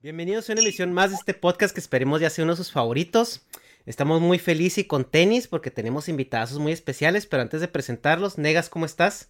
Bienvenidos 0.00 0.48
a 0.48 0.52
una 0.52 0.62
emisión 0.62 0.92
más 0.92 1.10
de 1.10 1.16
este 1.16 1.34
podcast 1.34 1.74
que 1.74 1.80
esperemos 1.80 2.20
ya 2.20 2.30
sea 2.30 2.44
uno 2.44 2.52
de 2.52 2.58
sus 2.58 2.70
favoritos. 2.70 3.42
Estamos 3.84 4.20
muy 4.20 4.38
felices 4.38 4.78
y 4.78 4.84
con 4.86 5.04
tenis 5.04 5.48
porque 5.48 5.70
tenemos 5.70 6.08
invitados 6.08 6.58
muy 6.58 6.72
especiales, 6.72 7.26
pero 7.26 7.42
antes 7.42 7.60
de 7.60 7.68
presentarlos, 7.68 8.38
Negas, 8.38 8.68
¿cómo 8.68 8.86
estás? 8.86 9.28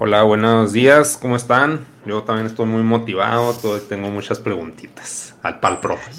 Hola, 0.00 0.22
buenos 0.24 0.72
días, 0.72 1.16
¿cómo 1.16 1.36
están? 1.36 1.86
Yo 2.04 2.24
también 2.24 2.46
estoy 2.46 2.66
muy 2.66 2.82
motivado, 2.82 3.54
todo- 3.54 3.80
tengo 3.80 4.10
muchas 4.10 4.38
preguntitas 4.38 5.34
al 5.42 5.60
pal 5.60 5.80
profe. 5.80 6.10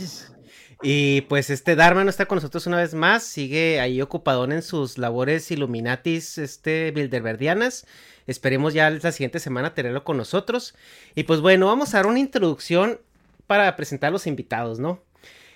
Y 0.82 1.22
pues 1.22 1.50
este 1.50 1.76
Dharma 1.76 2.06
no 2.06 2.10
está 2.10 2.26
con 2.26 2.38
nosotros 2.38 2.66
una 2.66 2.78
vez 2.78 2.94
más, 2.94 3.24
sigue 3.24 3.82
ahí 3.82 4.02
ocupadón 4.02 4.54
en 4.54 4.62
sus 4.64 4.98
labores 4.98 5.52
Illuminatis, 5.52 6.38
este, 6.38 6.92
Bilderberdianas. 6.92 7.86
Esperemos 8.28 8.74
ya 8.74 8.90
la 8.90 9.12
siguiente 9.12 9.40
semana 9.40 9.74
tenerlo 9.74 10.04
con 10.06 10.16
nosotros. 10.16 10.74
Y 11.16 11.24
pues 11.24 11.42
bueno, 11.42 11.66
vamos 11.66 11.94
a 11.94 11.98
dar 11.98 12.08
una 12.08 12.20
introducción 12.20 13.02
para 13.50 13.76
presentar 13.76 14.10
a 14.10 14.12
los 14.12 14.28
invitados, 14.28 14.78
¿no? 14.78 15.02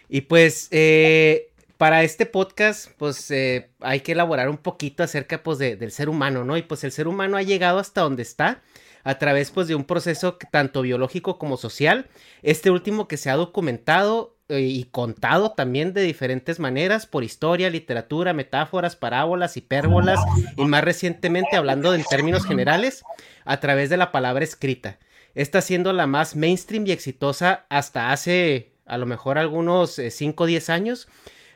Y 0.09 0.21
pues 0.21 0.67
eh, 0.71 1.51
para 1.77 2.01
este 2.03 2.25
podcast, 2.25 2.89
pues 2.97 3.29
eh, 3.29 3.69
hay 3.81 3.99
que 3.99 4.13
elaborar 4.13 4.49
un 4.49 4.57
poquito 4.57 5.03
acerca 5.03 5.43
pues 5.43 5.59
de- 5.59 5.75
del 5.75 5.91
ser 5.91 6.09
humano, 6.09 6.43
¿no? 6.43 6.57
Y 6.57 6.63
pues 6.63 6.83
el 6.83 6.91
ser 6.91 7.07
humano 7.07 7.37
ha 7.37 7.43
llegado 7.43 7.77
hasta 7.77 8.01
donde 8.01 8.23
está 8.23 8.61
a 9.03 9.19
través 9.19 9.51
pues 9.51 9.67
de 9.67 9.75
un 9.75 9.83
proceso 9.83 10.39
tanto 10.51 10.81
biológico 10.81 11.37
como 11.37 11.55
social. 11.55 12.07
Este 12.41 12.71
último 12.71 13.07
que 13.07 13.17
se 13.17 13.29
ha 13.29 13.35
documentado 13.35 14.35
eh, 14.49 14.61
y 14.61 14.85
contado 14.85 15.51
también 15.51 15.93
de 15.93 16.01
diferentes 16.01 16.59
maneras 16.59 17.05
por 17.05 17.23
historia, 17.23 17.69
literatura, 17.69 18.33
metáforas, 18.33 18.95
parábolas, 18.95 19.55
hipérbolas 19.55 20.19
y 20.57 20.65
más 20.65 20.83
recientemente 20.83 21.57
hablando 21.57 21.93
en 21.93 22.03
términos 22.05 22.43
generales 22.45 23.03
a 23.45 23.59
través 23.59 23.89
de 23.91 23.97
la 23.97 24.11
palabra 24.11 24.43
escrita. 24.43 24.97
Esta 25.35 25.61
siendo 25.61 25.93
la 25.93 26.07
más 26.07 26.35
mainstream 26.35 26.85
y 26.87 26.91
exitosa 26.91 27.65
hasta 27.69 28.11
hace 28.11 28.73
a 28.85 28.97
lo 28.97 29.05
mejor 29.05 29.37
algunos 29.37 29.99
5 30.09 30.43
o 30.43 30.47
10 30.47 30.69
años. 30.69 31.07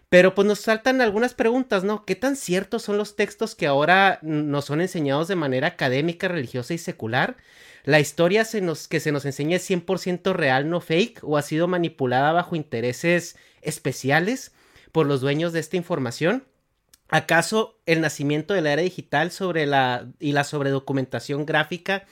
Pero 0.10 0.34
pues 0.34 0.48
nos 0.48 0.60
saltan 0.60 1.02
algunas 1.02 1.34
preguntas, 1.34 1.84
¿no? 1.84 2.06
¿Qué 2.06 2.16
tan 2.16 2.38
ciertos 2.38 2.84
son 2.84 2.98
los 2.98 3.18
textos 3.18 3.56
que 3.56 3.68
ahora 3.68 4.20
nos 4.22 4.64
son 4.64 4.80
enseñados 4.80 5.28
de 5.28 5.36
manera 5.36 5.68
académica, 5.68 6.30
religiosa 6.30 6.74
y 6.74 6.78
secular? 6.78 7.36
¿La 7.84 8.00
historia 8.00 8.46
que 8.90 9.00
se 9.02 9.12
nos 9.12 9.26
enseña 9.26 9.58
es 9.58 9.70
100% 9.70 10.34
real, 10.34 10.70
no 10.70 10.80
fake? 10.80 11.20
¿O 11.24 11.38
ha 11.38 11.42
sido 11.42 11.68
manipulada 11.68 12.32
bajo 12.32 12.56
intereses 12.56 13.38
especiales 13.62 14.54
por 14.94 15.08
los 15.08 15.20
dueños 15.20 15.52
de 15.52 15.60
esta 15.60 15.76
información? 15.76 16.46
¿Acaso 17.10 17.78
el 17.86 18.00
nacimiento 18.00 18.54
de 18.54 18.62
la 18.62 18.74
era 18.74 18.82
digital 18.82 19.32
y 20.20 20.32
la 20.32 20.44
sobredocumentación 20.46 21.46
gráfica 21.46 22.06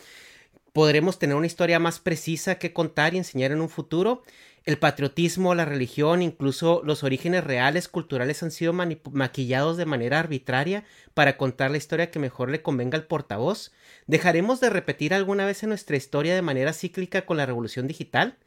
podremos 0.75 1.19
tener 1.19 1.37
una 1.37 1.47
historia 1.47 1.79
más 1.79 1.99
precisa 2.01 2.55
que 2.55 2.73
contar 2.73 3.13
y 3.13 3.17
enseñar 3.17 3.53
en 3.53 3.61
un 3.61 3.69
futuro? 3.69 4.23
El 4.65 4.77
patriotismo, 4.77 5.55
la 5.55 5.63
religión, 5.63 6.21
incluso 6.21 6.81
los 6.83 7.05
orígenes 7.05 7.45
reales, 7.45 7.87
culturales 7.87 8.43
han 8.43 8.51
sido 8.51 8.73
maquillados 8.73 9.77
de 9.77 9.85
manera 9.85 10.19
arbitraria 10.19 10.83
para 11.13 11.37
contar 11.37 11.71
la 11.71 11.77
historia 11.77 12.11
que 12.11 12.19
mejor 12.19 12.49
le 12.49 12.61
convenga 12.61 12.97
al 12.97 13.07
portavoz. 13.07 13.71
¿Dejaremos 14.05 14.59
de 14.59 14.69
repetir 14.69 15.13
alguna 15.13 15.45
vez 15.45 15.63
en 15.63 15.69
nuestra 15.69 15.95
historia 15.95 16.35
de 16.35 16.41
manera 16.41 16.73
cíclica 16.73 17.25
con 17.25 17.37
la 17.37 17.45
revolución 17.45 17.87
digital? 17.87 18.37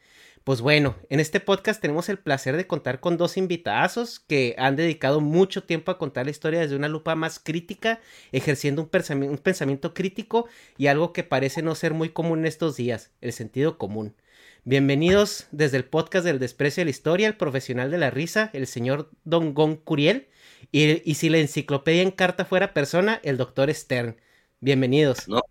Pues 0.43 0.61
bueno, 0.61 0.95
en 1.09 1.19
este 1.19 1.39
podcast 1.39 1.79
tenemos 1.79 2.09
el 2.09 2.17
placer 2.17 2.57
de 2.57 2.65
contar 2.65 2.99
con 2.99 3.17
dos 3.17 3.37
invitazos 3.37 4.19
que 4.19 4.55
han 4.57 4.75
dedicado 4.75 5.21
mucho 5.21 5.63
tiempo 5.63 5.91
a 5.91 5.97
contar 5.99 6.25
la 6.25 6.31
historia 6.31 6.61
desde 6.61 6.75
una 6.75 6.87
lupa 6.87 7.13
más 7.13 7.39
crítica, 7.39 7.99
ejerciendo 8.31 8.81
un, 8.81 8.89
pensami- 8.89 9.29
un 9.29 9.37
pensamiento 9.37 9.93
crítico 9.93 10.47
y 10.77 10.87
algo 10.87 11.13
que 11.13 11.23
parece 11.23 11.61
no 11.61 11.75
ser 11.75 11.93
muy 11.93 12.09
común 12.09 12.39
en 12.39 12.45
estos 12.47 12.77
días, 12.77 13.11
el 13.21 13.33
sentido 13.33 13.77
común. 13.77 14.15
Bienvenidos 14.63 15.47
desde 15.51 15.77
el 15.77 15.85
podcast 15.85 16.25
del 16.25 16.39
desprecio 16.39 16.81
de 16.81 16.85
la 16.85 16.91
historia, 16.91 17.27
el 17.27 17.37
profesional 17.37 17.91
de 17.91 17.97
la 17.97 18.09
risa, 18.09 18.49
el 18.53 18.65
señor 18.65 19.11
Don 19.23 19.53
Gon 19.53 19.75
Curiel, 19.75 20.29
y, 20.71 21.09
y 21.09 21.15
si 21.15 21.29
la 21.29 21.37
enciclopedia 21.37 22.01
en 22.01 22.11
carta 22.11 22.43
fuera 22.45 22.73
persona, 22.73 23.19
el 23.23 23.37
doctor 23.37 23.73
Stern. 23.73 24.17
Bienvenidos. 24.61 25.27
No 25.27 25.41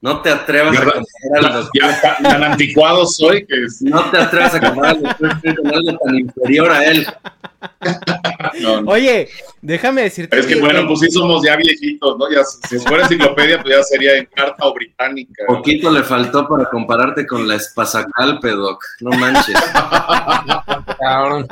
no 0.00 0.20
te 0.22 0.30
atrevas 0.30 0.76
a 0.78 0.82
comparar 0.84 1.04
al 1.44 1.52
doctor. 1.54 1.70
Ya 1.82 2.18
tan, 2.22 2.44
anticuado 2.44 3.06
soy 3.06 3.44
que 3.46 3.64
es- 3.64 3.82
No 3.82 4.10
te 4.10 4.18
atrevas 4.18 4.54
a 4.54 4.60
comparar 4.60 5.00
doctor 5.00 5.38
Stern 5.38 5.56
con 5.56 5.74
algo 5.74 5.98
tan 5.98 6.14
inferior 6.16 6.70
a 6.70 6.84
él. 6.84 7.06
no, 8.60 8.80
no. 8.82 8.90
Oye, 8.92 9.28
déjame 9.60 10.02
decirte 10.02 10.38
Es 10.38 10.46
que 10.46 10.60
bueno, 10.60 10.86
pues 10.86 11.00
sí 11.00 11.10
somos 11.10 11.44
ya 11.44 11.56
viejitos, 11.56 12.16
¿no? 12.18 12.30
Ya, 12.30 12.44
si 12.44 12.78
fuera 12.78 13.02
enciclopedia, 13.04 13.60
pues 13.60 13.76
ya 13.76 13.82
sería 13.82 14.16
en 14.16 14.26
carta 14.26 14.64
o 14.66 14.72
británica. 14.74 15.44
Poquito 15.46 15.90
le 15.90 16.02
faltó 16.04 16.46
para 16.48 16.66
compararte 16.70 17.26
con 17.26 17.48
la 17.48 17.56
Espasacalpe, 17.56 18.50
Doc. 18.50 18.84
No 19.00 19.10
manches. 19.10 19.54
Cabrón. 21.00 21.48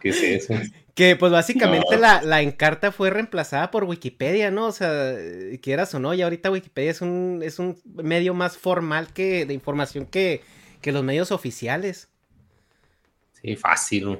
¿Qué 0.00 0.08
es 0.10 0.22
eso? 0.22 0.54
Que 0.94 1.16
pues 1.16 1.32
básicamente 1.32 1.96
No. 1.96 2.00
la, 2.00 2.22
la 2.22 2.40
encarta 2.42 2.92
fue 2.92 3.10
reemplazada 3.10 3.70
por 3.72 3.84
Wikipedia, 3.84 4.50
¿no? 4.52 4.66
O 4.66 4.72
sea, 4.72 5.16
quieras 5.60 5.92
o 5.94 5.98
no, 5.98 6.14
y 6.14 6.22
ahorita 6.22 6.50
Wikipedia 6.52 6.90
es 6.92 7.00
un, 7.00 7.40
es 7.42 7.58
un 7.58 7.76
medio 7.84 8.32
más 8.34 8.56
formal 8.56 9.12
que 9.12 9.44
de 9.44 9.54
información 9.54 10.06
que, 10.06 10.42
que 10.80 10.92
los 10.92 11.02
medios 11.02 11.32
oficiales. 11.32 12.08
Sí, 13.42 13.56
fácil. 13.56 14.18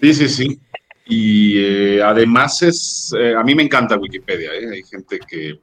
Sí, 0.00 0.14
sí, 0.14 0.28
sí. 0.28 0.60
Y 1.06 1.58
eh, 1.58 2.02
además 2.02 2.62
es, 2.62 3.12
eh, 3.18 3.34
a 3.34 3.42
mí 3.42 3.54
me 3.54 3.64
encanta 3.64 3.98
Wikipedia, 3.98 4.54
¿eh? 4.54 4.70
Hay 4.72 4.82
gente 4.84 5.18
que 5.18 5.58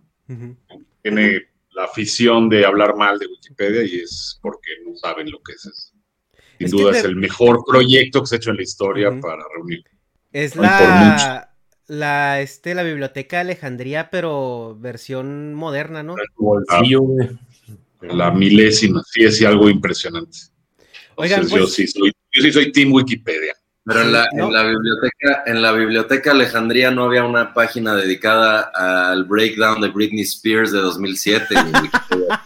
tiene 1.01 1.41
la 1.71 1.85
afición 1.85 2.49
de 2.49 2.65
hablar 2.65 2.95
mal 2.97 3.17
de 3.17 3.27
Wikipedia 3.27 3.83
y 3.83 4.01
es 4.01 4.37
porque 4.41 4.71
no 4.85 4.95
saben 4.97 5.31
lo 5.31 5.39
que 5.41 5.53
es. 5.53 5.93
Sin 6.57 6.65
Es 6.65 6.71
duda 6.71 6.91
es 6.91 7.03
el 7.05 7.15
mejor 7.15 7.63
proyecto 7.65 8.21
que 8.21 8.27
se 8.27 8.35
ha 8.35 8.37
hecho 8.37 8.51
en 8.51 8.57
la 8.57 8.63
historia 8.63 9.17
para 9.21 9.43
reunir. 9.55 9.83
Es 10.37 10.55
la, 10.55 11.49
la, 11.87 12.41
este, 12.41 12.75
la 12.75 12.83
biblioteca 12.83 13.37
de 13.37 13.41
Alejandría, 13.41 14.11
pero 14.11 14.77
versión 14.79 15.55
moderna, 15.55 16.03
¿no? 16.03 16.13
bolsillo, 16.35 17.01
La 18.01 18.29
milésima, 18.29 19.01
sí 19.11 19.23
es 19.23 19.43
algo 19.43 19.67
impresionante. 19.67 20.37
Oigan, 21.15 21.41
Entonces, 21.41 21.57
yo, 21.57 21.63
pues- 21.63 21.73
sí 21.73 21.87
soy, 21.87 22.11
yo 22.33 22.43
sí 22.43 22.51
soy 22.51 22.71
Team 22.71 22.93
Wikipedia. 22.93 23.55
Pero 23.83 24.01
en 24.01 24.11
la, 24.11 24.27
¿no? 24.35 24.45
en 24.45 24.53
la 24.53 24.63
biblioteca, 24.63 25.43
en 25.47 25.61
la 25.63 25.71
biblioteca 25.71 26.31
Alejandría 26.31 26.91
no 26.91 27.05
había 27.05 27.23
una 27.23 27.55
página 27.55 27.95
dedicada 27.95 28.69
al 28.75 29.23
breakdown 29.23 29.81
de 29.81 29.87
Britney 29.87 30.21
Spears 30.21 30.71
de 30.71 30.79
2007. 30.81 31.47
en 31.55 31.65
Wikipedia. 31.81 32.41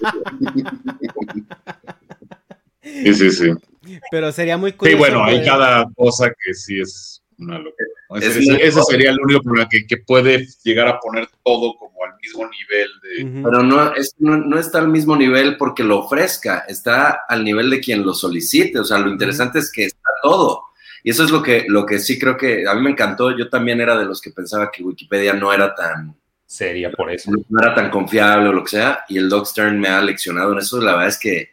Sí, 2.84 3.14
sí, 3.16 3.32
sí. 3.32 4.00
Pero 4.10 4.32
sería 4.32 4.56
muy 4.56 4.72
curioso. 4.72 4.96
Sí, 4.96 4.98
bueno, 4.98 5.26
hay 5.26 5.44
cada 5.44 5.90
cosa 5.96 6.30
que 6.30 6.54
sí 6.54 6.80
es 6.80 7.21
una 7.42 7.58
locura. 7.60 7.88
¿no? 8.10 8.18
Ese, 8.18 8.40
ese- 8.40 8.66
ese 8.68 8.82
sería 8.84 9.12
el 9.12 9.20
único 9.22 9.42
problema 9.42 9.68
que, 9.70 9.86
que 9.88 9.98
puede 9.98 10.48
llegar 10.64 10.88
a 10.88 11.00
poner 11.00 11.28
todo 11.44 11.76
como 11.78 12.04
al 12.06 12.14
mismo 12.22 12.50
nivel 12.50 12.90
de. 13.02 13.42
Pero 13.44 13.64
no, 13.64 13.94
es, 13.96 14.16
no, 14.20 14.38
no 14.38 14.58
está 14.60 14.80
al 14.80 14.88
mismo 14.90 15.16
nivel 15.16 15.58
porque 15.58 15.84
lo 15.84 16.00
ofrezca, 16.00 16.60
está 16.68 17.22
al 17.28 17.44
nivel 17.44 17.70
de 17.70 17.80
quien 17.80 18.04
lo 18.06 18.14
solicite. 18.14 18.80
O 18.80 18.84
sea, 18.86 18.98
lo 19.00 19.10
interesante 19.10 19.60
es 19.60 19.72
que 19.72 19.86
está 19.86 20.10
todo. 20.24 20.64
Y 21.04 21.10
eso 21.12 21.24
es 21.24 21.32
lo 21.32 21.42
que, 21.42 21.66
lo 21.68 21.86
que 21.86 21.98
sí 22.00 22.20
creo 22.20 22.38
que 22.38 22.68
a 22.68 22.74
mí 22.76 22.82
me 22.82 22.92
encantó. 22.92 23.36
Yo 23.36 23.50
también 23.50 23.82
era 23.82 23.98
de 23.98 24.06
los 24.06 24.22
que 24.22 24.32
pensaba 24.32 24.70
que 24.72 24.84
Wikipedia 24.84 25.34
no 25.34 25.52
era 25.52 25.74
tan, 25.74 26.16
Sería 26.46 26.92
por 26.92 27.10
eso. 27.12 27.32
no 27.50 27.60
era 27.62 27.74
tan 27.74 27.90
confiable 27.90 28.50
o 28.50 28.54
lo 28.54 28.64
que 28.64 28.72
sea. 28.72 29.06
Y 29.10 29.18
el 29.18 29.30
Doc 29.30 29.46
Stern 29.48 29.80
me 29.80 29.88
ha 29.88 30.02
leccionado 30.02 30.52
en 30.54 30.60
eso. 30.60 30.80
La 30.82 30.92
verdad 30.92 31.08
es 31.08 31.18
que, 31.18 31.50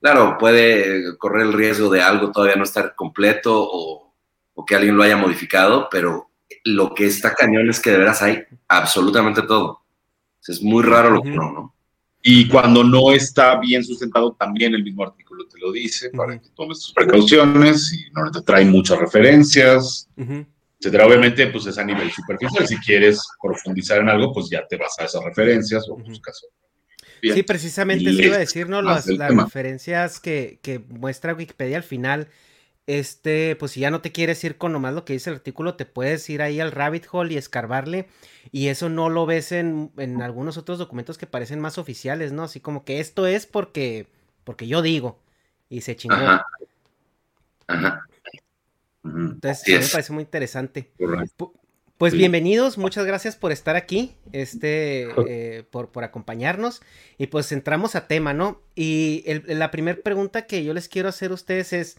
claro, 0.00 0.36
puede 0.38 1.16
correr 1.18 1.46
el 1.46 1.52
riesgo 1.52 1.88
de 1.90 2.00
algo 2.02 2.30
todavía 2.30 2.54
no 2.56 2.64
estar 2.64 2.94
completo 2.94 3.52
o, 3.56 4.11
o 4.54 4.64
que 4.64 4.74
alguien 4.74 4.96
lo 4.96 5.02
haya 5.02 5.16
modificado, 5.16 5.88
pero 5.90 6.30
lo 6.64 6.94
que 6.94 7.06
está 7.06 7.34
cañón 7.34 7.68
es 7.70 7.80
que 7.80 7.90
de 7.90 7.98
veras 7.98 8.22
hay 8.22 8.44
absolutamente 8.68 9.42
todo. 9.42 9.80
Es 10.46 10.62
muy 10.62 10.82
raro 10.82 11.10
lo 11.10 11.22
que 11.22 11.30
no, 11.30 11.52
¿no? 11.52 11.74
Y 12.24 12.48
cuando 12.48 12.84
no 12.84 13.12
está 13.12 13.58
bien 13.58 13.84
sustentado, 13.84 14.32
también 14.38 14.74
el 14.74 14.84
mismo 14.84 15.02
artículo 15.02 15.46
te 15.48 15.58
lo 15.58 15.72
dice 15.72 16.10
para 16.10 16.34
Ujú. 16.34 16.42
que 16.42 16.48
tomes 16.50 16.80
tus 16.80 16.92
precauciones 16.92 17.92
y 17.92 18.10
no 18.12 18.30
te 18.30 18.42
trae 18.42 18.64
muchas 18.64 18.98
referencias, 18.98 20.08
Ujú. 20.16 20.46
etcétera. 20.78 21.06
Obviamente, 21.06 21.48
pues 21.48 21.66
es 21.66 21.78
a 21.78 21.84
nivel 21.84 22.10
superficial. 22.12 22.66
Si 22.66 22.76
quieres 22.76 23.26
profundizar 23.42 23.98
en 23.98 24.08
algo, 24.08 24.32
pues 24.32 24.48
ya 24.48 24.66
te 24.68 24.76
vas 24.76 24.96
a 25.00 25.04
esas 25.04 25.24
referencias 25.24 25.88
o 25.88 25.94
Ujú. 25.94 26.04
buscas. 26.04 26.44
Sí, 27.22 27.42
precisamente 27.42 28.04
Y 28.04 28.08
eso 28.08 28.22
iba 28.22 28.36
a 28.36 28.40
decir, 28.40 28.68
¿no? 28.68 28.82
Las, 28.82 29.06
las 29.06 29.34
referencias 29.34 30.20
que, 30.20 30.58
que 30.62 30.78
muestra 30.78 31.34
Wikipedia 31.34 31.76
al 31.76 31.84
final, 31.84 32.28
este, 32.86 33.56
pues 33.56 33.72
si 33.72 33.80
ya 33.80 33.90
no 33.90 34.00
te 34.00 34.12
quieres 34.12 34.42
ir 34.44 34.58
con 34.58 34.72
nomás 34.72 34.92
lo 34.94 35.04
que 35.04 35.12
dice 35.12 35.30
el 35.30 35.36
artículo, 35.36 35.76
te 35.76 35.86
puedes 35.86 36.28
ir 36.30 36.42
ahí 36.42 36.60
al 36.60 36.72
rabbit 36.72 37.06
hole 37.10 37.34
y 37.34 37.36
escarbarle, 37.36 38.08
y 38.50 38.68
eso 38.68 38.88
no 38.88 39.08
lo 39.08 39.24
ves 39.26 39.52
en, 39.52 39.90
en 39.98 40.20
algunos 40.22 40.56
otros 40.56 40.78
documentos 40.78 41.16
que 41.18 41.26
parecen 41.26 41.60
más 41.60 41.78
oficiales, 41.78 42.32
¿no? 42.32 42.42
Así 42.44 42.60
como 42.60 42.84
que 42.84 43.00
esto 43.00 43.26
es 43.26 43.46
porque, 43.46 44.06
porque 44.44 44.66
yo 44.66 44.82
digo, 44.82 45.18
y 45.68 45.82
se 45.82 45.96
chingó. 45.96 46.16
Ajá. 47.68 48.06
Entonces, 49.04 49.62
mí 49.66 49.74
me 49.74 49.88
parece 49.88 50.12
muy 50.12 50.22
interesante. 50.22 50.90
Correcto. 50.98 51.52
Pues 51.98 52.12
Sí. 52.12 52.18
bienvenidos, 52.18 52.78
muchas 52.78 53.06
gracias 53.06 53.36
por 53.36 53.52
estar 53.52 53.76
aquí, 53.76 54.16
este, 54.32 55.02
eh, 55.28 55.62
por, 55.70 55.90
por 55.90 56.02
acompañarnos. 56.04 56.82
Y 57.16 57.28
pues 57.28 57.52
entramos 57.52 57.94
a 57.94 58.08
tema, 58.08 58.34
¿no? 58.34 58.60
Y 58.74 59.22
el- 59.26 59.44
la 59.58 59.70
primera 59.70 60.00
pregunta 60.02 60.46
que 60.46 60.64
yo 60.64 60.74
les 60.74 60.88
quiero 60.88 61.08
hacer 61.08 61.30
a 61.30 61.34
ustedes 61.34 61.72
es, 61.72 61.98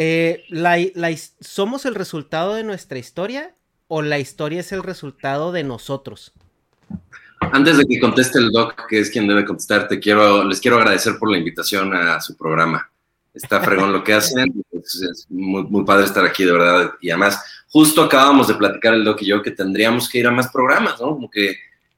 eh, 0.00 0.44
la, 0.48 0.78
la 0.94 1.10
his- 1.10 1.34
¿somos 1.40 1.84
el 1.84 1.94
resultado 1.96 2.54
de 2.54 2.62
nuestra 2.62 2.98
historia 2.98 3.52
o 3.88 4.00
la 4.00 4.18
historia 4.20 4.60
es 4.60 4.70
el 4.72 4.82
resultado 4.84 5.50
de 5.50 5.64
nosotros? 5.64 6.32
Antes 7.40 7.78
de 7.78 7.84
que 7.84 7.98
conteste 8.00 8.38
el 8.38 8.50
doc, 8.50 8.86
que 8.88 9.00
es 9.00 9.10
quien 9.10 9.26
debe 9.26 9.44
contestar, 9.44 9.88
te 9.88 9.98
quiero, 9.98 10.44
les 10.44 10.60
quiero 10.60 10.76
agradecer 10.78 11.18
por 11.18 11.30
la 11.30 11.38
invitación 11.38 11.92
a 11.94 12.20
su 12.20 12.36
programa. 12.36 12.88
Está 13.34 13.60
fregón 13.60 13.92
lo 13.92 14.02
que 14.04 14.14
hacen, 14.14 14.52
es, 14.72 15.02
es 15.02 15.26
muy, 15.28 15.64
muy 15.64 15.84
padre 15.84 16.04
estar 16.04 16.24
aquí, 16.24 16.44
de 16.44 16.52
verdad. 16.52 16.92
Y 17.00 17.10
además, 17.10 17.42
justo 17.68 18.02
acabamos 18.02 18.48
de 18.48 18.54
platicar 18.54 18.94
el 18.94 19.04
doc 19.04 19.20
y 19.22 19.26
yo 19.26 19.42
que 19.42 19.50
tendríamos 19.50 20.08
que 20.08 20.18
ir 20.18 20.26
a 20.28 20.30
más 20.30 20.48
programas, 20.52 21.00
¿no? 21.00 21.08
Como 21.08 21.28
que 21.30 21.56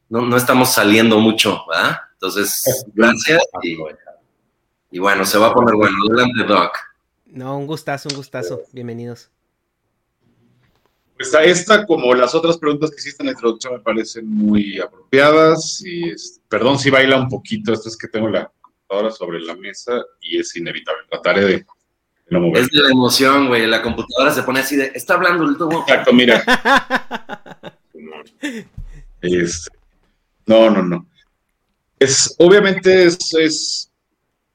no, 0.09 0.23
no 0.23 0.37
estamos 0.39 0.73
saliendo 0.73 1.19
mucho, 1.19 1.61
¿verdad? 1.69 1.99
Entonces, 2.15 2.63
gracias. 2.95 3.43
Y, 3.63 3.77
y 4.91 4.99
bueno, 4.99 5.25
se 5.25 5.39
va 5.39 5.49
a 5.49 5.55
poner 5.55 5.75
bueno. 5.75 5.97
Adelante, 6.11 6.45
doc. 6.45 6.73
No, 7.33 7.59
un 7.59 7.67
gustazo, 7.67 8.09
un 8.09 8.17
gustazo. 8.17 8.63
Bienvenidos. 8.73 9.31
Pues 11.17 11.35
a 11.35 11.45
esta, 11.45 11.87
como 11.87 12.15
las 12.15 12.35
otras 12.35 12.57
preguntas 12.59 12.91
que 12.91 12.97
hiciste 12.97 13.23
en 13.23 13.27
la 13.27 13.33
introducción, 13.33 13.75
me 13.75 13.81
parecen 13.81 14.27
muy 14.29 14.79
apropiadas. 14.81 15.83
Y 15.85 16.11
es- 16.11 16.41
perdón 16.49 16.79
si 16.79 16.91
baila 16.91 17.17
un 17.19 17.29
poquito, 17.29 17.73
esto 17.73 17.89
es 17.89 17.97
que 17.97 18.09
tengo 18.09 18.29
la 18.29 18.51
computadora 18.61 19.11
sobre 19.11 19.41
la 19.41 19.55
mesa 19.55 20.03
y 20.21 20.39
es 20.39 20.57
inevitable. 20.57 21.03
Trataré 21.11 21.45
de 21.45 21.67
no 22.31 22.41
mover. 22.41 22.63
Es 22.63 22.69
de 22.71 22.83
la 22.83 22.91
emoción, 22.91 23.49
güey. 23.49 23.67
La 23.67 23.83
computadora 23.83 24.33
se 24.33 24.43
pone 24.43 24.61
así 24.61 24.77
de, 24.77 24.93
está 24.95 25.15
hablando 25.15 25.45
el 25.45 25.57
doc. 25.57 25.73
Exacto, 25.89 26.13
mira. 26.13 26.43
Este, 29.23 29.71
no, 30.47 30.71
no, 30.71 30.83
no. 30.83 31.07
Es, 31.99 32.35
obviamente 32.39 33.05
es, 33.05 33.19
es 33.35 33.93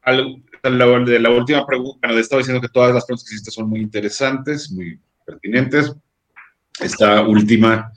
algo- 0.01 0.39
la- 0.69 0.99
de 0.99 1.19
la 1.19 1.29
última 1.29 1.65
pregunta, 1.65 1.99
bueno, 2.07 2.19
estaba 2.19 2.39
diciendo 2.39 2.61
que 2.61 2.69
todas 2.73 2.93
las 2.93 3.05
preguntas 3.05 3.27
que 3.27 3.35
hiciste 3.35 3.51
son 3.51 3.69
muy 3.69 3.81
interesantes, 3.81 4.71
muy 4.71 4.99
pertinentes. 5.25 5.93
Esta 6.79 7.21
última 7.21 7.91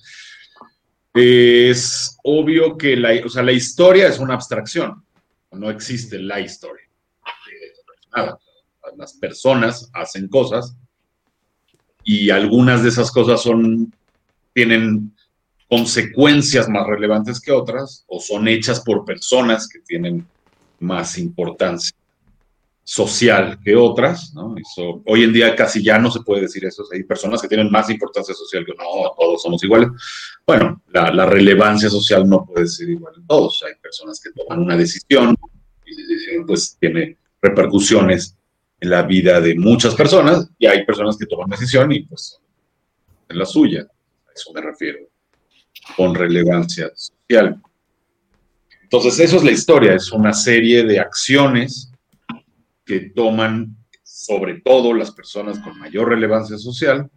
es 1.14 2.16
obvio 2.22 2.76
que 2.76 2.96
la, 2.96 3.10
o 3.24 3.28
sea, 3.28 3.42
la 3.42 3.52
historia 3.52 4.08
es 4.08 4.18
una 4.18 4.34
abstracción, 4.34 5.02
no 5.52 5.70
existe 5.70 6.18
la 6.18 6.40
historia. 6.40 6.86
Nada. 8.14 8.38
Las 8.96 9.14
personas 9.14 9.90
hacen 9.92 10.28
cosas 10.28 10.74
y 12.04 12.30
algunas 12.30 12.82
de 12.82 12.88
esas 12.88 13.10
cosas 13.10 13.42
son 13.42 13.92
tienen 14.54 15.14
consecuencias 15.68 16.68
más 16.68 16.86
relevantes 16.86 17.40
que 17.40 17.52
otras 17.52 18.04
o 18.06 18.20
son 18.20 18.48
hechas 18.48 18.80
por 18.80 19.04
personas 19.04 19.68
que 19.68 19.80
tienen 19.80 20.26
más 20.80 21.18
importancia 21.18 21.97
social 22.90 23.58
que 23.62 23.76
otras, 23.76 24.32
¿no? 24.32 24.54
Hoy 25.04 25.22
en 25.22 25.30
día 25.30 25.54
casi 25.54 25.82
ya 25.82 25.98
no 25.98 26.10
se 26.10 26.20
puede 26.20 26.40
decir 26.40 26.64
eso, 26.64 26.84
hay 26.90 27.02
personas 27.02 27.42
que 27.42 27.46
tienen 27.46 27.70
más 27.70 27.90
importancia 27.90 28.34
social 28.34 28.64
que 28.64 28.72
no, 28.72 29.14
todos 29.14 29.42
somos 29.42 29.62
iguales. 29.62 29.90
Bueno, 30.46 30.82
la, 30.88 31.26
relevancia 31.26 31.90
social 31.90 32.26
no 32.26 32.46
puede 32.46 32.66
ser 32.66 32.88
igual 32.88 33.12
en 33.14 33.26
todos, 33.26 33.62
hay 33.66 33.74
personas 33.74 34.18
que 34.18 34.30
toman 34.30 34.60
una 34.60 34.74
decisión 34.74 35.36
y 35.84 36.42
pues 36.46 36.78
tiene 36.80 37.18
repercusiones 37.42 38.34
en 38.80 38.88
la 38.88 39.02
vida 39.02 39.38
de 39.42 39.54
muchas 39.54 39.94
personas 39.94 40.48
y 40.58 40.64
hay 40.64 40.86
personas 40.86 41.18
que 41.18 41.26
toman 41.26 41.50
decisión 41.50 41.92
y 41.92 42.04
pues 42.04 42.40
en 43.28 43.38
la 43.38 43.44
suya, 43.44 43.82
a 43.82 44.32
eso 44.34 44.50
me 44.54 44.62
refiero, 44.62 45.00
con 45.94 46.14
relevancia 46.14 46.90
social. 46.94 47.60
Entonces, 48.82 49.20
eso 49.20 49.36
es 49.36 49.44
la 49.44 49.50
historia, 49.50 49.92
es 49.92 50.10
una 50.10 50.32
serie 50.32 50.84
de 50.84 50.98
acciones 50.98 51.92
que 52.88 53.00
toman 53.14 53.76
sobre 54.02 54.62
todo 54.62 54.94
las 54.94 55.10
personas 55.10 55.58
con 55.58 55.78
mayor 55.78 56.08
relevancia 56.08 56.56
social 56.56 57.10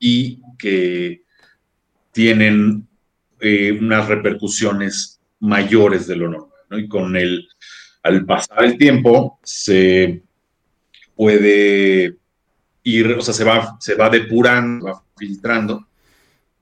y 0.00 0.42
que 0.58 1.22
tienen 2.10 2.88
eh, 3.38 3.70
unas 3.72 4.08
repercusiones 4.08 5.20
mayores 5.38 6.08
de 6.08 6.16
lo 6.16 6.28
normal. 6.28 6.50
¿no? 6.68 6.78
Y 6.78 6.88
con 6.88 7.16
el, 7.16 7.48
al 8.02 8.26
pasar 8.26 8.64
el 8.64 8.76
tiempo, 8.76 9.38
se 9.44 10.22
puede 11.14 12.16
ir, 12.82 13.12
o 13.12 13.22
sea, 13.22 13.32
se 13.32 13.44
va, 13.44 13.76
se 13.78 13.94
va 13.94 14.10
depurando, 14.10 14.86
va 14.86 15.04
filtrando, 15.16 15.86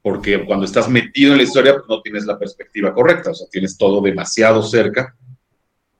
porque 0.02 0.44
cuando 0.44 0.66
estás 0.66 0.90
metido 0.90 1.32
en 1.32 1.38
la 1.38 1.44
historia 1.44 1.72
pues, 1.72 1.86
no 1.88 2.02
tienes 2.02 2.26
la 2.26 2.38
perspectiva 2.38 2.92
correcta, 2.92 3.30
o 3.30 3.34
sea, 3.34 3.46
tienes 3.50 3.78
todo 3.78 4.02
demasiado 4.02 4.62
cerca. 4.62 5.16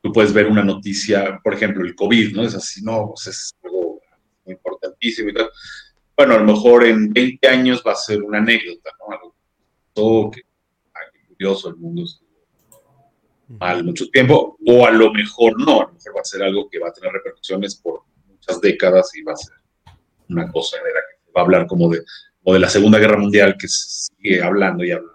Tú 0.02 0.12
puedes 0.12 0.32
ver 0.32 0.47
una 0.47 0.64
noticia, 0.64 1.40
por 1.42 1.54
ejemplo, 1.54 1.85
el 1.85 1.94
COVID, 1.94 2.35
¿no? 2.35 2.42
Es 2.42 2.54
así, 2.54 2.82
no, 2.82 3.12
pues 3.14 3.28
es 3.28 3.54
algo 3.62 4.00
importantísimo 4.47 5.30
y 5.30 5.35
tal. 5.35 5.49
Bueno, 6.16 6.35
a 6.35 6.38
lo 6.38 6.44
mejor 6.44 6.85
en 6.85 7.12
20 7.12 7.49
años 7.49 7.82
va 7.87 7.92
a 7.92 7.97
ser 7.97 8.23
una 8.23 8.38
anécdota, 8.38 8.90
¿no? 8.99 9.14
Algo 9.14 9.35
todo 9.92 10.30
que, 10.30 10.42
curioso, 11.28 11.68
el 11.68 11.76
mundo 11.76 12.04
estuvo 12.04 12.28
mal 13.49 13.85
mucho 13.85 14.09
tiempo, 14.09 14.56
o 14.66 14.87
a 14.87 14.90
lo 14.90 15.12
mejor 15.12 15.59
no, 15.59 15.82
a 15.82 15.87
lo 15.87 15.92
mejor 15.92 16.16
va 16.16 16.21
a 16.21 16.25
ser 16.25 16.42
algo 16.42 16.68
que 16.71 16.78
va 16.78 16.88
a 16.88 16.92
tener 16.92 17.12
repercusiones 17.12 17.76
por 17.76 18.02
muchas 18.26 18.61
décadas 18.61 19.14
y 19.14 19.23
va 19.23 19.32
a 19.32 19.37
ser 19.37 19.54
una 20.28 20.50
cosa 20.50 20.78
de 20.78 20.92
la 20.92 21.00
que 21.00 21.25
se 21.25 21.32
va 21.32 21.42
a 21.42 21.44
hablar 21.44 21.66
como 21.66 21.90
de, 21.90 22.02
como 22.42 22.54
de 22.54 22.61
la 22.61 22.68
Segunda 22.68 22.99
Guerra 22.99 23.18
Mundial 23.18 23.56
que 23.59 23.68
se 23.68 24.12
sigue 24.14 24.42
hablando 24.42 24.85
y 24.85 24.92
hablando. 24.92 25.12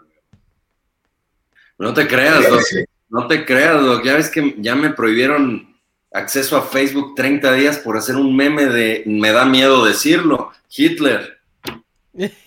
No 1.79 1.93
te 1.93 2.07
creas, 2.07 2.49
Doc. 2.49 2.61
No 3.09 3.27
te 3.27 3.45
creas, 3.45 3.81
Doc. 3.81 4.03
Ya 4.03 4.15
ves 4.15 4.29
que 4.29 4.55
ya 4.57 4.75
me 4.75 4.91
prohibieron 4.91 5.75
acceso 6.11 6.57
a 6.57 6.61
Facebook 6.61 7.15
30 7.15 7.53
días 7.53 7.77
por 7.77 7.97
hacer 7.97 8.15
un 8.15 8.35
meme 8.35 8.65
de, 8.65 9.03
me 9.05 9.31
da 9.31 9.45
miedo 9.45 9.85
decirlo, 9.85 10.51
Hitler. 10.69 11.39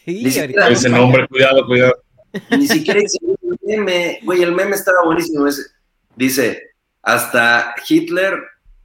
Ese 0.04 0.88
nombre, 0.88 1.26
cuidado, 1.28 1.64
cuidado. 1.66 1.94
Ni 2.50 2.66
siquiera 2.66 3.00
hice 3.00 3.18
un 3.22 3.58
meme. 3.62 4.20
Güey, 4.22 4.42
el 4.42 4.52
meme 4.52 4.74
estaba 4.74 5.04
buenísimo. 5.04 5.46
ese. 5.46 5.62
Dice, 6.16 6.62
hasta 7.02 7.74
Hitler 7.88 8.34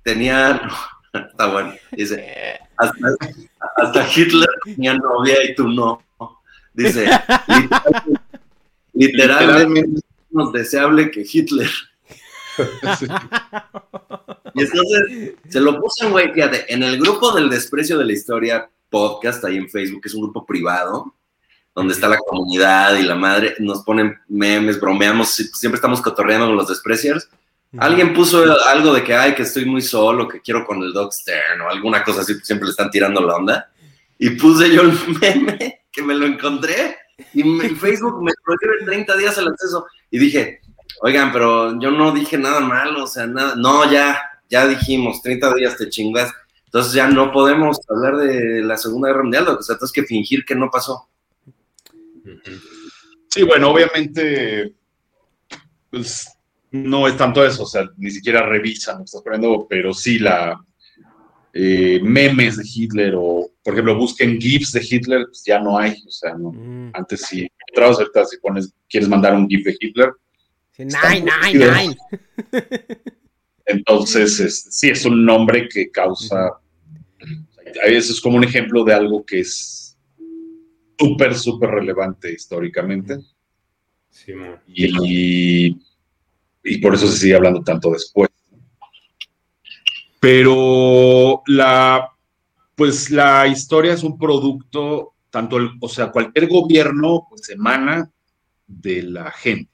tenía... 0.03 0.61
Está 1.13 1.47
bueno. 1.47 1.73
Dice, 1.93 2.59
hasta, 2.77 2.97
hasta 3.77 4.07
Hitler 4.13 4.49
tenía 4.65 4.93
novia 4.95 5.49
y 5.49 5.55
tú 5.55 5.67
no. 5.69 6.01
Dice, 6.73 7.09
literalmente, 8.93 10.01
menos 10.35 10.53
deseable 10.53 11.11
que 11.11 11.25
Hitler. 11.29 11.69
Sí. 12.97 13.05
Y 14.53 14.61
entonces 14.61 15.33
se 15.49 15.59
lo 15.59 15.77
puse, 15.77 16.07
güey, 16.07 16.31
fíjate, 16.31 16.73
en 16.73 16.83
el 16.83 16.97
grupo 16.97 17.33
del 17.33 17.49
desprecio 17.49 17.97
de 17.97 18.05
la 18.05 18.13
historia 18.13 18.69
podcast 18.89 19.43
ahí 19.43 19.57
en 19.57 19.69
Facebook, 19.69 20.01
que 20.01 20.07
es 20.07 20.13
un 20.13 20.21
grupo 20.21 20.45
privado, 20.45 21.13
donde 21.75 21.93
está 21.93 22.07
la 22.07 22.17
comunidad 22.17 22.95
y 22.95 23.03
la 23.03 23.15
madre, 23.15 23.55
nos 23.59 23.83
ponen 23.83 24.17
memes, 24.29 24.79
bromeamos, 24.79 25.27
siempre 25.31 25.75
estamos 25.75 26.01
cotorreando 26.01 26.45
con 26.47 26.55
los 26.55 26.69
despreciers. 26.69 27.27
Alguien 27.77 28.13
puso 28.13 28.41
algo 28.67 28.93
de 28.93 29.03
que, 29.03 29.13
ay, 29.13 29.35
que 29.35 29.43
estoy 29.43 29.65
muy 29.65 29.81
solo, 29.81 30.29
que 30.29 30.39
quiero 30.39 30.65
con 30.65 30.81
el 30.81 30.93
Dog 30.93 31.11
Stern 31.11 31.59
o 31.59 31.69
alguna 31.69 32.05
cosa 32.05 32.21
así, 32.21 32.35
siempre 32.41 32.67
le 32.67 32.71
están 32.71 32.89
tirando 32.89 33.19
la 33.19 33.35
onda. 33.35 33.69
Y 34.17 34.29
puse 34.29 34.73
yo 34.73 34.83
el 34.83 34.97
meme, 35.19 35.81
que 35.91 36.01
me 36.01 36.15
lo 36.15 36.25
encontré, 36.25 36.95
y 37.33 37.43
Facebook 37.75 38.21
me 38.21 38.31
prohíbe 38.43 38.85
30 38.85 39.17
días 39.17 39.37
el 39.37 39.47
acceso. 39.47 39.85
Y 40.11 40.19
dije, 40.19 40.61
oigan, 41.01 41.31
pero 41.31 41.79
yo 41.79 41.91
no 41.91 42.11
dije 42.11 42.37
nada 42.37 42.59
malo, 42.59 43.03
o 43.03 43.07
sea, 43.07 43.25
nada, 43.27 43.55
no, 43.55 43.89
ya, 43.91 44.19
ya 44.49 44.67
dijimos, 44.67 45.21
30 45.21 45.53
días 45.55 45.77
te 45.77 45.89
chingas. 45.89 46.31
Entonces 46.65 46.93
ya 46.93 47.07
no 47.07 47.31
podemos 47.31 47.77
hablar 47.89 48.17
de 48.17 48.61
la 48.61 48.77
Segunda 48.77 49.07
Guerra 49.09 49.23
Mundial, 49.23 49.47
o 49.47 49.61
sea, 49.61 49.75
tenemos 49.75 49.93
que 49.93 50.03
fingir 50.03 50.43
que 50.43 50.55
no 50.55 50.69
pasó. 50.69 51.07
Sí, 53.29 53.43
bueno, 53.43 53.69
obviamente, 53.71 54.73
pues 55.89 56.27
no 56.71 57.07
es 57.07 57.15
tanto 57.15 57.45
eso, 57.45 57.63
o 57.63 57.67
sea, 57.67 57.87
ni 57.97 58.11
siquiera 58.11 58.45
revisan 58.45 59.03
estás 59.03 59.23
pero 59.69 59.93
sí 59.93 60.19
la 60.19 60.59
eh, 61.57 62.01
memes 62.03 62.57
de 62.57 62.65
Hitler 62.65 63.13
o, 63.15 63.49
por 63.63 63.73
ejemplo, 63.73 63.95
busquen 63.95 64.41
GIFs 64.41 64.73
de 64.73 64.85
Hitler, 64.87 65.25
pues 65.27 65.41
ya 65.45 65.57
no 65.57 65.77
hay, 65.77 65.95
o 66.05 66.11
sea, 66.11 66.33
no, 66.33 66.51
mm. 66.51 66.91
antes 66.93 67.21
sí, 67.21 67.47
entrabas 67.69 67.97
ahorita 67.97 68.25
si 68.25 68.37
pones, 68.39 68.73
quieres 68.89 69.07
mandar 69.07 69.33
un 69.33 69.47
GIF 69.47 69.63
de 69.63 69.77
Hitler. 69.79 70.11
nine, 70.77 71.25
nine, 71.53 71.71
nine. 71.71 71.97
Entonces, 73.65 74.67
sí, 74.69 74.89
es 74.89 75.05
un 75.05 75.23
nombre 75.23 75.69
que 75.69 75.89
causa, 75.89 76.51
eso 77.85 78.11
es 78.11 78.19
como 78.19 78.35
un 78.35 78.43
ejemplo 78.43 78.83
de 78.83 78.93
algo 78.93 79.25
que 79.25 79.39
es 79.39 79.97
súper, 80.99 81.35
súper 81.35 81.69
relevante 81.69 82.33
históricamente. 82.33 83.19
Sí, 84.09 84.33
y, 84.67 85.77
y 86.65 86.77
por 86.79 86.95
eso 86.95 87.07
se 87.07 87.17
sigue 87.17 87.35
hablando 87.35 87.63
tanto 87.63 87.91
después. 87.91 88.29
Pero 90.25 91.43
la, 91.45 92.11
pues 92.73 93.11
la 93.11 93.45
historia 93.45 93.93
es 93.93 94.01
un 94.01 94.17
producto, 94.17 95.13
tanto, 95.29 95.57
el, 95.57 95.69
o 95.79 95.87
sea, 95.87 96.09
cualquier 96.11 96.47
gobierno 96.47 97.27
pues 97.29 97.47
emana 97.49 98.09
de 98.65 99.03
la 99.03 99.29
gente. 99.29 99.69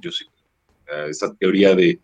Yo 0.00 0.10
sí, 0.10 0.24
esa 1.08 1.32
teoría 1.36 1.76
de 1.76 2.00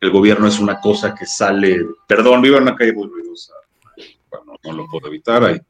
el 0.00 0.10
gobierno 0.10 0.46
es 0.46 0.60
una 0.60 0.80
cosa 0.80 1.14
que 1.14 1.26
sale, 1.26 1.84
perdón, 2.08 2.40
vivo 2.40 2.56
en 2.56 2.62
una 2.62 2.74
calle 2.74 2.94
muy 2.94 3.06
ruidosa, 3.06 3.52
bueno, 4.30 4.54
no 4.64 4.72
lo 4.72 4.86
puedo 4.86 5.08
evitar, 5.08 5.44
hay 5.44 5.60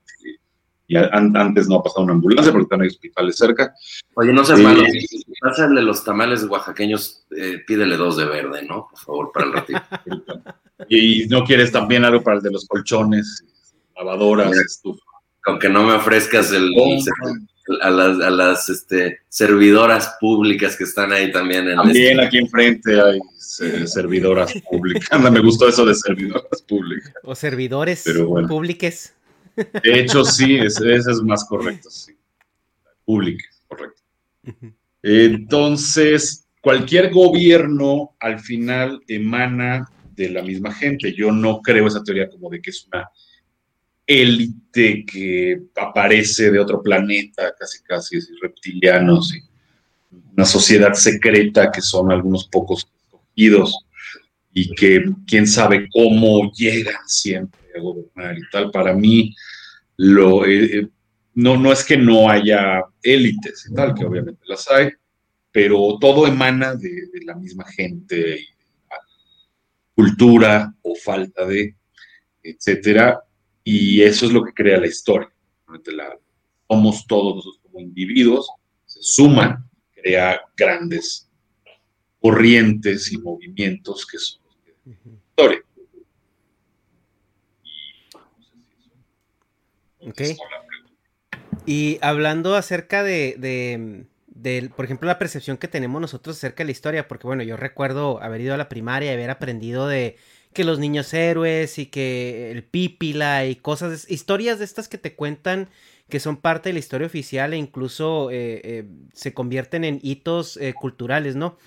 y 0.92 0.96
antes 0.96 1.68
no 1.68 1.76
ha 1.76 1.82
pasado 1.82 2.04
una 2.04 2.12
ambulancia 2.12 2.52
porque 2.52 2.64
están 2.64 2.82
hay 2.82 2.88
hospitales 2.88 3.36
cerca. 3.36 3.74
Oye, 4.14 4.32
no 4.32 4.44
seas 4.44 4.60
malo, 4.60 4.84
si 4.84 5.24
pásale 5.40 5.80
los 5.82 6.04
tamales 6.04 6.44
oaxaqueños, 6.44 7.24
eh, 7.36 7.62
pídele 7.66 7.96
dos 7.96 8.16
de 8.16 8.26
verde, 8.26 8.62
¿no? 8.64 8.88
Por 8.90 8.98
favor, 8.98 9.32
para 9.32 9.46
el 9.46 9.52
ratito. 9.52 9.82
y 10.88 11.26
no 11.28 11.44
quieres 11.44 11.72
también 11.72 12.04
algo 12.04 12.22
para 12.22 12.36
el 12.36 12.42
de 12.42 12.50
los 12.50 12.66
colchones, 12.66 13.44
lavadoras, 13.96 14.52
estufa. 14.52 15.02
Aunque 15.46 15.68
no 15.68 15.82
me 15.84 15.94
ofrezcas 15.94 16.52
el, 16.52 16.70
a 17.80 17.90
las, 17.90 18.20
a 18.20 18.30
las 18.30 18.68
este, 18.68 19.20
servidoras 19.28 20.16
públicas 20.20 20.76
que 20.76 20.84
están 20.84 21.12
ahí 21.12 21.32
también. 21.32 21.68
En 21.68 21.76
también 21.76 22.20
aquí 22.20 22.38
enfrente 22.38 23.00
hay 23.00 23.18
servidoras 23.38 24.52
públicas. 24.70 25.20
me 25.32 25.40
gustó 25.40 25.68
eso 25.68 25.84
de 25.84 25.94
servidoras 25.94 26.62
públicas. 26.68 27.12
O 27.22 27.34
servidores 27.34 28.04
públicos. 28.48 29.12
De 29.56 30.00
hecho, 30.00 30.24
sí, 30.24 30.56
ese, 30.56 30.94
es 30.94 31.22
más 31.22 31.44
correcto, 31.44 31.90
sí. 31.90 32.12
Público, 33.04 33.44
correcto. 33.68 34.02
Entonces, 35.02 36.46
cualquier 36.60 37.10
gobierno 37.10 38.14
al 38.20 38.40
final 38.40 39.00
emana 39.08 39.90
de 40.14 40.30
la 40.30 40.42
misma 40.42 40.72
gente. 40.72 41.12
Yo 41.12 41.32
no 41.32 41.60
creo 41.60 41.86
esa 41.86 42.02
teoría 42.02 42.28
como 42.28 42.48
de 42.48 42.60
que 42.60 42.70
es 42.70 42.86
una 42.86 43.08
élite 44.06 45.04
que 45.04 45.62
aparece 45.76 46.50
de 46.50 46.58
otro 46.58 46.82
planeta, 46.82 47.54
casi 47.58 47.82
casi 47.82 48.18
reptilianos, 48.40 49.34
y 49.34 49.40
una 50.32 50.44
sociedad 50.44 50.92
secreta 50.94 51.70
que 51.70 51.80
son 51.80 52.10
algunos 52.12 52.46
pocos 52.48 52.86
escogidos 53.04 53.76
y 54.52 54.74
que 54.74 55.04
quién 55.26 55.46
sabe 55.46 55.88
cómo 55.90 56.52
llegan 56.52 57.00
siempre 57.06 57.61
gobernar 57.80 58.36
y 58.38 58.42
tal. 58.50 58.70
Para 58.70 58.94
mí, 58.94 59.34
lo, 59.96 60.44
eh, 60.46 60.78
eh, 60.78 60.88
no, 61.34 61.56
no 61.56 61.72
es 61.72 61.84
que 61.84 61.96
no 61.96 62.28
haya 62.28 62.82
élites 63.02 63.68
y 63.70 63.74
tal, 63.74 63.94
que 63.94 64.04
obviamente 64.04 64.42
las 64.46 64.70
hay, 64.70 64.90
pero 65.50 65.98
todo 66.00 66.26
emana 66.26 66.74
de, 66.74 66.90
la 67.24 67.34
misma 67.34 67.64
gente 67.64 68.40
y 68.40 68.46
cultura 69.94 70.74
o 70.82 70.94
falta 70.94 71.46
de, 71.46 71.76
etcétera, 72.42 73.22
y 73.62 74.02
eso 74.02 74.26
es 74.26 74.32
lo 74.32 74.42
que 74.42 74.52
crea 74.52 74.80
la 74.80 74.86
historia. 74.86 75.30
somos 76.68 77.06
todos 77.06 77.36
nosotros 77.36 77.62
como 77.62 77.80
individuos, 77.80 78.48
se 78.86 79.00
suman, 79.02 79.68
crea 79.94 80.40
grandes 80.56 81.30
corrientes 82.20 83.12
y 83.12 83.18
movimientos 83.18 84.06
que 84.06 84.18
son 84.18 84.40
la 84.84 84.92
historia. 85.28 85.62
Ok. 90.06 90.22
Y 91.66 91.98
hablando 92.02 92.56
acerca 92.56 93.02
de, 93.02 94.06
por 94.74 94.84
ejemplo, 94.84 95.06
la 95.06 95.18
percepción 95.18 95.56
que 95.56 95.68
tenemos 95.68 96.00
nosotros 96.00 96.36
acerca 96.36 96.62
de 96.62 96.66
la 96.66 96.72
historia, 96.72 97.08
porque 97.08 97.26
bueno, 97.26 97.42
yo 97.42 97.56
recuerdo 97.56 98.22
haber 98.22 98.40
ido 98.40 98.54
a 98.54 98.56
la 98.56 98.68
primaria 98.68 99.12
y 99.12 99.14
haber 99.14 99.30
aprendido 99.30 99.86
de 99.86 100.16
que 100.52 100.64
los 100.64 100.78
niños 100.78 101.12
héroes 101.14 101.78
y 101.78 101.86
que 101.86 102.50
el 102.50 102.64
pípila 102.64 103.46
y 103.46 103.56
cosas, 103.56 104.10
historias 104.10 104.58
de 104.58 104.64
estas 104.64 104.88
que 104.88 104.98
te 104.98 105.14
cuentan 105.14 105.70
que 106.08 106.20
son 106.20 106.36
parte 106.36 106.68
de 106.68 106.74
la 106.74 106.78
historia 106.78 107.06
oficial 107.06 107.54
e 107.54 107.56
incluso 107.56 108.30
eh, 108.30 108.60
eh, 108.64 108.84
se 109.14 109.32
convierten 109.32 109.84
en 109.84 109.98
hitos 110.02 110.58
eh, 110.58 110.74
culturales, 110.74 111.36
¿no? 111.36 111.58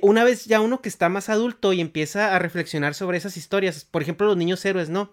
una 0.00 0.24
vez 0.24 0.46
ya 0.46 0.60
uno 0.60 0.82
que 0.82 0.88
está 0.88 1.08
más 1.08 1.28
adulto 1.28 1.72
y 1.72 1.80
empieza 1.80 2.34
a 2.34 2.40
reflexionar 2.40 2.94
sobre 2.94 3.16
esas 3.16 3.36
historias, 3.36 3.84
por 3.84 4.02
ejemplo, 4.02 4.26
los 4.26 4.36
niños 4.36 4.64
héroes, 4.64 4.88
¿no? 4.88 5.12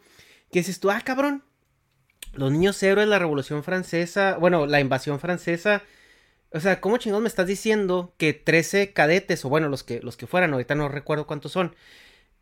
Que 0.51 0.57
dices 0.57 0.79
tú, 0.79 0.89
ah, 0.89 1.01
cabrón, 1.05 1.43
los 2.35 2.51
niños 2.51 2.81
héroes, 2.83 3.07
la 3.07 3.19
Revolución 3.19 3.63
Francesa, 3.63 4.37
bueno, 4.39 4.65
la 4.65 4.79
invasión 4.79 5.19
francesa. 5.19 5.83
O 6.51 6.59
sea, 6.59 6.79
¿cómo 6.79 6.97
chingados 6.97 7.21
me 7.21 7.27
estás 7.27 7.47
diciendo 7.47 8.13
que 8.17 8.33
13 8.33 8.93
cadetes, 8.93 9.43
o 9.45 9.49
bueno, 9.49 9.67
los 9.67 9.83
que, 9.83 9.99
los 10.01 10.17
que 10.17 10.27
fueran, 10.27 10.53
ahorita 10.53 10.75
no 10.75 10.87
recuerdo 10.87 11.27
cuántos 11.27 11.51
son, 11.51 11.75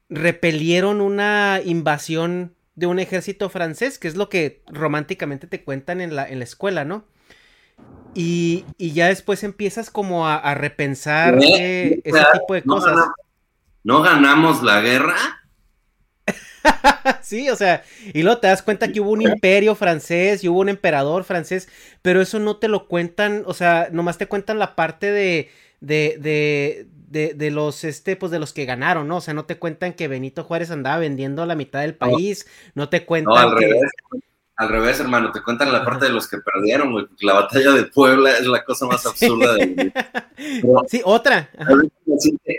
repelieron 0.09 1.01
una 1.01 1.61
invasión 1.63 2.55
de 2.75 2.87
un 2.87 2.99
ejército 2.99 3.49
francés, 3.49 3.97
que 3.99 4.07
es 4.07 4.15
lo 4.15 4.29
que 4.29 4.63
románticamente 4.67 5.47
te 5.47 5.63
cuentan 5.63 6.01
en 6.01 6.15
la, 6.15 6.27
en 6.27 6.39
la 6.39 6.45
escuela, 6.45 6.85
¿no? 6.85 7.05
Y, 8.15 8.65
ya 8.77 9.07
después 9.07 9.43
empiezas 9.43 9.89
como 9.89 10.27
a, 10.27 10.53
repensar 10.53 11.37
ese 11.39 12.01
tipo 12.03 12.53
de 12.53 12.63
cosas. 12.63 13.07
¿No 13.83 14.01
ganamos 14.01 14.61
la 14.61 14.81
guerra? 14.81 15.42
sí, 17.21 17.49
o 17.49 17.55
sea, 17.55 17.83
y 18.13 18.23
luego 18.23 18.39
te 18.39 18.47
das 18.47 18.61
cuenta 18.61 18.91
que 18.91 19.01
hubo 19.01 19.11
un 19.11 19.21
imperio 19.21 19.75
francés 19.75 20.43
y 20.43 20.49
hubo 20.49 20.59
un 20.59 20.69
emperador 20.69 21.23
francés, 21.23 21.67
pero 22.01 22.21
eso 22.21 22.39
no 22.39 22.57
te 22.57 22.67
lo 22.67 22.87
cuentan, 22.87 23.43
o 23.45 23.53
sea, 23.53 23.89
nomás 23.91 24.17
te 24.17 24.27
cuentan 24.27 24.59
la 24.59 24.75
parte 24.75 25.11
de, 25.11 25.49
de, 25.81 26.87
de, 27.09 27.33
de, 27.33 27.51
los, 27.51 27.83
este, 27.83 28.15
pues 28.15 28.31
de 28.31 28.39
los 28.39 28.53
que 28.53 28.65
ganaron, 28.65 29.07
¿no? 29.07 29.17
O 29.17 29.21
sea, 29.21 29.33
no 29.33 29.45
te 29.45 29.57
cuentan 29.57 29.93
que 29.93 30.07
Benito 30.07 30.43
Juárez 30.43 30.71
andaba 30.71 30.97
vendiendo 30.97 31.45
la 31.45 31.55
mitad 31.55 31.81
del 31.81 31.95
país, 31.95 32.47
no, 32.75 32.89
te 32.89 33.05
cuentan 33.05 33.37
al 33.37 33.57
Revés. 33.57 33.91
Al 34.55 34.69
revés, 34.69 34.99
hermano, 34.99 35.31
te 35.31 35.41
cuentan 35.41 35.73
la 35.73 35.83
parte 35.83 36.05
de 36.05 36.11
los 36.11 36.27
que 36.27 36.37
perdieron, 36.37 36.91
güey, 36.91 37.07
la 37.21 37.33
batalla 37.33 37.71
de 37.71 37.85
Puebla 37.85 38.37
es 38.37 38.45
la 38.45 38.63
cosa 38.63 38.85
más 38.85 39.03
absurda 39.03 39.55
del 39.55 39.91
Sí, 40.87 41.01
otra. 41.03 41.49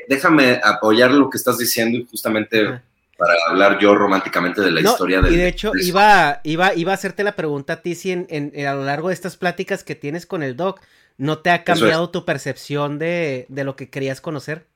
Déjame 0.09 0.61
apoyar 0.63 1.13
lo 1.13 1.31
que 1.31 1.39
estás 1.39 1.57
diciendo 1.57 1.97
y 1.97 2.05
justamente 2.05 2.81
para 3.17 3.35
hablar 3.49 3.79
yo 3.79 3.95
románticamente 3.95 4.61
de 4.61 4.71
la 4.71 4.81
historia 4.81 5.21
de 5.21 5.33
Y 5.33 5.37
de 5.37 5.49
hecho, 5.49 5.73
iba, 5.81 6.41
iba, 6.43 6.75
iba 6.75 6.93
a 6.93 6.95
hacerte 6.95 7.23
la 7.25 7.37
pregunta 7.37 7.75
a 7.75 7.83
ti 7.83 7.95
si 7.95 8.13
en, 8.13 8.67
a 8.67 8.75
lo 8.75 8.85
largo 8.85 9.09
de 9.09 9.15
estas 9.15 9.37
pláticas 9.37 9.85
que 9.85 9.95
tienes 9.95 10.27
con 10.27 10.43
el 10.43 10.57
doc, 10.57 10.81
¿no 11.17 11.39
te 11.39 11.51
ha 11.51 11.65
cambiado 11.65 12.11
tu 12.11 12.25
percepción 12.25 12.99
de, 12.99 13.47
lo 13.49 13.77
que 13.77 13.89
querías 13.89 14.21
conocer? 14.21 14.67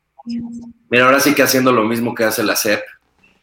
Mira, 0.91 1.07
ahora 1.07 1.21
sí 1.21 1.35
que 1.35 1.43
haciendo 1.43 1.73
lo 1.73 1.85
mismo 1.85 2.15
que 2.15 2.25
hace 2.25 2.43
la 2.43 2.57
CEP, 2.57 2.83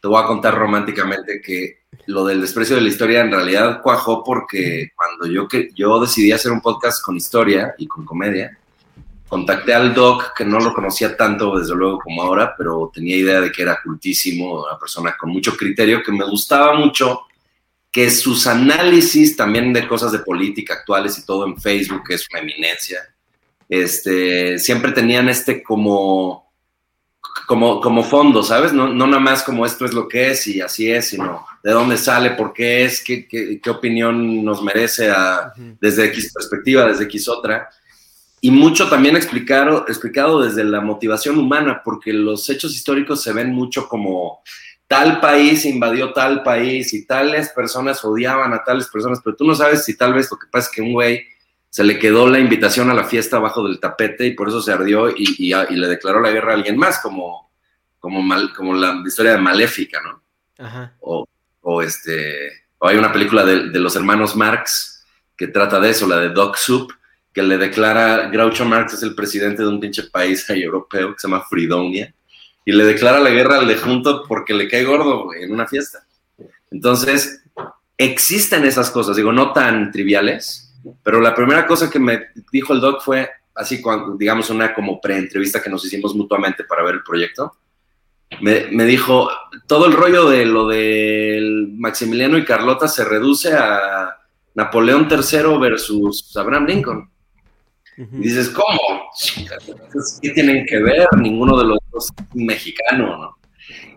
te 0.00 0.08
voy 0.08 0.22
a 0.22 0.26
contar 0.26 0.54
románticamente 0.54 1.40
que 1.40 1.80
lo 2.06 2.24
del 2.24 2.40
desprecio 2.40 2.76
de 2.76 2.82
la 2.82 2.88
historia 2.88 3.20
en 3.20 3.32
realidad 3.32 3.80
cuajó 3.82 4.22
porque 4.22 4.90
cuando 4.94 5.26
yo, 5.26 5.48
que, 5.48 5.70
yo 5.74 6.00
decidí 6.00 6.32
hacer 6.32 6.52
un 6.52 6.60
podcast 6.60 7.02
con 7.02 7.16
historia 7.16 7.74
y 7.78 7.86
con 7.86 8.04
comedia, 8.04 8.56
contacté 9.28 9.74
al 9.74 9.92
doc, 9.92 10.34
que 10.36 10.44
no 10.44 10.60
lo 10.60 10.72
conocía 10.72 11.16
tanto 11.16 11.58
desde 11.58 11.74
luego 11.74 11.98
como 11.98 12.22
ahora, 12.22 12.54
pero 12.56 12.90
tenía 12.92 13.16
idea 13.16 13.40
de 13.40 13.50
que 13.50 13.62
era 13.62 13.80
cultísimo, 13.82 14.64
una 14.64 14.78
persona 14.78 15.16
con 15.18 15.30
mucho 15.30 15.56
criterio, 15.56 16.02
que 16.02 16.12
me 16.12 16.24
gustaba 16.24 16.74
mucho 16.74 17.22
que 17.90 18.10
sus 18.10 18.46
análisis 18.46 19.36
también 19.36 19.72
de 19.72 19.88
cosas 19.88 20.12
de 20.12 20.18
política 20.18 20.74
actuales 20.74 21.18
y 21.18 21.24
todo 21.24 21.46
en 21.46 21.58
Facebook, 21.58 22.02
que 22.06 22.14
es 22.14 22.26
una 22.30 22.40
eminencia, 22.40 23.00
este, 23.68 24.58
siempre 24.58 24.92
tenían 24.92 25.28
este 25.28 25.62
como, 25.62 26.52
como, 27.46 27.80
como 27.80 28.04
fondo, 28.04 28.42
¿sabes? 28.42 28.72
No, 28.72 28.86
no 28.88 29.06
nada 29.06 29.20
más 29.20 29.42
como 29.42 29.66
esto 29.66 29.84
es 29.84 29.92
lo 29.92 30.06
que 30.06 30.30
es 30.30 30.46
y 30.46 30.60
así 30.60 30.90
es, 30.90 31.08
sino 31.08 31.44
de 31.64 31.72
dónde 31.72 31.96
sale, 31.96 32.30
por 32.32 32.52
qué 32.52 32.84
es, 32.84 33.02
qué, 33.02 33.26
qué, 33.26 33.70
opinión 33.70 34.44
nos 34.44 34.62
merece 34.62 35.10
a, 35.10 35.52
desde 35.80 36.04
X 36.06 36.32
perspectiva, 36.32 36.86
desde 36.86 37.04
X 37.04 37.28
otra 37.28 37.68
y 38.46 38.50
mucho 38.52 38.88
también 38.88 39.16
explicado, 39.16 39.86
explicado 39.88 40.40
desde 40.40 40.62
la 40.62 40.80
motivación 40.80 41.36
humana, 41.36 41.82
porque 41.84 42.12
los 42.12 42.48
hechos 42.48 42.76
históricos 42.76 43.20
se 43.20 43.32
ven 43.32 43.52
mucho 43.52 43.88
como 43.88 44.40
tal 44.86 45.18
país 45.18 45.64
invadió 45.64 46.12
tal 46.12 46.44
país 46.44 46.94
y 46.94 47.04
tales 47.08 47.48
personas 47.48 48.04
odiaban 48.04 48.54
a 48.54 48.62
tales 48.62 48.86
personas, 48.86 49.20
pero 49.24 49.34
tú 49.34 49.44
no 49.44 49.56
sabes 49.56 49.84
si 49.84 49.96
tal 49.96 50.14
vez 50.14 50.30
lo 50.30 50.38
que 50.38 50.46
pasa 50.46 50.68
es 50.68 50.76
que 50.76 50.80
un 50.80 50.92
güey 50.92 51.26
se 51.70 51.82
le 51.82 51.98
quedó 51.98 52.28
la 52.28 52.38
invitación 52.38 52.88
a 52.88 52.94
la 52.94 53.02
fiesta 53.02 53.38
abajo 53.38 53.66
del 53.66 53.80
tapete 53.80 54.28
y 54.28 54.34
por 54.34 54.46
eso 54.46 54.62
se 54.62 54.70
ardió 54.70 55.10
y, 55.10 55.52
le 55.52 55.88
declaró 55.88 56.20
la 56.20 56.30
guerra 56.30 56.52
a 56.52 56.54
alguien 56.54 56.76
más, 56.76 57.00
como, 57.00 57.50
como, 57.98 58.22
mal, 58.22 58.52
como 58.54 58.74
la 58.74 59.02
historia 59.04 59.32
de 59.32 59.38
Maléfica, 59.38 60.00
¿no? 60.02 60.22
Ajá. 60.64 60.94
O, 61.00 61.26
o, 61.62 61.82
este, 61.82 62.68
o 62.78 62.86
hay 62.86 62.96
una 62.96 63.12
película 63.12 63.44
de, 63.44 63.70
de 63.70 63.80
los 63.80 63.96
hermanos 63.96 64.36
Marx 64.36 65.04
que 65.36 65.48
trata 65.48 65.80
de 65.80 65.90
eso, 65.90 66.06
la 66.06 66.18
de 66.18 66.28
Dog 66.28 66.56
Soup, 66.56 66.92
que 67.36 67.42
le 67.42 67.58
declara, 67.58 68.30
Groucho 68.30 68.64
Marx 68.64 68.94
es 68.94 69.02
el 69.02 69.14
presidente 69.14 69.60
de 69.60 69.68
un 69.68 69.78
pinche 69.78 70.04
país 70.04 70.48
europeo 70.48 71.12
que 71.12 71.20
se 71.20 71.28
llama 71.28 71.44
Fridonia, 71.44 72.14
y 72.64 72.72
le 72.72 72.82
declara 72.82 73.20
la 73.20 73.28
guerra 73.28 73.58
al 73.58 73.68
de 73.68 73.76
junto 73.76 74.24
porque 74.26 74.54
le 74.54 74.66
cae 74.66 74.84
gordo 74.84 75.34
en 75.38 75.52
una 75.52 75.66
fiesta. 75.66 76.06
Entonces, 76.70 77.44
existen 77.98 78.64
esas 78.64 78.90
cosas, 78.90 79.16
digo, 79.16 79.34
no 79.34 79.52
tan 79.52 79.92
triviales, 79.92 80.74
pero 81.02 81.20
la 81.20 81.34
primera 81.34 81.66
cosa 81.66 81.90
que 81.90 81.98
me 81.98 82.22
dijo 82.50 82.72
el 82.72 82.80
doc 82.80 83.02
fue, 83.02 83.28
así, 83.54 83.82
cuando, 83.82 84.16
digamos, 84.16 84.48
una 84.48 84.72
como 84.72 84.98
pre-entrevista 84.98 85.62
que 85.62 85.68
nos 85.68 85.84
hicimos 85.84 86.14
mutuamente 86.14 86.64
para 86.64 86.84
ver 86.84 86.94
el 86.94 87.02
proyecto, 87.02 87.52
me, 88.40 88.68
me, 88.70 88.86
dijo, 88.86 89.28
todo 89.66 89.84
el 89.84 89.92
rollo 89.92 90.30
de 90.30 90.46
lo 90.46 90.66
del 90.68 91.68
Maximiliano 91.76 92.38
y 92.38 92.46
Carlota 92.46 92.88
se 92.88 93.04
reduce 93.04 93.52
a 93.52 94.16
Napoleón 94.54 95.06
III 95.10 95.58
versus 95.60 96.34
Abraham 96.34 96.64
Lincoln. 96.64 97.10
Y 97.96 98.18
dices, 98.18 98.50
¿cómo? 98.50 99.10
¿Qué 100.20 100.30
tienen 100.30 100.66
que 100.66 100.78
ver? 100.78 101.08
Ninguno 101.18 101.56
de 101.58 101.64
los 101.64 101.78
dos 101.90 102.10
es 102.18 102.34
mexicano, 102.34 103.16
¿no? 103.16 103.36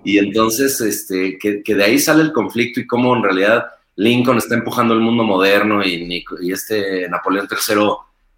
Y 0.03 0.17
entonces, 0.17 0.79
este, 0.79 1.37
que, 1.37 1.61
de 1.65 1.83
ahí 1.83 1.99
sale 1.99 2.23
el 2.23 2.31
conflicto 2.31 2.79
y 2.79 2.87
cómo 2.87 3.15
en 3.15 3.23
realidad 3.23 3.65
Lincoln 3.97 4.37
está 4.37 4.55
empujando 4.55 4.93
el 4.93 5.01
mundo 5.01 5.23
moderno 5.23 5.83
y, 5.83 6.25
y 6.41 6.51
este 6.51 7.09
Napoleón 7.09 7.47
III 7.51 7.87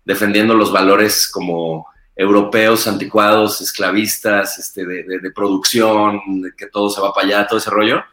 defendiendo 0.03 0.55
los 0.55 0.71
valores 0.71 1.29
como 1.31 1.85
europeos, 2.15 2.87
anticuados, 2.87 3.61
esclavistas, 3.61 4.57
este, 4.57 4.85
de, 4.85 5.03
de, 5.03 5.31
producción, 5.31 6.19
de 6.41 6.51
que 6.57 6.67
todo 6.67 6.89
se 6.89 7.01
va 7.01 7.13
para 7.13 7.27
allá, 7.27 7.47
todo 7.47 7.59
ese 7.59 7.69
rollo, 7.69 8.03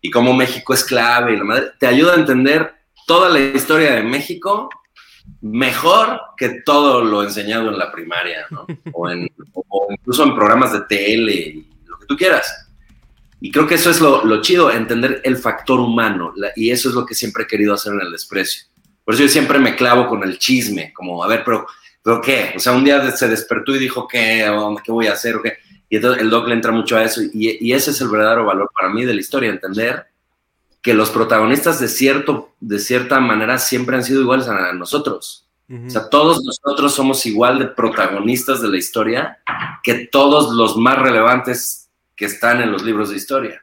y 0.00 0.10
cómo 0.10 0.32
México 0.32 0.74
es 0.74 0.84
clave 0.84 1.34
y 1.34 1.36
la 1.36 1.44
madre, 1.44 1.66
te 1.78 1.86
ayuda 1.86 2.14
a 2.14 2.18
entender 2.18 2.74
toda 3.06 3.28
la 3.28 3.40
historia 3.40 3.94
de 3.94 4.02
México 4.02 4.68
mejor 5.40 6.20
que 6.36 6.62
todo 6.64 7.02
lo 7.04 7.22
enseñado 7.22 7.68
en 7.68 7.78
la 7.78 7.92
primaria, 7.92 8.46
¿no? 8.50 8.66
O, 9.70 9.92
incluso 9.92 10.24
en 10.24 10.34
programas 10.34 10.72
de 10.72 10.80
tele, 10.82 11.64
lo 11.86 11.98
que 11.98 12.06
tú 12.06 12.16
quieras. 12.16 12.68
Y 13.40 13.50
creo 13.50 13.66
que 13.66 13.74
eso 13.74 13.90
es 13.90 14.00
lo, 14.00 14.40
chido, 14.40 14.70
entender 14.70 15.20
el 15.24 15.36
factor 15.36 15.78
humano, 15.78 16.32
y 16.56 16.70
eso 16.70 16.88
es 16.88 16.94
lo 16.94 17.04
que 17.06 17.14
siempre 17.14 17.44
he 17.44 17.46
querido 17.46 17.74
hacer 17.74 17.92
en 17.92 18.00
el 18.00 18.10
desprecio. 18.10 18.66
Por 19.04 19.14
eso 19.14 19.24
yo 19.24 19.28
siempre 19.28 19.58
me 19.58 19.76
clavo 19.76 20.08
con 20.08 20.22
el 20.24 20.38
chisme, 20.38 20.92
como, 20.92 21.22
a 21.22 21.28
ver, 21.28 21.42
pero, 21.44 21.66
pero 22.02 22.20
¿qué? 22.20 22.52
O 22.56 22.58
sea, 22.58 22.72
un 22.72 22.84
día 22.84 23.10
se 23.12 23.28
despertó 23.28 23.76
y 23.76 23.78
dijo, 23.78 24.08
¿qué? 24.08 24.50
¿Qué 24.82 24.92
voy 24.92 25.06
a 25.06 25.12
hacer? 25.12 25.36
¿O 25.36 25.42
qué? 25.42 25.58
Y 25.88 25.96
entonces 25.96 26.22
el 26.22 26.30
doc 26.30 26.48
le 26.48 26.54
entra 26.54 26.72
mucho 26.72 26.96
a 26.96 27.04
eso, 27.04 27.22
y, 27.22 27.58
y 27.60 27.72
ese 27.72 27.90
es 27.90 28.00
el 28.00 28.08
verdadero 28.08 28.44
valor 28.44 28.70
para 28.74 28.88
mí 28.88 29.04
de 29.04 29.14
la 29.14 29.20
historia, 29.20 29.50
entender 29.50 30.06
que 30.82 30.94
los 30.94 31.10
protagonistas 31.10 31.80
de, 31.80 31.88
cierto, 31.88 32.54
de 32.60 32.78
cierta 32.78 33.20
manera 33.20 33.58
siempre 33.58 33.96
han 33.96 34.04
sido 34.04 34.20
iguales 34.20 34.48
a 34.48 34.72
nosotros. 34.72 35.44
O 35.70 35.90
sea, 35.90 36.08
todos 36.08 36.42
nosotros 36.42 36.94
somos 36.94 37.26
igual 37.26 37.58
de 37.58 37.66
protagonistas 37.66 38.62
de 38.62 38.68
la 38.68 38.78
historia 38.78 39.38
que 39.82 40.06
todos 40.06 40.54
los 40.54 40.78
más 40.78 40.98
relevantes 40.98 41.90
que 42.16 42.24
están 42.24 42.62
en 42.62 42.72
los 42.72 42.82
libros 42.82 43.10
de 43.10 43.16
historia. 43.16 43.62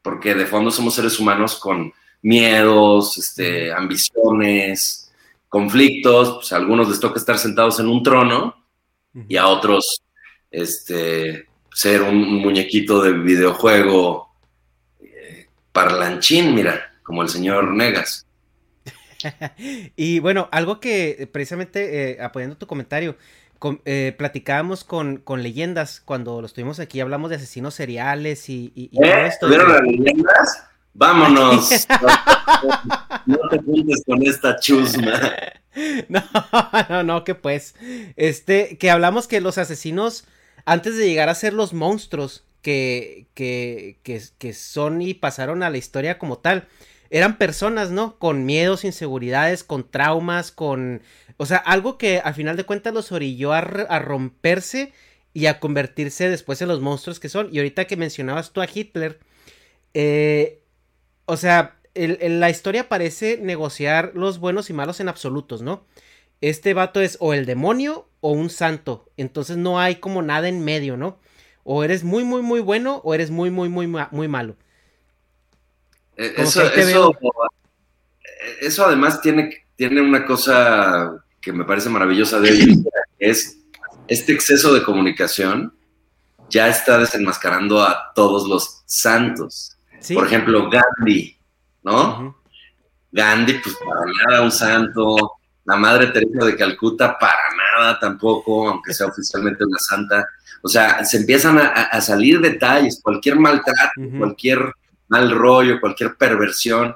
Porque 0.00 0.34
de 0.34 0.46
fondo 0.46 0.70
somos 0.70 0.94
seres 0.94 1.20
humanos 1.20 1.56
con 1.56 1.92
miedos, 2.22 3.18
este, 3.18 3.70
ambiciones, 3.70 5.12
conflictos. 5.50 6.36
Pues 6.36 6.52
a 6.54 6.56
algunos 6.56 6.88
les 6.88 7.00
toca 7.00 7.18
estar 7.18 7.36
sentados 7.36 7.78
en 7.80 7.88
un 7.88 8.02
trono 8.02 8.56
y 9.28 9.36
a 9.36 9.46
otros 9.46 10.00
este, 10.50 11.48
ser 11.70 12.00
un 12.00 12.36
muñequito 12.36 13.02
de 13.02 13.12
videojuego 13.12 14.31
parlanchín, 15.72 16.54
mira, 16.54 16.92
como 17.02 17.22
el 17.22 17.28
señor 17.28 17.72
Negas. 17.72 18.26
y 19.96 20.18
bueno, 20.18 20.48
algo 20.52 20.80
que 20.80 21.28
precisamente 21.32 22.12
eh, 22.12 22.22
apoyando 22.22 22.56
tu 22.56 22.66
comentario, 22.66 23.16
eh, 23.84 24.14
platicábamos 24.18 24.84
con, 24.84 25.18
con, 25.18 25.42
leyendas 25.42 26.00
cuando 26.00 26.42
los 26.42 26.52
tuvimos 26.52 26.80
aquí, 26.80 27.00
hablamos 27.00 27.30
de 27.30 27.36
asesinos 27.36 27.74
seriales 27.74 28.48
y, 28.48 28.72
y, 28.74 28.88
todo 28.88 29.04
¿Eh? 29.04 29.26
esto. 29.26 29.48
¿Vieron 29.48 29.72
las 29.72 29.82
leyendas? 29.82 30.64
Vámonos. 30.94 31.86
no 33.26 33.38
te 33.50 33.58
juntes 33.58 34.02
con 34.06 34.22
esta 34.26 34.58
chusma. 34.58 35.12
No, 36.10 36.22
no, 36.90 37.02
no, 37.02 37.24
que 37.24 37.34
pues. 37.34 37.74
Este, 38.16 38.76
que 38.76 38.90
hablamos 38.90 39.26
que 39.26 39.40
los 39.40 39.56
asesinos, 39.56 40.26
antes 40.66 40.98
de 40.98 41.06
llegar 41.06 41.30
a 41.30 41.34
ser 41.34 41.54
los 41.54 41.72
monstruos, 41.72 42.44
que, 42.62 43.26
que, 43.34 43.98
que, 44.38 44.52
son 44.54 45.02
y 45.02 45.14
pasaron 45.14 45.62
a 45.62 45.70
la 45.70 45.78
historia 45.78 46.18
como 46.18 46.38
tal. 46.38 46.68
Eran 47.10 47.36
personas, 47.36 47.90
¿no? 47.90 48.18
Con 48.18 48.46
miedos, 48.46 48.84
inseguridades, 48.84 49.64
con 49.64 49.90
traumas, 49.90 50.52
con... 50.52 51.02
O 51.36 51.44
sea, 51.44 51.58
algo 51.58 51.98
que 51.98 52.20
al 52.20 52.34
final 52.34 52.56
de 52.56 52.64
cuentas 52.64 52.94
los 52.94 53.12
orilló 53.12 53.52
a, 53.52 53.60
romperse 53.60 54.92
y 55.34 55.46
a 55.46 55.60
convertirse 55.60 56.30
después 56.30 56.62
en 56.62 56.68
los 56.68 56.80
monstruos 56.80 57.20
que 57.20 57.28
son. 57.28 57.48
Y 57.52 57.58
ahorita 57.58 57.86
que 57.86 57.96
mencionabas 57.96 58.52
tú 58.52 58.62
a 58.62 58.68
Hitler, 58.72 59.18
eh, 59.92 60.62
o 61.26 61.36
sea, 61.36 61.76
la 61.94 62.48
historia 62.48 62.88
parece 62.88 63.38
negociar 63.38 64.12
los 64.14 64.38
buenos 64.38 64.70
y 64.70 64.72
malos 64.72 65.00
en 65.00 65.08
absolutos, 65.08 65.62
¿no? 65.62 65.84
Este 66.40 66.74
vato 66.74 67.00
es 67.00 67.16
o 67.20 67.34
el 67.34 67.44
demonio 67.44 68.08
o 68.20 68.32
un 68.32 68.50
santo. 68.50 69.10
Entonces 69.16 69.56
no 69.56 69.80
hay 69.80 69.96
como 69.96 70.22
nada 70.22 70.48
en 70.48 70.64
medio, 70.64 70.96
¿no? 70.96 71.18
O 71.64 71.84
eres 71.84 72.04
muy, 72.04 72.24
muy, 72.24 72.42
muy 72.42 72.60
bueno 72.60 73.00
o 73.04 73.14
eres 73.14 73.30
muy, 73.30 73.50
muy, 73.50 73.68
muy, 73.68 73.86
muy 73.86 74.28
malo. 74.28 74.56
Eh, 76.16 76.34
eso, 76.36 76.62
eso, 76.62 77.18
eso, 78.60 78.86
además 78.86 79.20
tiene, 79.20 79.64
tiene 79.76 80.00
una 80.00 80.26
cosa 80.26 81.24
que 81.40 81.52
me 81.52 81.64
parece 81.64 81.88
maravillosa 81.88 82.40
de 82.40 82.50
hoy, 82.50 82.84
es 83.18 83.58
este 84.08 84.32
exceso 84.32 84.74
de 84.74 84.82
comunicación 84.82 85.72
ya 86.52 86.68
está 86.68 86.98
desenmascarando 86.98 87.82
a 87.82 88.12
todos 88.14 88.46
los 88.46 88.82
santos. 88.84 89.76
Por 90.12 90.26
ejemplo, 90.26 90.68
Gandhi, 90.68 91.36
¿no? 91.82 92.36
Gandhi, 93.10 93.54
pues 93.54 93.76
para 93.76 94.00
nada 94.26 94.42
un 94.42 94.52
santo. 94.52 95.16
La 95.64 95.76
Madre 95.76 96.08
Teresa 96.08 96.44
de 96.44 96.56
Calcuta, 96.56 97.16
para 97.18 97.42
nada 97.76 97.98
tampoco, 97.98 98.68
aunque 98.68 98.92
sea 98.92 99.06
oficialmente 99.06 99.64
una 99.64 99.78
santa. 99.78 100.26
O 100.62 100.68
sea, 100.68 101.04
se 101.04 101.18
empiezan 101.18 101.58
a, 101.58 102.00
salir 102.00 102.40
detalles, 102.40 103.00
cualquier 103.02 103.36
maltrato, 103.38 104.00
cualquier 104.18 104.72
mal 105.08 105.30
rollo, 105.30 105.80
cualquier 105.80 106.16
perversión. 106.16 106.94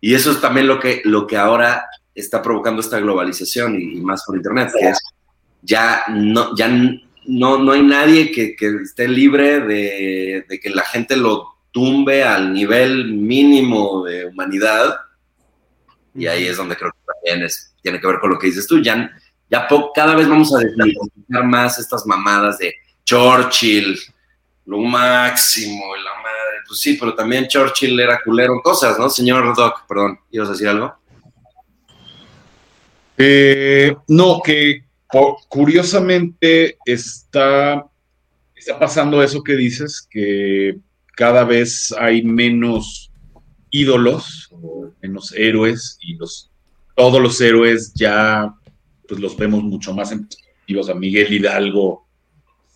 Y 0.00 0.14
eso 0.14 0.32
es 0.32 0.40
también 0.40 0.66
lo 0.66 0.78
que, 0.78 1.02
lo 1.04 1.26
que 1.26 1.36
ahora 1.36 1.86
está 2.14 2.42
provocando 2.42 2.80
esta 2.80 3.00
globalización 3.00 3.80
y, 3.80 4.00
más 4.00 4.24
por 4.24 4.36
Internet, 4.36 4.70
que 4.78 4.88
es 4.88 4.98
ya 5.62 6.04
no, 6.10 6.54
ya 6.54 6.68
no, 7.26 7.58
no 7.58 7.72
hay 7.72 7.82
nadie 7.82 8.30
que, 8.30 8.54
esté 8.82 9.08
libre 9.08 9.60
de, 9.60 10.44
que 10.62 10.70
la 10.70 10.82
gente 10.82 11.16
lo 11.16 11.54
tumbe 11.72 12.22
al 12.22 12.52
nivel 12.52 13.14
mínimo 13.14 14.04
de 14.04 14.26
humanidad. 14.26 14.96
Y 16.14 16.26
ahí 16.26 16.46
es 16.46 16.56
donde 16.56 16.76
creo 16.76 16.92
que 16.92 17.12
también 17.12 17.46
es, 17.46 17.74
tiene 17.82 18.00
que 18.00 18.06
ver 18.06 18.20
con 18.20 18.30
lo 18.30 18.38
que 18.38 18.46
dices 18.46 18.66
tú. 18.66 18.80
Ya, 18.80 19.10
ya 19.50 19.68
cada 19.94 20.14
vez 20.14 20.28
vamos 20.28 20.54
a 20.54 20.58
desmitificar 20.58 21.44
más 21.44 21.78
estas 21.78 22.06
mamadas 22.06 22.58
de 22.58 22.74
Churchill, 23.04 23.98
lo 24.66 24.78
máximo, 24.78 25.96
la 25.96 26.14
madre. 26.22 26.62
Pues 26.66 26.80
sí, 26.80 26.96
pero 26.98 27.14
también 27.14 27.48
Churchill 27.48 27.98
era 27.98 28.20
culero 28.24 28.54
en 28.54 28.60
cosas, 28.60 28.98
¿no? 28.98 29.10
Señor 29.10 29.54
Doc, 29.56 29.86
perdón, 29.86 30.18
¿ibas 30.30 30.48
a 30.48 30.52
decir 30.52 30.68
algo? 30.68 30.94
Eh, 33.16 33.94
no, 34.08 34.40
que 34.44 34.84
curiosamente 35.48 36.78
está, 36.84 37.84
está 38.54 38.78
pasando 38.78 39.22
eso 39.22 39.42
que 39.42 39.54
dices, 39.54 40.06
que 40.10 40.76
cada 41.16 41.44
vez 41.44 41.94
hay 41.98 42.22
menos 42.22 43.03
ídolos, 43.74 44.54
menos 45.02 45.32
héroes, 45.32 45.98
y 46.00 46.14
los, 46.14 46.48
todos 46.94 47.20
los 47.20 47.40
héroes 47.40 47.92
ya 47.92 48.54
pues 49.08 49.20
los 49.20 49.36
vemos 49.36 49.64
mucho 49.64 49.92
más 49.92 50.12
en 50.12 50.28
perspectiva. 50.28 50.80
O 50.80 50.94
Miguel 50.94 51.32
Hidalgo 51.32 52.06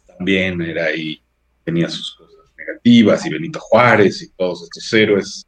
también 0.09 0.61
era 0.61 0.87
ahí, 0.87 1.23
tenía 1.65 1.89
sus 1.89 2.17
cosas 2.17 2.51
negativas, 2.57 3.25
y 3.25 3.31
Benito 3.31 3.61
Juárez 3.61 4.23
y 4.23 4.31
todos 4.31 4.65
estos 4.65 4.93
héroes, 4.93 5.47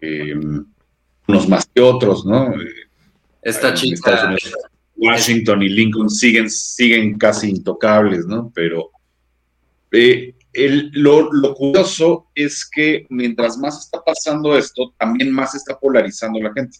eh, 0.00 0.34
unos 1.28 1.48
más 1.48 1.64
que 1.72 1.80
otros, 1.80 2.26
¿no? 2.26 2.52
Esta 3.40 3.72
chica. 3.74 4.36
Washington 4.96 5.62
y 5.62 5.68
Lincoln 5.68 6.10
siguen, 6.10 6.50
siguen 6.50 7.16
casi 7.18 7.50
intocables, 7.50 8.26
¿no? 8.26 8.50
Pero 8.52 8.90
eh, 9.92 10.34
lo, 10.54 11.54
curioso 11.54 12.28
es 12.34 12.68
que 12.68 13.06
mientras 13.10 13.56
más 13.58 13.84
está 13.84 14.02
pasando 14.04 14.56
esto, 14.56 14.94
también 14.98 15.32
más 15.32 15.54
está 15.54 15.78
polarizando 15.78 16.40
la 16.40 16.52
gente. 16.52 16.78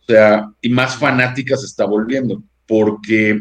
O 0.00 0.04
sea, 0.04 0.50
y 0.60 0.68
más 0.68 0.96
fanática 0.96 1.56
se 1.56 1.66
está 1.66 1.84
volviendo, 1.84 2.42
porque 2.66 3.40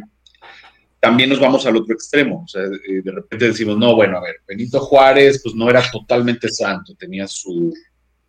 también 0.99 1.29
nos 1.29 1.39
vamos 1.39 1.65
al 1.65 1.77
otro 1.77 1.93
extremo. 1.93 2.43
O 2.43 2.47
sea, 2.47 2.63
eh, 2.63 3.01
de 3.03 3.11
repente 3.11 3.47
decimos, 3.47 3.77
no, 3.77 3.95
bueno, 3.95 4.17
a 4.17 4.21
ver, 4.21 4.35
Benito 4.47 4.79
Juárez, 4.79 5.41
pues 5.43 5.55
no 5.55 5.69
era 5.69 5.83
totalmente 5.91 6.49
santo, 6.49 6.95
tenía 6.95 7.27
su 7.27 7.73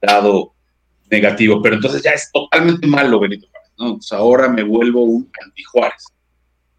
lado 0.00 0.54
negativo, 1.10 1.60
pero 1.62 1.76
entonces 1.76 2.02
ya 2.02 2.12
es 2.12 2.30
totalmente 2.32 2.86
malo 2.86 3.20
Benito 3.20 3.46
ahora 4.10 4.48
me 4.48 4.62
vuelvo 4.62 5.02
un 5.04 5.30
anti 5.42 5.62
Juárez 5.62 6.04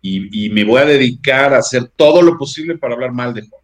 y, 0.02 0.50
me 0.50 0.66
voy 0.66 0.82
a 0.82 0.86
dedicar 0.86 1.54
a 1.54 1.60
hacer 1.60 1.90
todo 1.96 2.22
lo 2.22 2.38
posible 2.38 2.78
para 2.78 2.94
hablar 2.94 3.14
mal 3.14 3.34
de 3.34 3.48
Juárez, 3.48 3.63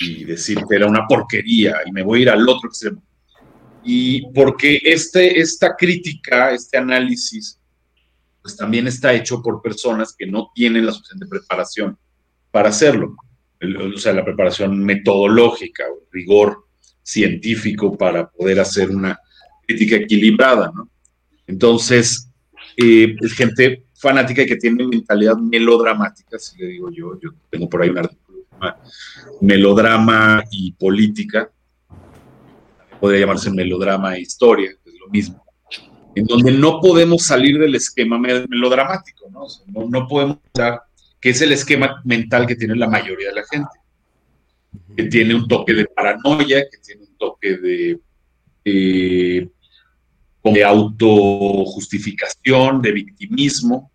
y 0.00 0.24
decir 0.24 0.58
que 0.68 0.76
era 0.76 0.86
una 0.86 1.06
porquería 1.06 1.76
y 1.86 1.92
me 1.92 2.02
voy 2.02 2.20
a 2.20 2.22
ir 2.22 2.30
al 2.30 2.48
otro 2.48 2.68
extremo. 2.68 3.02
Y 3.82 4.30
porque 4.32 4.80
este, 4.84 5.40
esta 5.40 5.74
crítica, 5.76 6.52
este 6.52 6.78
análisis, 6.78 7.58
pues 8.42 8.56
también 8.56 8.86
está 8.86 9.12
hecho 9.12 9.42
por 9.42 9.62
personas 9.62 10.14
que 10.16 10.26
no 10.26 10.50
tienen 10.54 10.86
la 10.86 10.92
suficiente 10.92 11.26
preparación 11.26 11.98
para 12.50 12.68
hacerlo. 12.70 13.16
O 13.94 13.98
sea, 13.98 14.12
la 14.12 14.24
preparación 14.24 14.82
metodológica, 14.82 15.84
o 15.90 16.06
rigor 16.10 16.66
científico 17.02 17.96
para 17.96 18.30
poder 18.30 18.60
hacer 18.60 18.90
una 18.90 19.18
crítica 19.66 19.96
equilibrada, 19.96 20.72
¿no? 20.74 20.90
Entonces, 21.46 22.30
eh, 22.76 23.16
es 23.20 23.32
gente 23.32 23.84
fanática 23.94 24.42
y 24.42 24.46
que 24.46 24.56
tiene 24.56 24.86
mentalidad 24.86 25.36
melodramática, 25.36 26.38
si 26.38 26.56
le 26.58 26.66
digo 26.68 26.90
yo, 26.90 27.18
yo 27.20 27.30
tengo 27.50 27.68
por 27.68 27.82
ahí 27.82 27.90
un 27.90 27.98
artículo, 27.98 28.29
melodrama 29.40 30.44
y 30.50 30.72
política, 30.72 31.50
podría 33.00 33.20
llamarse 33.20 33.50
melodrama 33.50 34.16
e 34.16 34.20
historia, 34.20 34.70
es 34.70 34.94
lo 34.98 35.08
mismo, 35.08 35.42
en 36.14 36.24
donde 36.24 36.52
no 36.52 36.80
podemos 36.80 37.24
salir 37.24 37.58
del 37.58 37.74
esquema 37.74 38.18
melodramático, 38.18 39.28
¿no? 39.30 39.46
no, 39.88 40.06
podemos 40.06 40.38
dar, 40.54 40.82
que 41.20 41.30
es 41.30 41.40
el 41.40 41.52
esquema 41.52 42.00
mental 42.04 42.46
que 42.46 42.56
tiene 42.56 42.76
la 42.76 42.88
mayoría 42.88 43.28
de 43.28 43.34
la 43.34 43.44
gente, 43.50 43.70
que 44.96 45.04
tiene 45.04 45.34
un 45.34 45.48
toque 45.48 45.74
de 45.74 45.86
paranoia, 45.86 46.64
que 46.70 46.78
tiene 46.78 47.02
un 47.02 47.16
toque 47.16 47.56
de 47.56 48.00
eh, 48.64 49.48
de 50.42 50.64
autojustificación, 50.64 52.80
de 52.80 52.92
victimismo, 52.92 53.92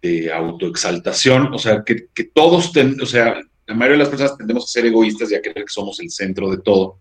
de 0.00 0.32
autoexaltación, 0.32 1.52
o 1.52 1.58
sea, 1.58 1.82
que, 1.84 2.06
todos, 2.32 2.70
o 3.00 3.06
sea, 3.06 3.42
la 3.66 3.74
mayoría 3.74 3.98
de 3.98 4.04
las 4.04 4.08
personas 4.08 4.36
tendemos 4.36 4.64
a 4.64 4.66
ser 4.66 4.86
egoístas 4.86 5.30
y 5.30 5.34
a 5.34 5.40
creer 5.40 5.64
que 5.64 5.72
somos 5.72 6.00
el 6.00 6.10
centro 6.10 6.50
de 6.50 6.58
todo. 6.58 6.98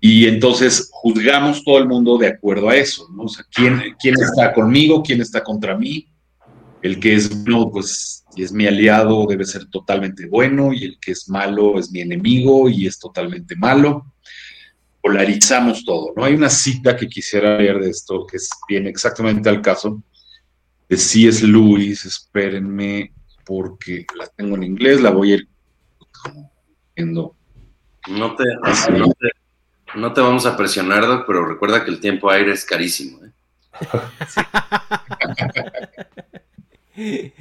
Y 0.00 0.26
entonces 0.26 0.88
juzgamos 0.92 1.62
todo 1.64 1.78
el 1.78 1.86
mundo 1.86 2.16
de 2.16 2.28
acuerdo 2.28 2.68
a 2.68 2.76
eso, 2.76 3.06
¿no? 3.14 3.24
O 3.24 3.28
¿quién, 3.52 3.80
quién 4.00 4.14
está 4.14 4.52
conmigo? 4.52 5.02
¿Quién 5.02 5.20
está 5.20 5.42
contra 5.42 5.76
mí? 5.76 6.08
El 6.80 6.98
que 6.98 7.14
es 7.14 7.44
bueno, 7.44 7.70
pues, 7.70 8.24
y 8.34 8.42
es 8.42 8.52
mi 8.52 8.66
aliado, 8.66 9.26
debe 9.28 9.44
ser 9.44 9.66
totalmente 9.66 10.26
bueno, 10.26 10.72
y 10.72 10.84
el 10.84 10.98
que 10.98 11.12
es 11.12 11.28
malo 11.28 11.78
es 11.78 11.90
mi 11.90 12.00
enemigo 12.00 12.70
y 12.70 12.86
es 12.86 12.98
totalmente 12.98 13.54
malo 13.56 14.06
polarizamos 15.00 15.84
todo, 15.84 16.12
¿no? 16.16 16.24
Hay 16.24 16.34
una 16.34 16.50
cita 16.50 16.96
que 16.96 17.08
quisiera 17.08 17.58
leer 17.58 17.80
de 17.80 17.90
esto 17.90 18.26
que 18.26 18.38
viene 18.68 18.90
exactamente 18.90 19.48
al 19.48 19.62
caso 19.62 20.02
de 20.88 20.96
C.S. 20.96 21.46
Lewis, 21.46 22.04
espérenme, 22.04 23.12
porque 23.50 24.06
la 24.16 24.28
tengo 24.28 24.54
en 24.54 24.62
inglés, 24.62 25.00
la 25.00 25.10
voy 25.10 25.32
a 25.32 25.34
ir 25.34 25.48
viendo. 26.94 27.34
No 28.08 28.36
te, 28.36 28.44
no 29.96 30.12
te, 30.12 30.20
vamos 30.20 30.46
a 30.46 30.56
presionar, 30.56 31.04
Doc, 31.04 31.24
pero 31.26 31.44
recuerda 31.44 31.84
que 31.84 31.90
el 31.90 31.98
tiempo 31.98 32.30
aire 32.30 32.52
es 32.52 32.64
carísimo. 32.64 33.18
¿eh? 33.24 33.32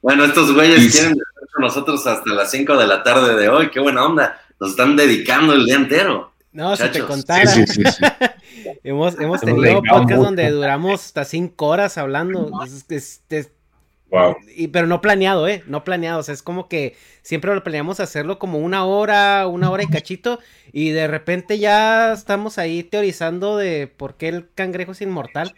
bueno, 0.00 0.24
estos 0.24 0.54
güeyes 0.54 0.90
quieren 0.90 1.12
estar 1.12 1.48
con 1.52 1.62
nosotros 1.64 2.06
hasta 2.06 2.32
las 2.32 2.50
5 2.50 2.78
de 2.78 2.86
la 2.86 3.02
tarde 3.02 3.36
de 3.36 3.50
hoy. 3.50 3.68
Qué 3.68 3.80
buena 3.80 4.06
onda. 4.06 4.40
Nos 4.58 4.70
están 4.70 4.96
dedicando 4.96 5.52
el 5.52 5.66
día 5.66 5.76
entero. 5.76 6.32
No, 6.52 6.74
si 6.74 6.88
te 6.88 7.02
contara. 7.02 7.52
hemos, 8.82 9.20
hemos 9.20 9.42
tenido 9.42 9.82
podcasts 9.82 10.24
donde 10.24 10.50
duramos 10.50 11.04
hasta 11.04 11.26
cinco 11.26 11.66
horas 11.66 11.98
hablando. 11.98 12.50
Wow. 14.10 14.36
y, 14.54 14.68
pero 14.68 14.86
no 14.86 15.00
planeado, 15.00 15.48
¿eh? 15.48 15.62
No 15.66 15.84
planeado. 15.84 16.20
O 16.20 16.22
sea, 16.22 16.34
es 16.34 16.42
como 16.42 16.68
que 16.68 16.96
siempre 17.22 17.54
lo 17.54 17.62
planeamos 17.62 18.00
hacerlo 18.00 18.38
como 18.38 18.58
una 18.58 18.84
hora, 18.84 19.46
una 19.46 19.70
hora 19.70 19.82
y 19.82 19.88
cachito. 19.88 20.38
Y 20.72 20.90
de 20.90 21.06
repente 21.06 21.58
ya 21.58 22.12
estamos 22.12 22.58
ahí 22.58 22.82
teorizando 22.82 23.56
de 23.56 23.86
por 23.86 24.14
qué 24.14 24.28
el 24.28 24.48
cangrejo 24.54 24.92
es 24.92 25.02
inmortal. 25.02 25.54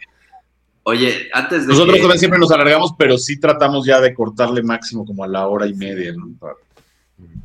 Oye, 0.83 1.29
antes 1.33 1.67
de. 1.67 1.73
Nosotros 1.73 1.99
también 1.99 2.19
siempre 2.19 2.39
nos 2.39 2.51
alargamos, 2.51 2.93
pero 2.97 3.17
sí 3.17 3.39
tratamos 3.39 3.85
ya 3.85 4.01
de 4.01 4.13
cortarle 4.13 4.63
máximo 4.63 5.05
como 5.05 5.23
a 5.23 5.27
la 5.27 5.47
hora 5.47 5.67
y 5.67 5.73
media, 5.73 6.13
¿no? 6.13 6.29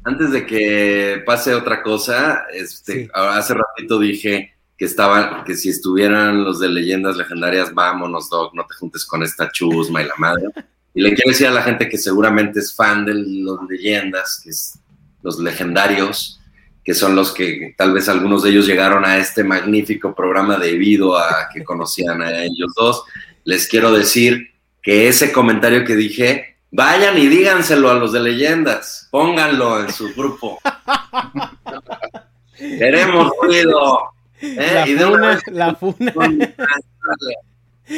Antes 0.04 0.30
de 0.30 0.46
que 0.46 1.22
pase 1.26 1.54
otra 1.54 1.82
cosa, 1.82 2.44
este, 2.52 3.08
hace 3.12 3.54
ratito 3.54 3.98
dije 3.98 4.54
que 4.76 4.84
estaban, 4.84 5.44
que 5.44 5.56
si 5.56 5.68
estuvieran 5.68 6.44
los 6.44 6.60
de 6.60 6.68
leyendas 6.68 7.16
legendarias, 7.16 7.72
vámonos, 7.74 8.28
Doc, 8.28 8.54
no 8.54 8.66
te 8.66 8.74
juntes 8.74 9.04
con 9.04 9.22
esta 9.22 9.50
chusma 9.50 10.02
y 10.02 10.06
la 10.06 10.14
madre. 10.18 10.48
Y 10.94 11.02
le 11.02 11.14
quiero 11.14 11.30
decir 11.30 11.48
a 11.48 11.50
la 11.50 11.62
gente 11.62 11.88
que 11.88 11.98
seguramente 11.98 12.60
es 12.60 12.74
fan 12.74 13.04
de 13.04 13.14
los 13.14 13.60
leyendas, 13.68 14.40
que 14.42 14.50
es 14.50 14.78
los 15.22 15.38
legendarios, 15.38 16.40
que 16.84 16.94
son 16.94 17.16
los 17.16 17.32
que 17.32 17.74
tal 17.76 17.92
vez 17.92 18.08
algunos 18.08 18.42
de 18.42 18.50
ellos 18.50 18.66
llegaron 18.66 19.04
a 19.04 19.18
este 19.18 19.42
magnífico 19.42 20.14
programa 20.14 20.56
debido 20.56 21.18
a 21.18 21.48
que 21.52 21.64
conocían 21.64 22.22
a 22.22 22.44
ellos 22.44 22.72
dos. 22.76 23.02
Les 23.44 23.66
quiero 23.66 23.92
decir 23.92 24.50
que 24.82 25.08
ese 25.08 25.32
comentario 25.32 25.84
que 25.84 25.96
dije 25.96 26.54
Vayan 26.76 27.16
y 27.16 27.28
díganselo 27.28 27.88
a 27.88 27.94
los 27.94 28.10
de 28.10 28.18
leyendas, 28.18 29.06
pónganlo 29.12 29.80
en 29.80 29.92
su 29.92 30.12
grupo. 30.12 30.58
Queremos 32.58 33.30
ruido. 33.40 34.08
¿eh? 34.40 34.72
La 34.74 34.88
y 34.88 34.96
funa, 34.96 35.40
la 35.52 35.74
funa. 35.76 36.12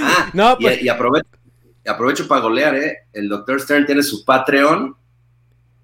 Ah, 0.02 0.30
no, 0.34 0.58
pues... 0.60 0.82
y, 0.82 0.90
aprovecho, 0.90 1.26
aprovecho 1.86 2.26
para 2.26 2.42
golear, 2.42 2.74
¿eh? 2.74 2.96
El 3.12 3.28
Dr. 3.28 3.60
Stern 3.60 3.86
tiene 3.86 4.02
su 4.02 4.24
Patreon, 4.24 4.96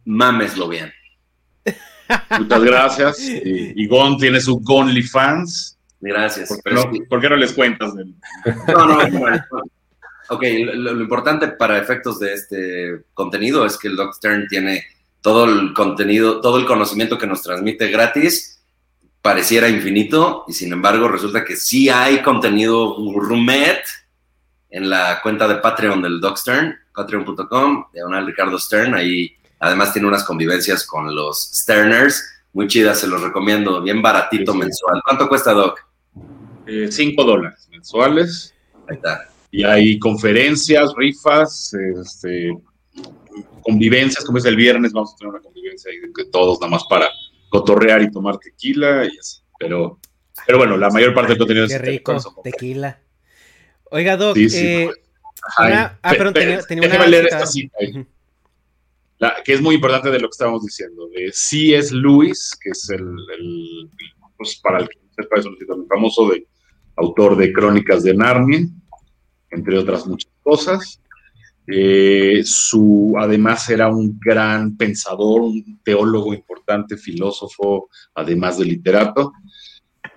mámeslo 0.04 0.68
bien. 0.68 0.92
Muchas 2.38 2.64
gracias. 2.64 3.18
Y, 3.20 3.86
Gon 3.86 4.18
tiene 4.18 4.40
su 4.40 4.60
Gonly 4.60 5.02
Fans. 5.02 5.78
Gracias. 6.00 6.48
¿Por 7.08 7.20
qué, 7.20 7.28
no, 7.28 7.36
les 7.36 7.52
cuentas? 7.52 7.94
No, 7.94 8.86
no, 8.86 9.08
no. 9.08 9.42
Ok, 10.28 10.42
lo, 10.74 11.00
importante 11.00 11.48
para 11.48 11.78
efectos 11.78 12.18
de 12.18 12.32
este 12.32 13.04
contenido 13.12 13.66
es 13.66 13.76
que 13.76 13.88
el 13.88 13.96
Doc 13.96 14.14
Stern 14.14 14.46
tiene 14.48 14.84
todo 15.20 15.44
el 15.44 15.72
contenido, 15.74 16.40
todo 16.40 16.58
el 16.58 16.66
conocimiento 16.66 17.18
que 17.18 17.26
nos 17.26 17.42
transmite 17.42 17.88
gratis, 17.88 18.62
pareciera 19.20 19.68
infinito, 19.68 20.44
y 20.48 20.52
sin 20.52 20.72
embargo 20.72 21.06
resulta 21.06 21.44
que 21.44 21.56
sí 21.56 21.88
hay 21.88 22.22
contenido 22.22 22.94
gourmet 22.94 23.82
en 24.72 24.90
la 24.90 25.20
cuenta 25.22 25.46
de 25.46 25.56
Patreon 25.56 26.02
del 26.02 26.20
Doc 26.20 26.38
Stern, 26.38 26.74
patreon.com, 26.92 27.84
diagonal 27.92 28.26
Ricardo 28.26 28.58
Stern, 28.58 28.94
ahí 28.94 29.36
además 29.60 29.92
tiene 29.92 30.08
unas 30.08 30.24
convivencias 30.24 30.84
con 30.84 31.14
los 31.14 31.40
Sterners, 31.54 32.22
muy 32.52 32.66
chidas, 32.66 32.98
se 32.98 33.06
los 33.06 33.22
recomiendo, 33.22 33.80
bien 33.80 34.02
baratito 34.02 34.52
mensual. 34.52 35.00
¿Cuánto 35.04 35.28
cuesta, 35.28 35.52
Doc? 35.52 35.78
Eh, 36.66 36.88
cinco 36.90 37.22
dólares 37.22 37.68
mensuales. 37.70 38.52
Ahí 38.88 38.96
está 38.96 39.32
y 39.52 39.64
hay 39.64 39.98
conferencias, 39.98 40.92
rifas, 40.96 41.74
este, 41.74 42.58
convivencias, 43.62 44.24
como 44.24 44.38
es 44.38 44.46
el 44.46 44.56
viernes, 44.56 44.92
vamos 44.92 45.12
a 45.12 45.16
tener 45.16 45.34
una 45.34 45.42
convivencia 45.42 45.90
ahí 45.90 45.98
de 45.98 46.24
todos, 46.32 46.58
nada 46.58 46.70
más 46.70 46.84
para 46.88 47.06
cotorrear 47.50 48.00
y 48.00 48.10
tomar 48.10 48.38
tequila 48.38 49.04
y 49.04 49.18
así. 49.18 49.42
Pero, 49.58 49.98
pero 50.46 50.56
bueno, 50.56 50.78
la 50.78 50.88
mayor 50.88 51.14
parte 51.14 51.32
del 51.32 51.38
contenido 51.38 51.68
Qué 51.68 51.78
rico, 51.78 52.18
tequila. 52.42 52.98
Oiga, 53.94 54.16
Doc, 54.16 54.38
eh, 54.38 54.88
ah, 55.58 55.94
perdón, 56.02 56.32
tenía, 56.32 56.62
tenía 56.62 56.88
una 56.88 57.06
leer 57.06 57.26
esta 57.26 57.44
cita. 57.44 57.76
que 59.44 59.52
es 59.52 59.60
muy 59.60 59.74
importante 59.74 60.10
de 60.10 60.18
lo 60.18 60.28
que 60.28 60.32
estábamos 60.32 60.64
diciendo, 60.64 61.08
de 61.08 61.30
C.S. 61.30 61.94
Lewis, 61.94 62.56
que 62.58 62.70
es 62.70 62.88
el, 62.88 63.14
pues 64.38 64.56
para 64.62 64.78
el 64.78 64.88
que 64.88 64.96
sepa, 65.14 65.38
es 65.38 65.44
un 65.44 65.86
famoso 65.86 66.30
de 66.30 66.46
autor 66.96 67.36
de 67.36 67.52
Crónicas 67.52 68.02
de 68.02 68.14
Narnia, 68.14 68.66
entre 69.50 69.76
otras 69.76 70.06
muchas 70.06 70.32
cosas. 70.42 70.98
Eh, 71.66 72.40
su, 72.46 73.14
además 73.18 73.68
era 73.68 73.88
un 73.88 74.18
gran 74.18 74.74
pensador, 74.78 75.42
un 75.42 75.80
teólogo 75.84 76.32
importante, 76.32 76.96
filósofo, 76.96 77.90
además 78.14 78.56
de 78.56 78.64
literato. 78.64 79.34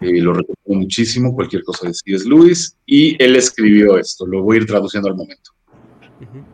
Eh, 0.06 0.22
lo 0.22 0.34
recomiendo 0.34 0.86
muchísimo, 0.86 1.34
cualquier 1.34 1.64
cosa 1.64 1.88
de 1.88 1.96
C.S. 1.96 2.30
Lewis, 2.30 2.78
y 2.86 3.22
él 3.24 3.36
escribió 3.36 3.98
esto, 3.98 4.28
lo 4.28 4.44
voy 4.44 4.58
a 4.58 4.62
ir 4.62 4.68
traduciendo 4.68 5.10
al 5.10 5.16
momento. 5.16 5.52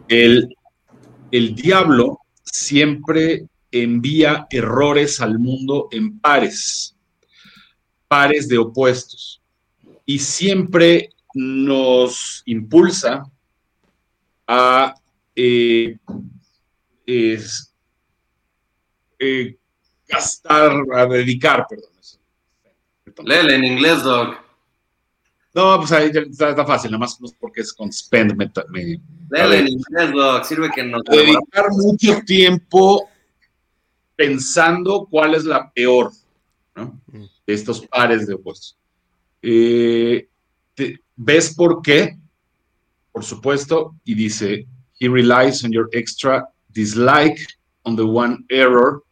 el, 0.08 0.56
el 1.32 1.54
diablo 1.54 2.20
siempre 2.44 3.48
envía 3.72 4.48
errores 4.50 5.20
al 5.20 5.38
mundo 5.38 5.90
en 5.92 6.18
pares, 6.20 6.96
pares 8.08 8.48
de 8.48 8.58
opuestos, 8.58 9.42
y 10.06 10.20
siempre 10.20 11.10
nos 11.34 12.42
impulsa 12.46 13.24
a 14.48 14.96
eh, 15.36 15.98
eh, 17.06 17.38
gastar, 20.08 20.74
a 20.94 21.06
dedicar, 21.06 21.66
perdón. 21.70 21.91
Léele 23.24 23.56
en 23.56 23.64
inglés, 23.64 24.04
Doc. 24.04 24.38
No, 25.54 25.78
pues 25.78 25.92
ahí 25.92 26.12
está, 26.14 26.66
fácil, 26.66 26.92
nada 26.92 27.00
más 27.00 27.20
porque 27.40 27.62
es 27.62 27.74
con 27.74 27.92
spend. 27.92 28.36
Me, 28.36 29.00
Léele 29.30 29.60
en 29.60 29.68
inglés, 29.68 30.12
Doc, 30.14 30.44
sirve 30.46 30.70
que 30.72 30.84
no. 30.84 31.00
Dedicar 31.10 31.70
mucho 31.72 32.22
tiempo 32.26 33.10
pensando 34.16 35.08
cuál 35.10 35.36
es 35.36 35.46
la 35.46 35.72
peor 35.72 36.12
¿no? 36.76 37.00
Mm. 37.08 37.26
de 37.48 37.54
estos 37.54 37.86
pares 37.88 38.28
de 38.28 38.36
opuestos. 38.36 38.78
Eh, 39.42 40.28
¿Ves 41.16 41.54
por 41.54 41.82
qué? 41.82 42.18
por 43.12 43.24
supuesto, 43.24 43.96
y 44.06 44.16
dice, 44.16 44.66
he 45.00 45.10
relies 45.10 45.64
on 45.64 45.72
your 45.72 45.90
extra 45.94 46.48
dislike 46.74 47.40
on 47.84 47.96
the 47.96 48.04
one 48.04 48.46
error. 48.50 49.04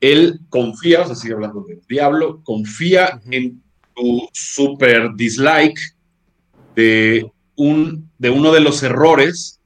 Él 0.00 0.40
confía, 0.48 1.02
o 1.02 1.06
sea, 1.06 1.14
sigue 1.14 1.34
hablando 1.34 1.62
del 1.62 1.80
diablo, 1.88 2.42
confía 2.42 3.20
en 3.30 3.62
tu 3.94 4.28
super 4.32 5.14
dislike 5.14 5.78
de, 6.74 7.30
un, 7.56 8.10
de 8.18 8.30
uno 8.30 8.52
de 8.52 8.60
los 8.60 8.82
errores 8.82 9.60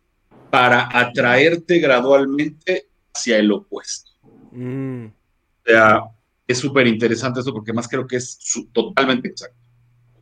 para 0.51 0.88
atraerte 0.93 1.79
gradualmente 1.79 2.88
hacia 3.14 3.38
el 3.38 3.53
opuesto. 3.53 4.11
Mm. 4.53 5.07
O 5.07 5.12
sea, 5.64 6.03
es 6.47 6.59
súper 6.59 6.87
interesante 6.87 7.41
eso 7.41 7.53
porque 7.53 7.73
más 7.73 7.88
creo 7.88 8.07
que 8.07 8.17
es 8.17 8.38
totalmente 8.73 9.29
exacto. 9.29 9.57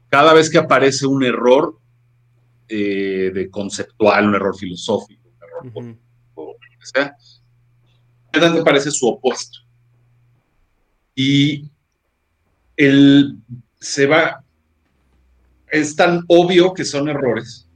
Cada 0.09 0.33
vez 0.33 0.51
que 0.51 0.59
aparece 0.59 1.07
un 1.07 1.25
error, 1.25 1.79
eh, 2.69 3.31
de 3.33 3.51
conceptual, 3.51 4.29
un 4.29 4.35
error 4.35 4.57
filosófico, 4.57 5.29
un 5.29 5.37
error 5.41 5.73
político, 5.73 6.03
lo 6.37 6.79
que 6.79 6.87
sea, 6.87 7.17
me 8.53 8.63
parece 8.63 8.91
su 8.91 9.07
opuesto. 9.07 9.66
Y 11.17 11.65
él 12.77 13.39
se 13.81 14.07
va, 14.07 14.45
es 15.69 15.97
tan 15.97 16.23
obvio 16.29 16.73
que 16.73 16.85
son 16.85 17.09
errores, 17.09 17.69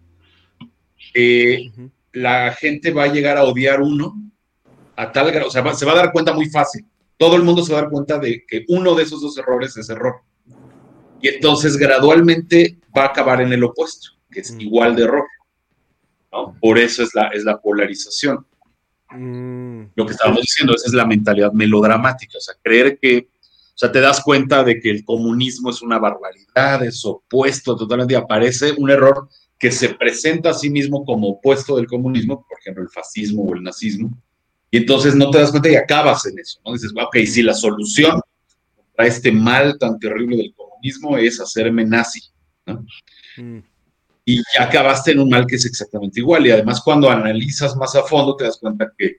la 2.13 2.53
gente 2.53 2.93
va 2.93 3.05
a 3.05 3.13
llegar 3.13 3.37
a 3.37 3.43
odiar 3.43 3.81
uno 3.81 4.15
a 4.95 5.11
tal 5.11 5.33
grado, 5.33 5.49
o 5.49 5.51
sea, 5.51 5.75
se 5.75 5.87
va 5.87 5.93
a 5.93 5.97
dar 5.97 6.13
cuenta 6.13 6.33
muy 6.33 6.49
fácil. 6.49 6.87
Todo 7.17 7.35
el 7.35 7.43
mundo 7.43 7.65
se 7.65 7.73
va 7.73 7.81
a 7.81 7.83
dar 7.83 7.91
cuenta 7.91 8.19
de 8.19 8.45
que 8.47 8.65
uno 8.69 8.95
de 8.95 9.03
esos 9.03 9.21
dos 9.21 9.37
errores 9.39 9.77
es 9.77 9.91
error. 9.91 10.21
Y 11.21 11.29
entonces 11.29 11.77
gradualmente 11.77 12.79
va 12.97 13.03
a 13.03 13.09
acabar 13.09 13.41
en 13.41 13.53
el 13.53 13.65
opuesto 13.65 14.21
que 14.31 14.41
es 14.41 14.53
mm. 14.53 14.61
igual 14.61 14.97
de 14.97 15.05
error. 15.05 15.27
Por 16.61 16.79
eso 16.79 17.03
es 17.03 17.15
la, 17.15 17.29
es 17.29 17.45
la 17.45 17.61
polarización. 17.61 18.47
Mm. 19.11 19.91
Lo 19.95 20.07
que 20.07 20.13
estábamos 20.13 20.43
diciendo, 20.43 20.75
esa 20.75 20.87
es 20.87 20.95
la 20.95 21.07
mentalidad 21.07 21.53
melodramática, 21.53 22.39
o 22.39 22.41
sea, 22.41 22.55
creer 22.63 22.99
que, 23.01 23.29
o 23.31 23.79
sea, 23.81 23.91
te 23.91 24.01
das 24.01 24.23
cuenta 24.23 24.63
de 24.63 24.81
que 24.81 24.91
el 24.91 25.05
comunismo 25.05 25.71
es 25.71 25.83
una 25.83 25.99
barbaridad, 25.99 26.85
es 26.85 27.05
opuesto 27.05 27.77
totalmente, 27.77 28.17
aparece 28.17 28.73
un 28.77 28.91
error 28.91 29.29
que 29.59 29.71
se 29.71 29.91
presenta 29.91 30.51
a 30.51 30.55
sí 30.55 30.71
mismo 30.71 31.05
como 31.05 31.29
opuesto 31.29 31.77
del 31.77 31.87
comunismo, 31.87 32.47
por 32.49 32.59
ejemplo, 32.61 32.83
el 32.83 32.91
fascismo 32.91 33.43
o 33.43 33.55
el 33.55 33.63
nazismo, 33.63 34.11
y 34.71 34.79
entonces 34.79 35.15
no 35.15 35.31
te 35.31 35.39
das 35.39 35.51
cuenta 35.51 35.69
y 35.69 35.75
acabas 35.75 36.25
en 36.27 36.39
eso, 36.39 36.61
¿no? 36.65 36.73
Dices, 36.73 36.93
ok, 36.97 37.17
si 37.27 37.43
la 37.43 37.55
solución 37.55 38.21
para 38.95 39.09
este 39.09 39.33
mal 39.33 39.77
tan 39.79 39.99
terrible 39.99 40.37
del 40.37 40.55
comunismo 40.55 41.19
es 41.19 41.41
hacerme 41.41 41.85
nazi, 41.85 42.21
¿no? 42.67 42.85
Mm 43.37 43.70
y 44.25 44.39
ya 44.55 44.65
acabaste 44.65 45.13
en 45.13 45.21
un 45.21 45.29
mal 45.29 45.47
que 45.47 45.57
es 45.57 45.65
exactamente 45.65 46.21
igual. 46.21 46.47
Y 46.47 46.51
además 46.51 46.81
cuando 46.81 47.11
analizas 47.11 47.77
más 47.77 47.95
a 47.97 48.03
fondo 48.03 48.37
te 48.37 48.45
das 48.45 48.59
cuenta 48.59 48.93
que 48.97 49.07
el 49.07 49.17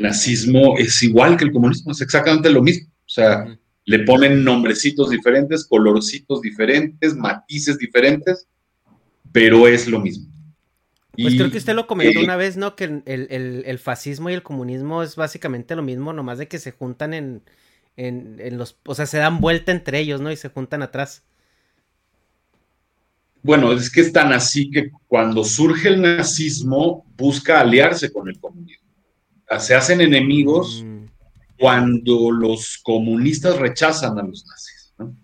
nazismo 0.00 0.76
es 0.78 1.02
igual 1.02 1.36
que 1.36 1.44
el 1.44 1.52
comunismo, 1.52 1.92
es 1.92 2.00
exactamente 2.00 2.50
lo 2.50 2.62
mismo. 2.62 2.88
O 2.88 3.08
sea, 3.08 3.46
le 3.84 3.98
ponen 4.00 4.44
nombrecitos 4.44 5.10
diferentes, 5.10 5.66
colorcitos 5.66 6.40
diferentes, 6.40 7.14
matices 7.14 7.78
diferentes, 7.78 8.46
pero 9.32 9.66
es 9.66 9.88
lo 9.88 10.00
mismo. 10.00 10.32
Pues 11.14 11.34
creo 11.34 11.50
que 11.50 11.58
usted 11.58 11.74
lo 11.74 11.86
comentó 11.86 12.20
una 12.20 12.36
vez, 12.36 12.56
¿no? 12.56 12.74
Que 12.74 12.84
el, 12.84 13.64
el, 13.66 13.78
fascismo 13.78 14.30
y 14.30 14.32
el 14.32 14.42
comunismo 14.42 15.02
es 15.02 15.14
básicamente 15.14 15.76
lo 15.76 15.82
mismo, 15.82 16.14
nomás 16.14 16.38
de 16.38 16.48
que 16.48 16.58
se 16.58 16.72
juntan 16.72 17.12
en, 17.12 17.42
en, 17.96 18.36
en, 18.38 18.56
los, 18.56 18.78
o 18.86 18.94
sea, 18.94 19.04
se 19.04 19.18
dan 19.18 19.40
vuelta 19.40 19.72
entre 19.72 19.98
ellos, 19.98 20.22
¿no? 20.22 20.32
Y 20.32 20.36
se 20.36 20.48
juntan 20.48 20.80
atrás. 20.80 21.22
Bueno, 23.42 23.72
es 23.72 23.90
que 23.90 24.02
es 24.02 24.12
tan 24.12 24.32
así 24.32 24.70
que 24.70 24.90
cuando 25.08 25.44
surge 25.44 25.88
el 25.88 26.00
nazismo 26.00 27.04
busca 27.16 27.60
aliarse 27.60 28.12
con 28.12 28.28
el 28.28 28.38
comunismo. 28.38 28.88
Se 29.58 29.74
hacen 29.74 30.00
enemigos 30.00 30.84
mm. 30.84 31.04
cuando 31.58 32.30
los 32.30 32.78
comunistas 32.82 33.58
rechazan 33.58 34.18
a 34.18 34.22
los 34.22 34.46
nazis, 34.46 34.94
¿no? 34.98 35.14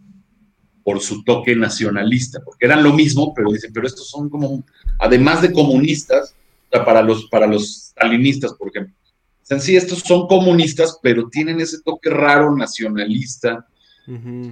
por 0.82 1.00
su 1.00 1.22
toque 1.22 1.54
nacionalista, 1.54 2.40
porque 2.44 2.66
eran 2.66 2.82
lo 2.82 2.92
mismo, 2.92 3.32
pero 3.34 3.52
dicen, 3.52 3.72
pero 3.72 3.86
estos 3.86 4.08
son 4.08 4.28
como, 4.28 4.64
además 4.98 5.42
de 5.42 5.52
comunistas, 5.52 6.34
o 6.70 6.76
sea, 6.76 6.84
para 6.84 7.02
los, 7.02 7.26
para 7.26 7.46
los 7.46 7.90
stalinistas, 7.90 8.54
por 8.54 8.68
ejemplo, 8.68 8.94
dicen, 9.40 9.60
sí, 9.60 9.76
estos 9.76 10.00
son 10.00 10.26
comunistas, 10.26 10.98
pero 11.02 11.28
tienen 11.28 11.60
ese 11.60 11.82
toque 11.82 12.10
raro 12.10 12.54
nacionalista 12.56 13.66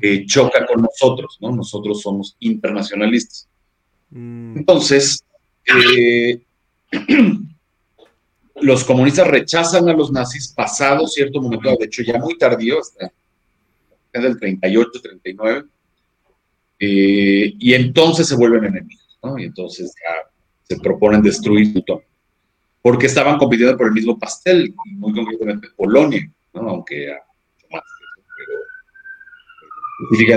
que 0.01 0.27
choca 0.27 0.67
con 0.67 0.83
nosotros, 0.83 1.39
¿no? 1.41 1.51
Nosotros 1.51 2.03
somos 2.03 2.37
internacionalistas. 2.41 3.49
Mm. 4.11 4.59
Entonces, 4.59 5.25
eh, 5.67 6.41
los 8.61 8.85
comunistas 8.85 9.27
rechazan 9.29 9.89
a 9.89 9.93
los 9.93 10.13
nazis 10.13 10.49
pasado 10.49 11.07
cierto 11.07 11.41
momento, 11.41 11.77
de 11.79 11.87
hecho 11.87 12.03
ya 12.03 12.19
muy 12.19 12.39
tardío, 12.39 12.81
hasta 12.81 13.13
el 14.13 14.39
38, 14.39 15.01
39, 15.03 15.65
eh, 16.79 17.55
y 17.59 17.75
entonces 17.75 18.27
se 18.29 18.37
vuelven 18.37 18.65
enemigos, 18.65 19.19
¿no? 19.23 19.39
Y 19.39 19.45
entonces 19.45 19.95
ya 19.95 20.31
se 20.63 20.81
proponen 20.81 21.23
destruir 21.23 21.83
todo, 21.85 22.03
porque 22.81 23.07
estaban 23.07 23.39
compitiendo 23.39 23.77
por 23.77 23.89
el 23.89 23.93
mismo 23.93 24.19
pastel, 24.19 24.75
muy 24.93 25.13
concretamente 25.13 25.69
Polonia, 25.77 26.31
¿no? 26.55 26.71
Aunque 26.71 27.09
más, 27.09 27.26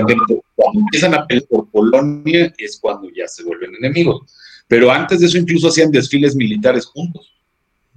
pero 0.06 0.42
cuando 0.54 0.80
empiezan 0.80 1.14
a 1.14 1.26
pelear 1.26 1.46
por 1.48 1.68
Polonia 1.70 2.52
es 2.56 2.78
cuando 2.80 3.10
ya 3.10 3.28
se 3.28 3.44
vuelven 3.44 3.74
enemigos. 3.76 4.22
Pero 4.66 4.90
antes 4.90 5.20
de 5.20 5.26
eso 5.26 5.38
incluso 5.38 5.68
hacían 5.68 5.90
desfiles 5.90 6.34
militares 6.34 6.86
juntos. 6.86 7.34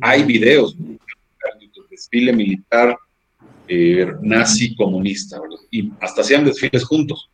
Hay 0.01 0.23
videos, 0.23 0.75
desfile 1.89 2.33
militar 2.33 2.97
eh, 3.67 4.11
nazi 4.21 4.75
comunista, 4.75 5.39
y 5.71 5.91
hasta 6.01 6.21
hacían 6.21 6.43
desfiles 6.43 6.83
juntos. 6.83 7.29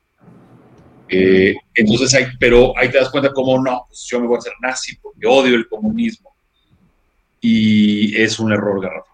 Eh, 1.08 1.56
entonces, 1.74 2.14
hay, 2.14 2.28
pero 2.40 2.78
ahí 2.78 2.92
te 2.92 3.00
das 3.00 3.10
cuenta 3.10 3.34
cómo 3.34 3.62
no, 3.64 3.86
pues 3.88 4.06
yo 4.12 4.20
me 4.20 4.28
voy 4.28 4.36
a 4.36 4.40
hacer 4.40 4.54
nazi 4.62 4.96
porque 4.98 5.26
odio 5.26 5.56
el 5.56 5.68
comunismo. 5.68 6.30
Y 7.42 8.16
es 8.22 8.38
un 8.40 8.52
error 8.52 8.82
garrafal. 8.82 9.14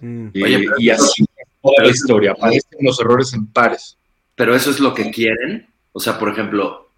Mm. 0.00 0.28
Eh, 0.34 0.64
y 0.78 0.90
así 0.90 1.24
toda 1.62 1.84
la 1.84 1.90
historia, 1.90 2.32
aparecen 2.32 2.78
los 2.80 3.00
errores 3.00 3.32
en 3.32 3.46
pares 3.46 3.96
pero 4.42 4.56
eso 4.56 4.72
es 4.72 4.80
lo 4.80 4.92
que 4.92 5.12
quieren. 5.12 5.68
O 5.92 6.00
sea, 6.00 6.18
por 6.18 6.28
ejemplo, 6.28 6.90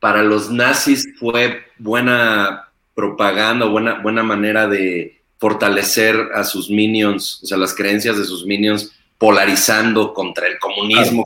para 0.00 0.24
los 0.24 0.50
nazis 0.50 1.08
fue 1.16 1.66
buena 1.78 2.68
propaganda, 2.96 3.66
buena, 3.66 4.00
buena 4.00 4.24
manera 4.24 4.66
de 4.66 5.22
fortalecer 5.38 6.16
a 6.34 6.42
sus 6.42 6.68
minions, 6.68 7.40
o 7.44 7.46
sea, 7.46 7.58
las 7.58 7.76
creencias 7.76 8.18
de 8.18 8.24
sus 8.24 8.44
minions, 8.44 8.90
polarizando 9.18 10.12
contra 10.12 10.48
el 10.48 10.58
comunismo. 10.58 11.22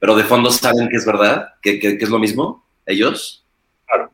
Pero 0.00 0.14
de 0.14 0.24
fondo 0.24 0.50
saben 0.50 0.90
que 0.90 0.98
es 0.98 1.06
verdad, 1.06 1.54
que, 1.62 1.80
es 1.82 2.10
lo 2.10 2.18
mismo, 2.18 2.62
ellos. 2.84 3.46
Claro. 3.86 4.10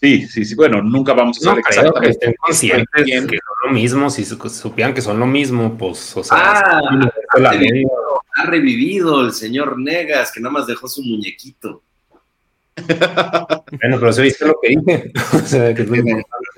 Sí, 0.00 0.26
sí, 0.26 0.44
sí. 0.46 0.54
Bueno, 0.54 0.82
nunca 0.82 1.12
vamos 1.12 1.38
a 1.38 1.44
saber 1.44 1.62
exactamente. 1.68 2.00
Que 2.00 2.10
estén 2.10 2.34
conscientes 2.40 3.04
que 3.04 3.38
son 3.38 3.66
lo 3.66 3.72
mismo. 3.72 4.08
Si 4.08 4.24
supieran 4.24 4.94
que 4.94 5.02
son 5.02 5.18
lo 5.18 5.26
mismo, 5.26 5.76
pues, 5.76 6.16
o 6.16 6.24
sea. 6.24 6.38
Ah, 6.38 6.80
ha, 8.36 8.46
revivido, 8.46 9.20
el 9.20 9.32
señor 9.32 9.78
Negas, 9.78 10.32
que 10.32 10.40
nada 10.40 10.52
más 10.52 10.66
dejó 10.66 10.88
su 10.88 11.02
muñequito. 11.02 11.82
bueno, 12.76 13.98
pero 14.00 14.12
se 14.12 14.22
viste 14.22 14.46
lo 14.46 14.54
que 14.62 14.68
dije. 14.68 15.12
o 15.34 15.46
sea, 15.46 15.74
que 15.74 15.82
es 15.82 15.90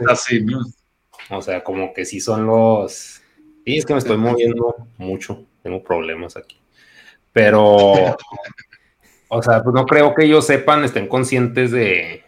Así, 0.08 0.46
O 1.30 1.42
sea, 1.42 1.64
como 1.64 1.92
que 1.92 2.04
sí 2.04 2.20
son 2.20 2.46
los. 2.46 3.20
Sí, 3.64 3.76
es 3.76 3.84
que 3.84 3.92
me 3.92 3.98
estoy 3.98 4.18
moviendo 4.18 4.86
mucho. 4.98 5.44
Tengo 5.64 5.82
problemas 5.82 6.36
aquí. 6.36 6.60
Pero. 7.32 8.16
o 9.28 9.42
sea, 9.42 9.64
pues 9.64 9.74
no 9.74 9.84
creo 9.84 10.14
que 10.14 10.26
ellos 10.26 10.46
sepan, 10.46 10.84
estén 10.84 11.08
conscientes 11.08 11.72
de 11.72 12.22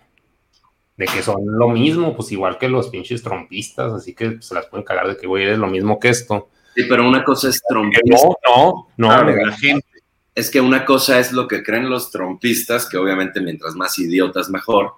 de 0.97 1.07
que 1.07 1.23
son 1.23 1.41
lo 1.47 1.69
mismo, 1.69 2.15
pues 2.15 2.31
igual 2.33 2.59
que 2.59 2.69
los 2.69 2.89
pinches 2.89 3.23
trompistas, 3.23 3.93
así 3.93 4.15
que 4.15 4.41
se 4.41 4.55
las 4.55 4.67
pueden 4.67 4.85
cagar 4.85 5.09
de 5.09 5.17
que, 5.17 5.27
güey, 5.27 5.49
es 5.49 5.59
lo 5.59 5.67
mismo 5.67 5.99
que 5.99 6.11
esto. 6.11 6.49
Sí, 6.75 6.85
pero 6.89 7.07
una 7.09 7.25
cosa 7.25 7.49
es 7.49 7.61
trompista. 7.69 8.17
No, 8.47 8.89
no, 8.97 9.25
no, 9.25 9.33
la 9.33 9.53
gente. 9.53 9.87
Es 10.35 10.51
que 10.51 10.61
una 10.61 10.85
cosa 10.85 11.21
es 11.21 11.33
lo 11.33 11.47
que 11.47 11.63
creen 11.63 11.89
los 11.89 12.11
trompistas, 12.11 12.89
que 12.89 12.97
obviamente 12.97 13.41
mientras 13.41 13.77
más 13.77 13.99
idiotas 13.99 14.51
mejor. 14.51 14.95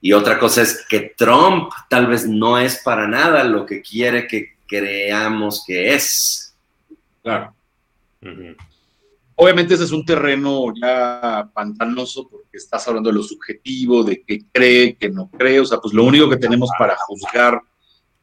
Y 0.00 0.12
otra 0.12 0.38
cosa 0.38 0.62
es 0.62 0.86
que 0.88 1.14
Trump 1.16 1.72
tal 1.88 2.06
vez 2.06 2.26
no 2.28 2.58
es 2.58 2.80
para 2.82 3.08
nada 3.08 3.44
lo 3.44 3.66
que 3.66 3.82
quiere 3.82 4.26
que 4.26 4.56
creamos 4.66 5.64
que 5.66 5.94
es. 5.94 6.54
Claro. 7.22 7.54
Obviamente 9.34 9.74
ese 9.74 9.84
es 9.84 9.92
un 9.92 10.04
terreno 10.04 10.72
ya 10.80 11.48
pantanoso 11.52 12.28
porque 12.28 12.47
estás 12.58 12.86
hablando 12.88 13.10
de 13.10 13.16
lo 13.16 13.22
subjetivo, 13.22 14.04
de 14.04 14.22
qué 14.22 14.44
cree, 14.52 14.96
qué 14.96 15.08
no 15.08 15.28
cree. 15.30 15.60
O 15.60 15.64
sea, 15.64 15.78
pues 15.78 15.94
lo 15.94 16.04
único 16.04 16.28
que 16.28 16.36
tenemos 16.36 16.70
para 16.78 16.96
juzgar 16.96 17.60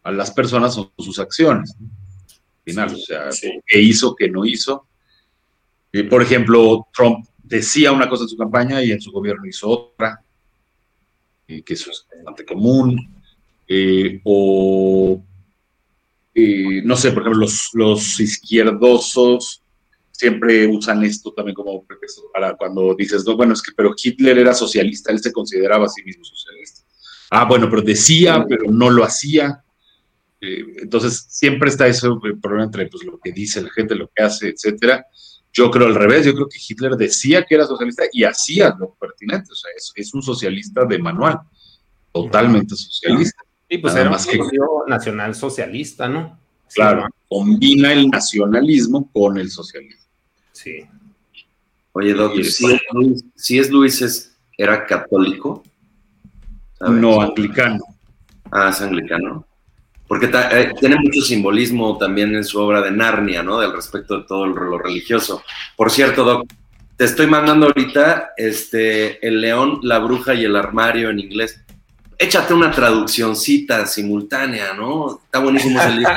a 0.03 0.11
las 0.11 0.31
personas 0.31 0.73
son 0.75 0.91
sus 0.97 1.19
acciones. 1.19 1.75
Al 1.79 2.63
final, 2.63 2.93
o 2.93 2.97
sea, 2.97 3.29
qué 3.65 3.81
hizo, 3.81 4.15
qué 4.15 4.29
no 4.29 4.45
hizo. 4.45 4.87
Eh, 5.91 6.03
por 6.03 6.21
ejemplo, 6.21 6.87
Trump 6.93 7.25
decía 7.41 7.91
una 7.91 8.09
cosa 8.09 8.23
en 8.23 8.29
su 8.29 8.37
campaña 8.37 8.83
y 8.83 8.91
en 8.91 9.01
su 9.01 9.11
gobierno 9.11 9.45
hizo 9.45 9.69
otra, 9.69 10.21
que 11.47 11.63
eso 11.67 11.91
es 11.91 12.05
bastante 12.15 12.45
común. 12.45 13.15
Eh, 13.67 14.19
o, 14.23 15.21
eh, 16.33 16.81
no 16.83 16.95
sé, 16.95 17.11
por 17.11 17.23
ejemplo, 17.23 17.41
los, 17.41 17.69
los 17.73 18.19
izquierdosos 18.19 19.61
siempre 20.17 20.65
usan 20.67 21.03
esto 21.03 21.33
también 21.33 21.55
como 21.55 21.85
pretexto 21.85 22.23
para 22.33 22.55
cuando 22.55 22.95
dices, 22.95 23.25
no, 23.25 23.35
bueno, 23.35 23.53
es 23.53 23.61
que, 23.61 23.71
pero 23.75 23.93
Hitler 24.01 24.37
era 24.37 24.53
socialista, 24.53 25.11
él 25.11 25.19
se 25.19 25.33
consideraba 25.33 25.85
a 25.85 25.89
sí 25.89 26.03
mismo 26.03 26.23
socialista. 26.23 26.81
Ah, 27.31 27.45
bueno, 27.45 27.69
pero 27.69 27.81
decía, 27.81 28.45
pero 28.47 28.71
no 28.71 28.89
lo 28.89 29.03
hacía. 29.03 29.61
Eh, 30.39 30.63
entonces, 30.83 31.25
siempre 31.29 31.69
está 31.69 31.87
eso, 31.87 32.19
el 32.23 32.39
problema 32.39 32.65
entre 32.65 32.87
pues, 32.87 33.03
lo 33.03 33.19
que 33.21 33.31
dice 33.31 33.61
la 33.61 33.69
gente, 33.71 33.95
lo 33.95 34.09
que 34.13 34.23
hace, 34.23 34.49
etcétera. 34.49 35.05
Yo 35.51 35.69
creo 35.69 35.87
al 35.87 35.95
revés, 35.95 36.25
yo 36.25 36.33
creo 36.33 36.47
que 36.47 36.59
Hitler 36.65 36.95
decía 36.95 37.43
que 37.43 37.55
era 37.55 37.65
socialista 37.65 38.03
y 38.11 38.23
hacía 38.23 38.75
lo 38.77 38.93
pertinente, 38.93 39.51
o 39.51 39.55
sea, 39.55 39.71
es, 39.95 40.13
un 40.13 40.21
socialista 40.21 40.85
de 40.85 40.99
manual, 40.99 41.39
totalmente 42.11 42.75
socialista. 42.75 43.41
Y 43.67 43.79
pues 43.79 43.95
era 43.95 44.09
más 44.09 44.25
que 44.25 44.39
nacional 44.87 45.33
socialista, 45.33 46.07
¿no? 46.07 46.39
Claro, 46.73 47.07
combina 47.27 47.91
el 47.93 48.09
nacionalismo 48.09 49.09
con 49.11 49.37
el 49.37 49.49
socialismo. 49.49 50.04
Sí. 50.55 50.87
Oye, 51.91 52.13
doctor, 52.13 52.43
si, 53.35 53.59
es 53.59 53.69
Luis, 53.69 54.01
es, 54.01 54.37
¿era 54.57 54.85
católico? 54.85 55.63
No, 56.79 57.21
anglicano. 57.21 57.83
Ah, 58.51 58.69
es 58.69 58.81
anglicano. 58.81 59.45
Porque 60.07 60.29
eh, 60.51 60.73
tiene 60.79 60.95
mucho 60.97 61.21
simbolismo 61.21 61.97
también 61.97 62.33
en 62.35 62.43
su 62.43 62.59
obra 62.59 62.81
de 62.81 62.91
Narnia, 62.91 63.43
¿no? 63.43 63.59
Del 63.59 63.73
respecto 63.73 64.19
de 64.19 64.23
todo 64.27 64.45
lo 64.47 64.77
religioso. 64.77 65.43
Por 65.75 65.91
cierto, 65.91 66.23
Doc, 66.23 66.47
te 66.95 67.03
estoy 67.03 67.27
mandando 67.27 67.65
ahorita 67.67 68.31
este, 68.37 69.25
El 69.25 69.41
león, 69.41 69.79
la 69.83 69.99
bruja 69.99 70.33
y 70.33 70.45
el 70.45 70.55
armario 70.55 71.09
en 71.09 71.19
inglés. 71.19 71.61
Échate 72.17 72.53
una 72.53 72.71
traduccióncita 72.71 73.85
simultánea, 73.87 74.73
¿no? 74.73 75.19
Está 75.25 75.39
buenísimo 75.39 75.81
ese 75.81 75.91
libro. 75.91 76.13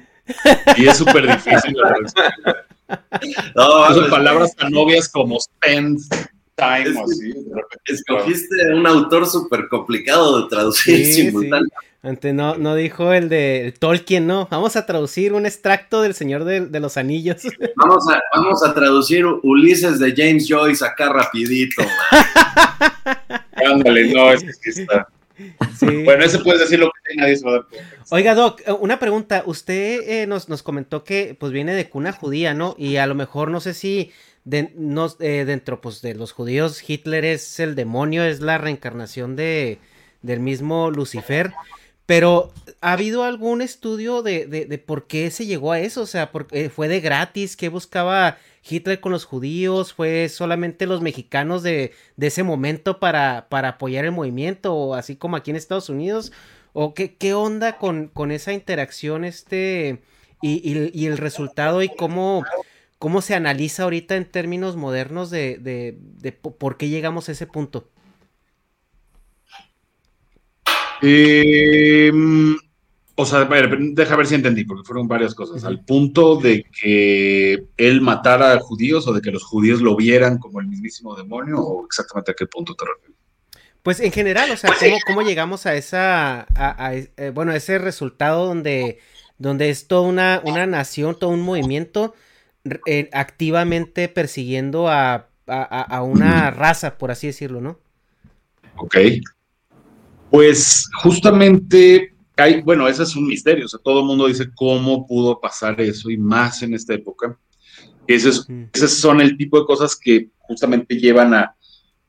Y 0.76 0.86
es 0.86 0.96
súper 0.96 1.26
difícil. 1.26 1.76
no, 3.54 3.94
Son 3.94 4.10
palabras 4.10 4.54
tan 4.56 4.74
obvias 4.74 5.08
como 5.08 5.38
spend 5.40 6.00
time. 6.56 6.98
así, 7.02 7.34
escogiste 7.86 8.72
un 8.72 8.86
autor 8.86 9.26
súper 9.26 9.68
complicado 9.68 10.42
de 10.42 10.48
traducir 10.48 11.04
simultáneamente. 11.06 11.74
Antes 12.04 12.34
no, 12.34 12.56
no 12.58 12.74
dijo 12.74 13.14
el 13.14 13.30
de 13.30 13.74
Tolkien, 13.78 14.26
¿no? 14.26 14.46
Vamos 14.50 14.76
a 14.76 14.84
traducir 14.84 15.32
un 15.32 15.46
extracto 15.46 16.02
del 16.02 16.12
Señor 16.12 16.44
de, 16.44 16.78
los 16.78 16.98
Anillos. 16.98 17.40
Vamos 17.76 18.04
a, 18.10 18.20
vamos 18.36 18.62
a 18.62 18.74
traducir 18.74 19.24
Ulises 19.42 19.98
de 19.98 20.12
James 20.14 20.46
Joyce 20.46 20.84
acá 20.84 21.08
rapidito. 21.10 21.82
Ándale, 23.54 24.12
no, 24.12 24.32
es 24.32 24.42
que 24.58 24.70
está. 24.70 25.08
Bueno, 26.04 26.24
ese 26.24 26.38
puede 26.40 26.58
decir 26.58 26.78
lo 26.78 26.90
que 26.90 27.16
nadie 27.16 27.36
se 27.36 27.44
va 27.44 27.52
a 27.52 27.54
dar 27.54 27.66
Oiga, 28.10 28.34
Doc, 28.34 28.60
eh, 28.66 28.72
una 28.72 28.98
pregunta. 28.98 29.42
Usted 29.46 30.00
eh, 30.08 30.26
nos, 30.26 30.48
nos, 30.48 30.62
comentó 30.62 31.04
que 31.04 31.36
pues 31.38 31.52
viene 31.52 31.74
de 31.74 31.88
cuna 31.88 32.12
judía, 32.12 32.54
¿no? 32.54 32.74
Y 32.78 32.96
a 32.96 33.06
lo 33.06 33.14
mejor 33.14 33.50
no 33.50 33.60
sé 33.60 33.74
si 33.74 34.12
de, 34.44 34.72
eh, 35.20 35.44
dentro 35.46 35.80
pues, 35.80 36.02
de 36.02 36.14
los 36.14 36.32
judíos 36.32 36.82
Hitler 36.88 37.24
es 37.24 37.60
el 37.60 37.74
demonio, 37.74 38.24
es 38.24 38.40
la 38.40 38.58
reencarnación 38.58 39.36
de, 39.36 39.78
del 40.22 40.40
mismo 40.40 40.90
Lucifer. 40.90 41.52
Pero, 42.06 42.52
¿ha 42.82 42.92
habido 42.92 43.24
algún 43.24 43.62
estudio 43.62 44.22
de, 44.22 44.46
de, 44.46 44.66
de 44.66 44.78
por 44.78 45.06
qué 45.06 45.30
se 45.30 45.46
llegó 45.46 45.72
a 45.72 45.80
eso? 45.80 46.02
O 46.02 46.06
sea, 46.06 46.30
¿fue 46.70 46.88
de 46.88 47.00
gratis? 47.00 47.56
¿Qué 47.56 47.70
buscaba 47.70 48.36
Hitler 48.68 49.00
con 49.00 49.12
los 49.12 49.24
judíos, 49.24 49.92
fue 49.92 50.28
solamente 50.28 50.86
los 50.86 51.02
mexicanos 51.02 51.62
de, 51.62 51.92
ese 52.18 52.42
momento 52.42 52.98
para, 52.98 53.48
para, 53.50 53.70
apoyar 53.70 54.04
el 54.06 54.12
movimiento, 54.12 54.94
así 54.94 55.16
como 55.16 55.36
aquí 55.36 55.50
en 55.50 55.56
Estados 55.56 55.90
Unidos, 55.90 56.32
o 56.74 56.92
qué, 56.92 57.16
qué 57.16 57.32
onda 57.32 57.78
con, 57.78 58.08
con, 58.08 58.30
esa 58.32 58.52
interacción 58.52 59.24
este 59.24 60.02
y, 60.42 61.06
el 61.06 61.16
resultado 61.16 61.82
y 61.82 61.88
cómo, 61.88 62.44
cómo 62.98 63.22
se 63.22 63.34
analiza 63.34 63.84
ahorita 63.84 64.16
en 64.16 64.30
términos 64.30 64.76
modernos 64.76 65.30
de, 65.30 65.56
de, 65.56 65.96
de 65.98 66.32
por 66.32 66.76
qué 66.76 66.90
llegamos 66.90 67.28
a 67.28 67.32
ese 67.32 67.46
punto. 67.46 67.88
Eh, 71.00 72.10
o 73.14 73.24
sea, 73.24 73.44
deja 73.44 74.16
ver 74.16 74.26
si 74.26 74.34
entendí, 74.34 74.64
porque 74.64 74.84
fueron 74.84 75.06
varias 75.06 75.34
cosas. 75.34 75.64
Al 75.64 75.84
punto 75.84 76.36
de 76.36 76.64
que 76.64 77.68
él 77.76 78.00
matara 78.00 78.52
a 78.52 78.58
judíos 78.58 79.06
o 79.06 79.12
de 79.12 79.20
que 79.20 79.30
los 79.30 79.44
judíos 79.44 79.80
lo 79.80 79.94
vieran 79.96 80.38
como 80.38 80.60
el 80.60 80.66
mismísimo 80.66 81.14
demonio, 81.14 81.58
o 81.58 81.86
exactamente 81.86 82.32
a 82.32 82.34
qué 82.34 82.46
punto 82.46 82.74
te 82.74 82.84
refieres. 82.84 83.23
Pues 83.84 84.00
en 84.00 84.10
general, 84.12 84.50
o 84.50 84.56
sea, 84.56 84.72
¿cómo, 85.06 85.20
llegamos 85.20 85.66
a 85.66 85.74
esa, 85.74 86.46
a, 86.56 86.94
eh, 86.94 87.30
bueno, 87.34 87.52
ese 87.52 87.78
resultado 87.78 88.46
donde, 88.46 88.98
donde 89.38 89.68
es 89.68 89.86
toda 89.86 90.08
una, 90.08 90.40
una 90.42 90.66
nación, 90.66 91.18
todo 91.18 91.30
un 91.30 91.42
movimiento 91.42 92.14
eh, 92.86 93.10
activamente 93.12 94.08
persiguiendo 94.08 94.88
a, 94.88 95.28
a, 95.46 96.02
una 96.02 96.50
raza, 96.50 96.96
por 96.96 97.10
así 97.10 97.26
decirlo, 97.26 97.60
¿no? 97.60 97.78
Ok. 98.76 98.96
Pues 100.30 100.88
justamente 101.02 102.14
bueno, 102.64 102.88
ese 102.88 103.02
es 103.02 103.14
un 103.16 103.26
misterio, 103.26 103.66
o 103.66 103.68
sea, 103.68 103.80
todo 103.84 104.00
el 104.00 104.06
mundo 104.06 104.26
dice 104.26 104.50
cómo 104.54 105.06
pudo 105.06 105.40
pasar 105.40 105.80
eso 105.80 106.10
y 106.10 106.16
más 106.16 106.62
en 106.62 106.74
esta 106.74 106.94
época. 106.94 107.38
Esos, 108.06 108.46
son 108.88 109.20
el 109.20 109.36
tipo 109.36 109.60
de 109.60 109.66
cosas 109.66 109.94
que 109.94 110.30
justamente 110.38 110.96
llevan 110.96 111.32
a, 111.34 111.54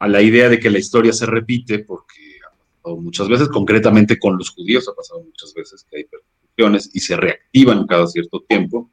la 0.07 0.21
idea 0.21 0.49
de 0.49 0.59
que 0.59 0.69
la 0.69 0.79
historia 0.79 1.13
se 1.13 1.25
repite, 1.25 1.79
porque 1.79 2.39
ha 2.45 2.51
pasado 2.51 2.97
muchas 3.01 3.27
veces, 3.27 3.47
concretamente 3.49 4.19
con 4.19 4.37
los 4.37 4.49
judíos, 4.49 4.87
ha 4.87 4.93
pasado 4.93 5.23
muchas 5.23 5.53
veces 5.53 5.85
que 5.89 5.97
hay 5.97 6.03
persecuciones 6.05 6.89
y 6.93 6.99
se 6.99 7.15
reactivan 7.15 7.87
cada 7.87 8.07
cierto 8.07 8.43
tiempo. 8.47 8.91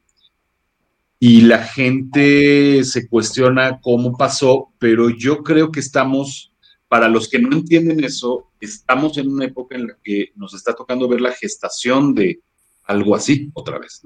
Y 1.19 1.41
la 1.41 1.63
gente 1.63 2.83
se 2.83 3.07
cuestiona 3.07 3.79
cómo 3.81 4.17
pasó, 4.17 4.73
pero 4.77 5.09
yo 5.09 5.41
creo 5.43 5.71
que 5.71 5.79
estamos 5.79 6.53
para 6.93 7.07
los 7.07 7.27
que 7.27 7.39
no 7.39 7.51
entienden 7.51 8.03
eso, 8.03 8.51
estamos 8.61 9.17
en 9.17 9.27
una 9.27 9.45
época 9.45 9.75
en 9.75 9.87
la 9.87 9.97
que 10.03 10.27
nos 10.35 10.53
está 10.53 10.75
tocando 10.75 11.07
ver 11.07 11.21
la 11.21 11.31
gestación 11.31 12.13
de 12.13 12.41
algo 12.83 13.15
así 13.15 13.49
otra 13.55 13.79
vez. 13.79 14.03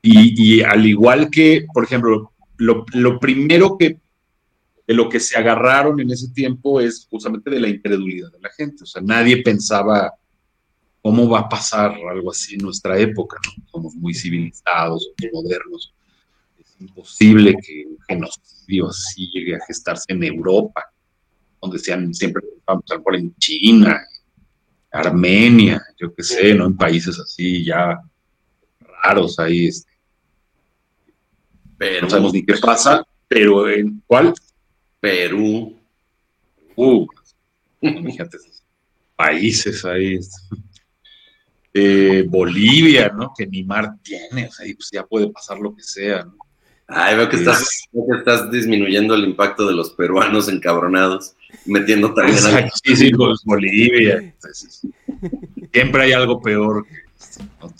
Y, 0.00 0.62
al 0.62 0.86
igual 0.86 1.30
que, 1.30 1.66
por 1.74 1.82
ejemplo, 1.82 2.30
lo, 2.58 2.84
primero 3.18 3.76
que 3.76 3.98
de 4.86 4.94
lo 4.94 5.08
que 5.08 5.20
se 5.20 5.36
agarraron 5.38 5.98
en 6.00 6.10
ese 6.10 6.28
tiempo 6.28 6.80
es 6.80 7.06
justamente 7.10 7.50
de 7.50 7.60
la 7.60 7.68
incredulidad 7.68 8.30
de 8.32 8.40
la 8.40 8.50
gente. 8.50 8.84
O 8.84 8.86
sea, 8.86 9.00
nadie 9.02 9.42
pensaba 9.42 10.12
cómo 11.00 11.28
va 11.28 11.40
a 11.40 11.48
pasar 11.48 11.94
algo 12.10 12.30
así 12.30 12.54
en 12.54 12.62
nuestra 12.62 12.98
época. 12.98 13.38
Somos 13.70 13.94
muy 13.94 14.14
civilizados, 14.14 15.10
muy 15.20 15.30
modernos. 15.32 15.94
Es 16.58 16.74
imposible 16.80 17.54
que 17.62 17.84
un 17.86 17.98
genocidio 18.06 18.88
así 18.88 19.30
llegue 19.32 19.56
a 19.56 19.64
gestarse 19.66 20.06
en 20.08 20.22
Europa 20.24 20.84
donde 21.64 21.78
decían 21.78 22.12
siempre 22.14 22.42
vamos 22.66 22.84
a 22.90 22.98
por 22.98 23.16
en 23.16 23.34
China, 23.36 24.00
Armenia, 24.92 25.82
yo 25.98 26.14
qué 26.14 26.22
sé, 26.22 26.54
¿no? 26.54 26.66
En 26.66 26.76
países 26.76 27.18
así 27.18 27.64
ya 27.64 27.98
raros 29.02 29.38
ahí. 29.38 29.66
Este. 29.66 29.90
Pero, 31.76 32.02
no 32.02 32.10
sabemos 32.10 32.32
ni 32.32 32.44
qué 32.44 32.54
pasa, 32.58 33.04
pero 33.26 33.68
¿en 33.68 34.02
cuál? 34.06 34.34
Perú. 35.04 35.78
Uh, 36.76 37.06
fíjate, 37.82 38.38
países 39.14 39.84
ahí. 39.84 40.18
Eh, 41.74 42.24
Bolivia, 42.26 43.12
¿no? 43.14 43.34
Que 43.36 43.46
ni 43.46 43.64
mar 43.64 43.96
tiene, 44.02 44.46
o 44.46 44.50
sea, 44.50 44.66
pues 44.74 44.88
ya 44.90 45.04
puede 45.04 45.28
pasar 45.28 45.58
lo 45.58 45.76
que 45.76 45.82
sea, 45.82 46.24
¿no? 46.24 46.36
Ay, 46.86 47.16
veo 47.16 47.28
que, 47.28 47.36
estás, 47.36 47.68
estás 48.16 48.50
disminuyendo 48.50 49.14
el 49.14 49.24
impacto 49.24 49.66
de 49.66 49.74
los 49.74 49.90
peruanos 49.90 50.48
encabronados, 50.48 51.34
metiendo 51.66 52.14
también 52.14 52.38
a... 52.38 52.70
Sí, 52.82 52.96
sí, 52.96 53.10
Bolivia. 53.44 54.34
siempre 55.72 56.02
hay 56.02 56.12
algo 56.12 56.40
peor 56.40 56.86
que 56.86 57.02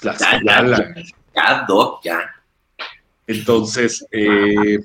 ya, 0.03 0.41
ya, 0.45 0.95
ya, 1.35 1.65
Doc, 1.69 2.03
ya. 2.03 2.21
Entonces, 3.27 4.05
eh, 4.11 4.79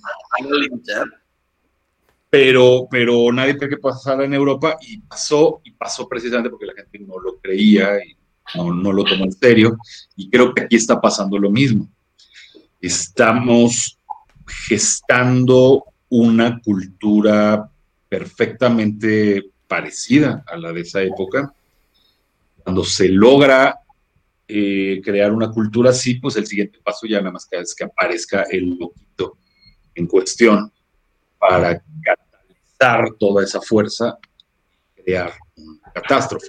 pero, 2.30 2.88
pero 2.90 3.32
nadie 3.32 3.58
cree 3.58 3.72
que 3.72 3.78
pasara 3.78 4.24
en 4.24 4.34
Europa 4.34 4.78
y 4.82 5.00
pasó, 5.00 5.62
y 5.64 5.72
pasó 5.72 6.08
precisamente 6.08 6.50
porque 6.50 6.68
la 6.68 6.76
gente 6.76 7.00
no 7.00 7.20
lo 7.20 7.40
creía 7.40 8.04
y 8.06 8.16
no, 8.56 8.94
lo 8.94 9.04
tomó 9.04 9.26
en 9.26 9.32
serio. 9.32 9.78
Y 10.16 10.30
creo 10.30 10.54
que 10.54 10.64
aquí 10.64 10.76
está 10.76 11.02
pasando 11.02 11.38
lo 11.40 11.50
mismo. 11.50 11.90
Estamos 12.80 13.98
gestando 14.68 15.86
una 16.10 16.60
cultura 16.62 17.70
perfectamente 18.08 19.50
parecida 19.68 20.44
a 20.48 20.58
la 20.58 20.72
de 20.72 20.82
esa 20.82 21.02
época. 21.02 21.54
Cuando 22.64 22.84
se 22.84 23.10
logra 23.10 23.80
eh, 24.48 25.02
crear 25.04 25.32
una 25.32 25.52
cultura 25.52 25.92
así, 25.92 26.16
pues 26.16 26.36
el 26.36 26.46
siguiente 26.46 26.80
paso 26.84 27.08
ya 27.08 27.20
nada 27.20 27.32
más 27.32 27.46
que 27.46 27.58
es 27.58 27.74
que 27.76 27.84
aparezca 27.84 28.44
el 28.44 28.78
loquito 28.78 29.38
en 29.96 30.08
cuestión 30.08 30.72
para 31.40 31.82
catalizar 32.04 33.14
toda 33.20 33.44
esa 33.44 33.62
fuerza 33.62 34.18
y 34.98 35.02
crear 35.02 35.34
una 35.56 35.92
catástrofe. 35.94 36.48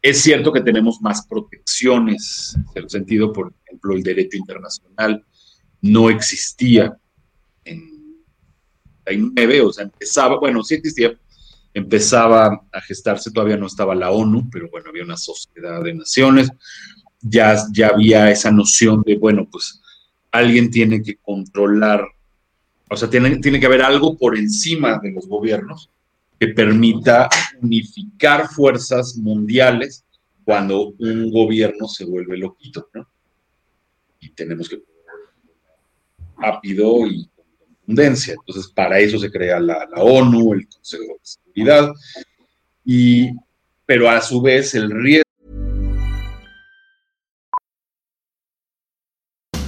Es 0.00 0.22
cierto 0.22 0.52
que 0.52 0.60
tenemos 0.60 1.00
más 1.00 1.26
protecciones, 1.26 2.56
en 2.74 2.82
el 2.84 2.88
sentido, 2.88 3.32
por 3.32 3.52
ejemplo, 3.64 3.94
el 3.94 4.02
derecho 4.02 4.36
internacional 4.36 5.24
no 5.80 6.10
existía 6.10 6.96
en 7.64 7.98
99, 9.06 9.60
o 9.62 9.72
sea, 9.72 9.84
empezaba, 9.84 10.38
bueno, 10.38 10.62
sí 10.62 10.74
existía, 10.74 11.18
empezaba 11.74 12.66
a 12.72 12.80
gestarse, 12.80 13.30
todavía 13.30 13.56
no 13.56 13.66
estaba 13.66 13.94
la 13.94 14.10
ONU, 14.10 14.48
pero 14.50 14.68
bueno, 14.70 14.90
había 14.90 15.04
una 15.04 15.16
sociedad 15.16 15.82
de 15.82 15.94
naciones, 15.94 16.50
ya, 17.20 17.56
ya 17.72 17.88
había 17.88 18.30
esa 18.30 18.50
noción 18.50 19.02
de, 19.04 19.16
bueno, 19.16 19.48
pues 19.50 19.80
alguien 20.30 20.70
tiene 20.70 21.02
que 21.02 21.16
controlar, 21.16 22.06
o 22.90 22.96
sea, 22.96 23.10
tiene, 23.10 23.38
tiene 23.38 23.60
que 23.60 23.66
haber 23.66 23.82
algo 23.82 24.16
por 24.16 24.36
encima 24.36 24.98
de 25.02 25.12
los 25.12 25.26
gobiernos 25.26 25.90
que 26.38 26.48
permita 26.48 27.28
unificar 27.60 28.48
fuerzas 28.48 29.16
mundiales 29.16 30.04
cuando 30.44 30.94
un 30.98 31.30
gobierno 31.30 31.88
se 31.88 32.04
vuelve 32.04 32.38
loquito, 32.38 32.88
¿no? 32.94 33.06
Y 34.20 34.30
tenemos 34.30 34.68
que 34.68 34.82
rápido 36.38 37.06
y 37.06 37.28
con 37.34 37.44
contundencia. 37.58 38.34
Entonces, 38.34 38.72
para 38.72 38.98
eso 38.98 39.18
se 39.18 39.30
crea 39.30 39.60
la, 39.60 39.86
ONU, 39.96 40.54
el 40.54 40.68
Consejo 40.68 41.14
de 41.14 41.20
Seguridad, 41.22 41.92
y, 42.84 43.30
pero 43.84 44.08
a 44.08 44.20
su 44.20 44.40
vez 44.40 44.74
el 44.74 44.90
riesgo. 44.90 45.27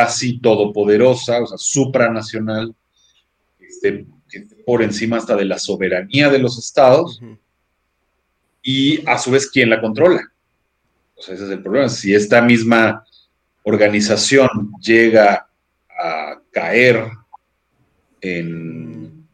casi 0.00 0.38
todopoderosa, 0.38 1.42
o 1.42 1.46
sea, 1.46 1.58
supranacional, 1.58 2.74
este, 3.58 4.06
por 4.64 4.82
encima 4.82 5.18
hasta 5.18 5.36
de 5.36 5.44
la 5.44 5.58
soberanía 5.58 6.30
de 6.30 6.38
los 6.38 6.58
estados, 6.58 7.20
y 8.62 9.06
a 9.06 9.18
su 9.18 9.30
vez, 9.30 9.50
¿quién 9.50 9.68
la 9.68 9.78
controla? 9.78 10.22
O 11.16 11.20
sea, 11.20 11.34
ese 11.34 11.44
es 11.44 11.50
el 11.50 11.62
problema. 11.62 11.90
Si 11.90 12.14
esta 12.14 12.40
misma 12.40 13.04
organización 13.62 14.72
llega 14.80 15.46
a 15.90 16.40
caer 16.50 17.04
en, 18.22 19.26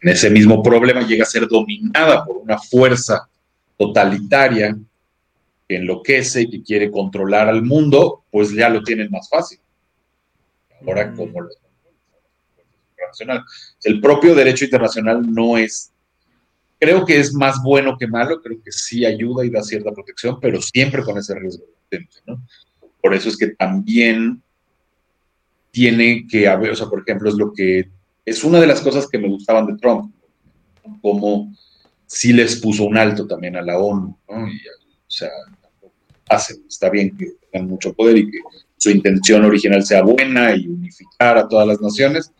en 0.00 0.08
ese 0.08 0.30
mismo 0.30 0.62
problema, 0.62 1.06
llega 1.06 1.24
a 1.24 1.26
ser 1.26 1.46
dominada 1.46 2.24
por 2.24 2.38
una 2.38 2.56
fuerza 2.56 3.28
totalitaria 3.76 4.74
que 5.68 5.76
enloquece 5.76 6.40
y 6.40 6.50
que 6.50 6.62
quiere 6.62 6.90
controlar 6.90 7.50
al 7.50 7.62
mundo, 7.62 8.24
pues 8.30 8.50
ya 8.50 8.70
lo 8.70 8.82
tienen 8.82 9.10
más 9.10 9.28
fácil 9.28 9.60
ahora 10.86 11.12
como 11.12 11.48
internacional. 12.90 13.44
El 13.84 14.00
propio 14.00 14.34
derecho 14.34 14.64
internacional 14.64 15.22
no 15.32 15.58
es, 15.58 15.92
creo 16.78 17.04
que 17.04 17.18
es 17.18 17.32
más 17.34 17.62
bueno 17.62 17.96
que 17.98 18.06
malo, 18.06 18.40
creo 18.40 18.60
que 18.62 18.72
sí 18.72 19.04
ayuda 19.04 19.44
y 19.44 19.50
da 19.50 19.62
cierta 19.62 19.92
protección, 19.92 20.38
pero 20.40 20.60
siempre 20.60 21.02
con 21.02 21.18
ese 21.18 21.34
riesgo 21.34 21.64
¿no? 22.26 22.42
Por 23.00 23.14
eso 23.14 23.28
es 23.28 23.36
que 23.36 23.48
también 23.48 24.42
tiene 25.70 26.26
que 26.28 26.46
haber, 26.46 26.70
o 26.70 26.76
sea, 26.76 26.86
por 26.86 27.00
ejemplo, 27.00 27.28
es 27.28 27.36
lo 27.36 27.52
que 27.52 27.88
es 28.24 28.44
una 28.44 28.60
de 28.60 28.66
las 28.66 28.80
cosas 28.80 29.08
que 29.08 29.18
me 29.18 29.28
gustaban 29.28 29.66
de 29.66 29.76
Trump, 29.76 30.14
como 31.00 31.52
sí 32.06 32.32
les 32.32 32.56
puso 32.56 32.84
un 32.84 32.98
alto 32.98 33.26
también 33.26 33.56
a 33.56 33.62
la 33.62 33.78
ONU, 33.78 34.18
¿no? 34.28 34.48
Y, 34.48 34.56
o 34.56 35.10
sea, 35.10 35.30
hacen, 36.28 36.64
está 36.68 36.90
bien 36.90 37.16
que 37.16 37.32
tengan 37.50 37.68
mucho 37.68 37.94
poder 37.94 38.18
y 38.18 38.30
que 38.30 38.38
su 38.80 38.90
intención 38.90 39.44
original 39.44 39.84
sea 39.84 40.02
buena 40.02 40.56
y 40.56 40.66
unificar 40.66 41.36
a 41.36 41.46
todas 41.46 41.68
las 41.68 41.82
naciones 41.82 42.32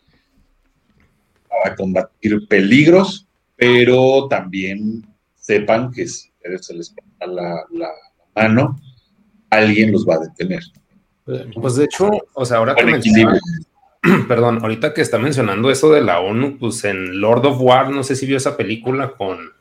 para 1.47 1.75
combatir 1.75 2.47
peligros, 2.47 3.27
pero 3.55 4.27
también 4.27 5.05
sepan 5.35 5.91
que 5.91 6.07
si 6.07 6.31
se 6.59 6.73
les 6.73 6.89
pone 6.89 7.35
la, 7.35 7.63
la, 7.71 7.89
mano, 8.35 8.75
alguien 9.51 9.91
los 9.91 10.07
va 10.07 10.15
a 10.15 10.19
detener. 10.19 10.63
Pues 11.61 11.75
de 11.75 11.85
hecho, 11.85 12.09
o 12.33 12.43
sea, 12.43 12.57
ahora 12.57 12.73
que 12.73 12.83
perdón, 14.27 14.63
ahorita 14.63 14.95
que 14.95 15.01
está 15.01 15.19
mencionando 15.19 15.69
eso 15.69 15.91
de 15.91 16.01
la 16.01 16.21
ONU, 16.21 16.57
pues 16.57 16.83
en 16.85 17.21
Lord 17.21 17.45
of 17.45 17.61
War, 17.61 17.91
no 17.91 18.03
sé 18.03 18.15
si 18.15 18.25
vio 18.25 18.37
esa 18.37 18.57
película 18.57 19.11
con 19.11 19.51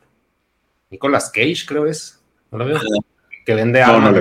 Nicolas 0.88 1.28
Cage, 1.28 1.66
creo 1.66 1.84
es, 1.84 2.22
¿no 2.50 2.56
lo 2.56 2.64
veo? 2.64 2.80
Que 3.44 3.54
vende 3.54 3.82
armas, 3.82 4.14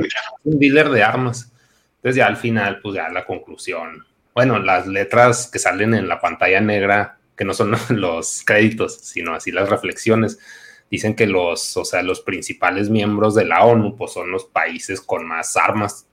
un 0.44 0.60
dealer 0.60 0.90
de 0.90 1.04
armas. 1.04 1.54
Entonces 2.00 2.16
ya 2.16 2.28
al 2.28 2.38
final, 2.38 2.80
pues 2.82 2.96
ya 2.96 3.10
la 3.10 3.26
conclusión. 3.26 4.06
Bueno, 4.34 4.58
las 4.60 4.88
letras 4.88 5.50
que 5.52 5.60
salen 5.60 5.94
en 5.94 6.08
la 6.08 6.22
pantalla 6.22 6.62
negra, 6.62 7.20
que 7.36 7.44
no 7.44 7.54
son 7.54 7.76
los 7.90 8.44
créditos, 8.46 8.96
sino 8.96 9.34
así 9.34 9.52
las 9.52 9.70
reflexiones, 9.70 10.40
dicen 10.90 11.14
que 11.14 11.28
los, 11.28 11.76
o 11.76 11.84
sea, 11.84 12.02
los 12.02 12.22
principales 12.22 12.90
miembros 12.90 13.36
de 13.36 13.46
la 13.46 13.66
ONU, 13.66 13.96
pues 13.98 14.14
son 14.14 14.32
los 14.32 14.46
países 14.46 15.02
con 15.02 15.28
más 15.28 15.58
armas. 15.58 16.08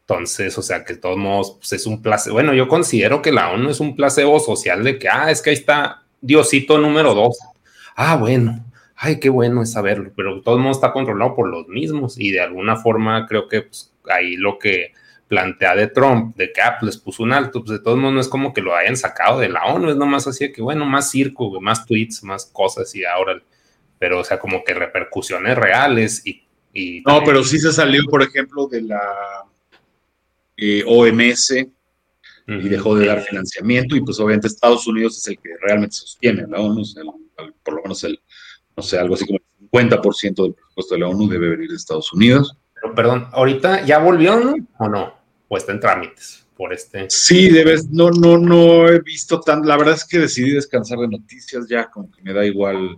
Entonces, 0.00 0.56
o 0.56 0.62
sea, 0.62 0.84
que 0.84 0.94
de 0.94 1.00
todos 1.00 1.18
modos 1.18 1.56
pues, 1.58 1.74
es 1.74 1.86
un 1.86 2.02
placebo. 2.02 2.34
Bueno, 2.34 2.54
yo 2.54 2.66
considero 2.66 3.20
que 3.20 3.32
la 3.32 3.50
ONU 3.50 3.70
es 3.70 3.80
un 3.80 3.94
placebo 3.94 4.40
social 4.40 4.82
de 4.82 4.98
que, 4.98 5.08
ah, 5.08 5.30
es 5.30 5.42
que 5.42 5.50
ahí 5.50 5.56
está 5.56 6.02
Diosito 6.22 6.78
número 6.78 7.14
dos. 7.14 7.38
Ah, 7.96 8.16
bueno, 8.16 8.64
ay, 8.96 9.20
qué 9.20 9.28
bueno 9.28 9.62
es 9.62 9.72
saberlo, 9.72 10.12
pero 10.16 10.36
de 10.36 10.42
todos 10.42 10.58
modos 10.58 10.78
está 10.78 10.92
controlado 10.92 11.34
por 11.34 11.48
los 11.48 11.68
mismos 11.68 12.18
y 12.18 12.30
de 12.30 12.40
alguna 12.40 12.76
forma 12.76 13.26
creo 13.26 13.48
que 13.48 13.62
pues, 13.62 13.92
ahí 14.08 14.36
lo 14.36 14.58
que 14.58 14.92
plantea 15.32 15.74
de 15.74 15.86
Trump, 15.86 16.36
de 16.36 16.52
que 16.52 16.60
ah, 16.60 16.76
pues, 16.78 16.94
les 16.94 17.02
puso 17.02 17.22
un 17.22 17.32
alto, 17.32 17.64
pues 17.64 17.78
de 17.78 17.82
todos 17.82 17.96
modos 17.96 18.12
no 18.12 18.20
es 18.20 18.28
como 18.28 18.52
que 18.52 18.60
lo 18.60 18.76
hayan 18.76 18.98
sacado 18.98 19.40
de 19.40 19.48
la 19.48 19.64
ONU, 19.64 19.88
es 19.88 19.96
nomás 19.96 20.26
así 20.26 20.44
de 20.44 20.52
que, 20.52 20.60
bueno, 20.60 20.84
más 20.84 21.10
circo, 21.10 21.58
más 21.58 21.86
tweets, 21.86 22.22
más 22.22 22.44
cosas 22.52 22.94
y 22.94 23.06
ahora, 23.06 23.42
pero 23.98 24.20
o 24.20 24.24
sea, 24.24 24.38
como 24.38 24.62
que 24.62 24.74
repercusiones 24.74 25.56
reales 25.56 26.22
y... 26.26 27.02
no, 27.06 27.22
pero 27.24 27.42
sí 27.44 27.58
se 27.58 27.72
salió, 27.72 28.02
por 28.10 28.22
ejemplo, 28.22 28.66
de 28.66 28.82
la 28.82 29.00
eh, 30.58 30.84
OMS 30.86 31.54
y 32.46 32.68
dejó 32.68 32.94
de 32.94 33.06
dar 33.06 33.22
financiamiento 33.22 33.96
y 33.96 34.02
pues 34.02 34.20
obviamente 34.20 34.48
Estados 34.48 34.86
Unidos 34.86 35.16
es 35.16 35.28
el 35.28 35.38
que 35.38 35.56
realmente 35.62 35.96
sostiene 35.96 36.46
la 36.46 36.60
ONU, 36.60 36.82
por 37.64 37.74
lo 37.74 37.82
menos 37.84 38.04
el, 38.04 38.20
no 38.76 38.82
sé, 38.82 38.98
algo 38.98 39.14
así 39.14 39.24
como 39.24 39.38
el 39.38 39.70
50% 39.70 40.42
del 40.42 40.52
presupuesto 40.52 40.94
de 40.94 41.00
la 41.00 41.08
ONU 41.08 41.26
debe 41.26 41.48
venir 41.48 41.70
de 41.70 41.76
Estados 41.76 42.12
Unidos. 42.12 42.54
Pero 42.74 42.94
perdón, 42.94 43.28
ahorita 43.32 43.86
ya 43.86 43.98
volvió 43.98 44.34
o 44.78 44.88
no, 44.88 45.21
o 45.52 45.56
está 45.58 45.72
en 45.72 45.80
trámites 45.80 46.46
por 46.56 46.72
este. 46.72 47.10
Sí, 47.10 47.50
debes, 47.50 47.90
no, 47.90 48.10
no, 48.10 48.38
no 48.38 48.88
he 48.88 49.00
visto 49.00 49.38
tan, 49.38 49.66
la 49.66 49.76
verdad 49.76 49.94
es 49.96 50.04
que 50.06 50.18
decidí 50.18 50.52
descansar 50.52 50.98
de 50.98 51.08
noticias 51.08 51.68
ya, 51.68 51.90
como 51.90 52.10
que 52.10 52.22
me 52.22 52.32
da 52.32 52.42
igual. 52.46 52.96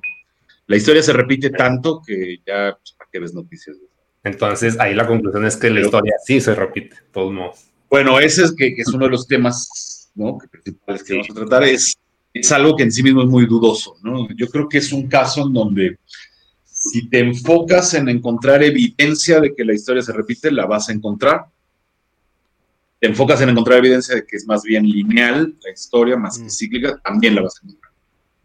La 0.69 0.77
historia 0.77 1.03
se 1.03 1.13
repite 1.13 1.51
tanto 1.51 2.01
que 2.07 2.37
ya, 2.47 2.77
pues, 2.81 2.93
¿para 2.93 3.11
qué 3.11 3.19
ves 3.19 3.35
noticias? 3.35 3.77
Entonces, 4.23 4.79
ahí 4.79 4.95
la 4.95 5.05
conclusión 5.05 5.45
es 5.45 5.57
que 5.57 5.69
la 5.69 5.81
historia 5.81 6.15
sí 6.25 6.41
se 6.41 6.55
repite, 6.55 6.95
de 6.95 7.11
todos 7.13 7.33
modos. 7.33 7.65
Bueno, 7.91 8.21
ese 8.21 8.45
es 8.45 8.55
que, 8.55 8.69
es 8.79 8.87
uno 8.89 9.07
de 9.07 9.11
los 9.11 9.27
temas 9.27 10.13
¿no? 10.15 10.39
que 10.39 10.47
principales 10.47 11.03
que 11.03 11.15
vamos 11.15 11.31
a 11.31 11.35
tratar, 11.35 11.65
es, 11.65 11.93
es 12.33 12.53
algo 12.53 12.77
que 12.77 12.85
en 12.85 12.93
sí 12.93 13.03
mismo 13.03 13.23
es 13.23 13.29
muy 13.29 13.47
dudoso, 13.47 13.97
¿no? 14.05 14.29
Yo 14.37 14.47
creo 14.47 14.69
que 14.69 14.79
es 14.79 14.93
un 14.93 15.09
caso 15.09 15.45
en 15.45 15.53
donde 15.53 15.99
si 16.63 17.09
te 17.09 17.19
enfocas 17.19 17.95
en 17.95 18.09
encontrar 18.09 18.63
evidencia 18.63 19.41
de 19.41 19.53
que 19.57 19.65
la 19.65 19.75
historia 19.75 20.03
se 20.03 20.13
repite, 20.13 20.53
la 20.53 20.67
vas 20.67 20.89
a 20.89 20.93
encontrar. 20.93 21.47
Te 23.05 23.11
enfocas 23.11 23.43
en 23.43 23.51
encontrar 23.51 23.81
evidencia 23.81 24.15
de 24.15 24.25
que 24.25 24.37
es 24.37 24.47
más 24.47 24.63
bien 24.63 24.89
lineal 24.89 25.55
la 25.63 25.71
historia, 25.71 26.17
más 26.17 26.39
que 26.39 26.45
mm. 26.45 26.51
cíclica, 26.51 26.99
también 27.05 27.35
la 27.35 27.43
vas 27.43 27.61
a 27.61 27.67
encontrar. 27.67 27.93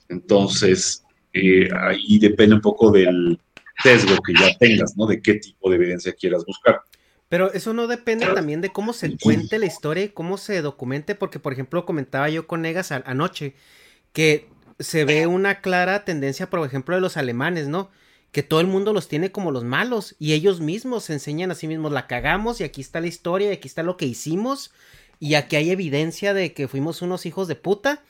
Entonces, 0.09 1.01
eh, 1.31 1.69
ahí 1.79 2.19
depende 2.19 2.55
un 2.55 2.61
poco 2.61 2.91
del, 2.91 3.39
sesgo 3.81 4.17
que 4.21 4.33
ya 4.33 4.57
tengas, 4.57 4.97
¿no? 4.97 5.05
De 5.05 5.21
qué 5.21 5.35
tipo 5.35 5.69
de 5.69 5.77
evidencia 5.77 6.13
quieras 6.13 6.43
buscar. 6.45 6.81
Pero 7.29 7.53
eso 7.53 7.73
no 7.73 7.87
depende 7.87 8.25
también 8.27 8.59
de 8.59 8.69
cómo 8.69 8.91
se 8.91 9.15
cuente 9.17 9.59
la 9.59 9.65
historia 9.65 10.03
y 10.03 10.09
cómo 10.09 10.37
se 10.37 10.61
documente, 10.61 11.15
porque 11.15 11.39
por 11.39 11.53
ejemplo 11.53 11.85
comentaba 11.85 12.27
yo 12.27 12.45
con 12.45 12.61
Negas 12.61 12.91
anoche 12.91 13.53
que 14.11 14.49
se 14.77 15.05
ve 15.05 15.25
una 15.25 15.61
clara 15.61 16.03
tendencia, 16.03 16.49
por 16.49 16.65
ejemplo, 16.65 16.95
de 16.95 17.01
los 17.01 17.15
alemanes, 17.15 17.69
¿no? 17.69 17.91
Que 18.31 18.43
todo 18.43 18.61
el 18.61 18.67
mundo 18.67 18.93
los 18.93 19.07
tiene 19.07 19.31
como 19.31 19.51
los 19.51 19.63
malos 19.63 20.15
y 20.19 20.33
ellos 20.33 20.61
mismos 20.61 21.05
se 21.05 21.13
enseñan 21.13 21.51
a 21.51 21.55
sí 21.55 21.67
mismos, 21.67 21.91
la 21.91 22.07
cagamos 22.07 22.61
y 22.61 22.63
aquí 22.63 22.81
está 22.81 23.01
la 23.01 23.07
historia 23.07 23.49
y 23.49 23.53
aquí 23.53 23.67
está 23.67 23.83
lo 23.83 23.97
que 23.97 24.05
hicimos 24.05 24.71
y 25.19 25.33
aquí 25.33 25.55
hay 25.55 25.71
evidencia 25.71 26.33
de 26.33 26.53
que 26.53 26.67
fuimos 26.67 27.01
unos 27.01 27.25
hijos 27.25 27.47
de 27.47 27.55
puta. 27.55 28.03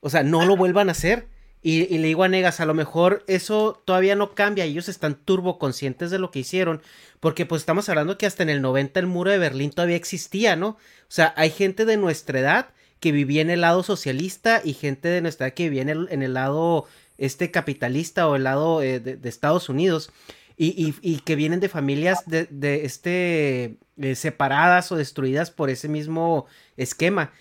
O 0.00 0.10
sea, 0.10 0.22
no 0.22 0.44
lo 0.44 0.56
vuelvan 0.56 0.88
a 0.88 0.92
hacer. 0.92 1.26
Y, 1.62 1.98
le 1.98 2.08
digo 2.08 2.24
a 2.24 2.28
Negas, 2.28 2.60
a 2.60 2.66
lo 2.66 2.72
mejor 2.72 3.22
eso 3.26 3.82
todavía 3.84 4.16
no 4.16 4.34
cambia, 4.34 4.64
ellos 4.64 4.88
están 4.88 5.14
turbo 5.14 5.58
conscientes 5.58 6.10
de 6.10 6.18
lo 6.18 6.30
que 6.30 6.38
hicieron, 6.38 6.80
porque 7.20 7.44
pues 7.44 7.60
estamos 7.60 7.86
hablando 7.90 8.16
que 8.16 8.24
hasta 8.24 8.42
en 8.42 8.48
el 8.48 8.62
90 8.62 8.98
el 8.98 9.06
muro 9.06 9.30
de 9.30 9.36
Berlín 9.36 9.70
todavía 9.70 9.96
existía, 9.96 10.56
¿no? 10.56 10.68
O 10.68 10.78
sea, 11.08 11.34
hay 11.36 11.50
gente 11.50 11.84
de 11.84 11.98
nuestra 11.98 12.40
edad 12.40 12.70
que 12.98 13.12
vivía 13.12 13.42
en 13.42 13.50
el 13.50 13.60
lado 13.60 13.82
socialista 13.82 14.62
y 14.64 14.72
gente 14.72 15.08
de 15.08 15.20
nuestra 15.20 15.48
edad 15.48 15.54
que 15.54 15.68
vivía 15.68 15.82
en 15.82 16.22
el, 16.22 16.32
lado 16.32 16.86
este 17.20 17.52
capitalista 17.52 18.26
o 18.26 18.34
el 18.34 18.44
lado 18.44 18.82
eh, 18.82 18.98
de, 18.98 19.28
Estados 19.28 19.68
Unidos 19.68 20.10
y, 20.56 20.94
y, 21.00 21.20
que 21.20 21.36
vienen 21.36 21.60
de 21.60 21.68
familias 21.68 22.24
de, 22.26 22.46
de 22.50 22.84
este 22.84 23.76
eh, 23.98 24.14
separadas 24.14 24.90
o 24.92 24.96
destruidas 24.96 25.50
por 25.50 25.70
ese 25.70 25.88
mismo 25.88 26.46
esquema. 26.76 27.32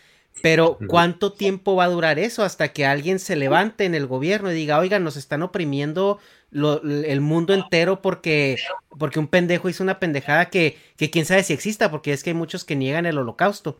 Pero 0.41 0.77
¿cuánto 0.87 1.33
tiempo 1.33 1.75
va 1.75 1.85
a 1.85 1.89
durar 1.89 2.17
eso 2.17 2.43
hasta 2.43 2.69
que 2.69 2.85
alguien 2.85 3.19
se 3.19 3.35
levante 3.35 3.83
en 3.83 3.93
el 3.93 4.07
gobierno 4.07 4.51
y 4.51 4.55
diga, 4.55 4.79
oigan, 4.79 5.03
nos 5.03 5.17
están 5.17 5.41
oprimiendo 5.41 6.19
el 6.51 7.21
mundo 7.21 7.53
entero 7.53 8.01
porque, 8.01 8.57
porque 8.97 9.19
un 9.19 9.27
pendejo 9.27 9.67
hizo 9.67 9.83
una 9.83 9.99
pendejada 9.99 10.49
que, 10.49 10.77
que 10.95 11.09
quién 11.09 11.25
sabe 11.25 11.43
si 11.43 11.51
exista, 11.51 11.91
porque 11.91 12.13
es 12.13 12.23
que 12.23 12.29
hay 12.29 12.35
muchos 12.35 12.63
que 12.63 12.77
niegan 12.77 13.05
el 13.05 13.17
holocausto. 13.17 13.79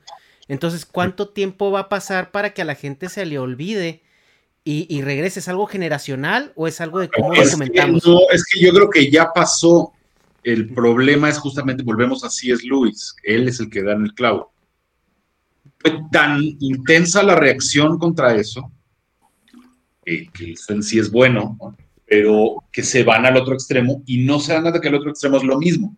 Entonces, 0.50 0.86
¿cuánto 0.86 1.30
tiempo 1.30 1.72
va 1.72 1.82
a 1.82 1.89
pasar 1.89 2.32
para 2.32 2.54
que 2.54 2.62
a 2.62 2.66
la 2.66 2.76
gente 2.76 3.08
se 3.08 3.26
le 3.26 3.39
olvide 3.39 4.02
y, 4.64 4.86
y 4.95 5.01
regrese? 5.01 5.39
¿Es 5.39 5.47
algo 5.47 5.68
generacional 5.68 6.53
o 6.55 6.68
es 6.68 6.82
algo 6.82 6.99
de 6.99 7.10
cómo 7.10 7.34
es 7.34 7.51
documentamos? 7.51 8.05
no, 8.05 8.20
es 8.32 8.45
que 8.45 8.60
yo 8.60 8.74
creo 8.74 8.89
que 8.89 9.10
ya 9.10 9.32
pasó. 9.34 9.93
El 10.41 10.74
problema 10.74 11.30
es 11.30 11.38
justamente, 11.38 11.84
volvemos 11.84 12.24
a 12.24 12.30
C.S. 12.30 12.66
Lewis, 12.66 13.14
él 13.24 13.49
es 13.49 13.60
el 13.60 13.70
que 13.70 13.84
da 13.84 13.91
en 13.91 14.03
el 14.03 14.14
clavo 14.14 14.53
fue 15.80 16.01
tan 16.12 16.41
intensa 16.60 17.24
la 17.24 17.36
reacción 17.36 17.97
contra 17.97 18.36
eso, 18.36 18.72
que, 20.03 20.30
en 20.68 20.84
sí 20.84 20.99
es 20.99 21.12
bueno, 21.12 21.57
pero 22.05 22.64
que 22.72 22.84
se 22.84 23.03
van 23.03 23.26
al 23.26 23.38
otro 23.38 23.53
extremo 23.53 24.03
y 24.05 24.26
no 24.26 24.39
se 24.39 24.53
dan 24.53 24.64
cuenta 24.64 24.82
que 24.82 24.88
el 24.89 24.95
otro 24.95 25.12
extremo 25.12 25.38
es 25.38 25.43
lo 25.43 25.57
mismo. 25.57 25.95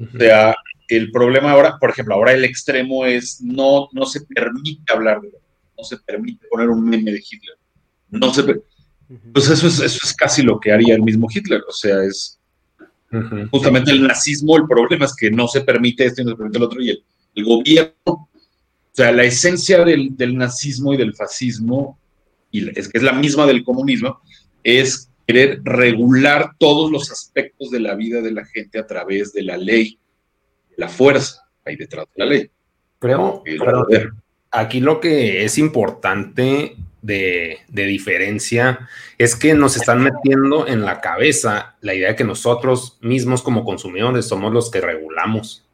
O 0.00 0.18
sea, 0.18 0.54
el 0.88 1.12
problema 1.12 1.52
ahora, 1.52 1.78
por 1.78 1.90
ejemplo, 1.90 2.14
ahora 2.14 2.32
el 2.32 2.44
extremo 2.44 3.06
es 3.06 3.40
no, 3.40 3.88
no 3.92 4.06
se 4.06 4.22
permite 4.22 4.92
hablar 4.92 5.20
de 5.20 5.30
no 5.82 5.88
se 5.88 5.96
permite 5.98 6.46
poner 6.48 6.68
un 6.68 6.84
meme 6.84 7.12
de 7.12 7.18
Hitler. 7.18 7.56
No 8.10 8.32
se 8.32 8.44
pues 9.32 9.50
eso 9.50 9.66
es, 9.66 9.80
eso 9.80 9.98
es 10.04 10.14
casi 10.14 10.42
lo 10.42 10.58
que 10.58 10.72
haría 10.72 10.94
el 10.94 11.02
mismo 11.02 11.28
Hitler. 11.30 11.62
O 11.68 11.72
sea, 11.72 12.02
es 12.02 12.38
justamente 13.50 13.90
el 13.90 14.06
nazismo, 14.06 14.56
el 14.56 14.66
problema 14.66 15.04
es 15.04 15.14
que 15.14 15.30
no 15.30 15.46
se 15.48 15.60
permite 15.60 16.06
esto 16.06 16.22
y 16.22 16.24
no 16.24 16.30
se 16.30 16.36
permite 16.36 16.58
el 16.58 16.64
otro, 16.64 16.80
y 16.80 16.90
el 17.34 17.44
gobierno 17.44 18.28
o 18.92 18.94
sea, 18.94 19.10
la 19.10 19.24
esencia 19.24 19.84
del, 19.86 20.36
nazismo 20.36 20.92
y 20.92 20.98
del 20.98 21.14
fascismo, 21.14 21.98
y 22.50 22.78
es 22.78 22.88
que 22.88 22.98
es 22.98 23.02
la 23.02 23.14
misma 23.14 23.46
del 23.46 23.64
comunismo, 23.64 24.20
es 24.62 25.08
querer 25.26 25.62
regular 25.64 26.56
todos 26.58 26.92
los 26.92 27.10
aspectos 27.10 27.70
de 27.70 27.80
la 27.80 27.94
vida 27.94 28.20
de 28.20 28.32
la 28.32 28.44
gente 28.44 28.78
a 28.78 28.86
través 28.86 29.32
de 29.32 29.44
la 29.44 29.56
ley, 29.56 29.98
la 30.76 30.88
fuerza 30.88 31.40
ahí 31.64 31.76
detrás 31.76 32.04
de 32.14 32.24
la 32.24 32.30
ley. 32.30 32.50
Creo, 32.98 33.42
aquí 34.52 34.80
lo 34.80 35.00
que 35.00 35.44
es 35.44 35.58
importante 35.58 36.76
de, 37.00 37.58
de, 37.68 37.86
diferencia 37.86 38.88
es 39.18 39.34
que 39.34 39.54
nos 39.54 39.76
están 39.76 40.00
metiendo 40.02 40.68
en 40.68 40.82
la 40.82 41.00
cabeza 41.00 41.74
la 41.80 41.94
idea 41.94 42.10
de 42.10 42.16
que 42.16 42.24
nosotros 42.24 42.98
mismos 43.00 43.42
como 43.42 43.64
consumidores 43.64 44.26
somos 44.28 44.52
los 44.52 44.70
que 44.70 44.80
regulamos. 44.80 45.64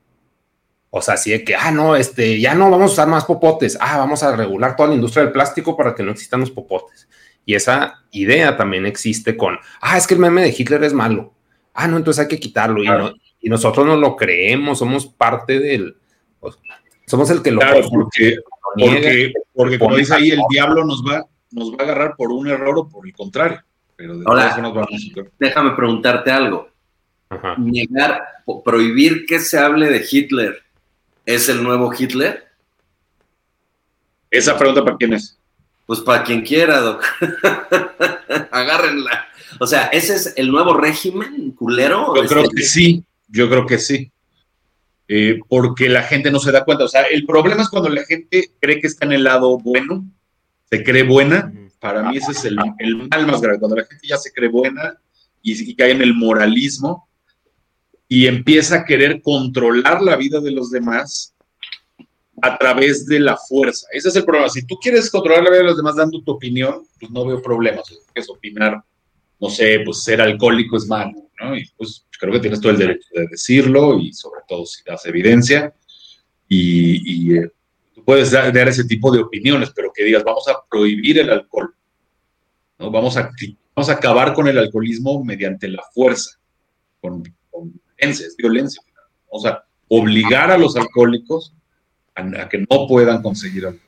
O 0.90 1.02
sea, 1.02 1.14
así 1.14 1.30
de 1.30 1.44
que, 1.44 1.54
ah, 1.54 1.70
no, 1.70 1.96
este, 1.96 2.40
ya 2.40 2.54
no 2.54 2.70
vamos 2.70 2.90
a 2.90 2.94
usar 2.94 3.08
más 3.08 3.26
popotes, 3.26 3.76
ah, 3.80 3.98
vamos 3.98 4.22
a 4.22 4.34
regular 4.34 4.74
toda 4.74 4.88
la 4.88 4.94
industria 4.94 5.24
del 5.24 5.32
plástico 5.32 5.76
para 5.76 5.94
que 5.94 6.02
no 6.02 6.12
existan 6.12 6.40
los 6.40 6.50
popotes. 6.50 7.08
Y 7.44 7.54
esa 7.54 8.04
idea 8.10 8.56
también 8.56 8.86
existe 8.86 9.36
con, 9.36 9.58
ah, 9.80 9.98
es 9.98 10.06
que 10.06 10.14
el 10.14 10.20
meme 10.20 10.42
de 10.42 10.54
Hitler 10.56 10.82
es 10.84 10.94
malo. 10.94 11.34
Ah, 11.74 11.88
no, 11.88 11.98
entonces 11.98 12.22
hay 12.22 12.28
que 12.28 12.40
quitarlo. 12.40 12.82
Y, 13.40 13.48
nosotros 13.48 13.86
no 13.86 13.96
lo 13.96 14.16
creemos, 14.16 14.78
somos 14.78 15.06
parte 15.06 15.60
del, 15.60 15.96
somos 17.06 17.30
el 17.30 17.42
que 17.42 17.50
lo... 17.50 17.60
Claro, 17.60 17.86
porque, 17.88 18.36
porque, 18.78 19.32
porque 19.52 19.78
como 19.78 19.96
dice 19.96 20.14
ahí, 20.14 20.30
el 20.30 20.40
diablo 20.50 20.84
nos 20.84 21.02
va, 21.02 21.24
nos 21.50 21.72
va 21.72 21.76
a 21.80 21.82
agarrar 21.82 22.14
por 22.16 22.32
un 22.32 22.48
error 22.48 22.78
o 22.78 22.88
por 22.88 23.06
el 23.06 23.12
contrario. 23.12 23.62
Pero 23.96 24.20
Ahora, 24.26 24.56
déjame 25.38 25.70
preguntarte 25.72 26.30
algo. 26.30 26.68
Negar, 27.58 28.22
prohibir 28.64 29.26
que 29.26 29.38
se 29.40 29.58
hable 29.58 29.90
de 29.90 30.06
Hitler 30.10 30.62
¿Es 31.28 31.46
el 31.50 31.62
nuevo 31.62 31.92
Hitler? 31.92 32.42
Esa 34.30 34.56
pregunta 34.56 34.82
para 34.82 34.96
quién 34.96 35.12
es. 35.12 35.38
Pues 35.84 36.00
para 36.00 36.24
quien 36.24 36.40
quiera, 36.40 36.80
Doc. 36.80 37.04
Agárrenla. 38.50 39.28
O 39.60 39.66
sea, 39.66 39.88
¿ese 39.88 40.14
es 40.14 40.32
el 40.38 40.50
nuevo 40.50 40.72
régimen 40.72 41.50
culero? 41.50 42.14
Yo 42.16 42.26
creo 42.26 42.48
que 42.48 42.62
sí, 42.62 43.04
yo 43.28 43.50
creo 43.50 43.66
que 43.66 43.76
sí. 43.76 44.10
Eh, 45.10 45.40
porque 45.48 45.88
la 45.88 46.02
gente 46.02 46.30
no 46.30 46.38
se 46.38 46.52
da 46.52 46.64
cuenta. 46.64 46.84
O 46.84 46.88
sea, 46.88 47.02
el 47.02 47.24
problema 47.24 47.62
es 47.62 47.68
cuando 47.70 47.88
la 47.88 48.04
gente 48.04 48.52
cree 48.60 48.80
que 48.80 48.86
está 48.86 49.06
en 49.06 49.12
el 49.12 49.24
lado 49.24 49.58
bueno, 49.58 50.04
se 50.70 50.84
cree 50.84 51.02
buena. 51.02 51.52
Para 51.80 52.10
mí 52.10 52.18
ese 52.18 52.32
es 52.32 52.44
el, 52.44 52.56
mal 52.56 53.26
más 53.26 53.40
grave, 53.40 53.58
cuando 53.58 53.76
la 53.76 53.86
gente 53.86 54.06
ya 54.06 54.18
se 54.18 54.32
cree 54.32 54.48
buena 54.48 54.98
y, 55.42 55.70
y 55.70 55.74
cae 55.74 55.92
en 55.92 56.02
el 56.02 56.12
moralismo 56.12 57.08
y 58.08 58.26
empieza 58.26 58.76
a 58.76 58.84
querer 58.84 59.22
controlar 59.22 60.02
la 60.02 60.16
vida 60.16 60.40
de 60.40 60.50
los 60.50 60.70
demás 60.70 61.34
a 62.42 62.56
través 62.58 63.06
de 63.06 63.20
la 63.20 63.36
fuerza. 63.36 63.86
Ese 63.92 64.08
es 64.08 64.16
el 64.16 64.24
problema. 64.24 64.48
Si 64.48 64.66
tú 64.66 64.76
quieres 64.76 65.10
controlar 65.10 65.44
la 65.44 65.50
vida 65.50 65.60
de 65.60 65.68
los 65.68 65.76
demás 65.76 65.96
dando 65.96 66.22
tu 66.22 66.32
opinión, 66.32 66.82
pues 66.98 67.10
no 67.10 67.26
veo 67.26 67.42
problemas. 67.42 67.84
Es 68.14 68.28
opinar, 68.28 68.82
no 69.40 69.50
sé, 69.50 69.80
pues 69.84 70.02
ser 70.02 70.20
alcohólico 70.20 70.76
es 70.76 70.86
malo, 70.86 71.27
¿no? 71.40 71.56
Y 71.56 71.68
pues 71.76 72.06
creo 72.18 72.32
que 72.32 72.40
tienes 72.40 72.60
todo 72.60 72.72
el 72.72 72.78
derecho 72.78 73.08
de 73.14 73.26
decirlo 73.30 73.98
y 73.98 74.12
sobre 74.12 74.40
todo 74.48 74.66
si 74.66 74.82
das 74.84 75.04
evidencia. 75.06 75.72
y, 76.48 77.36
eh, 77.36 77.50
tú 77.94 78.04
puedes 78.04 78.30
dar, 78.30 78.56
ese 78.68 78.84
tipo 78.84 79.10
de 79.10 79.20
opiniones, 79.20 79.70
pero 79.74 79.92
que 79.92 80.04
digas, 80.04 80.24
vamos 80.24 80.48
a 80.48 80.62
prohibir 80.70 81.18
el 81.18 81.30
alcohol, 81.30 81.74
¿no? 82.78 82.90
Vamos 82.90 83.16
a, 83.16 83.30
vamos 83.74 83.90
a 83.90 83.92
acabar 83.92 84.34
con 84.34 84.48
el 84.48 84.58
alcoholismo 84.58 85.22
mediante 85.24 85.68
la 85.68 85.82
fuerza, 85.92 86.38
con, 87.00 87.22
violencia, 87.22 88.26
es 88.26 88.36
violencia. 88.36 88.82
Vamos 89.30 89.46
a 89.46 89.64
obligar 89.88 90.50
a 90.50 90.58
los 90.58 90.76
alcohólicos 90.76 91.54
a, 92.14 92.48
que 92.48 92.58
no 92.58 92.86
puedan 92.86 93.22
conseguir 93.22 93.66
alcohol. 93.66 93.82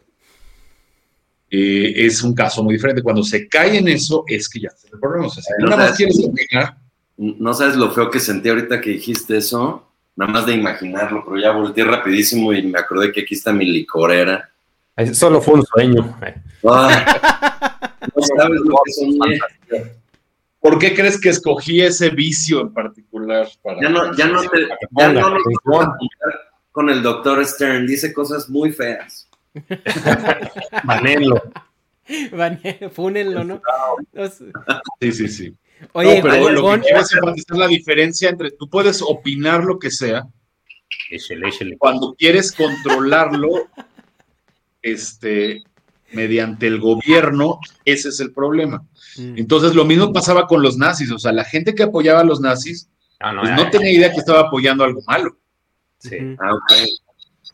Eh, 1.50 2.06
es 2.06 2.22
un 2.22 2.34
caso 2.34 2.62
muy 2.62 2.74
diferente. 2.74 3.02
Cuando 3.02 3.24
se 3.24 3.48
cae 3.48 3.78
en 3.78 3.88
eso, 3.88 4.24
es 4.28 4.48
que 4.48 4.60
ya 4.60 4.68
está 4.68 4.88
el 4.92 5.00
problema. 5.00 5.26
O 5.26 5.30
sea, 5.30 5.42
si 5.42 5.50
no, 5.62 5.76
más 5.76 5.96
quieres 5.96 6.20
opinar, 6.24 6.78
no 7.20 7.52
sabes 7.52 7.76
lo 7.76 7.90
feo 7.90 8.10
que 8.10 8.18
sentí 8.18 8.48
ahorita 8.48 8.80
que 8.80 8.90
dijiste 8.90 9.36
eso, 9.36 9.86
nada 10.16 10.32
más 10.32 10.46
de 10.46 10.54
imaginarlo, 10.54 11.22
pero 11.24 11.38
ya 11.38 11.52
volteé 11.52 11.84
rapidísimo 11.84 12.52
y 12.54 12.62
me 12.62 12.78
acordé 12.78 13.12
que 13.12 13.20
aquí 13.20 13.34
está 13.34 13.52
mi 13.52 13.66
licorera. 13.66 14.48
Solo 15.12 15.40
fue 15.40 15.54
un 15.54 15.66
sueño. 15.66 16.18
Ah. 16.66 17.90
no 18.16 18.22
sabes 18.22 18.60
lo 18.60 18.76
que 18.84 18.92
soñé. 18.92 19.38
¿Por 20.60 20.78
qué 20.78 20.94
crees 20.94 21.20
que 21.20 21.28
escogí 21.30 21.80
ese 21.80 22.10
vicio 22.10 22.60
en 22.62 22.72
particular? 22.72 23.48
Para 23.62 23.80
ya 23.80 23.88
no, 23.90 24.14
ya 24.14 24.26
no, 24.26 24.42
te, 24.42 24.68
ya 24.98 25.12
no 25.12 25.30
lo 25.30 25.38
con 26.72 26.88
el 26.88 27.02
doctor 27.02 27.44
Stern, 27.44 27.86
dice 27.86 28.12
cosas 28.14 28.48
muy 28.48 28.72
feas. 28.72 29.28
Vanelo. 30.84 31.42
Fúnenlo, 32.92 33.44
¿no? 33.44 33.60
Sí, 35.00 35.12
sí, 35.12 35.28
sí. 35.28 35.54
Oye, 35.92 36.20
pero 36.22 36.50
lo 36.50 36.74
que 36.74 36.80
quiero 36.80 37.00
es 37.00 37.46
la 37.50 37.66
diferencia 37.66 38.28
entre 38.28 38.50
tú 38.50 38.68
puedes 38.68 39.02
opinar 39.02 39.64
lo 39.64 39.78
que 39.78 39.90
sea. 39.90 40.26
Cuando 41.78 42.14
quieres 42.14 42.52
controlarlo, 42.52 43.48
este, 44.82 45.62
mediante 46.12 46.66
el 46.66 46.80
gobierno, 46.80 47.58
ese 47.84 48.08
es 48.08 48.20
el 48.20 48.32
problema. 48.32 48.84
Mm. 49.16 49.38
Entonces, 49.38 49.74
lo 49.74 49.84
mismo 49.84 50.12
pasaba 50.12 50.46
con 50.46 50.62
los 50.62 50.76
nazis. 50.76 51.10
O 51.10 51.18
sea, 51.18 51.32
la 51.32 51.44
gente 51.44 51.74
que 51.74 51.82
apoyaba 51.82 52.20
a 52.20 52.24
los 52.24 52.40
nazis 52.40 52.88
ah, 53.20 53.32
no, 53.32 53.42
pues 53.42 53.54
no 53.56 53.70
tenía 53.70 53.92
idea 53.92 54.12
que 54.12 54.18
estaba 54.18 54.40
apoyando 54.40 54.84
algo 54.84 55.02
malo. 55.06 55.36
Sí. 55.98 56.16
Ah, 56.40 56.52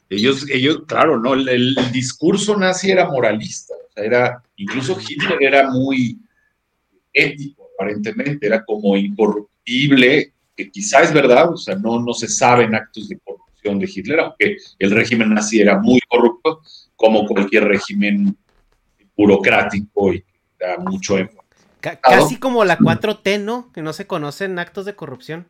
ellos, 0.09 0.47
ellos, 0.49 0.83
claro, 0.87 1.19
no, 1.19 1.35
el, 1.35 1.75
discurso 1.93 2.57
nazi 2.57 2.91
era 2.91 3.09
moralista. 3.09 3.75
O 3.75 3.93
sea, 3.93 4.05
era, 4.05 4.43
incluso 4.57 4.97
Hitler 5.01 5.39
era 5.41 5.71
muy 5.71 6.19
ético 7.13 7.66
aparentemente, 7.77 8.47
era 8.47 8.65
como 8.65 8.97
incorruptible, 8.97 10.33
que 10.57 10.71
quizá 10.71 11.03
es 11.03 11.13
verdad, 11.13 11.53
o 11.53 11.57
sea, 11.57 11.75
no, 11.77 12.01
no 12.01 12.15
se 12.15 12.29
saben 12.29 12.75
actos 12.75 13.09
de 13.09 13.19
corrupción 13.19 13.79
de 13.79 13.91
Hitler, 13.93 14.21
aunque 14.21 14.57
el 14.79 14.91
régimen 14.91 15.35
nazi 15.35 15.61
era 15.61 15.79
muy 15.79 16.01
corrupto, 16.09 16.63
como 16.97 17.27
cualquier 17.27 17.65
régimen 17.65 18.37
burocrático 19.17 20.15
y 20.15 20.25
da 20.59 20.79
mucho 20.79 21.19
énfasis. 21.19 21.43
Casi 22.03 22.39
como 22.39 22.65
la 22.65 22.79
4T, 22.79 23.41
¿no? 23.41 23.71
Que 23.73 23.83
no 23.83 23.93
se 23.93 24.07
conocen 24.07 24.59
actos 24.59 24.87
de 24.87 24.97
corrupción. 24.97 25.47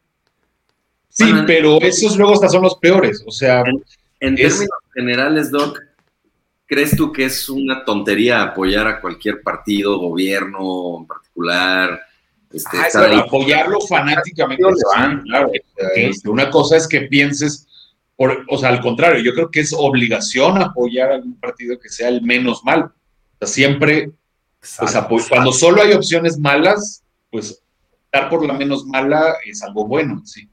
Sí, 1.09 1.33
pero 1.47 1.81
esos 1.81 2.17
luego 2.19 2.35
hasta 2.35 2.49
son 2.49 2.63
los 2.63 2.77
peores, 2.77 3.23
o 3.27 3.31
sea... 3.31 3.63
En, 4.19 4.35
términos 4.35 4.69
generales, 4.95 5.51
Doc, 5.51 5.79
¿crees 6.65 6.97
tú 6.97 7.13
que 7.13 7.27
es 7.27 7.49
una 7.51 7.85
tontería 7.85 8.43
apoyar 8.43 8.87
a 8.87 9.01
cualquier 9.01 9.43
partido, 9.43 9.99
gobierno 9.99 10.99
en 11.01 11.07
particular? 11.07 12.01
Este, 12.53 12.77
ah, 12.79 13.19
apoyarlo 13.19 13.81
fanáticamente. 13.81 14.63
Este, 15.95 16.29
una 16.29 16.51
cosa 16.51 16.77
es 16.77 16.87
que 16.87 17.03
pienses, 17.03 17.67
por, 18.17 18.45
o 18.49 18.59
sea, 18.59 18.71
al 18.71 18.81
contrario, 18.81 19.23
yo 19.23 19.35
creo 19.35 19.51
que 19.51 19.61
es 19.61 19.75
obligación 19.77 20.63
apoyar 20.63 21.11
a 21.11 21.15
algún 21.17 21.39
partido 21.39 21.79
que 21.79 21.89
sea 21.89 22.09
el 22.09 22.23
menos 22.23 22.65
malo. 22.65 22.87
O 22.87 23.39
sea, 23.39 23.49
siempre, 23.49 24.13
pues, 25.09 25.29
cuando 25.29 25.53
solo 25.53 25.83
hay 25.83 25.93
opciones 25.93 26.39
malas, 26.39 27.03
pues 27.31 27.63
dar 28.13 28.31
por 28.31 28.47
la 28.47 28.55
menos 28.55 28.87
mala 28.87 29.37
es 29.45 29.63
algo 29.63 29.87
bueno, 29.87 30.23
sí. 30.25 30.49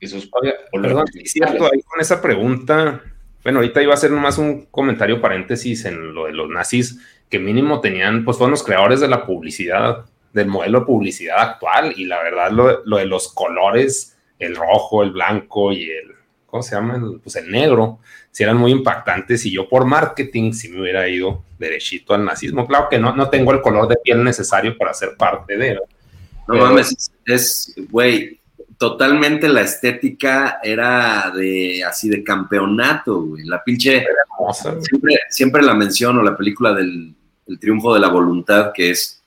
Eso 0.00 0.16
es 0.16 0.28
perdón, 0.72 1.06
cierto, 1.24 1.64
ahí 1.64 1.80
con 1.82 2.00
esa 2.00 2.20
pregunta, 2.20 3.02
bueno, 3.44 3.60
ahorita 3.60 3.82
iba 3.82 3.92
a 3.92 3.94
hacer 3.94 4.10
nomás 4.10 4.36
un 4.36 4.66
comentario 4.66 5.20
paréntesis 5.20 5.84
en 5.84 6.12
lo 6.12 6.26
de 6.26 6.32
los 6.32 6.48
nazis, 6.48 6.98
que 7.28 7.38
mínimo 7.38 7.80
tenían, 7.80 8.24
pues 8.24 8.36
fueron 8.36 8.50
los 8.50 8.64
creadores 8.64 8.98
de 8.98 9.06
la 9.06 9.24
publicidad 9.24 10.06
del 10.32 10.46
modelo 10.46 10.80
de 10.80 10.86
publicidad 10.86 11.38
actual 11.38 11.94
y 11.96 12.04
la 12.04 12.22
verdad 12.22 12.50
lo, 12.50 12.96
de 12.96 13.06
los 13.06 13.32
colores, 13.32 14.16
el 14.38 14.56
rojo, 14.56 15.02
el 15.02 15.12
blanco 15.12 15.72
y 15.72 15.90
el, 15.90 16.12
¿cómo 16.46 16.62
se 16.62 16.74
llama? 16.74 17.00
pues 17.22 17.36
el 17.36 17.50
negro, 17.50 17.98
si 18.30 18.42
eran 18.42 18.56
muy 18.56 18.72
impactantes 18.72 19.44
y 19.46 19.52
yo 19.52 19.68
por 19.68 19.84
marketing 19.84 20.52
si 20.52 20.68
me 20.68 20.80
hubiera 20.80 21.08
ido 21.08 21.44
derechito 21.58 22.14
al 22.14 22.24
nazismo. 22.24 22.66
Claro 22.66 22.88
que 22.90 22.98
no, 22.98 23.14
no 23.14 23.28
tengo 23.28 23.52
el 23.52 23.60
color 23.60 23.88
de 23.88 23.96
piel 24.02 24.24
necesario 24.24 24.76
para 24.76 24.94
ser 24.94 25.16
parte 25.16 25.56
de 25.56 25.72
él. 25.72 25.80
No 26.48 26.56
mames, 26.56 27.12
es, 27.24 27.74
güey, 27.90 28.40
totalmente 28.78 29.48
la 29.48 29.60
estética 29.60 30.58
era 30.62 31.30
de 31.30 31.84
así 31.84 32.08
de 32.08 32.24
campeonato, 32.24 33.22
güey. 33.22 33.44
La 33.44 33.62
pinche. 33.62 34.04
siempre, 34.80 35.18
siempre 35.30 35.62
la 35.62 35.74
menciono, 35.74 36.22
la 36.22 36.36
película 36.36 36.74
del 36.74 37.14
el 37.46 37.58
triunfo 37.58 37.94
de 37.94 38.00
la 38.00 38.08
voluntad, 38.08 38.72
que 38.72 38.90
es 38.90 39.21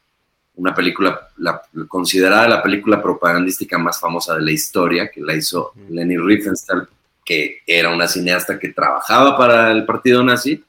una 0.56 0.74
película 0.74 1.30
la, 1.38 1.62
considerada 1.88 2.48
la 2.48 2.64
película 2.64 3.02
propagandística 3.02 3.78
más 3.78 4.00
famosa 4.00 4.36
de 4.36 4.42
la 4.42 4.52
historia, 4.52 5.10
que 5.10 5.22
la 5.22 5.36
hizo 5.36 5.74
Leni 5.90 6.18
Riefenstahl, 6.18 6.88
que 7.24 7.60
era 7.66 7.94
una 7.94 8.08
cineasta 8.08 8.60
que 8.60 8.70
trabajaba 8.70 9.38
para 9.38 9.72
el 9.72 9.86
partido 9.86 10.24
nazi. 10.24 10.64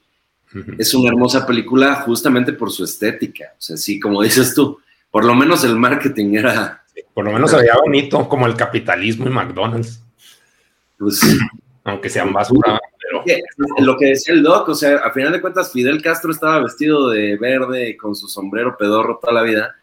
Es 0.77 0.93
una 0.93 1.09
hermosa 1.09 1.45
película 1.45 1.95
justamente 1.95 2.53
por 2.53 2.71
su 2.71 2.83
estética. 2.83 3.53
O 3.53 3.61
sea, 3.61 3.77
sí, 3.77 3.99
como 3.99 4.21
dices 4.21 4.55
tú, 4.55 4.79
por 5.11 5.23
lo 5.25 5.35
menos 5.35 5.63
el 5.63 5.75
marketing 5.75 6.35
era... 6.35 6.83
por 7.13 7.25
lo 7.25 7.31
menos 7.31 7.51
se 7.51 7.57
veía 7.57 7.75
bonito, 7.75 8.27
como 8.27 8.47
el 8.47 8.55
capitalismo 8.55 9.27
y 9.27 9.29
McDonald's. 9.29 10.01
Pues, 10.97 11.21
Aunque 11.83 12.09
sean 12.09 12.33
basura, 12.33 12.79
pero... 13.27 13.85
Lo 13.85 13.97
que 13.97 14.07
decía 14.07 14.33
el 14.33 14.43
doc, 14.43 14.69
o 14.69 14.75
sea, 14.75 14.97
a 14.97 15.11
final 15.11 15.31
de 15.31 15.41
cuentas 15.41 15.71
Fidel 15.71 16.01
Castro 16.01 16.31
estaba 16.31 16.63
vestido 16.63 17.09
de 17.09 17.37
verde 17.37 17.97
con 17.97 18.15
su 18.15 18.27
sombrero 18.27 18.75
pedorro 18.77 19.19
toda 19.21 19.33
la 19.33 19.43
vida, 19.43 19.75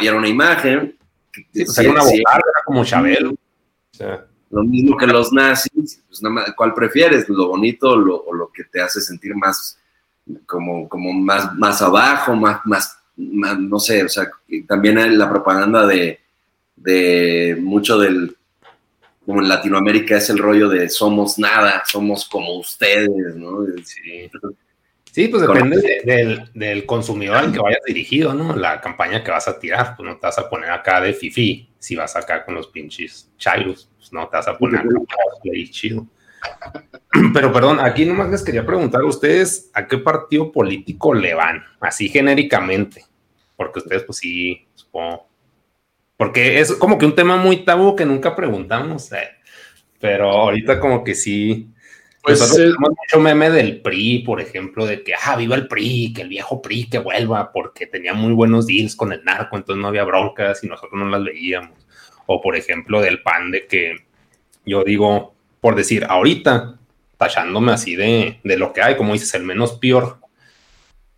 y 0.00 0.06
era 0.06 0.16
una 0.16 0.28
imagen. 0.28 0.96
Pues 1.52 1.78
era 1.78 1.90
una 1.92 2.02
era 2.10 2.62
como 2.64 2.84
Chabelo. 2.84 3.34
lo 4.50 4.64
mismo 4.64 4.96
que 4.96 5.06
los 5.06 5.32
nazis, 5.32 6.02
pues 6.08 6.20
¿cuál 6.56 6.74
prefieres? 6.74 7.28
¿Lo 7.28 7.48
bonito 7.48 7.90
o 7.90 8.34
lo 8.34 8.50
que 8.52 8.64
te 8.64 8.80
hace 8.80 9.00
sentir 9.00 9.34
más, 9.36 9.78
como, 10.46 10.88
como 10.88 11.12
más, 11.12 11.54
más 11.54 11.80
abajo, 11.82 12.34
más, 12.34 12.60
más, 12.64 12.98
no 13.16 13.78
sé, 13.78 14.04
o 14.04 14.08
sea, 14.08 14.30
también 14.66 15.18
la 15.18 15.28
propaganda 15.28 15.86
de, 15.86 16.20
de 16.76 17.58
mucho 17.60 17.98
del 17.98 18.37
como 19.28 19.42
en 19.42 19.48
Latinoamérica 19.50 20.16
es 20.16 20.30
el 20.30 20.38
rollo 20.38 20.70
de 20.70 20.88
somos 20.88 21.38
nada, 21.38 21.82
somos 21.86 22.24
como 22.24 22.58
ustedes, 22.58 23.36
¿no? 23.36 23.58
Sí. 23.84 24.30
Sí, 25.12 25.28
pues 25.28 25.42
depende 25.42 26.48
del, 26.54 26.86
consumidor 26.86 27.36
al 27.36 27.52
que 27.52 27.58
vayas 27.58 27.82
dirigido, 27.86 28.32
¿no? 28.32 28.56
La 28.56 28.80
campaña 28.80 29.22
que 29.22 29.30
vas 29.30 29.46
a 29.46 29.58
tirar, 29.58 29.96
pues 29.96 30.08
no 30.08 30.16
te 30.16 30.26
vas 30.26 30.38
a 30.38 30.48
poner 30.48 30.70
acá 30.70 31.02
de 31.02 31.12
fifi 31.12 31.68
si 31.78 31.94
vas 31.94 32.16
acá 32.16 32.42
con 32.42 32.54
los 32.54 32.68
pinches 32.68 33.30
chairos, 33.36 33.90
pues 33.98 34.10
no 34.14 34.26
te 34.28 34.38
vas 34.38 34.48
a 34.48 34.56
poner 34.56 34.80
acá 34.80 35.16
chido. 35.72 36.06
Pero 37.34 37.52
perdón, 37.52 37.80
aquí 37.80 38.06
nomás 38.06 38.30
les 38.30 38.42
quería 38.42 38.64
preguntar 38.64 39.02
a 39.02 39.06
ustedes 39.06 39.70
a 39.74 39.86
qué 39.86 39.98
partido 39.98 40.50
político 40.50 41.12
le 41.12 41.34
van, 41.34 41.62
así 41.80 42.08
genéricamente, 42.08 43.04
porque 43.56 43.80
ustedes 43.80 44.04
pues 44.04 44.16
sí, 44.16 44.66
supongo, 44.74 45.27
porque 46.18 46.58
es 46.58 46.72
como 46.72 46.98
que 46.98 47.06
un 47.06 47.14
tema 47.14 47.36
muy 47.36 47.64
tabú 47.64 47.94
que 47.94 48.04
nunca 48.04 48.34
preguntamos, 48.34 49.10
eh, 49.12 49.30
pero 50.00 50.28
ahorita 50.30 50.80
como 50.80 51.04
que 51.04 51.14
sí, 51.14 51.70
pues 52.22 52.40
tenemos 52.54 52.90
mucho 52.90 53.20
meme 53.20 53.50
del 53.50 53.80
PRI, 53.80 54.18
por 54.18 54.40
ejemplo, 54.40 54.84
de 54.84 55.04
que, 55.04 55.14
ah, 55.14 55.36
viva 55.36 55.54
el 55.54 55.68
PRI, 55.68 56.12
que 56.12 56.22
el 56.22 56.28
viejo 56.28 56.60
PRI 56.60 56.90
que 56.90 56.98
vuelva, 56.98 57.52
porque 57.52 57.86
tenía 57.86 58.14
muy 58.14 58.32
buenos 58.32 58.66
deals 58.66 58.96
con 58.96 59.12
el 59.12 59.24
narco, 59.24 59.56
entonces 59.56 59.80
no 59.80 59.88
había 59.88 60.02
broncas 60.02 60.62
y 60.64 60.66
nosotros 60.66 61.00
no 61.00 61.08
las 61.08 61.22
veíamos. 61.22 61.86
O, 62.26 62.40
por 62.40 62.56
ejemplo, 62.56 63.00
del 63.00 63.22
PAN, 63.22 63.52
de 63.52 63.68
que 63.68 63.94
yo 64.66 64.82
digo, 64.82 65.36
por 65.60 65.76
decir, 65.76 66.04
ahorita, 66.08 66.80
tachándome 67.16 67.72
así 67.72 67.94
de, 67.94 68.40
de 68.42 68.56
lo 68.58 68.72
que 68.72 68.82
hay, 68.82 68.96
como 68.96 69.12
dices, 69.12 69.32
el 69.34 69.44
menos 69.44 69.74
peor, 69.74 70.18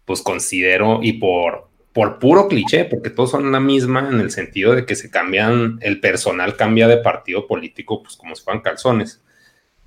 pues 0.05 0.21
considero, 0.21 1.01
y 1.03 1.15
por, 1.15 1.70
por 1.93 2.19
puro 2.19 2.49
cliché, 2.49 2.85
porque 2.85 3.11
todos 3.11 3.33
son 3.33 3.51
la 3.51 3.61
misma 3.61 4.09
en 4.09 4.21
el 4.21 4.31
sentido 4.31 4.75
de 4.75 4.87
que 4.87 4.95
se 4.95 5.11
cambian, 5.11 5.79
el 5.83 6.01
personal 6.01 6.57
cambia 6.57 6.87
de 6.89 6.99
partido 6.99 7.47
político, 7.47 8.03
pues 8.03 8.17
como 8.17 8.35
si 8.35 8.45
fueran 8.45 8.63
calzones 8.63 9.23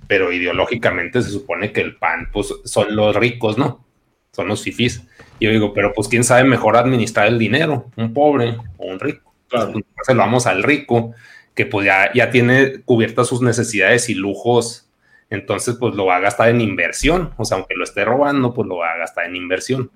pero 0.06 0.32
ideológicamente 0.32 1.22
se 1.22 1.30
supone 1.30 1.72
que 1.72 1.80
el 1.80 1.96
PAN, 1.96 2.28
pues, 2.32 2.54
son 2.64 2.94
los 2.94 3.16
ricos, 3.16 3.58
¿no? 3.58 3.84
Son 4.32 4.48
los 4.48 4.62
fifís. 4.62 5.02
Y 5.38 5.46
yo 5.46 5.50
digo, 5.50 5.72
pero 5.72 5.92
pues, 5.92 6.08
¿quién 6.08 6.24
sabe 6.24 6.44
mejor 6.44 6.76
administrar 6.76 7.26
el 7.28 7.38
dinero? 7.38 7.90
¿Un 7.96 8.12
pobre 8.12 8.56
o 8.76 8.86
un 8.86 9.00
rico? 9.00 9.34
Claro. 9.48 9.72
Entonces 9.74 10.16
vamos 10.16 10.46
al 10.46 10.62
rico, 10.62 11.12
que 11.54 11.66
pues 11.66 11.86
ya, 11.86 12.12
ya 12.12 12.30
tiene 12.30 12.82
cubiertas 12.82 13.28
sus 13.28 13.42
necesidades 13.42 14.08
y 14.08 14.14
lujos 14.14 14.88
Entonces, 15.30 15.76
pues 15.78 15.94
lo 15.94 16.06
va 16.06 16.16
a 16.16 16.20
gastar 16.20 16.48
en 16.48 16.60
inversión. 16.60 17.32
O 17.36 17.44
sea, 17.44 17.56
aunque 17.56 17.74
lo 17.74 17.84
esté 17.84 18.04
robando, 18.04 18.52
pues 18.52 18.68
lo 18.68 18.76
va 18.76 18.92
a 18.92 18.98
gastar 18.98 19.26
en 19.26 19.36
inversión. 19.36 19.90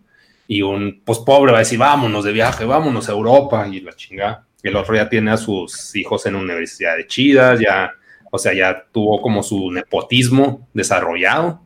Y 0.51 0.63
un, 0.63 1.03
pues 1.05 1.19
pobre 1.19 1.53
va 1.53 1.59
a 1.59 1.61
decir, 1.61 1.79
vámonos 1.79 2.25
de 2.25 2.33
viaje, 2.33 2.65
vámonos 2.65 3.09
a 3.09 3.13
Europa 3.13 3.69
y 3.71 3.81
la 3.81 3.93
chingada. 3.93 4.47
El 4.63 4.75
otro 4.77 4.97
ya 4.97 5.09
tiene 5.09 5.31
a 5.31 5.37
sus 5.37 5.95
hijos 5.95 6.25
en 6.27 6.35
universidades 6.35 7.07
chidas, 7.07 7.61
ya, 7.61 7.93
o 8.33 8.39
sea, 8.39 8.55
ya 8.55 8.87
tuvo 8.91 9.21
como 9.23 9.43
su 9.43 9.71
nepotismo 9.71 10.67
desarrollado 10.73 11.61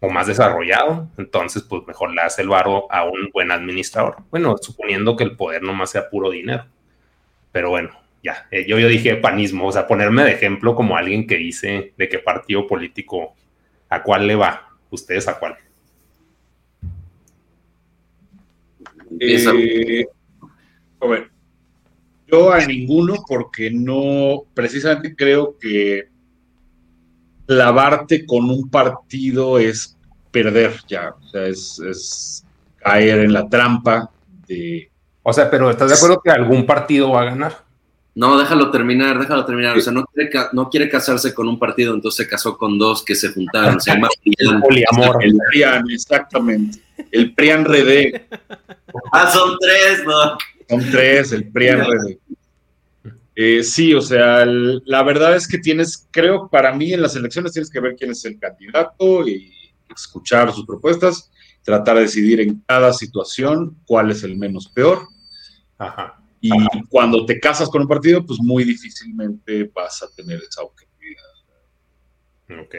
o 0.00 0.08
más 0.08 0.26
desarrollado. 0.26 1.08
Entonces, 1.18 1.62
pues 1.62 1.86
mejor 1.86 2.12
le 2.14 2.22
hace 2.22 2.42
el 2.42 2.48
varo 2.48 2.90
a 2.90 3.04
un 3.04 3.28
buen 3.32 3.52
administrador. 3.52 4.16
Bueno, 4.30 4.56
suponiendo 4.58 5.14
que 5.14 5.24
el 5.24 5.36
poder 5.36 5.62
nomás 5.62 5.90
sea 5.90 6.08
puro 6.08 6.30
dinero. 6.30 6.64
Pero 7.52 7.68
bueno, 7.68 7.90
ya, 8.22 8.46
eh, 8.50 8.64
yo, 8.66 8.78
yo 8.78 8.88
dije 8.88 9.16
panismo, 9.16 9.66
o 9.66 9.72
sea, 9.72 9.86
ponerme 9.86 10.24
de 10.24 10.32
ejemplo 10.32 10.74
como 10.74 10.96
alguien 10.96 11.26
que 11.26 11.36
dice 11.36 11.92
de 11.96 12.08
qué 12.08 12.18
partido 12.18 12.66
político, 12.66 13.34
a 13.88 14.02
cuál 14.02 14.26
le 14.26 14.36
va, 14.36 14.70
ustedes 14.90 15.28
a 15.28 15.38
cuál. 15.38 15.56
Eh, 19.20 20.06
yo 22.26 22.52
a 22.52 22.64
ninguno 22.64 23.16
porque 23.26 23.70
no, 23.70 24.44
precisamente 24.54 25.14
creo 25.14 25.56
que 25.58 26.08
clavarte 27.46 28.24
con 28.24 28.48
un 28.48 28.70
partido 28.70 29.58
es 29.58 29.96
perder 30.30 30.74
ya, 30.86 31.14
o 31.20 31.28
sea, 31.28 31.46
es, 31.46 31.80
es 31.80 32.46
caer 32.76 33.20
en 33.20 33.32
la 33.32 33.48
trampa 33.48 34.10
de... 34.46 34.90
O 35.22 35.32
sea, 35.32 35.50
pero 35.50 35.70
¿estás 35.70 35.90
de 35.90 35.96
acuerdo 35.96 36.22
que 36.22 36.30
algún 36.30 36.64
partido 36.64 37.10
va 37.10 37.22
a 37.22 37.26
ganar? 37.26 37.69
No, 38.20 38.36
déjalo 38.36 38.70
terminar, 38.70 39.18
déjalo 39.18 39.46
terminar. 39.46 39.78
O 39.78 39.80
sea, 39.80 39.94
no 39.94 40.04
quiere, 40.04 40.30
no 40.52 40.68
quiere 40.68 40.90
casarse 40.90 41.32
con 41.32 41.48
un 41.48 41.58
partido, 41.58 41.94
entonces 41.94 42.26
se 42.26 42.30
casó 42.30 42.58
con 42.58 42.78
dos 42.78 43.02
que 43.02 43.14
se 43.14 43.32
juntaron. 43.32 43.80
Se 43.80 43.94
llama 43.94 44.08
El 44.24 44.60
poliamor. 44.60 45.24
El 45.24 45.38
PRIAN, 45.48 45.90
exactamente. 45.90 46.82
El 47.10 47.34
PRIAN 47.34 47.64
Redé. 47.64 48.28
Ah, 49.10 49.30
son 49.30 49.56
tres, 49.58 50.04
¿no? 50.04 50.36
Son 50.68 50.90
tres, 50.90 51.32
el 51.32 51.50
PRIAN 51.50 51.86
Redé. 51.86 52.18
Eh, 53.36 53.62
sí, 53.62 53.94
o 53.94 54.02
sea, 54.02 54.44
la 54.44 55.02
verdad 55.02 55.34
es 55.34 55.48
que 55.48 55.56
tienes, 55.56 56.06
creo, 56.10 56.46
para 56.50 56.74
mí 56.74 56.92
en 56.92 57.00
las 57.00 57.16
elecciones 57.16 57.52
tienes 57.54 57.70
que 57.70 57.80
ver 57.80 57.96
quién 57.96 58.10
es 58.10 58.22
el 58.26 58.38
candidato 58.38 59.26
y 59.26 59.50
escuchar 59.96 60.52
sus 60.52 60.66
propuestas, 60.66 61.30
tratar 61.62 61.96
de 61.96 62.02
decidir 62.02 62.42
en 62.42 62.62
cada 62.66 62.92
situación 62.92 63.78
cuál 63.86 64.10
es 64.10 64.22
el 64.24 64.36
menos 64.36 64.68
peor. 64.68 65.08
Ajá 65.78 66.19
y 66.40 66.50
cuando 66.88 67.26
te 67.26 67.38
casas 67.38 67.68
con 67.68 67.82
un 67.82 67.88
partido, 67.88 68.24
pues 68.24 68.40
muy 68.40 68.64
difícilmente 68.64 69.70
vas 69.74 70.02
a 70.02 70.10
tener 70.14 70.40
esa 70.40 70.62
objetividad. 70.62 71.24
Ok. 72.62 72.74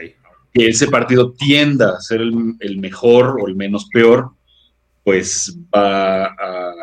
Que 0.52 0.68
ese 0.68 0.88
partido 0.88 1.32
tienda 1.32 1.96
a 1.96 2.00
ser 2.00 2.20
el, 2.20 2.78
mejor 2.78 3.38
o 3.40 3.46
el 3.46 3.54
menos 3.54 3.88
peor, 3.92 4.32
pues 5.04 5.56
va 5.74 6.26
a. 6.26 6.74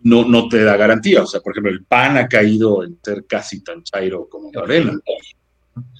No, 0.00 0.24
no 0.24 0.48
te 0.48 0.62
da 0.62 0.76
garantía. 0.76 1.22
O 1.22 1.26
sea, 1.26 1.40
por 1.40 1.52
ejemplo, 1.52 1.72
el 1.72 1.84
PAN 1.84 2.16
ha 2.16 2.28
caído 2.28 2.82
en 2.82 2.98
ser 3.02 3.26
casi 3.26 3.62
tan 3.62 3.82
chairo 3.82 4.28
como 4.28 4.50
Morena. 4.50 4.98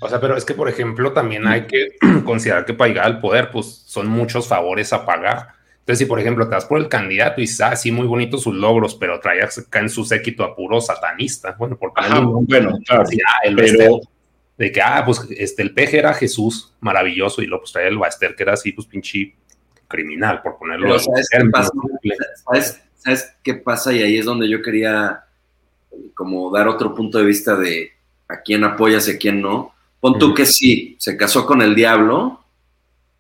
O 0.01 0.09
sea, 0.09 0.21
pero 0.21 0.37
es 0.37 0.45
que, 0.45 0.55
por 0.55 0.69
ejemplo, 0.69 1.13
también 1.13 1.47
hay 1.47 1.67
que 1.67 1.89
considerar 2.25 2.65
que 2.65 2.75
para 2.75 2.89
llegar 2.89 3.07
al 3.07 3.21
poder, 3.21 3.51
pues 3.51 3.83
son 3.87 4.09
muchos 4.09 4.49
favores 4.49 4.93
a 4.93 5.05
pagar. 5.05 5.58
Entonces, 5.89 6.05
si 6.05 6.07
por 6.07 6.21
ejemplo 6.21 6.47
te 6.47 6.55
das 6.55 6.67
por 6.67 6.79
el 6.79 6.87
candidato 6.87 7.41
y 7.41 7.49
ah, 7.63 7.75
sí, 7.75 7.91
muy 7.91 8.07
bonitos 8.07 8.43
sus 8.43 8.55
logros, 8.55 8.95
pero 8.95 9.19
trae 9.21 9.43
acá 9.43 9.81
en 9.81 9.89
su 9.89 10.05
séquito 10.05 10.45
a 10.45 10.55
puro 10.55 10.83
satanista, 10.83 11.57
bueno, 11.59 11.79
porque 11.79 12.03
bueno, 12.11 12.79
claro, 12.85 13.05
el 13.43 13.57
pero... 13.57 14.01
de 14.59 14.71
que, 14.71 14.83
ah, 14.83 15.03
pues 15.07 15.27
este, 15.31 15.63
el 15.63 15.73
peje 15.73 15.99
era 15.99 16.13
Jesús, 16.13 16.75
maravilloso, 16.81 17.41
y 17.41 17.47
luego 17.47 17.63
pues 17.63 17.73
traía 17.73 17.89
el 17.89 17.97
Baster, 17.97 18.37
que 18.37 18.43
era 18.43 18.53
así, 18.53 18.73
pues 18.73 18.87
pinche 18.87 19.35
criminal, 19.89 20.43
por 20.43 20.59
ponerlo. 20.59 20.99
¿sabes, 20.99 21.27
qué 21.31 21.45
pasa? 21.51 21.71
¿Sabes, 22.97 23.37
qué 23.43 23.55
pasa? 23.55 23.91
Y 23.95 24.03
ahí 24.03 24.19
es 24.19 24.27
donde 24.27 24.47
yo 24.47 24.61
quería 24.61 25.25
como 26.13 26.53
dar 26.53 26.69
otro 26.69 26.95
punto 26.95 27.17
de 27.17 27.25
vista 27.25 27.57
de 27.57 27.93
a 28.29 28.43
quién 28.43 28.63
apoyas 28.63 29.09
y 29.09 29.13
a 29.13 29.19
quién 29.19 29.41
no. 29.41 29.73
Pon 30.01 30.19
tú 30.19 30.35
que 30.35 30.45
sí, 30.45 30.97
se 30.99 31.17
casó 31.17 31.47
con 31.47 31.63
el 31.63 31.75
diablo, 31.75 32.45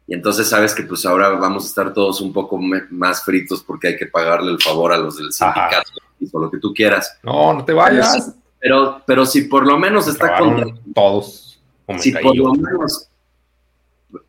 y 0.09 0.15
entonces 0.15 0.49
sabes 0.49 0.75
que 0.75 0.85
pues 0.85 1.05
ahora 1.05 1.29
vamos 1.29 1.65
a 1.65 1.67
estar 1.67 1.93
todos 1.93 2.23
un 2.23 2.33
poco 2.33 2.59
más 2.59 3.23
fritos 3.23 3.63
porque 3.63 3.89
hay 3.89 3.97
que 3.97 4.07
pagarle 4.07 4.51
el 4.51 4.61
favor 4.61 4.91
a 4.91 4.97
los 4.97 5.19
del 5.19 5.31
sindicato 5.31 5.91
o 6.33 6.41
lo 6.41 6.51
que 6.51 6.59
tú 6.59 6.73
quieras. 6.73 7.19
No, 7.23 7.53
no 7.53 7.63
te 7.63 7.75
vayas. 7.75 8.35
Pero, 8.59 9.03
pero 9.07 9.27
si 9.27 9.43
por 9.43 9.67
lo 9.67 9.79
menos 9.79 10.09
está 10.09 10.39
con 10.39 10.81
todos. 10.95 11.61
Si 11.99 12.13
por 12.13 12.35
lo 12.35 12.55
menos, 12.55 13.11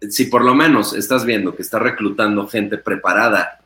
si 0.09 0.25
por 0.25 0.43
lo 0.43 0.53
menos 0.53 0.93
estás 0.93 1.23
viendo 1.23 1.55
que 1.55 1.61
está 1.61 1.79
reclutando 1.79 2.45
gente 2.49 2.77
preparada 2.77 3.61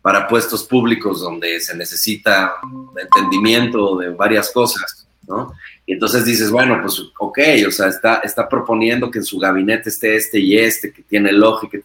para 0.00 0.28
puestos 0.28 0.64
públicos 0.64 1.20
donde 1.20 1.60
se 1.60 1.76
necesita 1.76 2.54
entendimiento 2.98 3.98
de 3.98 4.08
varias 4.08 4.50
cosas, 4.50 5.06
¿no? 5.30 5.54
Y 5.86 5.94
entonces 5.94 6.24
dices, 6.24 6.50
bueno, 6.50 6.78
pues 6.82 7.00
ok, 7.18 7.38
o 7.66 7.70
sea, 7.70 7.88
está, 7.88 8.16
está 8.16 8.48
proponiendo 8.48 9.10
que 9.10 9.18
en 9.18 9.24
su 9.24 9.38
gabinete 9.38 9.88
esté 9.88 10.16
este 10.16 10.38
y 10.38 10.58
este, 10.58 10.92
que 10.92 11.02
tiene 11.02 11.32
lógica. 11.32 11.78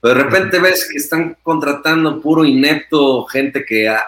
Pero 0.00 0.14
de 0.14 0.24
repente 0.24 0.58
ves 0.58 0.88
que 0.90 0.98
están 0.98 1.36
contratando 1.42 2.20
puro 2.20 2.44
inepto, 2.44 3.24
gente 3.26 3.64
que 3.64 3.88
a, 3.88 4.04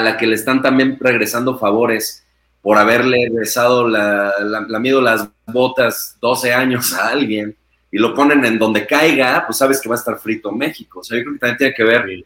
la 0.00 0.16
que 0.16 0.26
le 0.26 0.36
están 0.36 0.62
también 0.62 0.96
regresando 0.98 1.58
favores 1.58 2.24
por 2.62 2.78
haberle 2.78 3.28
besado 3.30 3.86
la, 3.88 4.32
la, 4.40 4.66
las 4.78 5.28
botas 5.46 6.16
12 6.20 6.52
años 6.52 6.92
a 6.94 7.08
alguien 7.08 7.56
y 7.90 7.98
lo 7.98 8.14
ponen 8.14 8.44
en 8.44 8.58
donde 8.58 8.86
caiga, 8.86 9.44
pues 9.46 9.58
sabes 9.58 9.80
que 9.80 9.88
va 9.88 9.96
a 9.96 9.98
estar 9.98 10.18
frito 10.18 10.50
México. 10.50 11.00
O 11.00 11.04
sea, 11.04 11.18
yo 11.18 11.24
creo 11.24 11.34
que 11.34 11.40
también 11.40 11.58
tiene 11.58 11.74
que 11.74 11.84
ver. 11.84 12.24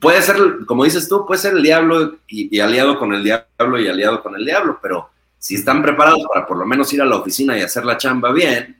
Puede 0.00 0.20
ser, 0.22 0.36
como 0.66 0.84
dices 0.84 1.08
tú, 1.08 1.24
puede 1.26 1.40
ser 1.40 1.54
el 1.54 1.62
diablo 1.62 2.16
y 2.26 2.58
aliado 2.58 2.98
con 2.98 3.14
el 3.14 3.22
diablo 3.22 3.80
y 3.80 3.88
aliado 3.88 4.22
con 4.22 4.34
el 4.34 4.44
diablo, 4.44 4.78
pero 4.82 5.10
si 5.38 5.54
están 5.54 5.80
preparados 5.80 6.22
para 6.32 6.44
por 6.44 6.58
lo 6.58 6.66
menos 6.66 6.92
ir 6.92 7.00
a 7.00 7.04
la 7.04 7.16
oficina 7.16 7.56
y 7.56 7.62
hacer 7.62 7.84
la 7.84 7.96
chamba 7.96 8.32
bien, 8.32 8.76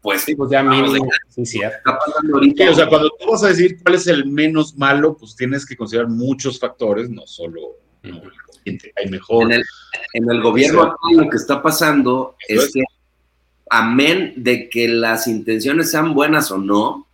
pues, 0.00 0.22
sí, 0.22 0.34
pues 0.34 0.50
ya 0.50 0.62
mínimo, 0.62 1.08
sí, 1.28 1.46
cierto. 1.46 1.92
o 1.92 2.74
sea, 2.74 2.88
cuando 2.88 3.10
tú 3.10 3.30
vas 3.30 3.44
a 3.44 3.48
decir 3.48 3.78
cuál 3.82 3.94
es 3.94 4.06
el 4.06 4.26
menos 4.26 4.76
malo, 4.76 5.16
pues 5.16 5.36
tienes 5.36 5.64
que 5.64 5.76
considerar 5.76 6.08
muchos 6.08 6.58
factores, 6.58 7.08
no 7.08 7.26
solo 7.26 7.60
hay 8.02 9.10
mejor. 9.10 9.52
En 10.12 10.30
el, 10.30 10.42
gobierno 10.42 10.82
actual 10.82 11.24
lo 11.24 11.30
que 11.30 11.36
está 11.36 11.62
pasando 11.62 12.36
es, 12.48 12.72
que, 12.72 12.82
amén 13.70 14.34
de 14.36 14.68
que 14.68 14.88
las 14.88 15.26
intenciones 15.26 15.90
sean 15.90 16.14
buenas 16.14 16.50
o 16.50 16.58
no, 16.58 17.06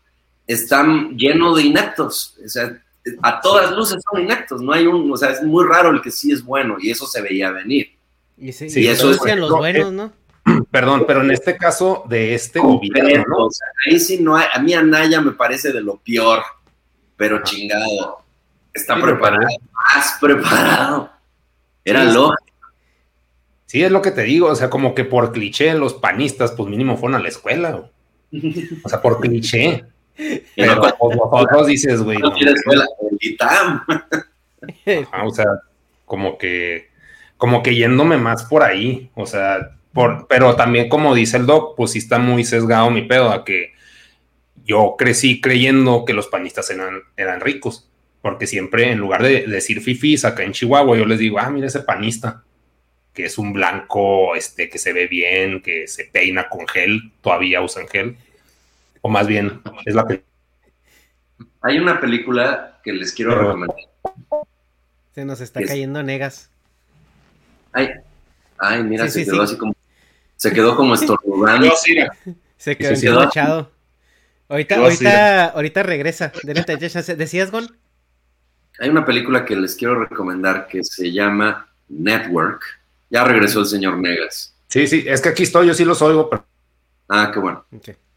están 0.52 1.16
llenos 1.16 1.56
de 1.56 1.62
ineptos. 1.62 2.36
O 2.44 2.48
sea, 2.48 2.80
a 3.22 3.40
todas 3.40 3.72
luces 3.72 4.02
son 4.10 4.22
ineptos. 4.22 4.60
No 4.60 4.72
hay 4.72 4.86
un, 4.86 5.10
o 5.10 5.16
sea, 5.16 5.30
es 5.30 5.42
muy 5.42 5.64
raro 5.64 5.90
el 5.90 6.02
que 6.02 6.10
sí 6.10 6.32
es 6.32 6.44
bueno 6.44 6.76
y 6.80 6.90
eso 6.90 7.06
se 7.06 7.22
veía 7.22 7.50
venir. 7.50 7.92
Y 8.36 8.52
sí, 8.52 8.66
eso 8.88 9.10
decían 9.10 9.40
los 9.40 9.50
buenos, 9.50 9.92
¿no? 9.92 10.12
Perdón, 10.70 11.04
pero 11.06 11.22
en 11.22 11.30
este 11.30 11.56
caso 11.56 12.04
de 12.08 12.34
este 12.34 12.58
gobierno, 12.58 13.24
¿no? 13.28 13.48
ahí 13.86 14.00
sí 14.00 14.18
no 14.20 14.36
hay, 14.36 14.46
a 14.52 14.58
mí 14.58 14.72
Anaya 14.72 15.20
me 15.20 15.32
parece 15.32 15.72
de 15.72 15.82
lo 15.82 15.96
peor, 15.96 16.40
pero 17.16 17.42
chingado. 17.42 18.20
Está 18.72 19.00
preparado, 19.00 19.46
más 19.72 20.16
preparado. 20.20 21.10
Era 21.84 22.04
lógico. 22.04 22.44
Sí, 23.66 23.82
es 23.82 23.90
lo 23.90 24.00
que 24.00 24.10
te 24.10 24.22
digo, 24.22 24.46
o 24.48 24.54
sea, 24.54 24.70
como 24.70 24.94
que 24.94 25.04
por 25.04 25.32
cliché 25.32 25.74
los 25.74 25.94
panistas, 25.94 26.52
pues 26.52 26.68
mínimo 26.68 26.96
fueron 26.96 27.20
a 27.20 27.22
la 27.22 27.28
escuela. 27.28 27.90
O 28.84 28.88
sea, 28.88 29.02
por 29.02 29.20
cliché. 29.20 29.84
Pero 30.56 30.82
vosotros 30.98 31.66
dices, 31.66 32.02
güey. 32.02 32.18
No, 32.18 32.32
o 35.24 35.30
sea, 35.30 35.46
como 36.04 36.36
que 36.38 36.90
como 37.40 37.62
que 37.62 37.74
yéndome 37.74 38.18
más 38.18 38.44
por 38.44 38.62
ahí, 38.62 39.10
o 39.14 39.24
sea, 39.24 39.70
por, 39.94 40.26
pero 40.28 40.56
también 40.56 40.90
como 40.90 41.14
dice 41.14 41.38
el 41.38 41.46
doc, 41.46 41.74
pues 41.74 41.92
sí 41.92 41.98
está 41.98 42.18
muy 42.18 42.44
sesgado 42.44 42.90
mi 42.90 43.00
pedo 43.00 43.30
a 43.30 43.46
que 43.46 43.72
yo 44.66 44.94
crecí 44.98 45.40
creyendo 45.40 46.04
que 46.04 46.12
los 46.12 46.28
panistas 46.28 46.68
eran, 46.68 47.00
eran 47.16 47.40
ricos, 47.40 47.88
porque 48.20 48.46
siempre 48.46 48.92
en 48.92 48.98
lugar 48.98 49.22
de 49.22 49.46
decir 49.46 49.80
fifis 49.80 50.26
acá 50.26 50.42
en 50.42 50.52
Chihuahua, 50.52 50.98
yo 50.98 51.06
les 51.06 51.18
digo, 51.18 51.38
ah, 51.38 51.48
mira 51.48 51.66
ese 51.66 51.80
panista, 51.80 52.44
que 53.14 53.24
es 53.24 53.38
un 53.38 53.54
blanco, 53.54 54.34
este, 54.36 54.68
que 54.68 54.78
se 54.78 54.92
ve 54.92 55.06
bien, 55.06 55.62
que 55.62 55.88
se 55.88 56.04
peina 56.04 56.46
con 56.50 56.68
gel, 56.68 57.10
todavía 57.22 57.62
usan 57.62 57.88
gel, 57.88 58.18
o 59.02 59.08
más 59.08 59.26
bien, 59.26 59.60
es 59.84 59.94
la 59.94 60.06
que... 60.06 60.24
Hay 61.62 61.78
una 61.78 62.00
película 62.00 62.80
que 62.82 62.92
les 62.92 63.12
quiero 63.12 63.34
recomendar. 63.34 63.76
Se 65.14 65.24
nos 65.24 65.40
está 65.40 65.62
cayendo 65.62 66.02
negas. 66.02 66.50
Ay, 67.72 67.90
ay, 68.58 68.82
mira, 68.82 69.08
se 69.08 69.24
quedó 69.24 69.42
así 69.42 69.56
como. 69.56 69.74
Se 70.36 70.52
quedó 70.52 70.74
como 70.76 70.94
estornudando. 70.96 71.70
se 72.56 72.76
quedó 72.76 72.94
enganchado. 72.94 73.70
Ahorita, 74.48 74.76
ahorita, 74.76 75.46
ahorita 75.46 75.82
regresa. 75.82 76.32
¿Decías, 76.42 77.50
Gon? 77.50 77.66
Hay 78.78 78.88
una 78.88 79.04
película 79.04 79.44
que 79.44 79.54
les 79.54 79.76
quiero 79.76 80.02
recomendar 80.02 80.66
que 80.66 80.82
se 80.82 81.12
llama 81.12 81.68
Network. 81.88 82.62
Ya 83.10 83.24
regresó 83.24 83.60
el 83.60 83.66
señor 83.66 83.98
Negas. 83.98 84.54
Sí, 84.68 84.86
sí, 84.86 85.04
es 85.06 85.20
que 85.20 85.28
aquí 85.28 85.42
estoy, 85.42 85.66
yo 85.66 85.74
sí 85.74 85.84
los 85.84 86.00
oigo, 86.00 86.30
pero 86.30 86.46
Ah, 87.12 87.30
qué 87.34 87.40
bueno. 87.40 87.64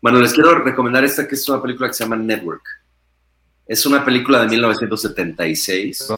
Bueno, 0.03 0.19
les 0.19 0.33
quiero 0.33 0.55
recomendar 0.55 1.05
esta 1.05 1.25
que 1.25 1.35
es 1.35 1.47
una 1.47 1.61
película 1.61 1.87
que 1.87 1.93
se 1.93 2.03
llama 2.03 2.17
Network. 2.17 2.61
Es 3.65 3.85
una 3.85 4.03
película 4.03 4.41
de 4.41 4.49
1976. 4.49 6.09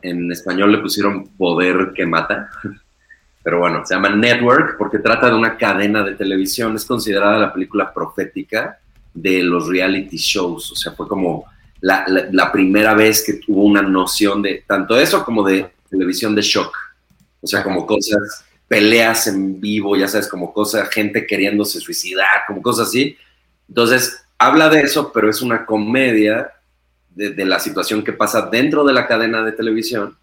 En 0.00 0.30
español 0.30 0.70
le 0.70 0.78
pusieron 0.78 1.26
Poder 1.36 1.90
que 1.92 2.06
Mata. 2.06 2.48
Pero 3.42 3.58
bueno, 3.58 3.84
se 3.84 3.96
llama 3.96 4.10
Network 4.10 4.76
porque 4.78 5.00
trata 5.00 5.28
de 5.28 5.34
una 5.34 5.56
cadena 5.56 6.04
de 6.04 6.14
televisión. 6.14 6.76
Es 6.76 6.84
considerada 6.84 7.36
la 7.36 7.52
película 7.52 7.92
profética 7.92 8.78
de 9.12 9.42
los 9.42 9.66
reality 9.66 10.16
shows. 10.16 10.70
O 10.70 10.76
sea, 10.76 10.92
fue 10.92 11.08
como 11.08 11.46
la, 11.80 12.52
primera 12.52 12.94
vez 12.94 13.24
que 13.26 13.32
tuvo 13.44 13.64
una 13.64 13.82
noción 13.82 14.40
de 14.40 14.62
tanto 14.68 14.96
eso 14.96 15.24
como 15.24 15.42
de 15.42 15.68
televisión 15.90 16.32
de 16.32 16.42
shock. 16.42 16.72
O 17.40 17.46
sea, 17.48 17.64
como 17.64 17.84
cosas, 17.84 18.43
peleas 18.68 19.26
en 19.26 19.60
vivo, 19.60 19.96
ya 19.96 20.08
sabes, 20.08 20.28
como 20.28 20.52
cosas, 20.52 20.88
gente 20.90 21.26
queriéndose 21.26 21.80
suicidar, 21.80 22.44
como 22.46 22.62
cosas 22.62 22.88
así. 22.88 23.16
Entonces, 23.68 24.24
habla 24.38 24.68
de 24.68 24.80
eso, 24.80 25.12
pero 25.12 25.30
es 25.30 25.42
una 25.42 25.66
comedia 25.66 26.52
de, 27.10 27.30
de 27.30 27.44
la 27.44 27.60
situación 27.60 28.02
que 28.02 28.12
pasa 28.12 28.48
dentro 28.50 28.84
de 28.84 28.92
la 28.92 29.06
cadena 29.06 29.42
de 29.44 29.52
televisión 29.52 30.16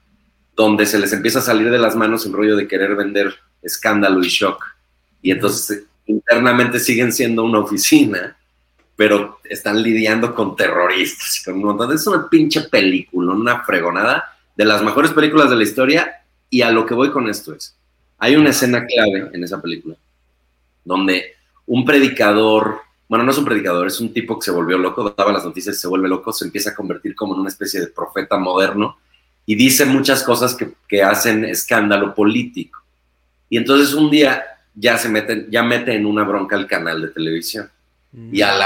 donde 0.56 0.86
se 0.86 1.00
les 1.00 1.14
empieza 1.14 1.40
a 1.40 1.44
salir 1.44 1.70
de 1.70 1.80
las 1.80 1.96
manos 1.96 2.26
el 2.26 2.34
rollo 2.34 2.56
de 2.56 2.68
querer 2.68 2.96
vender 2.96 3.34
escándalo 3.62 4.24
y 4.24 4.28
shock. 4.28 4.64
Y 5.22 5.32
entonces 5.32 5.86
internamente 6.06 6.80
siguen 6.80 7.12
siendo 7.12 7.44
una 7.44 7.60
oficina, 7.60 8.38
pero 8.96 9.40
están 9.44 9.82
lidiando 9.82 10.36
con 10.36 10.56
terroristas. 10.56 11.42
Con 11.44 11.56
un 11.56 11.64
montón. 11.64 11.94
Es 11.94 12.06
una 12.08 12.30
pinche 12.30 12.62
película, 12.62 13.34
una 13.34 13.64
fregonada 13.64 14.38
de 14.56 14.66
las 14.66 14.84
mejores 14.84 15.12
películas 15.12 15.50
de 15.50 15.56
la 15.56 15.64
historia. 15.64 16.24
Y 16.50 16.62
a 16.62 16.72
lo 16.72 16.86
que 16.86 16.94
voy 16.94 17.12
con 17.12 17.30
esto 17.30 17.56
es, 17.56 17.76
hay 18.22 18.36
una 18.36 18.52
escena 18.52 18.86
clave 18.86 19.32
en 19.34 19.44
esa 19.44 19.60
película, 19.60 19.96
donde 20.86 21.34
un 21.66 21.84
predicador, 21.84 22.82
bueno, 23.10 23.26
no 23.26 23.32
es 23.32 23.38
un 23.40 23.46
predicador, 23.46 23.88
es 23.88 24.00
un 24.00 24.14
tipo 24.14 24.38
que 24.38 24.46
se 24.46 24.52
volvió 24.52 24.78
loco, 24.78 25.16
daba 25.18 25.32
las 25.32 25.44
noticias, 25.44 25.80
se 25.80 25.88
vuelve 25.88 26.08
loco, 26.08 26.32
se 26.32 26.46
empieza 26.46 26.70
a 26.70 26.76
convertir 26.76 27.16
como 27.16 27.34
en 27.34 27.40
una 27.40 27.50
especie 27.50 27.80
de 27.80 27.88
profeta 27.88 28.38
moderno 28.38 29.00
y 29.48 29.56
dice 29.56 29.86
muchas 29.86 30.22
cosas 30.22 30.56
que, 30.56 31.02
hacen 31.02 31.46
escándalo 31.46 32.14
político. 32.14 32.80
Y 33.50 33.58
entonces 33.58 33.96
un 33.96 34.12
día 34.12 34.44
ya 34.76 35.00
se 35.00 35.10
mete, 35.10 35.48
ya 35.50 35.64
mete 35.64 35.96
en 35.96 36.06
una 36.06 36.24
bronca 36.24 36.56
al 36.56 36.68
canal 36.68 37.02
de 37.02 37.08
televisión. 37.08 37.72
Y, 38.14 38.40
y 38.40 38.42
al 38.44 38.62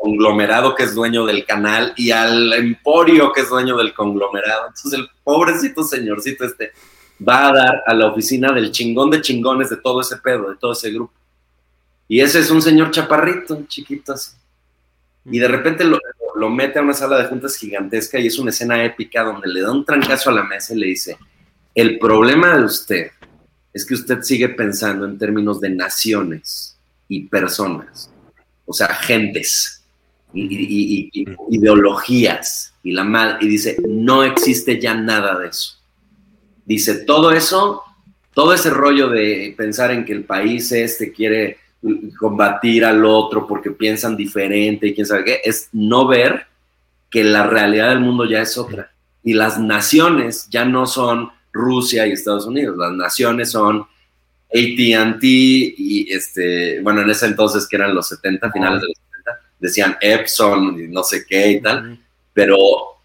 conglomerado 0.00 0.74
que 0.74 0.84
es 0.84 0.94
dueño 0.94 1.26
del 1.26 1.44
canal 1.44 1.92
y 1.96 2.10
al 2.10 2.52
emporio 2.54 3.32
que 3.32 3.42
es 3.42 3.50
dueño 3.50 3.76
del 3.76 3.92
conglomerado. 3.92 4.68
Entonces 4.68 4.94
el 4.94 5.08
pobrecito 5.22 5.84
señorcito 5.84 6.46
este 6.46 6.72
va 7.20 7.48
a 7.48 7.52
dar 7.52 7.82
a 7.86 7.94
la 7.94 8.06
oficina 8.06 8.52
del 8.52 8.70
chingón 8.70 9.10
de 9.10 9.20
chingones 9.20 9.70
de 9.70 9.76
todo 9.76 10.00
ese 10.00 10.16
pedo, 10.18 10.50
de 10.50 10.56
todo 10.56 10.72
ese 10.72 10.90
grupo. 10.90 11.12
Y 12.08 12.20
ese 12.20 12.40
es 12.40 12.50
un 12.50 12.60
señor 12.60 12.90
chaparrito, 12.90 13.64
chiquito 13.66 14.12
así. 14.12 14.32
Y 15.26 15.38
de 15.38 15.48
repente 15.48 15.84
lo, 15.84 15.98
lo 16.34 16.50
mete 16.50 16.78
a 16.78 16.82
una 16.82 16.92
sala 16.92 17.18
de 17.18 17.24
juntas 17.24 17.56
gigantesca 17.56 18.18
y 18.18 18.26
es 18.26 18.38
una 18.38 18.50
escena 18.50 18.84
épica 18.84 19.22
donde 19.22 19.48
le 19.48 19.62
da 19.62 19.72
un 19.72 19.84
trancazo 19.84 20.30
a 20.30 20.34
la 20.34 20.44
mesa 20.44 20.74
y 20.74 20.78
le 20.78 20.86
dice, 20.86 21.16
el 21.74 21.98
problema 21.98 22.56
de 22.56 22.64
usted 22.64 23.10
es 23.72 23.84
que 23.84 23.94
usted 23.94 24.22
sigue 24.22 24.48
pensando 24.50 25.04
en 25.04 25.18
términos 25.18 25.60
de 25.60 25.70
naciones 25.70 26.78
y 27.08 27.24
personas, 27.26 28.10
o 28.66 28.72
sea, 28.72 28.88
gentes 28.88 29.82
y, 30.32 31.10
ideologías 31.50 32.74
y 32.82 32.92
la 32.92 33.04
mal 33.04 33.38
y 33.40 33.48
dice, 33.48 33.76
no 33.88 34.22
existe 34.22 34.80
ya 34.80 34.94
nada 34.94 35.38
de 35.38 35.48
eso. 35.48 35.73
Dice, 36.64 37.04
todo 37.04 37.30
eso, 37.30 37.82
todo 38.32 38.54
ese 38.54 38.70
rollo 38.70 39.08
de 39.08 39.54
pensar 39.56 39.90
en 39.90 40.04
que 40.04 40.12
el 40.12 40.24
país 40.24 40.72
este 40.72 41.12
quiere 41.12 41.58
combatir 42.18 42.84
al 42.84 43.04
otro 43.04 43.46
porque 43.46 43.70
piensan 43.70 44.16
diferente 44.16 44.86
y 44.86 44.94
quién 44.94 45.06
sabe 45.06 45.24
qué, 45.24 45.40
es 45.44 45.68
no 45.72 46.06
ver 46.06 46.46
que 47.10 47.22
la 47.22 47.46
realidad 47.46 47.90
del 47.90 48.00
mundo 48.00 48.24
ya 48.24 48.40
es 48.40 48.56
otra. 48.56 48.90
Y 49.22 49.34
las 49.34 49.58
naciones 49.58 50.48
ya 50.50 50.64
no 50.64 50.86
son 50.86 51.30
Rusia 51.52 52.06
y 52.06 52.12
Estados 52.12 52.46
Unidos, 52.46 52.76
las 52.76 52.92
naciones 52.92 53.50
son 53.50 53.86
ATT 54.50 55.22
y 55.22 56.06
este, 56.10 56.80
bueno, 56.80 57.02
en 57.02 57.10
ese 57.10 57.26
entonces 57.26 57.66
que 57.68 57.76
eran 57.76 57.94
los 57.94 58.08
70, 58.08 58.50
finales 58.50 58.80
de 58.80 58.88
los 58.88 58.96
70, 58.96 59.40
decían 59.60 59.96
Epson 60.00 60.80
y 60.80 60.88
no 60.88 61.02
sé 61.02 61.24
qué 61.26 61.52
y 61.52 61.60
tal, 61.60 61.98
pero 62.32 62.56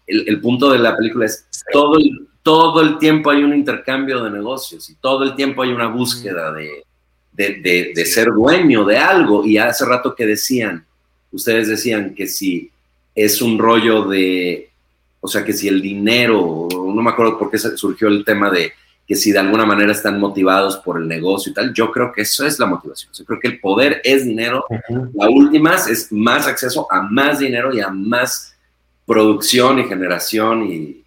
el, 0.06 0.28
el, 0.28 0.40
punto 0.40 0.70
de 0.70 0.78
la 0.78 0.96
película 0.96 1.26
es 1.26 1.46
todo 1.72 1.96
el, 1.98 2.28
todo 2.42 2.80
el 2.80 2.98
tiempo 2.98 3.30
hay 3.30 3.42
un 3.42 3.54
intercambio 3.54 4.22
de 4.24 4.30
negocios 4.30 4.88
y 4.90 4.94
todo 4.94 5.24
el 5.24 5.34
tiempo 5.34 5.62
hay 5.62 5.70
una 5.72 5.88
búsqueda 5.88 6.52
de, 6.52 6.84
de, 7.32 8.06
ser 8.06 8.28
dueño 8.32 8.84
de 8.84 8.96
algo. 8.96 9.44
Y 9.44 9.58
hace 9.58 9.84
rato 9.84 10.14
que 10.14 10.26
decían, 10.26 10.84
ustedes 11.32 11.68
decían 11.68 12.14
que 12.14 12.26
si 12.26 12.70
es 13.14 13.42
un 13.42 13.58
rollo 13.58 14.04
de, 14.04 14.70
o 15.20 15.28
sea, 15.28 15.44
que 15.44 15.52
si 15.52 15.68
el 15.68 15.82
dinero, 15.82 16.68
no 16.72 17.02
me 17.02 17.10
acuerdo 17.10 17.38
por 17.38 17.50
qué 17.50 17.58
surgió 17.58 18.08
el 18.08 18.24
tema 18.24 18.50
de 18.50 18.72
que 19.06 19.16
si 19.16 19.32
de 19.32 19.40
alguna 19.40 19.66
manera 19.66 19.90
están 19.90 20.20
motivados 20.20 20.76
por 20.76 20.96
el 20.96 21.08
negocio 21.08 21.50
y 21.50 21.54
tal, 21.54 21.74
yo 21.74 21.90
creo 21.90 22.12
que 22.12 22.22
eso 22.22 22.46
es 22.46 22.60
la 22.60 22.66
motivación. 22.66 23.12
Yo 23.12 23.24
creo 23.24 23.40
que 23.40 23.48
el 23.48 23.58
poder 23.58 24.00
es 24.04 24.24
dinero. 24.24 24.64
La 25.14 25.28
última 25.28 25.74
es 25.74 26.12
más 26.12 26.46
acceso 26.46 26.86
a 26.90 27.02
más 27.02 27.40
dinero 27.40 27.74
y 27.74 27.80
a 27.80 27.88
más 27.88 28.54
producción 29.04 29.80
y 29.80 29.84
generación 29.84 30.64
y, 30.64 30.99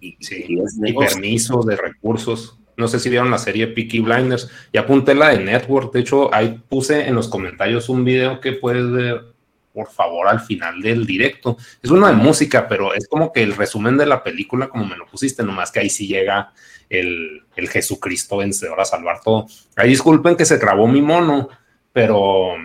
y, 0.00 0.16
y 0.20 0.92
permiso 0.92 1.62
de 1.62 1.76
recursos. 1.76 2.58
No 2.76 2.88
sé 2.88 3.00
si 3.00 3.08
vieron 3.08 3.30
la 3.30 3.38
serie 3.38 3.68
Peaky 3.68 4.00
Blinders. 4.00 4.50
Y 4.72 4.78
apunté 4.78 5.14
la 5.14 5.30
de 5.30 5.38
Network. 5.38 5.92
De 5.92 6.00
hecho, 6.00 6.32
ahí 6.34 6.60
puse 6.68 7.06
en 7.06 7.14
los 7.14 7.28
comentarios 7.28 7.88
un 7.88 8.04
video 8.04 8.40
que 8.40 8.52
puedes 8.52 8.90
ver, 8.90 9.24
por 9.72 9.88
favor, 9.90 10.28
al 10.28 10.40
final 10.40 10.80
del 10.82 11.06
directo. 11.06 11.56
Es 11.82 11.90
uno 11.90 12.06
de 12.06 12.12
música, 12.12 12.68
pero 12.68 12.94
es 12.94 13.08
como 13.08 13.32
que 13.32 13.42
el 13.42 13.56
resumen 13.56 13.96
de 13.96 14.06
la 14.06 14.22
película, 14.22 14.68
como 14.68 14.86
me 14.86 14.96
lo 14.96 15.06
pusiste, 15.06 15.42
nomás 15.42 15.72
que 15.72 15.80
ahí 15.80 15.90
sí 15.90 16.06
llega 16.06 16.52
el, 16.90 17.42
Jesucristo 17.56 18.38
vencedor 18.38 18.80
a 18.80 18.84
salvar 18.84 19.20
todo. 19.22 19.46
Ahí 19.76 19.88
disculpen 19.88 20.36
que 20.36 20.44
se 20.44 20.58
grabó 20.58 20.86
mi 20.86 21.00
mono, 21.00 21.48
pero 21.92 22.56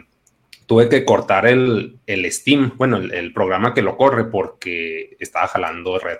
tuve 0.65 0.89
que 0.89 1.05
cortar 1.05 1.47
el, 1.47 1.99
Steam, 2.31 2.73
bueno, 2.77 2.97
el, 2.97 3.13
el, 3.13 3.33
programa 3.33 3.73
que 3.73 3.81
lo 3.81 3.97
corre 3.97 4.25
porque 4.25 5.15
estaba 5.19 5.47
jalando 5.47 5.99
red. 5.99 6.17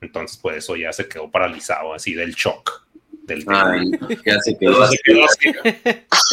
Entonces, 0.00 0.38
pues 0.40 0.58
eso 0.58 0.76
ya 0.76 0.92
se 0.92 1.08
quedó 1.08 1.30
paralizado 1.30 1.92
así 1.92 2.14
del 2.14 2.34
shock 2.34 2.86
del 3.26 3.44
Ay, 3.46 3.90
¿qué 4.24 4.30
hace 4.32 4.56
que 4.58 4.66
lo 4.66 4.78
quedó 5.04 5.24
así? 5.24 5.52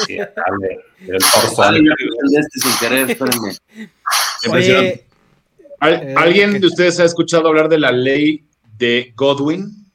Sí, 0.05 0.17
dale, 0.17 0.79
el 1.01 1.15
este 1.15 2.59
sin 2.59 2.77
querer, 2.79 3.11
espérenme. 3.11 3.55
Oye, 4.49 5.05
eh, 5.81 6.15
¿Alguien 6.15 6.59
de 6.59 6.67
ustedes 6.67 6.99
ha 6.99 7.05
escuchado 7.05 7.47
hablar 7.47 7.69
de 7.69 7.79
la 7.79 7.91
ley 7.91 8.43
de 8.77 9.13
Godwin? 9.15 9.85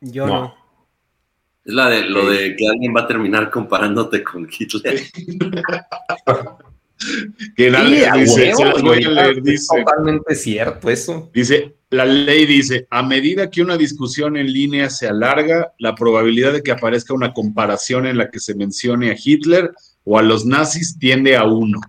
Yo 0.00 0.26
no. 0.26 0.54
Es 1.64 1.74
la 1.74 1.88
de 1.90 2.02
lo 2.02 2.28
de 2.28 2.56
que 2.56 2.66
alguien 2.66 2.94
va 2.96 3.02
a 3.02 3.06
terminar 3.06 3.50
comparándote 3.50 4.24
con 4.24 4.48
Hitler. 4.50 5.02
que 7.56 7.70
nadie 7.70 8.10
dice, 8.14 8.52
se 8.54 8.64
los 8.64 8.82
voy 8.82 9.04
a 9.04 9.10
leer, 9.10 9.42
dice. 9.42 9.76
Totalmente 9.76 10.34
cierto 10.34 10.90
eso. 10.90 11.30
Dice, 11.32 11.76
la 11.90 12.04
ley 12.04 12.46
dice, 12.46 12.86
a 12.90 13.02
medida 13.02 13.50
que 13.50 13.62
una 13.62 13.76
discusión 13.76 14.36
en 14.36 14.52
línea 14.52 14.88
se 14.90 15.08
alarga, 15.08 15.72
la 15.78 15.94
probabilidad 15.94 16.52
de 16.52 16.62
que 16.62 16.70
aparezca 16.70 17.14
una 17.14 17.32
comparación 17.32 18.06
en 18.06 18.16
la 18.16 18.30
que 18.30 18.38
se 18.38 18.54
mencione 18.54 19.10
a 19.10 19.16
Hitler 19.22 19.72
o 20.04 20.18
a 20.18 20.22
los 20.22 20.46
nazis 20.46 20.98
tiende 20.98 21.36
a 21.36 21.44
uno. 21.44 21.80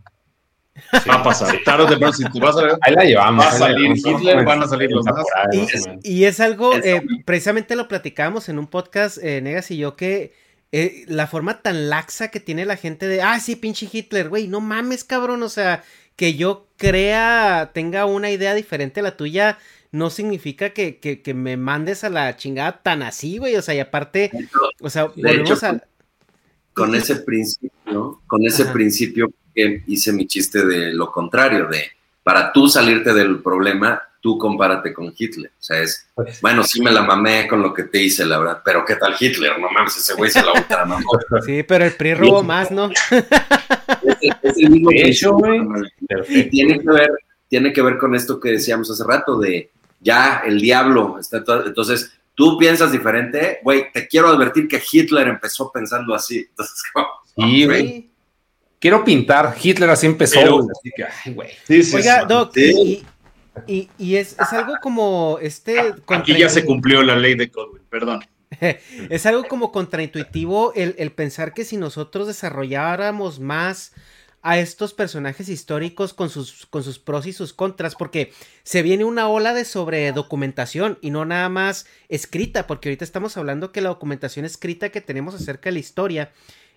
Va 1.07 1.15
a 1.15 1.23
pasar. 1.23 1.55
Tarde 1.63 1.83
o 1.83 1.87
temprano, 1.87 2.13
si 2.13 2.23
tú 2.25 2.39
vas 2.39 2.57
a 2.57 2.77
ahí 2.81 2.95
la 2.95 3.03
llevamos, 3.03 3.45
va 3.45 3.49
a 3.49 3.57
salir 3.57 3.91
Hitler, 3.95 4.43
van 4.43 4.63
a 4.63 4.67
salir 4.67 4.89
los 4.91 5.05
nazis. 5.05 5.87
Y, 6.03 6.23
es 6.23 6.39
algo, 6.39 6.75
eh, 6.75 7.03
precisamente 7.23 7.75
lo 7.75 7.87
platicábamos 7.87 8.49
en 8.49 8.57
un 8.57 8.67
podcast, 8.67 9.17
eh, 9.21 9.41
Negas 9.41 9.69
y 9.69 9.77
yo, 9.77 9.95
que 9.95 10.33
eh, 10.71 11.03
la 11.07 11.27
forma 11.27 11.61
tan 11.61 11.89
laxa 11.89 12.29
que 12.29 12.39
tiene 12.39 12.65
la 12.65 12.77
gente 12.77 13.07
de, 13.07 13.21
ah, 13.21 13.39
sí, 13.39 13.55
pinche 13.55 13.87
Hitler, 13.91 14.29
güey, 14.29 14.47
no 14.47 14.61
mames, 14.61 15.03
cabrón, 15.03 15.43
o 15.43 15.49
sea, 15.49 15.83
que 16.15 16.33
yo 16.35 16.67
crea, 16.77 17.71
tenga 17.73 18.05
una 18.05 18.31
idea 18.31 18.53
diferente 18.53 19.01
a 19.01 19.03
la 19.03 19.17
tuya, 19.17 19.59
no 19.91 20.09
significa 20.09 20.71
que, 20.71 20.99
que, 20.99 21.33
me 21.33 21.57
mandes 21.57 22.03
a 22.03 22.09
la 22.09 22.35
chingada 22.37 22.81
tan 22.81 23.03
así, 23.03 23.37
güey. 23.37 23.55
O 23.55 23.61
sea, 23.61 23.75
y 23.75 23.79
aparte, 23.79 24.31
o 24.79 24.89
sea, 24.89 25.05
volvemos 25.05 25.63
a. 25.63 25.81
Con 26.73 26.95
ese 26.95 27.17
principio, 27.17 28.21
con 28.25 28.45
ese 28.45 28.65
principio 28.65 29.31
que 29.53 29.83
hice 29.87 30.13
mi 30.13 30.25
chiste 30.25 30.65
de 30.65 30.93
lo 30.93 31.11
contrario, 31.11 31.67
de 31.67 31.83
para 32.23 32.53
tú 32.53 32.69
salirte 32.69 33.13
del 33.13 33.41
problema, 33.41 34.01
tú 34.21 34.37
compárate 34.37 34.93
con 34.93 35.13
Hitler. 35.17 35.51
O 35.59 35.61
sea, 35.61 35.79
es, 35.79 36.07
pues 36.15 36.39
bueno, 36.39 36.63
sí 36.63 36.81
me 36.81 36.91
la 36.91 37.01
mamé 37.01 37.47
con 37.47 37.61
lo 37.61 37.73
que 37.73 37.83
te 37.83 38.01
hice, 38.01 38.25
la 38.25 38.39
verdad, 38.39 38.61
pero 38.63 38.85
¿qué 38.85 38.95
tal 38.95 39.15
Hitler? 39.19 39.59
No 39.59 39.69
mames, 39.69 39.97
ese 39.97 40.13
güey 40.13 40.31
se 40.31 40.41
la 40.41 40.53
ultramamó. 40.55 41.11
Sí, 41.45 41.63
pero 41.63 41.83
el 41.83 41.93
PRI 41.93 42.13
robó 42.13 42.43
más, 42.43 42.71
¿no? 42.71 42.89
Es, 44.21 44.57
el 44.57 44.69
mismo 44.69 44.89
hecho, 44.93 45.33
güey. 45.33 45.61
Y 46.29 46.43
tiene 46.49 46.79
que 46.79 46.87
ver, 46.87 47.09
tiene 47.47 47.73
que 47.73 47.81
ver 47.81 47.97
con 47.97 48.15
esto 48.15 48.39
que 48.39 48.51
decíamos 48.51 48.89
hace 48.89 49.03
rato 49.03 49.37
de 49.37 49.69
ya 50.01 50.43
el 50.45 50.59
diablo 50.59 51.17
está 51.19 51.43
todo, 51.43 51.65
entonces 51.65 52.11
tú 52.35 52.57
piensas 52.57 52.91
diferente, 52.91 53.59
güey, 53.63 53.91
te 53.91 54.07
quiero 54.07 54.29
advertir 54.29 54.67
que 54.67 54.81
Hitler 54.91 55.27
empezó 55.27 55.71
pensando 55.71 56.13
así. 56.13 56.39
Entonces, 56.49 56.75
sí, 57.35 57.65
güey. 57.65 58.09
quiero 58.79 59.03
pintar. 59.03 59.55
Hitler 59.61 59.89
así 59.89 60.07
empezó. 60.07 60.39
así 60.39 60.91
que, 60.95 61.03
ay, 61.03 61.33
güey. 61.33 61.49
Oiga, 61.93 62.25
Doc, 62.25 62.55
y, 63.67 63.89
y, 63.97 64.15
es, 64.15 64.37
es, 64.39 64.53
algo 64.53 64.75
como 64.81 65.37
este. 65.41 65.93
Aquí 66.07 66.37
ya 66.37 66.47
se 66.47 66.65
cumplió 66.65 67.03
la 67.03 67.17
ley 67.17 67.35
de 67.35 67.47
Godwin, 67.47 67.83
perdón. 67.89 68.25
es 69.09 69.25
algo 69.25 69.43
como 69.43 69.71
contraintuitivo 69.71 70.73
el, 70.73 70.95
el, 70.97 71.11
pensar 71.11 71.53
que 71.53 71.65
si 71.65 71.77
nosotros 71.77 72.27
desarrolláramos 72.27 73.39
más 73.39 73.93
a 74.41 74.57
estos 74.57 74.93
personajes 74.93 75.49
históricos 75.49 76.13
con 76.13 76.29
sus, 76.29 76.65
con 76.65 76.83
sus 76.83 76.99
pros 76.99 77.25
y 77.27 77.33
sus 77.33 77.53
contras, 77.53 77.95
porque 77.95 78.33
se 78.63 78.81
viene 78.81 79.03
una 79.03 79.27
ola 79.27 79.53
de 79.53 79.65
sobre 79.65 80.11
documentación 80.11 80.97
y 81.01 81.11
no 81.11 81.25
nada 81.25 81.49
más 81.49 81.85
escrita, 82.09 82.67
porque 82.67 82.89
ahorita 82.89 83.05
estamos 83.05 83.37
hablando 83.37 83.71
que 83.71 83.81
la 83.81 83.89
documentación 83.89 84.45
escrita 84.45 84.89
que 84.89 85.01
tenemos 85.01 85.35
acerca 85.35 85.69
de 85.69 85.73
la 85.73 85.79
historia 85.79 86.31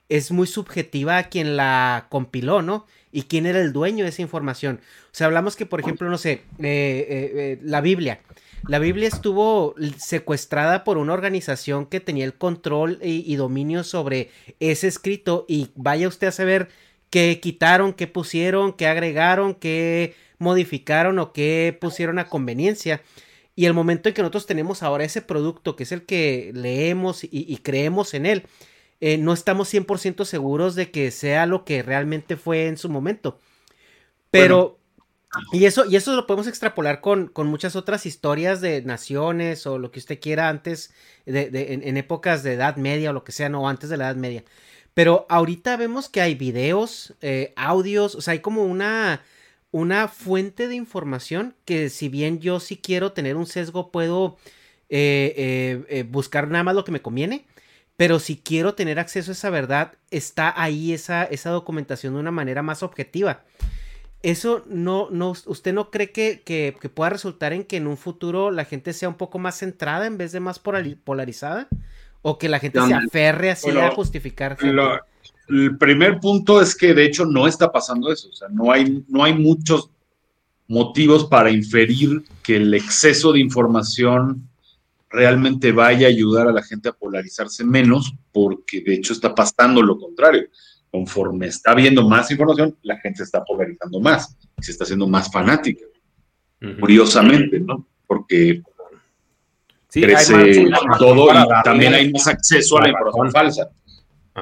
es 0.09 0.31
muy 0.31 0.47
subjetiva 0.47 1.19
a 1.19 1.29
quien 1.29 1.57
la 1.57 2.07
compiló, 2.11 2.63
¿no? 2.63 2.87
Y 3.11 3.23
quién 3.23 3.47
era 3.47 3.61
el 3.61 3.73
dueño 3.73 4.05
de 4.05 4.11
esa 4.11 4.23
información. 4.23 4.81
O 5.07 5.09
sea, 5.13 5.29
hablamos 5.29 5.57
que, 5.57 5.67
por 5.67 5.81
ejemplo, 5.81 6.09
no 6.11 6.19
sé, 6.19 6.33
eh, 6.33 6.43
eh, 6.59 7.07
eh, 7.09 7.59
la 7.63 7.81
Biblia. 7.81 8.21
La 8.67 8.79
Biblia 8.79 9.09
estuvo 9.09 9.75
secuestrada 9.99 10.85
por 10.85 10.97
una 10.97 11.13
organización 11.13 11.85
que 11.87 12.01
tenía 12.01 12.25
el 12.25 12.35
control 12.35 12.99
y, 13.03 13.37
dominio 13.37 13.85
sobre 13.85 14.31
ese 14.59 14.89
escrito 14.89 15.45
y 15.49 15.69
vaya 15.75 16.09
usted 16.09 16.29
a 16.29 16.33
saber 16.33 16.71
qué 17.15 17.39
quitaron, 17.39 17.93
qué 17.93 18.09
pusieron, 18.09 18.73
qué 18.73 18.89
agregaron, 18.89 19.55
qué 19.55 20.17
modificaron 20.39 21.21
o 21.21 21.33
qué 21.33 21.79
pusieron 21.81 22.19
a 22.19 22.29
conveniencia. 22.29 23.03
Y 23.55 23.67
el 23.67 23.73
momento 23.73 24.09
en 24.09 24.17
que 24.17 24.23
nosotros 24.23 24.47
tenemos 24.47 24.83
ahora 24.83 25.05
ese 25.05 25.23
producto, 25.23 25.77
que 25.77 25.85
es 25.85 25.93
el 25.93 26.07
que 26.07 26.51
leemos 26.57 27.21
y, 27.23 27.57
creemos 27.59 28.15
en 28.15 28.27
él, 28.27 28.47
eh, 29.01 29.17
no 29.17 29.33
estamos 29.33 29.73
100% 29.73 30.25
seguros 30.25 30.75
de 30.75 30.91
que 30.91 31.13
sea 31.13 31.47
lo 31.47 31.65
que 31.65 31.85
realmente 31.85 32.37
fue 32.37 32.67
en 32.67 32.77
su 32.77 32.89
momento. 32.89 33.39
Pero, 34.33 34.81
y, 35.53 35.67
eso, 35.67 35.85
y 35.89 35.95
eso 35.95 36.17
lo 36.17 36.27
podemos 36.27 36.49
extrapolar 36.49 37.01
con, 37.01 37.29
con, 37.29 37.47
muchas 37.47 37.77
otras 37.77 38.07
historias 38.07 38.61
de 38.61 38.83
naciones 38.83 39.69
o 39.69 39.79
lo 39.79 39.93
que 39.93 40.01
usted 40.01 40.19
quiera 40.19 40.49
antes, 40.49 40.93
de, 41.27 41.49
en, 41.75 41.87
en, 41.87 41.97
épocas 41.97 42.43
de 42.43 42.55
Edad 42.55 42.75
Media 42.75 43.11
o 43.11 43.13
lo 43.13 43.23
que 43.23 43.31
sea, 43.31 43.49
no, 43.49 43.69
antes 43.69 43.89
de 43.89 43.99
la 43.99 44.07
Edad 44.07 44.17
Media. 44.17 44.43
Pero 44.95 45.27
ahorita 45.29 45.77
vemos 45.77 46.09
que 46.09 46.21
hay 46.21 46.37
videos, 46.37 47.15
eh, 47.21 47.53
audios, 47.57 48.15
o 48.15 48.21
sea, 48.21 48.33
hay 48.33 48.39
como 48.39 48.65
una, 48.65 49.23
una 49.73 50.07
fuente 50.07 50.69
de 50.69 50.77
información 50.77 51.55
que 51.65 51.91
si 51.91 52.09
bien 52.09 52.39
yo 52.41 52.61
sí 52.61 52.77
quiero 52.77 53.13
tener 53.13 53.37
un 53.37 53.47
sesgo, 53.47 53.91
puedo 53.91 54.37
eh, 54.89 55.85
eh, 55.89 56.05
buscar 56.09 56.49
nada 56.49 56.63
más 56.63 56.77
lo 56.77 56.85
que 56.85 56.93
me 56.93 57.03
conviene. 57.03 57.45
Pero 57.97 58.19
si 58.19 58.37
quiero 58.37 58.75
tener 58.75 58.99
acceso 58.99 59.31
a 59.31 59.35
esa 59.35 59.51
verdad, 59.51 59.93
está 60.11 60.53
ahí 60.61 60.93
esa, 60.93 61.25
esa 61.25 61.51
documentación 61.51 62.15
de 62.15 62.21
una 62.21 62.33
manera 62.33 62.63
más 62.63 62.83
objetiva. 62.83 63.45
Eso 64.23 64.65
no, 64.67 65.11
no, 65.11 65.35
¿usted 65.47 65.73
no 65.73 65.91
cree 65.91 66.11
que, 66.11 66.41
que, 66.41 66.75
que, 66.81 66.89
pueda 66.89 67.11
resultar 67.11 67.53
en 67.53 67.63
que 67.63 67.77
en 67.77 67.87
un 67.87 67.97
futuro 67.97 68.51
la 68.51 68.65
gente 68.65 68.93
sea 68.93 69.09
un 69.09 69.17
poco 69.17 69.39
más 69.39 69.59
centrada 69.59 70.07
en 70.07 70.19
vez 70.19 70.33
de 70.33 70.41
más 70.41 70.59
polarizada? 70.59 71.69
O 72.27 72.39
que 72.39 72.49
la 72.49 72.59
gente 72.59 72.81
se 72.81 72.95
aferre 72.95 73.51
así 73.51 73.71
a 73.71 73.91
justificar. 73.91 74.57
el 75.49 75.77
primer 75.77 76.19
punto 76.21 76.61
es 76.61 76.75
que 76.75 76.95
de 76.95 77.05
hecho 77.05 77.27
no 77.27 77.47
está 77.47 77.71
pasando 77.71 78.11
eso, 78.11 78.31
o 78.31 78.33
sea, 78.33 78.49
no 78.49 78.73
hay, 78.73 79.05
no 79.09 79.23
hay 79.23 79.35
muchos 79.35 79.91
motivos 80.67 81.27
para 81.27 81.51
inferir 81.51 82.25
que 82.43 82.57
el 82.57 82.73
exceso 82.73 83.31
de 83.31 83.41
información 83.41 84.49
realmente 85.11 85.71
vaya 85.71 86.07
a 86.07 86.11
ayudar 86.11 86.49
a 86.49 86.53
la 86.53 86.63
gente 86.63 86.89
a 86.89 86.93
polarizarse 86.93 87.63
menos, 87.63 88.15
porque 88.33 88.81
de 88.81 88.95
hecho 88.95 89.13
está 89.13 89.35
pasando 89.35 89.83
lo 89.83 89.99
contrario. 89.99 90.49
Conforme 90.91 91.49
está 91.49 91.73
habiendo 91.73 92.09
más 92.09 92.31
información, 92.31 92.75
la 92.83 92.99
gente 93.01 93.19
se 93.19 93.25
está 93.25 93.45
polarizando 93.45 94.01
más, 94.01 94.35
se 94.61 94.71
está 94.71 94.85
haciendo 94.85 95.07
más 95.07 95.31
fanática. 95.31 95.85
Curiosamente, 96.81 97.61
¿no? 97.61 97.87
Porque 98.07 98.63
crece 100.01 100.69
todo 100.99 101.29
y 101.31 101.63
también 101.63 101.95
hay 101.95 102.11
más 102.13 102.27
acceso 102.27 102.79
a 102.79 102.83
la 102.83 102.89
información 102.91 103.31
falsa. 103.31 103.71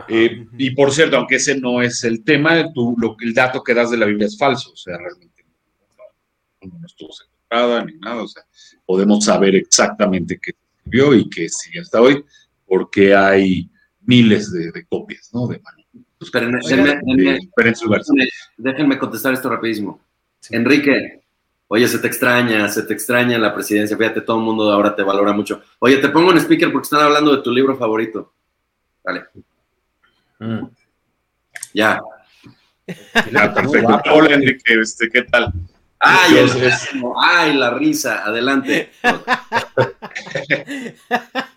Eh, 0.08 0.46
y 0.56 0.70
por 0.70 0.90
cierto, 0.90 1.18
aunque 1.18 1.36
ese 1.36 1.58
no 1.58 1.82
es 1.82 2.02
el 2.04 2.24
tema, 2.24 2.72
tú, 2.72 2.94
lo, 2.98 3.14
el 3.20 3.34
dato 3.34 3.62
que 3.62 3.74
das 3.74 3.90
de 3.90 3.98
la 3.98 4.06
Biblia 4.06 4.26
es 4.26 4.38
falso, 4.38 4.72
o 4.72 4.76
sea, 4.76 4.96
realmente 4.96 5.44
no, 6.62 6.86
estuvo 6.86 7.12
secuestrada 7.12 7.84
ni 7.84 7.94
nada, 7.98 8.22
o 8.22 8.28
sea, 8.28 8.42
podemos 8.86 9.24
saber 9.24 9.54
exactamente 9.54 10.38
qué 10.42 10.52
escribió 10.52 11.14
y 11.14 11.28
qué 11.28 11.48
sigue 11.48 11.80
hasta 11.80 12.00
hoy, 12.00 12.24
porque 12.66 13.14
hay 13.14 13.70
miles 14.00 14.50
de, 14.50 14.86
copias, 14.86 15.28
¿no? 15.34 15.46
De 15.46 15.60
déjenme, 18.56 18.98
contestar 18.98 19.34
esto 19.34 19.50
rapidísimo. 19.50 20.00
Enrique, 20.50 21.21
Oye, 21.74 21.88
se 21.88 21.98
te 22.00 22.06
extraña, 22.06 22.68
se 22.68 22.82
te 22.82 22.92
extraña 22.92 23.38
la 23.38 23.54
presidencia. 23.54 23.96
Fíjate, 23.96 24.20
todo 24.20 24.36
el 24.36 24.42
mundo 24.42 24.70
ahora 24.70 24.94
te 24.94 25.02
valora 25.02 25.32
mucho. 25.32 25.62
Oye, 25.78 25.96
te 25.96 26.10
pongo 26.10 26.30
en 26.30 26.36
speaker 26.36 26.70
porque 26.70 26.84
están 26.84 27.00
hablando 27.00 27.34
de 27.34 27.42
tu 27.42 27.50
libro 27.50 27.78
favorito. 27.78 28.34
Dale. 29.02 29.24
Mm. 30.38 30.66
Ya. 31.72 31.98
perfecto. 32.84 34.02
Hola, 34.12 34.34
Enrique, 34.34 34.80
este, 34.82 35.08
¿qué 35.08 35.22
tal? 35.22 35.50
Ay, 35.98 36.46
ay, 37.22 37.54
la 37.54 37.70
risa, 37.70 38.22
adelante. 38.22 38.90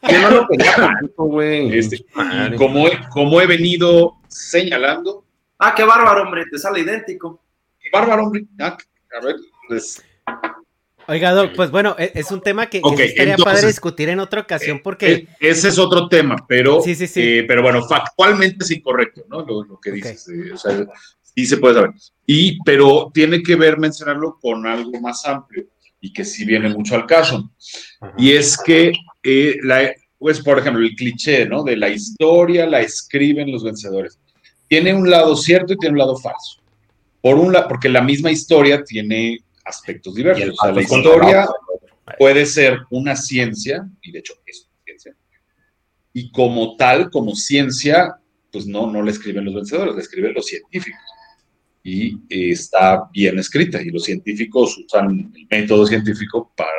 Yo 0.09 0.21
no 0.21 0.29
lo 0.29 0.47
quería 0.47 0.97
güey. 1.17 1.77
Este, 1.77 2.05
como, 2.57 2.87
he, 2.87 3.05
como 3.09 3.41
he 3.41 3.47
venido 3.47 4.13
señalando. 4.29 5.25
Ah, 5.59 5.75
qué 5.75 5.83
bárbaro, 5.83 6.21
hombre, 6.21 6.45
te 6.49 6.57
sale 6.57 6.79
idéntico. 6.79 7.43
Qué 7.81 7.89
bárbaro, 7.91 8.23
hombre. 8.27 8.45
Ah, 8.61 8.77
a 9.19 9.25
ver, 9.25 9.35
Oiga, 11.07 11.33
Doc, 11.33 11.51
pues 11.55 11.71
bueno, 11.71 11.95
e-, 11.99 12.11
es 12.15 12.31
un 12.31 12.41
tema 12.41 12.67
que, 12.67 12.81
que 12.81 13.05
estaría 13.05 13.37
padre 13.37 13.67
discutir 13.67 14.09
en 14.09 14.19
otra 14.19 14.41
ocasión 14.41 14.81
porque... 14.83 15.13
E-, 15.13 15.27
ese 15.39 15.69
es 15.69 15.77
otro 15.77 16.07
tema, 16.07 16.35
pero, 16.47 16.81
sí, 16.81 16.95
sí, 16.95 17.07
sí. 17.07 17.21
Eh, 17.21 17.45
pero 17.47 17.61
bueno, 17.61 17.83
factualmente 17.83 18.63
es 18.63 18.71
incorrecto, 18.71 19.23
¿no? 19.29 19.41
Lo, 19.45 19.79
que 19.79 19.91
dices, 19.91 20.27
eh, 20.29 20.53
o 20.53 20.57
sea, 20.57 20.85
sí 21.21 21.45
se 21.45 21.57
puede 21.57 21.75
saber. 21.75 21.91
Y, 22.25 22.59
pero 22.63 23.11
tiene 23.13 23.43
que 23.43 23.55
ver 23.55 23.77
mencionarlo 23.77 24.37
con 24.41 24.65
algo 24.65 24.99
más 24.99 25.25
amplio 25.25 25.65
y 26.01 26.11
que 26.11 26.25
sí 26.25 26.45
viene 26.45 26.69
mucho 26.69 26.95
al 26.95 27.05
caso. 27.05 27.51
Y 28.17 28.31
es 28.31 28.57
que, 28.57 28.93
eh, 29.23 29.57
la, 29.63 29.91
pues, 30.17 30.39
por 30.41 30.59
ejemplo, 30.59 30.83
el 30.83 30.95
cliché, 30.95 31.45
¿no? 31.45 31.63
De 31.63 31.77
la 31.77 31.89
historia 31.89 32.65
la 32.65 32.81
escriben 32.81 33.51
los 33.51 33.63
vencedores. 33.63 34.19
Tiene 34.67 34.93
un 34.93 35.09
lado 35.09 35.35
cierto 35.35 35.73
y 35.73 35.77
tiene 35.77 35.93
un 35.93 35.99
lado 35.99 36.17
falso. 36.17 36.61
Por 37.21 37.37
un 37.37 37.53
lado, 37.53 37.67
porque 37.67 37.89
la 37.89 38.01
misma 38.01 38.31
historia 38.31 38.83
tiene 38.83 39.44
aspectos 39.65 40.15
diversos. 40.15 40.49
O 40.59 40.63
sea, 40.63 40.71
la 40.71 40.81
historia 40.81 41.47
puede 42.17 42.45
ser 42.45 42.79
una 42.91 43.15
ciencia, 43.15 43.87
y 44.01 44.11
de 44.11 44.19
hecho 44.19 44.33
es 44.45 44.67
una 44.67 44.83
ciencia, 44.85 45.15
y 46.13 46.31
como 46.31 46.77
tal, 46.77 47.09
como 47.09 47.35
ciencia, 47.35 48.15
pues 48.51 48.65
no, 48.65 48.89
no 48.89 49.01
la 49.01 49.11
escriben 49.11 49.43
los 49.43 49.55
vencedores, 49.55 49.95
la 49.95 50.01
escriben 50.01 50.33
los 50.33 50.45
científicos. 50.45 51.01
Y 51.83 52.17
está 52.29 53.09
bien 53.11 53.37
escrita, 53.37 53.81
y 53.81 53.89
los 53.89 54.03
científicos 54.03 54.77
usan 54.77 55.31
el 55.35 55.47
método 55.49 55.85
científico 55.85 56.51
para 56.55 56.71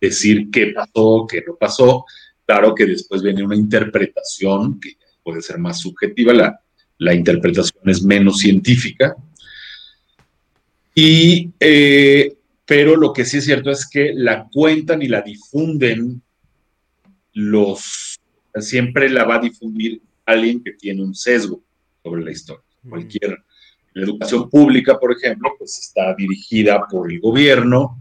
decir 0.00 0.50
qué 0.50 0.68
pasó, 0.68 1.26
qué 1.28 1.42
no 1.46 1.54
pasó. 1.56 2.04
Claro 2.44 2.74
que 2.74 2.86
después 2.86 3.22
viene 3.22 3.44
una 3.44 3.56
interpretación 3.56 4.80
que 4.80 4.96
puede 5.22 5.42
ser 5.42 5.58
más 5.58 5.80
subjetiva, 5.80 6.32
la, 6.32 6.60
la 6.98 7.14
interpretación 7.14 7.82
es 7.88 8.02
menos 8.02 8.38
científica, 8.38 9.14
y, 10.98 11.52
eh, 11.60 12.34
pero 12.64 12.96
lo 12.96 13.12
que 13.12 13.26
sí 13.26 13.36
es 13.36 13.44
cierto 13.44 13.70
es 13.70 13.86
que 13.86 14.14
la 14.14 14.48
cuentan 14.50 15.02
y 15.02 15.08
la 15.08 15.20
difunden 15.20 16.22
los, 17.34 18.18
siempre 18.54 19.10
la 19.10 19.24
va 19.24 19.34
a 19.34 19.40
difundir 19.40 20.00
alguien 20.24 20.64
que 20.64 20.72
tiene 20.72 21.02
un 21.02 21.14
sesgo 21.14 21.62
sobre 22.02 22.24
la 22.24 22.30
historia. 22.30 22.64
Cualquier, 22.88 23.36
la 23.92 24.04
educación 24.04 24.48
pública, 24.48 24.98
por 24.98 25.12
ejemplo, 25.12 25.50
pues 25.58 25.78
está 25.78 26.14
dirigida 26.14 26.86
por 26.90 27.12
el 27.12 27.20
gobierno, 27.20 28.00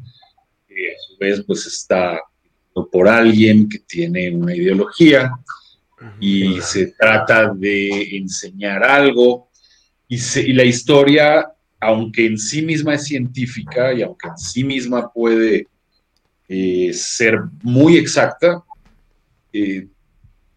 que 0.66 0.94
a 0.94 1.00
su 1.06 1.18
vez 1.18 1.44
pues 1.46 1.66
está 1.66 2.22
por 2.94 3.10
alguien 3.10 3.68
que 3.68 3.80
tiene 3.80 4.34
una 4.34 4.56
ideología 4.56 5.32
y 6.22 6.62
se 6.62 6.94
trata 6.98 7.54
de 7.54 8.16
enseñar 8.16 8.86
algo 8.86 9.50
y, 10.08 10.16
y 10.16 10.54
la 10.54 10.64
historia 10.64 11.55
aunque 11.86 12.26
en 12.26 12.38
sí 12.38 12.64
misma 12.64 12.96
es 12.96 13.04
científica 13.04 13.94
y 13.94 14.02
aunque 14.02 14.28
en 14.28 14.38
sí 14.38 14.64
misma 14.64 15.12
puede 15.12 15.68
eh, 16.48 16.92
ser 16.94 17.40
muy 17.62 17.98
exacta, 17.98 18.64
eh, 19.54 19.88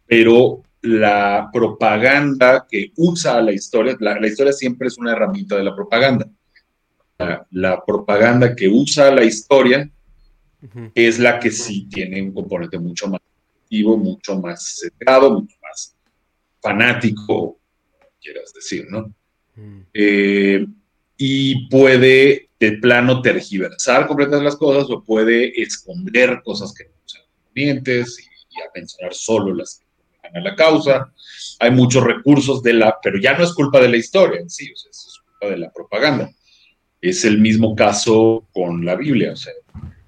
pero 0.07 0.63
la 0.81 1.51
propaganda 1.53 2.67
que 2.69 2.93
usa 2.97 3.43
la 3.43 3.53
historia, 3.53 3.95
la, 4.01 4.27
historia 4.27 4.55
siempre 4.55 4.89
es 4.89 4.97
una 4.97 5.13
herramienta 5.13 5.57
de 5.57 5.65
la 5.65 5.75
propaganda. 5.75 6.27
La, 7.51 7.85
propaganda 7.85 8.55
que 8.55 8.69
usa 8.69 9.11
la 9.11 9.25
historia 9.25 9.91
es 10.95 11.19
la 11.19 11.39
que 11.39 11.51
sí 11.51 11.89
tiene 11.91 12.23
un 12.23 12.33
componente 12.33 12.79
mucho 12.79 13.07
más 13.09 13.21
activo, 13.63 13.99
mucho 13.99 14.41
más 14.41 14.79
centrado, 14.81 15.31
mucho 15.41 15.57
más 15.61 15.95
fanático, 16.61 17.59
quieras 18.21 18.53
decir, 18.55 18.87
¿no? 18.89 19.13
eh, 19.93 20.65
y 21.19 21.69
puede 21.69 22.49
de 22.59 22.73
plano 22.73 23.21
tergiversar 23.21 24.07
completamente 24.07 24.45
las 24.45 24.57
cosas 24.57 24.89
o 24.89 25.03
puede 25.03 25.61
esconder 25.61 26.41
cosas 26.43 26.73
que 26.73 26.85
no 26.85 26.91
sean 27.05 27.25
convenientes 27.45 28.19
y, 28.21 28.57
y 28.57 28.63
a 28.63 28.71
mencionar 28.75 29.13
solo 29.15 29.55
las 29.55 29.79
que 29.79 29.89
a 30.37 30.41
la 30.41 30.55
causa. 30.55 31.13
Hay 31.61 31.71
muchos 31.71 32.05
recursos 32.05 32.63
de 32.63 32.75
la, 32.75 32.97
pero 33.03 33.19
ya 33.19 33.37
no 33.37 33.45
es 33.45 33.53
culpa 33.53 33.81
de 33.81 33.89
la 33.89 33.97
historia 33.97 34.41
en 34.41 34.49
sí, 34.49 34.71
es 34.73 35.21
culpa 35.25 35.53
de 35.53 35.59
la 35.59 35.73
propaganda. 35.73 36.31
Es 37.01 37.25
el 37.25 37.39
mismo 37.39 37.75
caso 37.75 38.49
con 38.53 38.85
la 38.85 38.97
Biblia, 38.97 39.33
o 39.33 39.37
sea, 39.37 39.53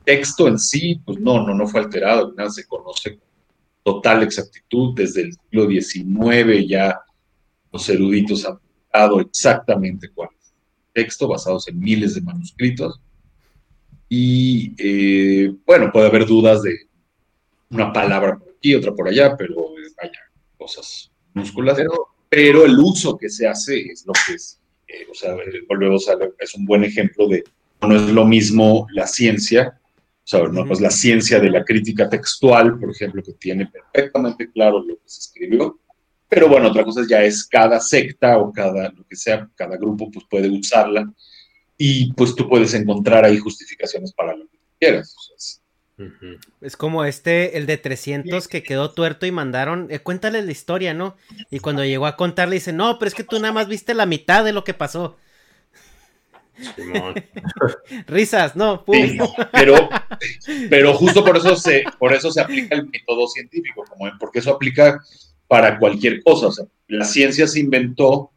texto 0.05 0.49
en 0.49 0.59
sí, 0.59 1.01
pues 1.05 1.21
no, 1.21 1.47
no, 1.47 1.55
no 1.55 1.67
fue 1.67 1.81
alterado, 1.81 2.33
nada 2.37 2.51
se 2.51 2.67
conoce 2.67 3.17
con 3.17 3.29
total 3.83 4.23
exactitud 4.23 4.95
desde 4.95 5.23
el 5.23 5.33
siglo 5.33 5.69
XIX 5.69 6.69
ya 6.69 7.01
los 7.73 7.89
eruditos 7.89 8.45
han 8.45 8.59
dado 8.93 9.21
exactamente 9.21 10.11
cuál 10.11 10.29
texto 10.93 11.29
basados 11.29 11.69
en 11.69 11.79
miles 11.79 12.15
de 12.15 12.21
manuscritos 12.21 13.01
y 14.09 14.75
eh, 14.79 15.55
bueno, 15.65 15.91
puede 15.93 16.09
haber 16.09 16.27
dudas 16.27 16.63
de 16.63 16.89
una 17.71 17.93
palabra 17.93 18.39
por 18.39 18.49
aquí, 18.57 18.75
otra 18.75 18.93
por 18.93 19.09
allá, 19.09 19.37
pero 19.37 19.55
vaya, 19.97 20.19
cosas 20.59 21.11
minúsculas, 21.33 21.79
pero, 22.29 22.65
el 22.65 22.79
uso 22.79 23.17
que 23.17 23.29
se 23.29 23.47
hace 23.47 23.81
es 23.81 24.05
lo 24.07 24.13
que 24.27 24.35
es, 24.35 24.61
eh, 24.89 25.07
o 25.11 25.15
sea, 25.15 25.37
volvemos 25.69 26.09
a 26.09 26.15
es 26.39 26.55
un 26.55 26.65
buen 26.65 26.85
ejemplo 26.85 27.29
de 27.29 27.45
no 27.83 27.97
es 27.97 28.03
lo 28.03 28.25
mismo 28.27 28.87
la 28.93 29.07
ciencia 29.07 29.81
o 30.23 30.27
sea, 30.31 30.47
no, 30.47 30.65
pues 30.65 30.81
la 30.81 30.91
ciencia 30.91 31.41
de 31.41 31.51
la 31.51 31.65
crítica 31.65 32.09
textual, 32.09 32.79
por 32.79 32.91
ejemplo, 32.91 33.21
que 33.21 33.33
tiene 33.33 33.67
perfectamente 33.67 34.49
claro 34.53 34.81
lo 34.81 34.95
que 34.95 35.03
se 35.09 35.21
escribió. 35.21 35.81
Pero 36.31 36.49
bueno, 36.49 36.69
otra 36.69 36.85
cosa 36.85 37.03
ya 37.09 37.23
es 37.25 37.45
cada 37.45 37.81
secta 37.81 38.39
o 38.39 38.53
cada, 38.53 38.91
lo 38.91 39.05
que 39.05 39.17
sea, 39.17 39.51
cada 39.57 39.77
grupo 39.77 40.11
pues 40.11 40.25
puede 40.31 40.49
usarla 40.49 41.13
y 41.77 42.13
pues 42.13 42.37
tú 42.37 42.49
puedes 42.49 42.73
encontrar 42.75 43.25
ahí 43.25 43.39
justificaciones 43.39 44.13
para 44.13 44.37
lo 44.37 44.45
que 44.49 44.59
quieras. 44.79 45.61
es... 46.61 46.77
como 46.77 47.05
este, 47.05 47.59
el 47.59 47.67
de 47.67 47.79
300 47.79 48.47
que 48.47 48.63
quedó 48.63 48.93
tuerto 48.93 49.27
y 49.27 49.33
mandaron, 49.33 49.89
eh, 49.91 49.99
cuéntale 49.99 50.41
la 50.43 50.53
historia, 50.53 50.95
¿no? 50.95 51.17
Y 51.51 51.59
cuando 51.59 51.85
llegó 51.85 52.07
a 52.07 52.17
contarle 52.17 52.55
dice, 52.55 52.73
no, 52.73 52.99
pero 52.99 53.09
es 53.09 53.15
que 53.15 53.25
tú 53.25 53.41
nada 53.41 53.53
más 53.53 53.67
viste 53.67 53.95
la 53.95 54.07
mitad 54.07 54.45
de 54.45 54.53
lo 54.53 54.63
que 54.63 54.75
pasó. 54.75 55.17
Risas, 58.07 58.55
no, 58.55 58.85
pero, 59.53 59.89
pero 60.69 60.95
justo 60.95 61.25
por 61.25 61.37
eso 61.37 61.57
se, 61.57 61.83
por 61.99 62.13
eso 62.13 62.31
se 62.31 62.41
aplica 62.41 62.77
el 62.77 62.89
método 62.89 63.27
científico, 63.27 63.85
como 63.89 64.11
porque 64.19 64.39
eso 64.41 64.55
aplica 64.55 65.01
para 65.51 65.81
cualquier 65.81 66.23
cosa. 66.23 66.47
O 66.47 66.53
sea, 66.53 66.65
la 66.87 67.05
ciencia 67.05 67.45
se 67.49 67.59
inventó 67.59 68.31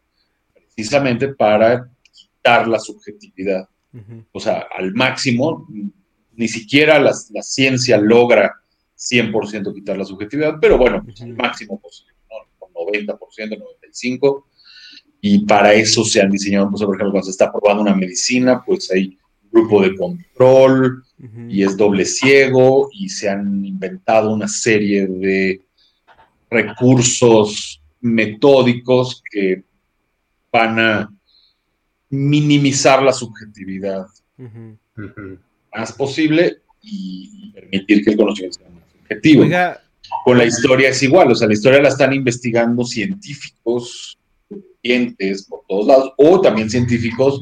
precisamente 0.56 1.28
para 1.28 1.88
quitar 2.12 2.68
la 2.68 2.80
subjetividad. 2.80 3.70
O 4.32 4.40
sea, 4.40 4.66
al 4.76 4.96
máximo, 4.96 5.68
ni 6.36 6.48
siquiera 6.48 7.00
la, 7.00 7.14
ciencia 7.14 8.00
logra 8.00 8.56
100% 8.98 9.76
quitar 9.76 9.96
la 9.96 10.06
subjetividad, 10.06 10.56
pero 10.60 10.80
bueno, 10.80 11.04
pues, 11.04 11.22
al 11.22 11.34
máximo 11.34 11.80
posible, 11.80 12.16
¿no? 12.32 12.38
90%, 12.74 13.62
95%, 13.92 14.44
y 15.22 15.46
para 15.46 15.76
eso 15.76 16.04
se 16.04 16.20
han 16.20 16.32
diseñado, 16.32 16.72
pues, 16.72 16.82
por 16.82 16.96
ejemplo, 16.96 17.12
cuando 17.12 17.26
se 17.26 17.32
está 17.32 17.52
probando 17.52 17.84
una 17.84 17.96
medicina, 17.96 18.64
pues 18.66 18.92
hay 18.92 19.20
grupo 19.52 19.84
de 19.84 19.96
control 19.96 21.04
y 21.48 21.62
es 21.62 21.78
doble 21.78 22.06
ciego 22.06 22.90
y 22.92 23.08
se 23.08 23.30
han 23.30 23.64
inventado 23.64 24.34
una 24.34 24.48
serie 24.48 25.06
de 25.06 25.62
recursos 26.54 27.82
metódicos 28.02 29.22
que 29.30 29.64
van 30.52 30.80
a 30.80 31.10
minimizar 32.10 33.02
la 33.02 33.12
subjetividad 33.12 34.06
más 35.74 35.94
posible 35.94 36.58
y 36.82 37.52
permitir 37.54 38.04
que 38.04 38.12
el 38.12 38.18
conocimiento 38.18 38.60
sea 38.60 38.70
más 38.70 38.84
objetivo. 39.02 39.46
Con 40.26 40.38
la 40.38 40.46
historia 40.46 40.90
es 40.90 41.02
igual, 41.02 41.32
o 41.32 41.36
sea, 41.36 41.48
la 41.48 41.54
historia 41.54 41.82
la 41.82 41.90
están 41.90 42.14
investigando 42.14 42.86
científicos 42.86 44.18
por 45.50 45.62
todos 45.68 45.88
lados, 45.88 46.14
o 46.18 46.42
también 46.42 46.70
científicos, 46.70 47.42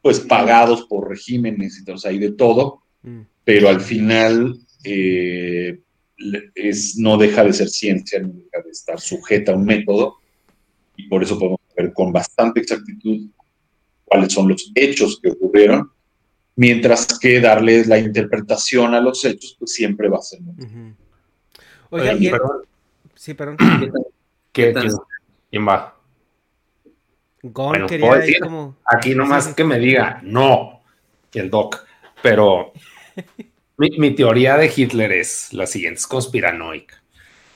pues 0.00 0.20
pagados 0.20 0.84
por 0.84 1.08
regímenes 1.08 1.78
y 1.80 1.84
todo, 1.84 1.96
hay 2.04 2.18
de 2.18 2.32
todo, 2.32 2.82
mm. 3.02 3.20
pero 3.44 3.68
al 3.68 3.80
final 3.80 4.58
eh, 4.84 5.80
es, 6.54 6.96
no 6.96 7.16
deja 7.16 7.44
de 7.44 7.52
ser 7.52 7.68
ciencia, 7.68 8.20
no 8.20 8.28
deja 8.28 8.64
de 8.64 8.70
estar 8.70 9.00
sujeta 9.00 9.52
a 9.52 9.56
un 9.56 9.64
método, 9.64 10.16
y 10.96 11.08
por 11.08 11.22
eso 11.22 11.38
podemos 11.38 11.60
ver 11.76 11.92
con 11.92 12.12
bastante 12.12 12.60
exactitud 12.60 13.28
cuáles 14.04 14.32
son 14.32 14.48
los 14.48 14.70
hechos 14.74 15.20
que 15.22 15.30
ocurrieron, 15.30 15.90
mientras 16.56 17.18
que 17.18 17.40
darles 17.40 17.86
la 17.86 17.98
interpretación 17.98 18.94
a 18.94 19.00
los 19.00 19.24
hechos, 19.24 19.56
pues 19.58 19.72
siempre 19.72 20.08
va 20.08 20.18
a 20.18 20.22
ser. 20.22 20.40
Oiga, 21.90 22.16
sí, 23.14 23.34
perdón. 23.34 23.56
¿Qué, 24.52 24.74
¿Quién 25.50 25.68
va? 25.68 25.94
Gon 27.42 27.86
quería 27.86 28.40
como... 28.42 28.76
Aquí 28.84 29.14
nomás 29.14 29.54
que 29.54 29.64
me 29.64 29.78
diga 29.78 30.20
no, 30.24 30.82
el 31.32 31.48
doc. 31.48 31.86
Pero 32.22 32.72
mi, 33.78 34.10
teoría 34.10 34.56
de 34.56 34.72
Hitler 34.74 35.12
es 35.12 35.52
la 35.52 35.66
siguiente, 35.66 36.00
es 36.00 36.06
conspiranoica. 36.06 37.02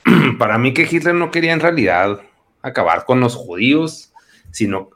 Para 0.39 0.57
mí 0.59 0.73
que 0.73 0.89
Hitler 0.91 1.15
no 1.15 1.31
quería 1.31 1.53
en 1.53 1.61
realidad 1.61 2.21
acabar 2.63 3.05
con 3.05 3.21
los 3.21 3.35
judíos, 3.35 4.13
sino 4.53 4.91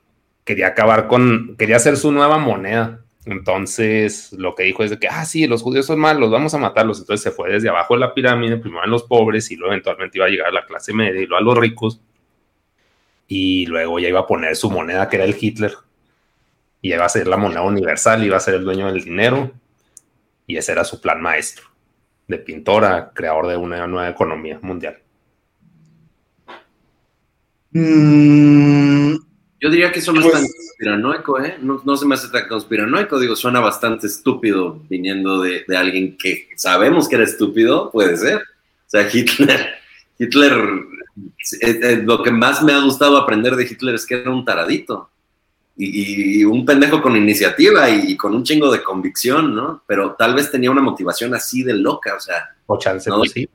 quería 0.45 0.69
acabar 0.69 1.09
con, 1.09 1.57
quería 1.59 1.77
hacer 1.77 1.97
su 1.97 2.13
nueva 2.13 2.39
moneda. 2.39 3.03
Entonces, 3.25 4.33
lo 4.35 4.55
que 4.55 4.63
dijo 4.63 4.85
es 4.85 4.91
de 4.91 5.01
que, 5.01 5.09
ah, 5.09 5.25
sí, 5.25 5.49
los 5.49 5.63
judíos 5.63 5.87
son 5.87 5.99
malos, 5.99 6.31
vamos 6.31 6.55
a 6.55 6.59
matarlos. 6.59 7.01
Entonces 7.01 7.25
se 7.25 7.33
fue 7.33 7.51
desde 7.51 7.69
abajo 7.69 7.95
de 7.95 8.01
la 8.01 8.15
pirámide, 8.15 8.57
primero 8.57 8.85
a 8.85 8.87
los 8.87 9.03
pobres 9.03 9.51
y 9.51 9.57
luego 9.57 9.73
eventualmente 9.73 10.19
iba 10.19 10.27
a 10.27 10.31
llegar 10.31 10.47
a 10.47 10.53
la 10.53 10.65
clase 10.65 10.93
media 10.93 11.21
y 11.21 11.27
luego 11.27 11.39
a 11.39 11.45
los 11.45 11.59
ricos 11.59 12.01
y 13.27 13.67
luego 13.67 13.99
ya 13.99 14.09
iba 14.09 14.21
a 14.21 14.27
poner 14.27 14.55
su 14.55 14.71
moneda 14.71 15.09
que 15.09 15.17
era 15.17 15.25
el 15.25 15.37
Hitler 15.39 15.73
y 16.81 16.93
iba 16.93 17.05
a 17.05 17.09
ser 17.09 17.27
la 17.27 17.37
moneda 17.37 17.63
universal, 17.63 18.25
iba 18.25 18.37
a 18.37 18.41
ser 18.41 18.55
el 18.55 18.65
dueño 18.65 18.87
del 18.87 19.03
dinero 19.03 19.51
y 20.47 20.57
ese 20.57 20.73
era 20.73 20.85
su 20.85 21.01
plan 21.01 21.21
maestro 21.21 21.67
de 22.29 22.39
pintora, 22.39 23.13
creador 23.15 23.47
de 23.49 23.57
una 23.57 23.87
nueva 23.87 24.09
economía 24.09 24.59
mundial. 24.63 24.99
Mm, 27.71 29.15
yo 29.61 29.71
diría 29.71 29.93
que 29.93 30.01
eso 30.01 30.13
no 30.13 30.21
es 30.21 30.33
tan 30.33 30.43
pues- 30.43 30.55
conspiranoico, 30.57 31.41
¿eh? 31.43 31.57
No, 31.61 31.97
se 31.97 32.07
me 32.07 32.15
hace 32.15 32.29
tan 32.29 32.49
conspiranoico, 32.49 33.19
digo, 33.19 33.37
suena 33.37 33.61
bastante 33.61 34.07
estúpido 34.07 34.81
viniendo 34.89 35.41
de, 35.41 35.65
de 35.67 35.77
alguien 35.77 36.17
que 36.17 36.49
sabemos 36.57 37.09
que 37.09 37.17
era 37.17 37.25
estúpido, 37.25 37.91
puede 37.91 38.17
ser. 38.17 38.39
O 38.39 38.89
sea, 38.89 39.09
Hitler, 39.13 39.75
Hitler 40.19 40.53
eh, 41.61 41.81
eh, 41.83 42.03
lo 42.05 42.23
que 42.23 42.31
más 42.31 42.63
me 42.63 42.73
ha 42.73 42.81
gustado 42.81 43.17
aprender 43.17 43.57
de 43.57 43.65
Hitler 43.65 43.95
es 43.95 44.07
que 44.07 44.17
era 44.17 44.31
un 44.31 44.45
taradito 44.45 45.11
y, 45.77 46.45
un 46.45 46.65
pendejo 46.65 47.03
con 47.03 47.17
iniciativa 47.17 47.89
y, 47.91 48.17
con 48.17 48.35
un 48.35 48.43
chingo 48.43 48.71
de 48.71 48.83
convicción, 48.83 49.55
¿no? 49.55 49.83
Pero 49.87 50.15
tal 50.15 50.35
vez 50.35 50.51
tenía 50.51 50.71
una 50.71 50.81
motivación 50.81 51.35
así 51.35 51.63
de 51.63 51.75
loca, 51.75 52.15
o 52.15 52.21
sea. 52.21 52.57
O 52.67 52.79
chance, 52.79 53.11
pues 53.11 53.31
sí, 53.33 53.49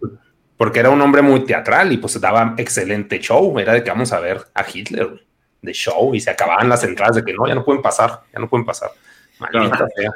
porque 0.62 0.80
era 0.80 0.92
un 0.92 1.02
hombre 1.02 1.24
muy 1.24 1.44
teatral 1.44 1.92
y 1.92 1.98
pues 1.98 2.22
daba 2.22 2.54
excelente 2.56 3.20
show, 3.20 3.58
era 3.58 3.74
de 3.74 3.84
que 3.84 3.90
vamos 3.90 4.14
a 4.14 4.20
ver 4.20 4.42
a 4.54 4.64
Hitler 4.72 5.26
de 5.60 5.74
show 5.74 6.14
y 6.14 6.22
se 6.22 6.30
acababan 6.30 6.70
las 6.70 6.84
entradas 6.84 7.16
de 7.16 7.24
que 7.24 7.34
no, 7.34 7.48
ya 7.48 7.56
no 7.56 7.66
pueden 7.66 7.82
pasar, 7.82 8.22
ya 8.32 8.40
no 8.40 8.48
pueden 8.48 8.66
pasar. 8.66 8.92
Maldita 9.40 9.88
sea. 9.96 10.12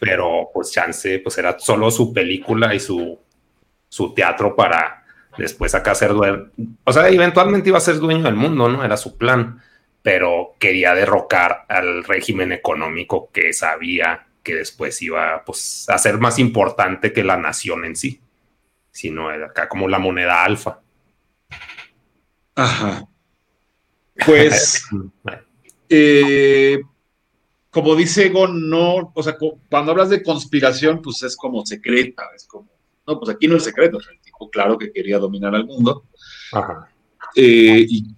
Pero 0.00 0.48
pues 0.54 0.70
chance, 0.70 1.18
pues 1.18 1.36
era 1.36 1.58
solo 1.58 1.90
su 1.90 2.12
película 2.12 2.74
y 2.74 2.80
su, 2.80 3.18
su 3.88 4.14
teatro 4.14 4.56
para 4.56 5.04
después 5.36 5.74
acá 5.74 5.94
ser 5.94 6.14
dueño, 6.14 6.50
o 6.84 6.92
sea, 6.92 7.08
eventualmente 7.08 7.68
iba 7.68 7.78
a 7.78 7.82
ser 7.82 7.98
dueño 7.98 8.24
del 8.24 8.34
mundo, 8.34 8.68
¿no? 8.68 8.82
Era 8.84 8.96
su 8.96 9.18
plan, 9.18 9.60
pero 10.02 10.54
quería 10.58 10.94
derrocar 10.94 11.64
al 11.68 12.04
régimen 12.04 12.52
económico 12.52 13.30
que 13.32 13.52
sabía 13.52 14.26
que 14.42 14.56
después 14.56 15.00
iba 15.02 15.44
pues, 15.44 15.88
a 15.88 15.98
ser 15.98 16.18
más 16.18 16.38
importante 16.38 17.12
que 17.12 17.22
la 17.22 17.36
nación 17.36 17.84
en 17.84 17.94
sí, 17.94 18.20
sino 18.90 19.28
acá 19.28 19.68
como 19.68 19.88
la 19.88 19.98
moneda 19.98 20.44
alfa. 20.44 20.80
Ajá. 22.54 23.06
Pues, 24.26 24.84
eh, 25.88 26.82
como 27.70 27.94
dice 27.94 28.28
Gon, 28.28 28.68
no, 28.68 29.12
o 29.14 29.22
sea, 29.22 29.36
cuando 29.70 29.92
hablas 29.92 30.10
de 30.10 30.22
conspiración, 30.22 31.00
pues 31.00 31.22
es 31.22 31.36
como 31.36 31.64
secreta, 31.64 32.24
es 32.34 32.46
como, 32.46 32.68
no, 33.06 33.18
pues 33.18 33.34
aquí 33.34 33.46
no 33.46 33.56
es 33.56 33.64
secreto, 33.64 33.98
claro 34.50 34.76
que 34.76 34.92
quería 34.92 35.18
dominar 35.18 35.54
al 35.54 35.66
mundo. 35.66 36.04
Eh, 37.34 37.86
y, 37.88 38.14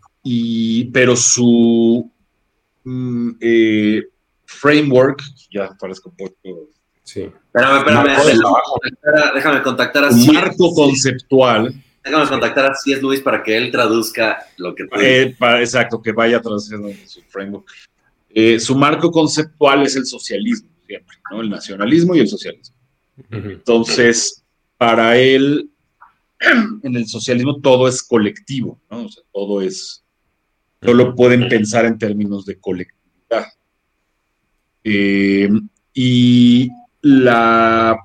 pero 0.92 1.16
su 1.16 2.10
mm, 2.84 3.30
eh, 3.40 4.02
framework, 4.46 5.22
ya 5.50 5.70
parezco 5.78 6.10
un 6.10 6.16
poco. 6.16 6.70
Sí. 7.02 7.20
Espérame, 7.22 7.78
espérame, 7.78 9.34
déjame, 9.34 9.62
contactar 9.62 10.04
a 10.04 10.08
Un 10.08 10.26
marco 10.34 10.74
conceptual. 10.74 11.74
Déjame 12.02 12.28
contactar 12.28 12.70
a 12.70 12.74
C.S. 12.74 13.00
Luis 13.00 13.20
para 13.20 13.42
que 13.42 13.56
él 13.56 13.70
traduzca 13.70 14.46
lo 14.56 14.74
que 14.74 14.86
eh, 15.00 15.34
para, 15.38 15.60
Exacto, 15.60 16.02
que 16.02 16.12
vaya 16.12 16.40
traduciendo 16.40 16.90
su 17.06 17.22
framework. 17.22 17.66
Eh, 18.30 18.58
su 18.58 18.74
marco 18.74 19.10
conceptual 19.10 19.82
es 19.86 19.96
el 19.96 20.04
socialismo, 20.04 20.68
siempre, 20.86 21.16
¿no? 21.30 21.40
El 21.40 21.48
nacionalismo 21.48 22.14
y 22.14 22.20
el 22.20 22.28
socialismo. 22.28 22.74
Entonces, 23.30 24.42
para 24.76 25.16
él, 25.16 25.70
en 26.82 26.96
el 26.96 27.06
socialismo 27.06 27.60
todo 27.60 27.88
es 27.88 28.02
colectivo, 28.02 28.80
¿no? 28.90 29.04
O 29.04 29.08
sea, 29.08 29.22
todo 29.32 29.62
es, 29.62 30.03
solo 30.84 31.14
pueden 31.14 31.48
pensar 31.48 31.86
en 31.86 31.98
términos 31.98 32.44
de 32.44 32.58
colectividad. 32.58 33.46
Eh, 34.82 35.48
y 35.94 36.68
la, 37.00 37.96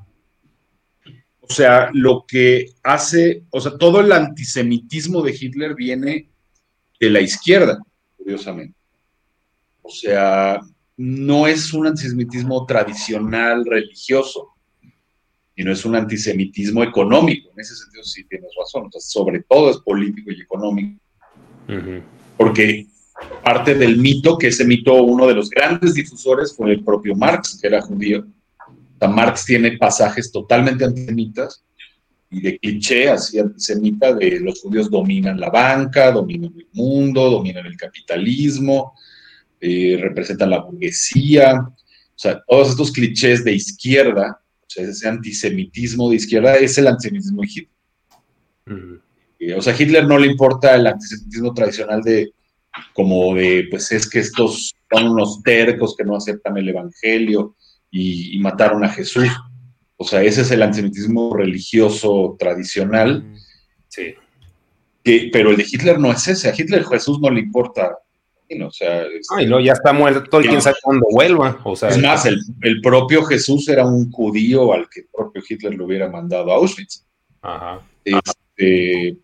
o 1.42 1.54
sea, 1.54 1.90
lo 1.94 2.26
que 2.28 2.68
hace, 2.84 3.44
o 3.50 3.60
sea, 3.60 3.78
todo 3.78 4.00
el 4.00 4.12
antisemitismo 4.12 5.22
de 5.22 5.36
Hitler 5.40 5.76
viene 5.76 6.30
de 7.00 7.10
la 7.10 7.20
izquierda, 7.20 7.80
curiosamente. 8.18 8.78
O 9.82 9.90
sea, 9.90 10.62
no 10.98 11.48
es 11.48 11.74
un 11.74 11.88
antisemitismo 11.88 12.66
tradicional 12.66 13.66
religioso, 13.66 14.50
sino 15.56 15.72
es 15.72 15.84
un 15.84 15.96
antisemitismo 15.96 16.84
económico. 16.84 17.50
En 17.54 17.60
ese 17.60 17.76
sentido 17.76 18.04
sí 18.04 18.24
tienes 18.26 18.52
razón. 18.58 18.90
Sobre 19.00 19.44
todo 19.50 19.72
es 19.72 19.78
político 19.78 20.32
y 20.32 20.42
económico. 20.42 21.02
Porque 22.40 22.88
parte 23.44 23.76
del 23.76 23.98
mito, 23.98 24.38
que 24.38 24.48
ese 24.48 24.64
mito, 24.64 24.94
uno 24.94 25.28
de 25.28 25.34
los 25.34 25.50
grandes 25.50 25.94
difusores 25.94 26.56
fue 26.56 26.72
el 26.72 26.86
propio 26.86 27.14
Marx, 27.14 27.60
que 27.62 27.68
era 27.68 27.82
judío. 27.82 28.26
Marx 29.02 29.44
tiene 29.44 29.78
pasajes 29.78 30.32
totalmente 30.32 30.86
antisemitas 30.86 31.62
y 32.30 32.40
de 32.40 32.58
cliché 32.58 33.10
así 33.10 33.40
antisemita 33.40 34.14
de 34.14 34.40
los 34.40 34.62
judíos 34.62 34.90
dominan 34.90 35.38
la 35.38 35.50
banca, 35.50 36.14
dominan 36.14 36.54
el 36.58 36.68
mundo, 36.72 37.30
dominan 37.30 37.66
el 37.66 37.76
capitalismo, 37.76 38.94
eh, 39.60 40.00
representan 40.02 40.52
la 40.52 40.62
burguesía. 40.62 41.60
O 41.60 41.74
sea, 42.16 42.42
todos 42.48 42.70
estos 42.70 42.94
clichés 42.94 43.44
de 43.44 43.52
izquierda, 43.52 44.42
ese 44.74 45.10
antisemitismo 45.10 46.10
de 46.10 46.16
izquierda 46.16 46.56
es 46.56 46.78
el 46.78 46.88
antisemitismo 46.88 47.42
de 47.42 47.48
Hitler. 47.50 49.02
Eh, 49.40 49.54
o 49.54 49.62
sea, 49.62 49.76
Hitler 49.78 50.06
no 50.06 50.18
le 50.18 50.28
importa 50.28 50.76
el 50.76 50.86
antisemitismo 50.86 51.54
tradicional 51.54 52.02
de 52.02 52.34
como 52.94 53.34
de, 53.36 53.68
pues 53.70 53.92
es 53.92 54.10
que 54.10 54.20
estos 54.20 54.76
son 54.92 55.10
unos 55.10 55.42
tercos 55.44 55.96
que 55.98 56.04
no 56.04 56.16
aceptan 56.16 56.58
el 56.58 56.70
Evangelio 56.70 57.56
y, 57.92 58.38
mataron 58.40 58.84
a 58.84 58.90
Jesús. 58.90 59.28
O 59.98 60.06
sea, 60.06 60.22
ese 60.24 60.42
es 60.42 60.52
el 60.52 60.62
antisemitismo 60.62 61.36
religioso 61.36 62.36
tradicional. 62.40 63.26
Sí. 63.88 64.14
Que, 65.04 65.30
pero 65.32 65.52
el 65.52 65.58
de 65.58 65.66
Hitler 65.70 66.00
no 66.00 66.12
es 66.12 66.28
ese. 66.28 66.50
A 66.50 66.54
Hitler 66.56 66.86
Jesús 66.86 67.20
no 67.20 67.30
le 67.30 67.40
importa. 67.40 67.98
O 68.66 68.72
sea, 68.72 69.06
Ay, 69.38 69.46
no, 69.46 69.60
ya 69.60 69.74
está 69.74 69.94
muerto 69.94 70.42
y 70.42 70.48
quién 70.48 70.62
sabe 70.62 70.78
cuándo 70.82 71.06
vuelva. 71.12 71.60
O 71.64 71.76
sea, 71.76 71.90
es 71.90 72.00
más, 72.00 72.26
el, 72.26 72.40
el, 72.62 72.82
propio 72.82 73.24
Jesús 73.24 73.68
era 73.70 73.86
un 73.86 74.12
judío 74.12 74.74
al 74.74 74.90
que 74.90 75.02
el 75.02 75.08
propio 75.14 75.44
Hitler 75.48 75.76
lo 75.76 75.86
hubiera 75.86 76.10
mandado 76.10 76.52
a 76.52 76.56
Auschwitz. 76.56 77.06
Ajá. 77.44 77.82
Este, 78.04 79.18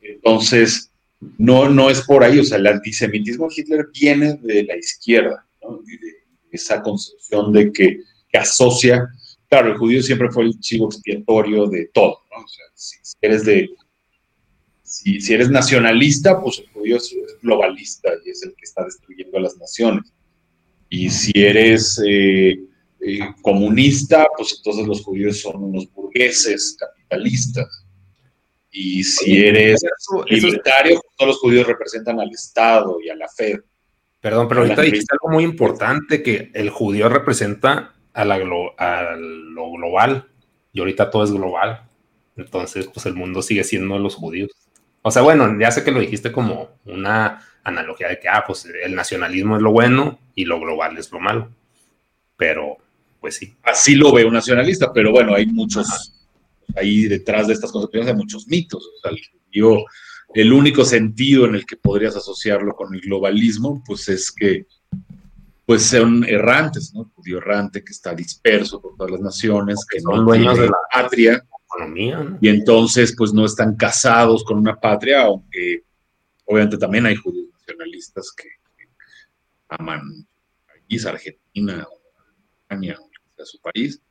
entonces, 0.00 0.90
no, 1.38 1.68
no 1.68 1.90
es 1.90 2.02
por 2.02 2.24
ahí, 2.24 2.38
o 2.38 2.44
sea, 2.44 2.58
el 2.58 2.66
antisemitismo 2.66 3.48
de 3.48 3.54
Hitler 3.56 3.88
viene 3.92 4.38
de 4.42 4.64
la 4.64 4.76
izquierda, 4.76 5.46
¿no? 5.62 5.78
de 5.82 5.96
esa 6.50 6.82
concepción 6.82 7.52
de 7.52 7.72
que, 7.72 8.00
asocia, 8.32 9.08
claro, 9.48 9.72
el 9.72 9.78
judío 9.78 10.02
siempre 10.02 10.30
fue 10.30 10.44
el 10.44 10.58
chivo 10.60 10.86
expiatorio 10.86 11.66
de 11.66 11.90
todo, 11.92 12.20
¿no? 12.30 12.44
O 12.44 12.48
sea, 12.48 12.64
si, 12.74 12.96
eres 13.20 13.44
de, 13.44 13.68
si, 14.82 15.18
eres 15.32 15.50
nacionalista, 15.50 16.40
pues 16.40 16.60
el 16.60 16.68
judío 16.68 16.96
es, 16.96 17.14
globalista 17.42 18.10
y 18.24 18.30
es 18.30 18.42
el 18.42 18.50
que 18.50 18.64
está 18.64 18.84
destruyendo 18.84 19.38
a 19.38 19.40
las 19.40 19.56
naciones. 19.56 20.12
Y 20.88 21.10
si 21.10 21.32
eres 21.34 22.00
eh, 22.06 22.60
eh, 23.00 23.20
comunista, 23.42 24.26
pues 24.36 24.54
entonces 24.58 24.86
los 24.86 25.02
judíos 25.02 25.40
son 25.40 25.62
unos 25.64 25.92
burgueses 25.92 26.76
capitalistas. 26.78 27.84
Y 28.70 29.02
si 29.02 29.44
eres 29.44 29.80
libertario, 30.26 31.00
todos 31.16 31.28
los 31.28 31.38
judíos 31.38 31.66
representan 31.66 32.20
al 32.20 32.30
Estado 32.30 32.98
y 33.00 33.08
a 33.08 33.16
la 33.16 33.28
fe. 33.28 33.60
Perdón, 34.20 34.48
pero 34.48 34.60
ahorita 34.60 34.82
dijiste 34.82 35.14
algo 35.14 35.34
muy 35.34 35.44
importante, 35.44 36.22
que 36.22 36.50
el 36.54 36.70
judío 36.70 37.08
representa 37.08 37.94
a, 38.12 38.24
la 38.24 38.38
lo 38.38 39.72
global, 39.72 40.28
y 40.72 40.80
ahorita 40.80 41.10
todo 41.10 41.24
es 41.24 41.32
global. 41.32 41.82
Entonces, 42.36 42.86
pues 42.86 43.06
el 43.06 43.14
mundo 43.14 43.42
sigue 43.42 43.64
siendo 43.64 43.98
los 43.98 44.14
judíos. 44.14 44.50
O 45.02 45.10
sea, 45.10 45.22
bueno, 45.22 45.58
ya 45.58 45.70
sé 45.70 45.82
que 45.82 45.90
lo 45.90 46.00
dijiste 46.00 46.30
como 46.30 46.68
una 46.84 47.44
analogía 47.64 48.08
de 48.08 48.20
que, 48.20 48.28
ah, 48.28 48.44
pues 48.46 48.66
el 48.66 48.94
nacionalismo 48.94 49.56
es 49.56 49.62
lo 49.62 49.72
bueno 49.72 50.18
y 50.34 50.44
lo 50.44 50.60
global 50.60 50.96
es 50.98 51.10
lo 51.10 51.20
malo. 51.20 51.50
Pero, 52.36 52.76
pues 53.20 53.36
sí. 53.36 53.56
Así 53.62 53.94
lo 53.94 54.12
ve 54.12 54.24
un 54.24 54.34
nacionalista, 54.34 54.92
pero 54.92 55.10
bueno, 55.10 55.34
hay 55.34 55.46
muchos 55.46 56.19
ahí 56.76 57.04
detrás 57.04 57.46
de 57.46 57.54
estas 57.54 57.72
concepciones 57.72 58.08
hay 58.08 58.16
muchos 58.16 58.46
mitos. 58.48 58.84
O 58.84 59.00
sea, 59.00 59.10
el, 59.10 59.18
el 60.34 60.52
único 60.52 60.84
sentido 60.84 61.46
en 61.46 61.54
el 61.54 61.66
que 61.66 61.76
podrías 61.76 62.16
asociarlo 62.16 62.74
con 62.74 62.94
el 62.94 63.00
globalismo, 63.00 63.82
pues 63.86 64.08
es 64.08 64.30
que 64.30 64.66
pues 65.66 65.84
son 65.84 66.24
errantes, 66.24 66.92
¿no? 66.94 67.12
judío 67.14 67.38
errante 67.38 67.84
que 67.84 67.92
está 67.92 68.12
disperso 68.12 68.80
por 68.80 68.96
todas 68.96 69.12
las 69.12 69.20
naciones, 69.20 69.86
que 69.88 70.00
son 70.00 70.24
dueños 70.24 70.58
de 70.58 70.66
la 70.66 70.78
patria, 70.92 71.46
economía, 71.64 72.36
y 72.40 72.48
entonces 72.48 73.14
pues 73.16 73.32
no 73.32 73.44
están 73.44 73.76
casados 73.76 74.42
con 74.42 74.58
una 74.58 74.74
patria, 74.74 75.22
aunque 75.22 75.84
obviamente 76.44 76.76
también 76.76 77.06
hay 77.06 77.14
judíos 77.14 77.50
nacionalistas 77.52 78.32
que, 78.32 78.48
aman 79.68 80.02
a 80.66 81.08
Argentina 81.08 81.86
o 81.88 82.00
Alemania, 82.68 82.98
o 82.98 83.44
su 83.44 83.60
país, 83.60 84.02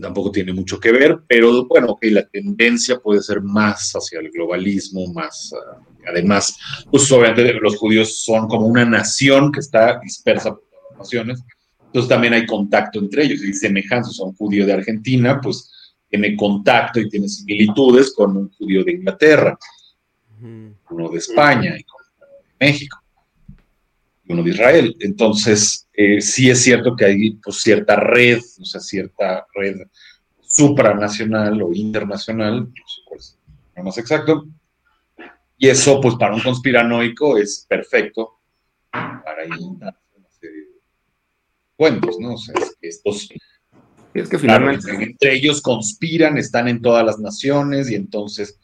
tampoco 0.00 0.30
tiene 0.30 0.52
mucho 0.52 0.78
que 0.78 0.92
ver, 0.92 1.20
pero 1.26 1.66
bueno, 1.66 1.96
que 2.00 2.10
la 2.10 2.26
tendencia 2.26 2.98
puede 2.98 3.22
ser 3.22 3.40
más 3.40 3.92
hacia 3.92 4.20
el 4.20 4.30
globalismo, 4.30 5.12
más, 5.12 5.52
ah, 5.54 5.80
además, 6.08 6.56
pues 6.90 7.10
obviamente 7.12 7.52
los 7.54 7.76
judíos 7.76 8.22
son 8.22 8.48
como 8.48 8.66
una 8.66 8.84
nación 8.84 9.52
que 9.52 9.60
está 9.60 9.98
dispersa 10.00 10.50
por 10.50 10.64
las 10.90 10.98
naciones, 10.98 11.42
entonces 11.86 12.08
también 12.08 12.32
hay 12.34 12.46
contacto 12.46 12.98
entre 12.98 13.24
ellos 13.24 13.42
y 13.42 13.52
semejanzas 13.52 14.18
a 14.20 14.24
un 14.24 14.34
judío 14.34 14.64
de 14.64 14.72
Argentina, 14.72 15.40
pues 15.40 15.70
tiene 16.08 16.36
contacto 16.36 17.00
y 17.00 17.08
tiene 17.08 17.28
similitudes 17.28 18.12
con 18.14 18.36
un 18.36 18.50
judío 18.50 18.84
de 18.84 18.92
Inglaterra, 18.92 19.58
uno 20.90 21.08
de 21.08 21.18
España 21.18 21.74
y 21.76 21.78
de 21.78 21.86
México 22.60 23.01
de 24.40 24.50
Israel. 24.50 24.96
Entonces, 25.00 25.88
eh, 25.92 26.20
sí 26.20 26.48
es 26.48 26.62
cierto 26.62 26.96
que 26.96 27.04
hay 27.04 27.30
pues, 27.32 27.56
cierta 27.56 27.96
red, 27.96 28.38
o 28.38 28.64
sea, 28.64 28.80
cierta 28.80 29.46
red 29.54 29.76
supranacional 30.46 31.60
o 31.62 31.72
internacional, 31.72 32.60
no 32.60 32.88
sé 32.88 33.00
cuál 33.04 33.20
es 33.20 33.38
lo 33.76 33.82
más 33.82 33.98
exacto, 33.98 34.46
y 35.58 35.68
eso, 35.68 36.00
pues, 36.00 36.16
para 36.16 36.34
un 36.34 36.40
conspiranoico 36.40 37.38
es 37.38 37.66
perfecto 37.68 38.40
para 38.90 39.44
inventar 39.44 39.96
una 40.16 40.28
serie 40.30 40.60
de 40.60 40.80
cuentos, 41.76 42.16
¿no? 42.18 42.34
O 42.34 42.38
sea, 42.38 42.54
es 42.60 42.76
que 42.80 42.88
estos... 42.88 43.28
Es 44.12 44.28
que 44.28 44.38
finalmente... 44.38 44.90
entre 44.90 45.34
ellos 45.34 45.62
conspiran, 45.62 46.36
están 46.36 46.68
en 46.68 46.82
todas 46.82 47.04
las 47.04 47.18
naciones 47.18 47.90
y 47.90 47.94
entonces 47.94 48.58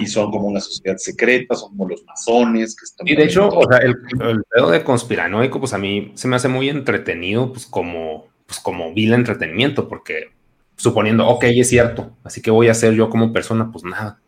y 0.00 0.06
son 0.06 0.30
como 0.30 0.48
una 0.48 0.60
sociedad 0.60 0.96
secreta, 0.96 1.54
son 1.54 1.70
como 1.70 1.88
los 1.88 2.04
masones 2.04 2.74
que 2.76 2.84
están... 2.84 3.06
Y 3.06 3.14
de 3.14 3.24
hecho, 3.24 3.48
o 3.48 3.70
sea, 3.70 3.78
el, 3.78 3.94
el, 4.20 4.42
pedo 4.44 4.70
de 4.70 4.82
conspiranoico, 4.82 5.60
pues 5.60 5.72
a 5.72 5.78
mí 5.78 6.12
se 6.14 6.28
me 6.28 6.36
hace 6.36 6.48
muy 6.48 6.68
entretenido, 6.68 7.52
pues 7.52 7.66
como, 7.66 8.26
pues 8.46 8.60
como 8.60 8.92
vil 8.92 9.12
entretenimiento, 9.12 9.88
porque 9.88 10.32
suponiendo, 10.76 11.26
ok, 11.28 11.44
es 11.44 11.68
cierto, 11.68 12.16
así 12.24 12.40
que 12.40 12.50
voy 12.50 12.68
a 12.68 12.72
hacer 12.72 12.94
yo 12.94 13.10
como 13.10 13.32
persona, 13.32 13.70
pues 13.70 13.84
nada. 13.84 14.20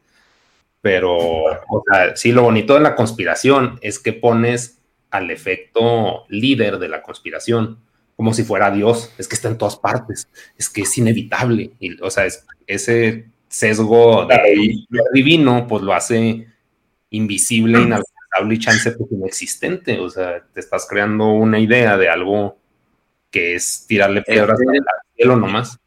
Pero, 0.80 1.16
o 1.16 1.82
sea, 1.90 2.16
sí, 2.16 2.32
lo 2.32 2.42
bonito 2.42 2.74
de 2.74 2.80
la 2.80 2.94
conspiración 2.94 3.78
es 3.82 3.98
que 3.98 4.12
pones 4.12 4.80
al 5.10 5.30
efecto 5.30 6.24
líder 6.28 6.78
de 6.78 6.88
la 6.88 7.02
conspiración 7.02 7.78
como 8.16 8.34
si 8.34 8.44
fuera 8.44 8.70
Dios, 8.70 9.14
es 9.16 9.26
que 9.26 9.34
está 9.34 9.48
en 9.48 9.56
todas 9.56 9.76
partes, 9.76 10.28
es 10.58 10.68
que 10.68 10.82
es 10.82 10.98
inevitable, 10.98 11.72
y, 11.80 11.98
o 12.02 12.10
sea, 12.10 12.26
es, 12.26 12.44
ese 12.66 13.30
sesgo 13.50 14.28
divino, 15.12 15.66
pues 15.66 15.82
lo 15.82 15.92
hace 15.92 16.46
invisible, 17.10 17.80
inalcanzable 17.80 18.54
y 18.54 18.58
chance 18.58 18.92
pues 18.92 19.10
inexistente. 19.10 19.98
O 19.98 20.08
sea, 20.08 20.42
te 20.54 20.60
estás 20.60 20.86
creando 20.88 21.28
una 21.28 21.58
idea 21.58 21.98
de 21.98 22.08
algo 22.08 22.58
que 23.30 23.56
es 23.56 23.86
tirarle 23.86 24.22
piedras 24.22 24.58
al 24.58 25.16
cielo 25.16 25.36
nomás. 25.36 25.78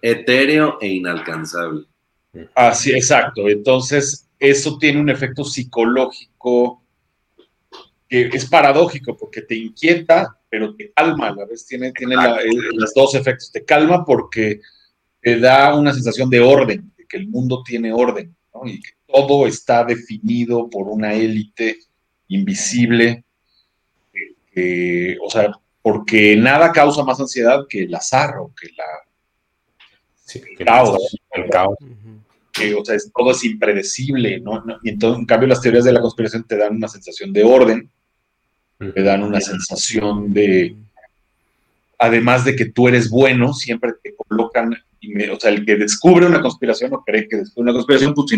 Etéreo 0.00 0.78
e 0.80 0.88
inalcanzable. 0.88 1.84
Así, 2.54 2.92
exacto. 2.92 3.48
Entonces, 3.48 4.28
eso 4.38 4.78
tiene 4.78 5.00
un 5.00 5.10
efecto 5.10 5.44
psicológico 5.44 6.82
que 8.08 8.28
es 8.32 8.46
paradójico 8.46 9.16
porque 9.16 9.42
te 9.42 9.54
inquieta, 9.54 10.36
pero 10.48 10.74
te 10.74 10.92
calma 10.92 11.28
a 11.28 11.34
la 11.34 11.44
vez. 11.44 11.66
Tiene, 11.66 11.92
tiene 11.92 12.16
los 12.72 12.94
dos 12.94 13.14
efectos. 13.14 13.52
Te 13.52 13.64
calma 13.64 14.04
porque 14.04 14.60
te 15.20 15.38
da 15.38 15.74
una 15.74 15.92
sensación 15.92 16.30
de 16.30 16.40
orden 16.40 16.90
que 17.10 17.18
el 17.18 17.28
mundo 17.28 17.62
tiene 17.64 17.92
orden 17.92 18.34
y 18.64 18.80
que 18.80 18.90
todo 19.06 19.46
está 19.46 19.84
definido 19.84 20.70
por 20.70 20.88
una 20.88 21.12
élite 21.12 21.78
invisible 22.28 23.24
porque, 24.50 25.18
o 25.22 25.30
sea, 25.30 25.52
porque 25.82 26.36
nada 26.36 26.72
causa 26.72 27.04
más 27.04 27.20
ansiedad 27.20 27.66
que 27.68 27.84
el 27.84 27.94
azar 27.94 28.38
o 28.38 28.52
que 28.58 28.68
la 28.76 28.84
el 30.34 30.64
caos. 30.64 31.16
El 31.30 31.50
caos. 31.50 31.76
Que, 32.52 32.74
o 32.74 32.84
sea, 32.84 32.96
todo 33.16 33.30
es 33.30 33.44
impredecible, 33.44 34.40
¿no? 34.40 34.62
Y 34.82 34.90
entonces, 34.90 35.20
en 35.20 35.26
cambio, 35.26 35.48
las 35.48 35.60
teorías 35.60 35.84
de 35.84 35.92
la 35.92 36.00
conspiración 36.00 36.44
te 36.44 36.56
dan 36.56 36.76
una 36.76 36.88
sensación 36.88 37.32
de 37.32 37.44
orden, 37.44 37.90
te 38.78 39.02
dan 39.02 39.22
una 39.22 39.40
sensación 39.40 40.32
de, 40.32 40.76
además 41.98 42.44
de 42.44 42.56
que 42.56 42.66
tú 42.66 42.88
eres 42.88 43.08
bueno, 43.08 43.54
siempre 43.54 43.92
te 44.02 44.14
colocan 44.14 44.76
o 45.32 45.40
sea, 45.40 45.50
el 45.50 45.64
que 45.64 45.76
descubre 45.76 46.26
una 46.26 46.40
conspiración 46.40 46.92
o 46.92 47.02
cree 47.02 47.26
que 47.26 47.38
descubre 47.38 47.70
una 47.70 47.72
conspiración, 47.72 48.14
pues 48.14 48.32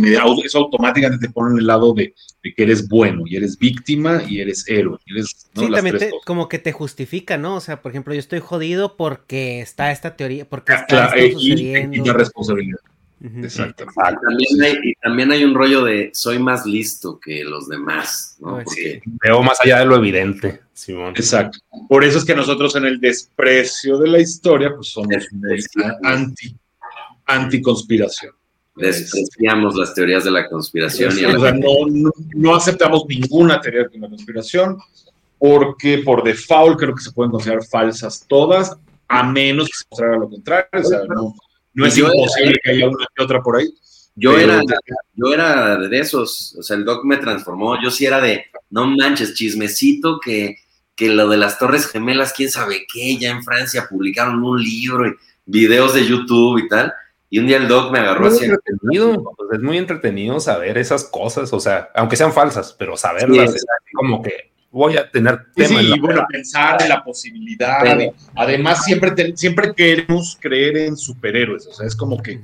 eso 0.45 0.59
automáticamente 0.59 1.27
te 1.27 1.33
pone 1.33 1.53
en 1.53 1.59
el 1.59 1.67
lado 1.67 1.93
de, 1.93 2.15
que 2.43 2.63
eres 2.63 2.89
bueno 2.89 3.23
y 3.27 3.37
eres 3.37 3.59
víctima 3.59 4.23
y 4.29 4.41
eres 4.41 4.65
héroe. 4.69 4.99
eres, 5.07 5.49
Sí, 5.55 5.71
también 5.71 5.99
como 6.25 6.49
que 6.49 6.59
te 6.59 6.73
justifica, 6.73 7.37
¿no? 7.37 7.57
O 7.57 7.61
sea, 7.61 7.83
por 7.83 7.93
ejemplo, 7.93 8.15
yo 8.15 8.21
estoy 8.21 8.41
jodido 8.41 8.97
porque 8.97 9.61
está 9.61 9.91
esta 9.91 10.17
teoría, 10.17 10.49
porque 10.49 10.73
está 10.73 11.07
esto 11.07 11.17
eh, 11.17 11.33
sucediendo. 11.33 11.97
Y, 11.97 12.07
la 12.07 12.15
responsabilidad. 12.15 12.79
Exacto. 13.25 13.87
y 14.83 14.95
también 14.95 15.31
hay 15.31 15.45
un 15.45 15.55
rollo 15.55 15.85
de 15.85 16.11
soy 16.13 16.41
más 16.41 16.67
listo 16.67 17.21
que 17.21 17.45
los 17.45 17.69
demás, 17.69 18.37
¿no? 18.41 18.59
Veo 19.23 19.43
más 19.43 19.59
allá 19.61 19.79
de 19.79 19.87
lo 19.87 19.97
evidente, 19.97 20.61
Simón. 20.73 21.15
Exacto. 21.17 21.59
Por 21.89 22.05
eso 22.05 22.19
es 22.19 22.25
que 22.25 22.35
nosotros 22.35 22.75
en 22.75 22.87
el 22.87 23.01
desprecio 23.01 23.99
de 23.99 24.09
la 24.09 24.19
historia, 24.19 24.75
pues 24.75 24.89
somos 24.89 25.29
anti, 26.03 26.57
anti 27.27 27.63
conspiración. 27.63 28.33
Despreciamos 28.75 29.77
las 29.77 29.95
teorías 29.95 30.25
de 30.25 30.31
la 30.31 30.49
conspiración. 30.49 31.17
y 31.17 31.23
no, 31.23 32.11
no, 32.35 32.55
aceptamos 32.57 33.05
ninguna 33.07 33.61
teoría 33.61 33.85
de 33.85 33.99
la 33.99 34.09
conspiración 34.09 34.79
porque 35.39 35.99
por 35.99 36.25
default 36.25 36.79
creo 36.79 36.95
que 36.95 37.03
se 37.03 37.13
pueden 37.13 37.31
considerar 37.31 37.65
falsas 37.65 38.25
todas, 38.27 38.77
a 39.09 39.23
menos 39.25 39.67
que 39.67 39.75
se 39.77 39.85
mostrara 39.91 40.17
lo 40.17 40.31
contrario. 40.31 40.69
O 40.73 40.85
sea, 40.85 41.01
no, 41.05 41.35
no 41.75 41.87
es 41.87 41.97
imposible 41.97 42.55
que 42.63 42.71
haya 42.71 42.89
una 42.89 43.07
que 43.15 43.23
otra 43.23 43.43
por 43.43 43.57
ahí. 43.57 43.69
Yo 44.15 44.37
era, 44.37 44.61
yo 45.15 45.33
era 45.33 45.77
de 45.77 45.99
esos, 45.99 46.55
o 46.59 46.63
sea, 46.63 46.77
el 46.77 46.85
doc 46.85 47.05
me 47.05 47.17
transformó, 47.17 47.83
yo 47.83 47.91
sí 47.91 48.05
era 48.05 48.21
de, 48.21 48.45
no 48.69 48.87
manches, 48.87 49.33
chismecito 49.35 50.21
que, 50.21 50.57
que 50.95 51.09
lo 51.09 51.29
de 51.31 51.39
las 51.39 51.59
Torres 51.59 51.87
Gemelas, 51.87 52.35
quién 52.35 52.51
sabe 52.51 52.85
qué, 52.93 53.17
ya 53.17 53.31
en 53.31 53.43
Francia 53.43 53.87
publicaron 53.89 54.45
un 54.45 54.63
libro 54.63 55.09
y 55.09 55.15
videos 55.47 55.95
de 55.95 56.07
YouTube 56.07 56.59
y 56.59 56.69
tal, 56.69 56.93
y 57.31 57.39
un 57.39 57.47
día 57.47 57.57
el 57.57 57.69
doc 57.69 57.91
me 57.91 58.01
agarró 58.01 58.27
así. 58.27 58.45
Entretenido, 58.45 59.33
pues 59.35 59.49
es 59.55 59.61
muy 59.63 59.79
entretenido 59.79 60.39
saber 60.41 60.77
esas 60.77 61.05
cosas, 61.05 61.51
o 61.55 61.61
sea, 61.61 61.89
aunque 61.95 62.17
sean 62.17 62.35
falsas, 62.35 62.77
pero 62.79 62.99
saberlas, 62.99 63.55
es 63.55 63.65
como 63.95 64.21
que 64.21 64.52
voy 64.73 64.97
a 64.97 65.09
tener 65.09 65.39
tema. 65.55 65.81
Sí, 65.81 65.93
y 65.95 66.01
bueno, 66.01 66.27
pensar 66.29 66.83
en 66.83 66.89
la 66.89 67.05
posibilidad. 67.05 67.83
además, 68.35 68.85
siempre, 68.85 69.37
siempre 69.37 69.75
queremos 69.75 70.37
creer 70.41 70.79
en 70.79 70.97
superhéroes. 70.97 71.67
O 71.67 71.73
sea, 71.73 71.87
es 71.87 71.95
como 71.95 72.21
que 72.21 72.41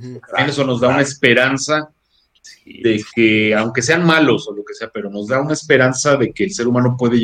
eso 0.47 0.63
nos 0.63 0.79
da 0.79 0.89
una 0.89 1.01
esperanza 1.01 1.89
de 2.65 3.03
que, 3.15 3.55
aunque 3.55 3.81
sean 3.81 4.05
malos 4.05 4.47
o 4.47 4.53
lo 4.53 4.63
que 4.63 4.75
sea, 4.75 4.89
pero 4.93 5.09
nos 5.09 5.27
da 5.27 5.41
una 5.41 5.53
esperanza 5.53 6.15
de 6.15 6.31
que 6.31 6.45
el 6.45 6.51
ser 6.51 6.67
humano 6.67 6.95
puede 6.97 7.23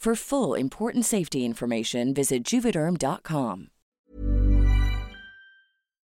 For 0.00 0.14
full 0.14 0.54
important 0.54 1.04
safety 1.04 1.44
information, 1.44 2.14
visit 2.14 2.42
juvederm.com. 2.42 3.66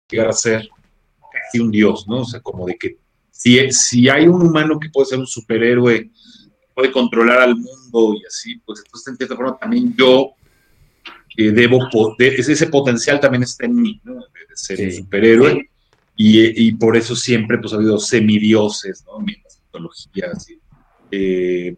Llegar 0.10 0.30
a 0.30 0.32
ser 0.32 0.70
casi 1.30 1.60
un 1.60 1.72
dios, 1.72 2.08
¿no? 2.08 2.22
O 2.22 2.26
sea, 2.26 2.40
como 2.40 2.66
de 2.68 2.78
que 2.78 2.96
si, 3.32 3.70
si 3.72 4.08
hay 4.08 4.30
un 4.30 4.44
humano 4.44 4.80
que 4.80 4.90
puede 4.90 5.08
ser 5.08 5.20
un 5.20 5.28
superhéroe, 5.28 6.10
puede 6.74 6.90
controlar 6.90 7.42
al 7.42 7.58
mundo 7.58 8.16
y 8.16 8.26
así, 8.26 8.60
pues 8.66 8.82
entonces 8.86 9.10
en 9.10 9.18
cierta 9.18 9.36
forma 9.36 9.58
también 9.58 9.94
yo 9.98 10.36
eh, 11.36 11.52
debo, 11.52 11.90
poder, 11.92 12.40
ese 12.40 12.68
potencial 12.68 13.20
también 13.20 13.44
está 13.44 13.66
en 13.66 13.76
mí, 13.76 14.00
¿no? 14.06 14.16
De 14.16 14.56
ser 14.56 14.80
un 14.80 14.94
superhéroe. 14.94 15.70
Y, 16.16 16.68
y, 16.68 16.72
por 16.76 16.96
eso 16.96 17.14
siempre 17.14 17.58
pues, 17.58 17.74
ha 17.74 17.76
habido 17.76 18.00
semidioses, 18.00 19.04
¿no? 19.06 19.20
En 19.20 19.36
las 19.44 19.60
mitologías. 19.66 20.48
Eh, 21.12 21.76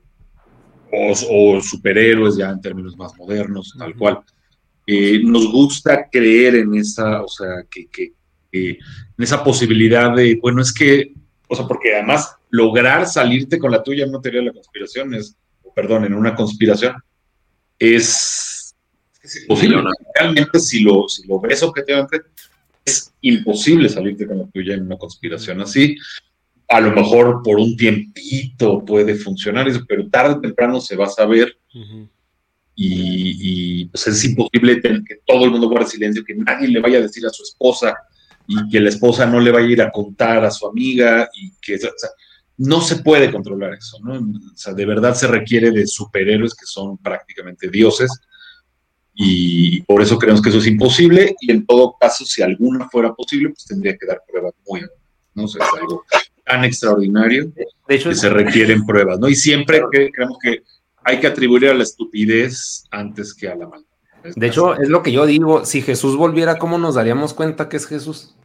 o, 0.93 1.61
superhéroes 1.61 2.37
ya 2.37 2.49
en 2.49 2.61
términos 2.61 2.95
más 2.95 3.15
modernos, 3.17 3.75
tal 3.77 3.95
cual. 3.95 4.19
Eh, 4.85 5.21
nos 5.23 5.51
gusta 5.51 6.09
creer 6.11 6.55
en 6.55 6.75
esa, 6.75 7.23
o 7.23 7.27
sea, 7.27 7.63
que, 7.69 7.87
que, 7.87 8.13
en 8.51 8.77
esa 9.17 9.43
posibilidad 9.43 10.15
de, 10.15 10.37
bueno, 10.41 10.61
es 10.61 10.71
que, 10.71 11.13
o 11.47 11.55
sea, 11.55 11.65
porque 11.65 11.95
además 11.95 12.35
lograr 12.49 13.07
salirte 13.07 13.57
con 13.57 13.71
la 13.71 13.81
tuya 13.81 14.03
en 14.03 14.09
una 14.09 14.21
teoría 14.21 14.41
de 14.41 14.47
la 14.47 14.53
conspiración 14.53 15.15
es, 15.15 15.35
perdón, 15.73 16.05
en 16.05 16.13
una 16.13 16.35
conspiración, 16.35 16.95
es, 17.79 18.75
imposible. 19.41 19.83
Realmente, 20.13 20.59
si 20.59 20.81
lo, 20.81 21.07
si 21.07 21.25
lo 21.27 21.39
ves 21.39 21.63
objetivamente, 21.63 22.21
es 22.85 23.13
imposible 23.21 23.89
salirte 23.89 24.27
con 24.27 24.39
la 24.39 24.47
tuya 24.47 24.75
en 24.75 24.83
una 24.83 24.97
conspiración 24.97 25.61
así 25.61 25.95
a 26.67 26.79
lo 26.79 26.91
mejor 26.91 27.41
por 27.43 27.57
un 27.57 27.75
tiempito 27.75 28.83
puede 28.83 29.15
funcionar 29.15 29.67
eso, 29.67 29.83
pero 29.87 30.09
tarde 30.09 30.35
o 30.35 30.41
temprano 30.41 30.81
se 30.81 30.95
va 30.95 31.05
a 31.05 31.09
saber 31.09 31.57
y, 32.75 33.85
pues 33.85 34.07
es 34.07 34.23
imposible 34.25 34.81
que 34.81 35.21
todo 35.25 35.45
el 35.45 35.51
mundo 35.51 35.69
guarde 35.69 35.89
silencio, 35.89 36.23
que 36.23 36.35
nadie 36.35 36.67
le 36.67 36.79
vaya 36.79 36.97
a 36.97 37.01
decir 37.01 37.25
a 37.25 37.29
su 37.29 37.43
esposa 37.43 37.95
y 38.47 38.69
que 38.69 38.79
la 38.79 38.89
esposa 38.89 39.25
no 39.25 39.39
le 39.39 39.51
vaya 39.51 39.67
a 39.67 39.71
ir 39.71 39.81
a 39.81 39.91
contar 39.91 40.43
a 40.43 40.51
su 40.51 40.67
amiga 40.67 41.29
y 41.35 41.51
que 41.61 41.79
no 42.57 42.81
se 42.81 42.97
puede 42.97 43.31
controlar 43.31 43.73
eso, 43.73 43.99
¿no? 44.03 44.13
O 44.13 44.55
sea, 44.57 44.73
de 44.73 44.85
verdad 44.85 45.15
se 45.15 45.27
requiere 45.27 45.71
de 45.71 45.87
superhéroes 45.87 46.53
que 46.53 46.65
son 46.65 46.97
prácticamente 46.97 47.69
dioses 47.69 48.11
y 49.15 49.81
por 49.83 50.01
eso 50.01 50.17
creemos 50.17 50.41
que 50.41 50.49
eso 50.49 50.57
es 50.57 50.67
imposible 50.67 51.35
y 51.39 51.51
en 51.51 51.65
todo 51.65 51.95
caso, 51.99 52.25
si 52.25 52.41
alguna 52.41 52.89
fuera 52.89 53.13
posible, 53.13 53.49
pues 53.49 53.65
tendría 53.65 53.95
que 53.95 54.07
dar 54.07 54.21
pruebas 54.27 54.53
muy, 54.67 54.81
¿no? 55.35 55.43
O 55.43 55.47
sea, 55.47 55.65
es 55.65 55.73
algo 55.79 56.03
tan 56.45 56.63
extraordinario 56.63 57.51
de 57.87 57.95
hecho, 57.95 58.09
que 58.09 58.15
se 58.15 58.29
requieren 58.29 58.85
pruebas, 58.85 59.19
¿no? 59.19 59.27
Y 59.27 59.35
siempre 59.35 59.81
creemos 59.91 60.37
que 60.41 60.63
hay 61.03 61.19
que 61.19 61.27
atribuir 61.27 61.69
a 61.69 61.73
la 61.73 61.83
estupidez 61.83 62.85
antes 62.91 63.33
que 63.33 63.49
a 63.49 63.55
la 63.55 63.67
maldad. 63.67 63.87
De 64.23 64.47
hecho, 64.47 64.79
es 64.79 64.87
lo 64.87 65.03
que 65.03 65.11
yo 65.11 65.25
digo, 65.25 65.65
si 65.65 65.81
Jesús 65.81 66.15
volviera, 66.15 66.57
¿cómo 66.57 66.77
nos 66.77 66.95
daríamos 66.95 67.33
cuenta 67.33 67.67
que 67.67 67.77
es 67.77 67.87
Jesús? 67.87 68.35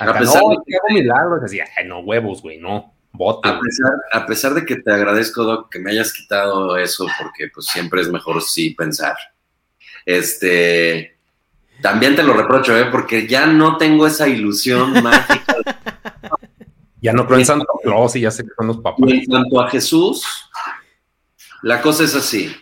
a 0.00 0.18
pesar 0.18 0.42
de 0.42 0.56
que 0.66 0.94
milagros, 0.94 1.42
decía, 1.42 1.64
no 1.86 2.00
huevos, 2.00 2.42
güey, 2.42 2.58
no. 2.58 2.94
A 3.44 3.60
pesar, 3.60 3.92
a 4.12 4.26
pesar 4.26 4.54
de 4.54 4.64
que 4.64 4.76
te 4.76 4.90
agradezco, 4.90 5.44
Doc, 5.44 5.70
que 5.70 5.78
me 5.78 5.90
hayas 5.92 6.12
quitado 6.12 6.76
eso, 6.78 7.06
porque 7.20 7.48
pues 7.52 7.66
siempre 7.66 8.00
es 8.00 8.10
mejor 8.10 8.42
sí 8.42 8.70
pensar. 8.70 9.16
Este, 10.06 11.18
también 11.82 12.16
te 12.16 12.22
lo 12.22 12.32
reprocho, 12.32 12.76
¿eh? 12.76 12.86
porque 12.90 13.26
ya 13.26 13.46
no 13.46 13.76
tengo 13.76 14.06
esa 14.06 14.28
ilusión 14.28 14.92
mágica. 15.02 15.56
Ya 17.02 17.12
no 17.12 17.26
creo 17.26 17.40
en 17.40 17.44
Santo 17.44 17.66
Claus 17.82 18.14
y 18.14 18.20
ya 18.20 18.30
sé 18.30 18.44
que 18.44 18.50
son 18.56 18.68
los 18.68 18.78
papás. 18.78 19.10
en 19.10 19.26
cuanto 19.26 19.60
a 19.60 19.68
Jesús, 19.68 20.24
la 21.62 21.82
cosa 21.82 22.04
es 22.04 22.14
así. 22.14 22.54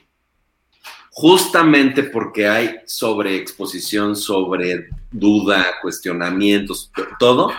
Justamente 1.11 2.05
porque 2.05 2.49
hay 2.49 2.77
sobreexposición, 2.87 4.17
sobre 4.17 4.89
duda, 5.11 5.67
cuestionamientos, 5.83 6.91
todo, 7.19 7.53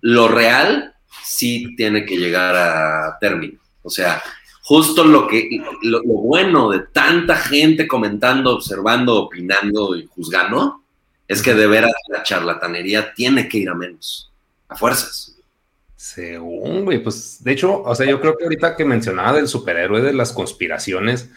lo 0.00 0.26
real 0.26 0.94
sí 1.22 1.76
tiene 1.76 2.04
que 2.04 2.16
llegar 2.16 2.56
a 2.56 3.16
término. 3.20 3.60
O 3.82 3.90
sea, 3.90 4.20
justo 4.62 5.04
lo 5.04 5.28
que 5.28 5.48
lo, 5.82 6.02
bueno 6.02 6.70
de 6.70 6.80
tanta 6.80 7.36
gente 7.36 7.86
comentando, 7.86 8.52
observando, 8.52 9.22
opinando 9.22 9.94
y 9.94 10.06
juzgando 10.06 10.82
es 11.28 11.40
que 11.40 11.54
de 11.54 11.68
veras 11.68 11.92
la 12.08 12.24
charlatanería 12.24 13.14
tiene 13.14 13.48
que 13.48 13.58
ir 13.58 13.68
a 13.68 13.74
menos, 13.74 14.32
a 14.68 14.74
fuerzas. 14.74 15.35
Según, 16.06 16.84
güey, 16.84 17.02
pues 17.02 17.42
de 17.42 17.50
hecho, 17.50 17.82
o 17.82 17.92
sea, 17.92 18.06
yo 18.06 18.20
creo 18.20 18.36
que 18.36 18.44
ahorita 18.44 18.76
que 18.76 18.84
mencionaba 18.84 19.32
del 19.32 19.48
superhéroe 19.48 20.00
de 20.00 20.12
las 20.12 20.32
conspiraciones, 20.32 21.30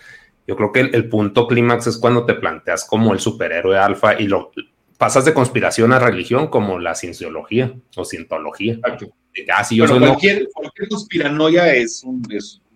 yo 0.46 0.56
creo 0.56 0.72
que 0.72 0.82
el, 0.82 1.10
punto 1.10 1.48
clímax 1.48 1.88
es 1.88 1.98
cuando 1.98 2.24
te 2.24 2.36
planteas 2.36 2.86
como 2.86 3.12
el 3.12 3.20
superhéroe 3.20 3.80
alfa 3.80 4.22
y 4.22 4.28
lo 4.28 4.52
pasas 5.00 5.26
de 5.26 5.34
conspiración 5.34 5.92
a 5.92 5.98
religión 5.98 6.50
como 6.50 6.78
la 6.78 6.94
cienciología 6.94 7.74
o 7.96 8.06
cientología. 8.06 8.74
Exacto. 8.74 9.12
Ah, 9.52 9.66
yo 9.72 9.88
cualquier, 9.88 10.48
conspiranoia 10.88 11.74
es 11.74 12.04
un, 12.04 12.22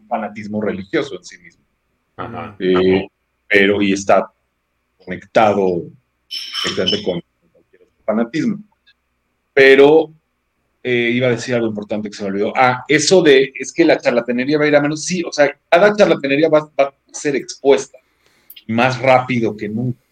fanatismo 0.10 0.64
religioso 0.64 1.16
en 1.16 1.24
sí 1.24 1.38
mismo. 1.38 1.64
Eh, 2.58 3.08
pero, 3.48 3.84
y 3.84 3.94
está 3.94 4.32
conectado 4.98 5.84
con 7.06 7.22
cualquier 7.54 7.88
fanatismo. 8.04 8.64
Pero 9.54 10.12
eh, 10.84 11.12
iba 11.14 11.28
a 11.28 11.32
decir 11.32 11.56
algo 11.56 11.68
importante 11.68 12.10
que 12.10 12.16
se 12.16 12.24
me 12.24 12.30
olvidó. 12.30 12.54
Ah, 12.56 12.84
eso 12.88 13.22
de, 13.24 13.54
es 13.58 13.72
que 13.72 13.86
la 13.86 13.98
charlatanería 13.98 14.58
va 14.58 14.66
a 14.66 14.68
ir 14.68 14.76
a 14.76 14.82
menos. 14.82 15.06
Sí, 15.06 15.24
o 15.24 15.32
sea, 15.32 15.58
cada 15.70 15.96
charlatanería 15.96 16.50
va, 16.50 16.70
va 16.80 16.86
a 16.86 16.94
ser 17.12 17.36
expuesta 17.36 17.98
más 18.68 19.02
rápido 19.02 19.56
que 19.56 19.70
nunca 19.70 20.04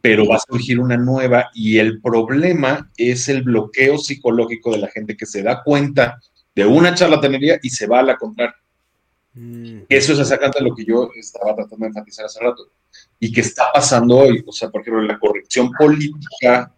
pero 0.00 0.26
va 0.26 0.36
a 0.36 0.40
surgir 0.46 0.78
una 0.78 0.96
nueva 0.96 1.50
y 1.52 1.78
el 1.78 2.00
problema 2.00 2.90
es 2.96 3.28
el 3.28 3.42
bloqueo 3.42 3.98
psicológico 3.98 4.72
de 4.72 4.78
la 4.78 4.88
gente 4.88 5.16
que 5.16 5.26
se 5.26 5.42
da 5.42 5.62
cuenta 5.64 6.20
de 6.54 6.64
una 6.64 6.94
charlatanería 6.94 7.58
y 7.62 7.70
se 7.70 7.86
va 7.86 8.00
a 8.00 8.04
la 8.04 8.16
contraria. 8.16 8.54
Mm. 9.34 9.80
Eso 9.88 10.12
es 10.12 10.18
exactamente 10.20 10.62
lo 10.62 10.74
que 10.74 10.84
yo 10.84 11.10
estaba 11.14 11.54
tratando 11.54 11.84
de 11.84 11.88
enfatizar 11.88 12.26
hace 12.26 12.40
rato 12.40 12.70
y 13.18 13.32
que 13.32 13.40
está 13.40 13.64
pasando 13.72 14.18
hoy. 14.18 14.44
O 14.46 14.52
sea, 14.52 14.70
por 14.70 14.82
ejemplo, 14.82 15.02
la 15.02 15.18
corrección 15.18 15.70
política 15.72 16.72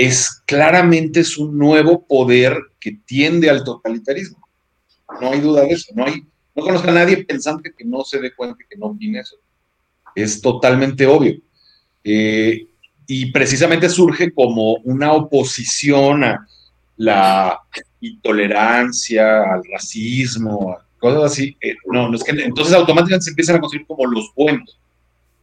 es 0.00 0.42
claramente 0.46 1.20
es 1.20 1.36
un 1.36 1.58
nuevo 1.58 2.06
poder 2.06 2.58
que 2.80 2.92
tiende 3.04 3.50
al 3.50 3.62
totalitarismo. 3.62 4.38
No 5.20 5.30
hay 5.30 5.40
duda 5.40 5.60
de 5.60 5.72
eso. 5.72 5.92
No 5.94 6.06
hay, 6.06 6.22
no 6.54 6.62
conozco 6.62 6.88
a 6.88 6.92
nadie 6.92 7.22
pensante 7.22 7.74
que 7.76 7.84
no 7.84 8.02
se 8.02 8.18
dé 8.18 8.34
cuenta 8.34 8.56
que 8.66 8.78
no 8.78 8.86
opine 8.86 9.20
eso. 9.20 9.36
Es 10.14 10.40
totalmente 10.40 11.06
obvio. 11.06 11.38
Eh, 12.02 12.66
y 13.06 13.30
precisamente 13.30 13.90
surge 13.90 14.32
como 14.32 14.76
una 14.84 15.12
oposición 15.12 16.24
a 16.24 16.48
la 16.96 17.60
intolerancia, 18.00 19.52
al 19.52 19.62
racismo, 19.70 20.78
cosas 20.98 21.24
así. 21.24 21.54
Eh, 21.60 21.74
no, 21.92 22.08
no 22.08 22.16
es 22.16 22.24
que 22.24 22.30
entonces 22.30 22.72
automáticamente 22.72 23.24
se 23.24 23.30
empiezan 23.32 23.56
a 23.56 23.60
concebir 23.60 23.86
como 23.86 24.06
los 24.06 24.32
buenos. 24.34 24.78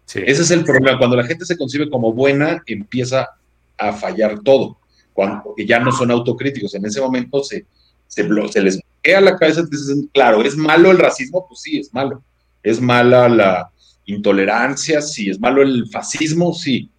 Ese 0.08 0.42
es 0.42 0.50
el 0.50 0.64
problema. 0.64 0.98
Cuando 0.98 1.16
la 1.16 1.28
gente 1.28 1.46
se 1.46 1.58
concibe 1.58 1.92
como 1.92 2.12
buena, 2.12 2.64
empieza 2.66 3.37
a 3.78 3.94
fallar 3.94 4.40
todo. 4.40 4.78
Cuando, 5.14 5.44
porque 5.44 5.66
ya 5.66 5.80
no 5.80 5.92
son 5.92 6.12
autocríticos. 6.12 6.76
En 6.76 6.86
ese 6.86 7.02
momento 7.02 7.44
se, 7.44 7.66
se, 8.08 8.28
se 8.52 8.62
les 8.62 8.80
bloquea 8.82 9.22
la 9.22 9.36
cabeza. 9.36 9.64
Dicen, 9.64 10.10
claro, 10.14 10.42
¿es 10.44 10.56
malo 10.56 10.92
el 10.92 11.00
racismo? 11.00 11.46
Pues 11.48 11.62
sí, 11.62 11.80
es 11.80 11.94
malo. 11.94 12.24
Es 12.64 12.82
mala 12.82 13.30
la, 13.30 13.72
intolerancia, 14.08 15.02
si 15.02 15.30
es 15.30 15.40
malo 15.40 15.62
el 15.62 15.88
fascismo, 15.90 16.54
sí. 16.54 16.90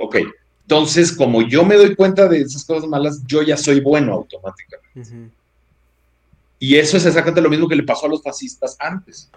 Ok. 0.00 0.16
Entonces, 0.62 1.12
como 1.12 1.42
yo 1.42 1.64
me 1.64 1.76
doy 1.76 1.94
cuenta 1.94 2.26
de 2.26 2.40
esas 2.40 2.64
cosas 2.64 2.88
malas, 2.88 3.22
yo 3.26 3.42
ya 3.42 3.56
soy 3.56 3.80
bueno 3.80 4.14
automáticamente. 4.14 5.30
Y 6.58 6.74
eso 6.74 6.96
es 6.96 7.06
exactamente 7.06 7.40
lo 7.40 7.50
mismo 7.50 7.68
que 7.68 7.76
le 7.76 7.84
pasó 7.84 8.06
a 8.06 8.08
los 8.08 8.22
fascistas 8.22 8.76
antes. 8.80 9.30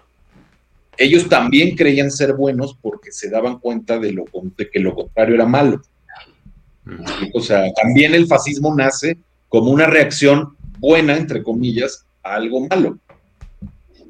Ellos 0.96 1.28
también 1.28 1.76
creían 1.76 2.10
ser 2.10 2.34
buenos 2.34 2.76
porque 2.80 3.12
se 3.12 3.30
daban 3.30 3.58
cuenta 3.60 3.98
de, 3.98 4.12
lo, 4.12 4.24
que 4.56 4.80
lo 4.80 4.94
contrario 4.94 5.36
era 5.36 5.46
malo. 5.46 5.80
O 7.34 7.40
sea, 7.40 7.72
también 7.72 8.14
el 8.14 8.26
fascismo 8.26 8.74
nace 8.74 9.18
como 9.48 9.70
una 9.70 9.86
reacción 9.86 10.56
buena, 10.78 11.16
entre 11.16 11.42
comillas, 11.42 12.04
a 12.22 12.34
algo 12.34 12.66
malo. 12.68 12.98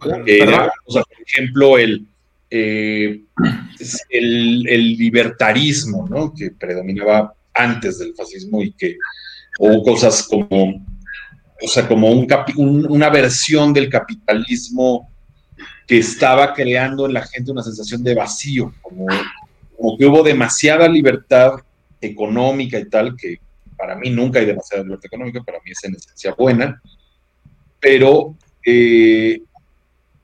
o 0.00 0.92
sea, 0.92 1.02
por 1.02 1.22
ejemplo, 1.26 1.78
el, 1.78 2.06
eh, 2.50 3.20
el, 4.10 4.96
libertarismo, 4.96 6.06
¿no? 6.08 6.32
Que 6.34 6.50
predominaba 6.50 7.34
antes 7.54 7.98
del 7.98 8.14
fascismo 8.14 8.62
y 8.62 8.72
que, 8.72 8.96
o 9.58 9.82
cosas 9.82 10.22
como, 10.28 10.84
o 11.62 11.68
sea, 11.68 11.86
como 11.88 12.10
un 12.10 12.26
una 12.88 13.10
versión 13.10 13.72
del 13.72 13.88
capitalismo 13.88 15.10
que 15.86 15.98
estaba 15.98 16.54
creando 16.54 17.06
en 17.06 17.14
la 17.14 17.26
gente 17.26 17.52
una 17.52 17.62
sensación 17.62 18.02
de 18.02 18.14
vacío, 18.14 18.72
como, 18.80 19.06
como 19.76 19.98
que 19.98 20.06
hubo 20.06 20.22
demasiada 20.22 20.88
libertad 20.88 21.54
económica 22.02 22.78
y 22.78 22.88
tal, 22.88 23.16
que 23.16 23.38
para 23.76 23.96
mí 23.96 24.10
nunca 24.10 24.38
hay 24.38 24.46
demasiada 24.46 24.84
libertad 24.84 25.06
económica, 25.06 25.42
para 25.42 25.58
mí 25.58 25.70
es 25.70 25.84
en 25.84 25.94
esencia 25.94 26.34
buena, 26.34 26.80
pero 27.80 28.36
eh, 28.64 29.40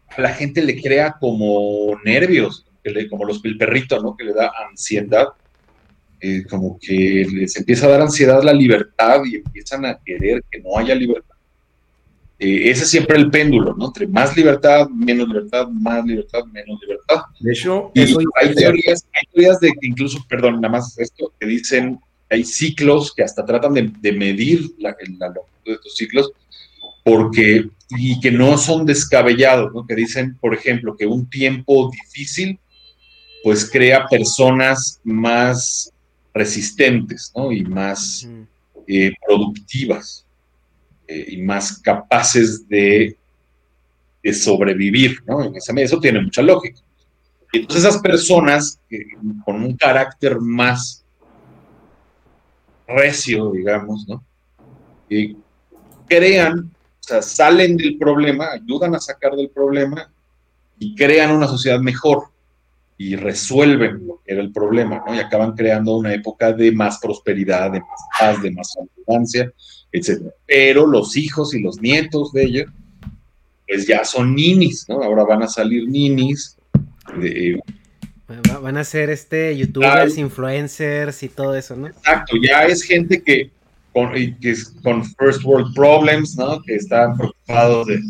a 0.08 0.20
la 0.20 0.34
gente 0.34 0.62
le 0.62 0.80
crea 0.80 1.16
como 1.18 1.98
nervios, 2.04 2.66
como 3.10 3.24
los, 3.24 3.44
el 3.44 3.58
perrito, 3.58 4.00
¿no? 4.00 4.16
Que 4.16 4.24
le 4.24 4.32
da 4.32 4.52
ansiedad, 4.68 5.28
eh, 6.20 6.44
como 6.48 6.78
que 6.80 7.26
les 7.30 7.56
empieza 7.56 7.86
a 7.86 7.90
dar 7.90 8.02
ansiedad 8.02 8.42
la 8.42 8.52
libertad 8.52 9.22
y 9.24 9.36
empiezan 9.36 9.84
a 9.84 9.98
querer 10.04 10.44
que 10.50 10.60
no 10.60 10.76
haya 10.78 10.94
libertad. 10.94 11.36
Eh, 12.40 12.70
ese 12.70 12.84
es 12.84 12.90
siempre 12.90 13.16
el 13.16 13.30
péndulo, 13.30 13.74
¿no? 13.74 13.86
Entre 13.86 14.06
más 14.06 14.36
libertad, 14.36 14.88
menos 14.88 15.26
libertad, 15.28 15.68
más 15.68 16.04
libertad, 16.04 16.44
menos 16.44 16.80
libertad. 16.80 17.22
De 17.40 17.52
hecho, 17.52 17.90
hay, 17.96 18.54
teorías, 18.54 19.04
hay 19.12 19.26
teorías 19.32 19.60
de 19.60 19.72
que 19.72 19.86
incluso, 19.86 20.24
perdón, 20.28 20.60
nada 20.60 20.68
más 20.68 20.96
esto, 20.98 21.32
que 21.38 21.46
dicen, 21.46 21.98
hay 22.30 22.44
ciclos 22.44 23.12
que 23.12 23.24
hasta 23.24 23.44
tratan 23.44 23.74
de, 23.74 24.12
medir 24.12 24.70
la, 24.78 24.96
la 25.18 25.26
longitud 25.28 25.64
de 25.64 25.72
estos 25.72 25.96
ciclos, 25.96 26.30
porque 27.02 27.68
y 27.90 28.20
que 28.20 28.30
no 28.30 28.58
son 28.58 28.84
descabellados, 28.84 29.72
¿no? 29.72 29.86
que 29.86 29.94
dicen, 29.94 30.36
por 30.36 30.54
ejemplo, 30.54 30.96
que 30.96 31.06
un 31.06 31.28
tiempo 31.28 31.90
difícil 31.90 32.58
pues 33.42 33.68
crea 33.70 34.06
personas 34.06 35.00
más 35.04 35.92
resistentes 36.34 37.32
¿no? 37.34 37.50
y 37.50 37.64
más 37.64 38.28
eh, 38.86 39.12
productivas 39.26 40.26
eh, 41.08 41.24
y 41.28 41.42
más 41.42 41.80
capaces 41.80 42.68
de, 42.68 43.16
sobrevivir. 44.32 45.22
¿no? 45.26 45.52
Eso 45.54 45.98
tiene 46.00 46.20
mucha 46.20 46.42
lógica. 46.42 46.80
Entonces 47.50 47.82
esas 47.82 48.02
personas 48.02 48.78
con 49.42 49.62
un 49.62 49.74
carácter 49.74 50.38
más 50.38 51.02
recio, 52.86 53.52
digamos, 53.52 54.06
¿no? 54.06 54.22
crean 56.06 56.70
sea, 57.08 57.22
salen 57.22 57.76
del 57.76 57.96
problema, 57.98 58.52
ayudan 58.52 58.94
a 58.94 59.00
sacar 59.00 59.34
del 59.34 59.48
problema 59.48 60.10
y 60.78 60.94
crean 60.94 61.32
una 61.32 61.46
sociedad 61.46 61.80
mejor. 61.80 62.24
y 63.00 63.14
resuelven 63.14 64.08
lo 64.08 64.20
que 64.24 64.32
era 64.32 64.42
el 64.42 64.50
problema, 64.50 65.04
¿no? 65.06 65.14
Y 65.14 65.20
acaban 65.20 65.52
creando 65.52 65.96
una 65.96 66.12
época 66.12 66.52
de 66.52 66.72
más 66.72 66.98
prosperidad, 66.98 67.70
de 67.70 67.78
más 67.78 68.00
paz, 68.18 68.42
de 68.42 68.50
más 68.50 68.76
abundancia, 68.76 69.52
etc. 69.92 70.22
Pero 70.46 70.86
los 70.86 71.16
hijos 71.16 71.54
y 71.54 71.60
los 71.60 71.80
nietos 71.80 72.32
de 72.32 72.44
ellos, 72.44 72.66
pues 73.66 73.86
ya 73.86 74.04
son 74.04 74.34
ninis, 74.34 74.86
¿no? 74.88 75.02
Ahora 75.02 75.24
van 75.24 75.42
a 75.42 75.48
salir 75.48 75.88
ninis. 75.88 76.56
van 78.62 78.76
a 78.76 78.84
ser 78.84 79.10
este 79.10 79.56
youtubers, 79.56 80.18
influencers 80.18 81.22
y 81.22 81.28
todo 81.28 81.54
eso, 81.54 81.76
¿no? 81.76 81.88
Exacto, 81.88 82.36
ya 82.42 82.64
es 82.64 82.82
gente 82.82 83.22
que 83.22 83.50
con, 83.92 84.12
que 84.12 84.54
con 84.82 85.04
first 85.16 85.44
world 85.44 85.74
problems, 85.74 86.36
¿no? 86.36 86.62
Que 86.62 86.76
están 86.76 87.16
preocupados 87.16 87.86
de, 87.86 88.00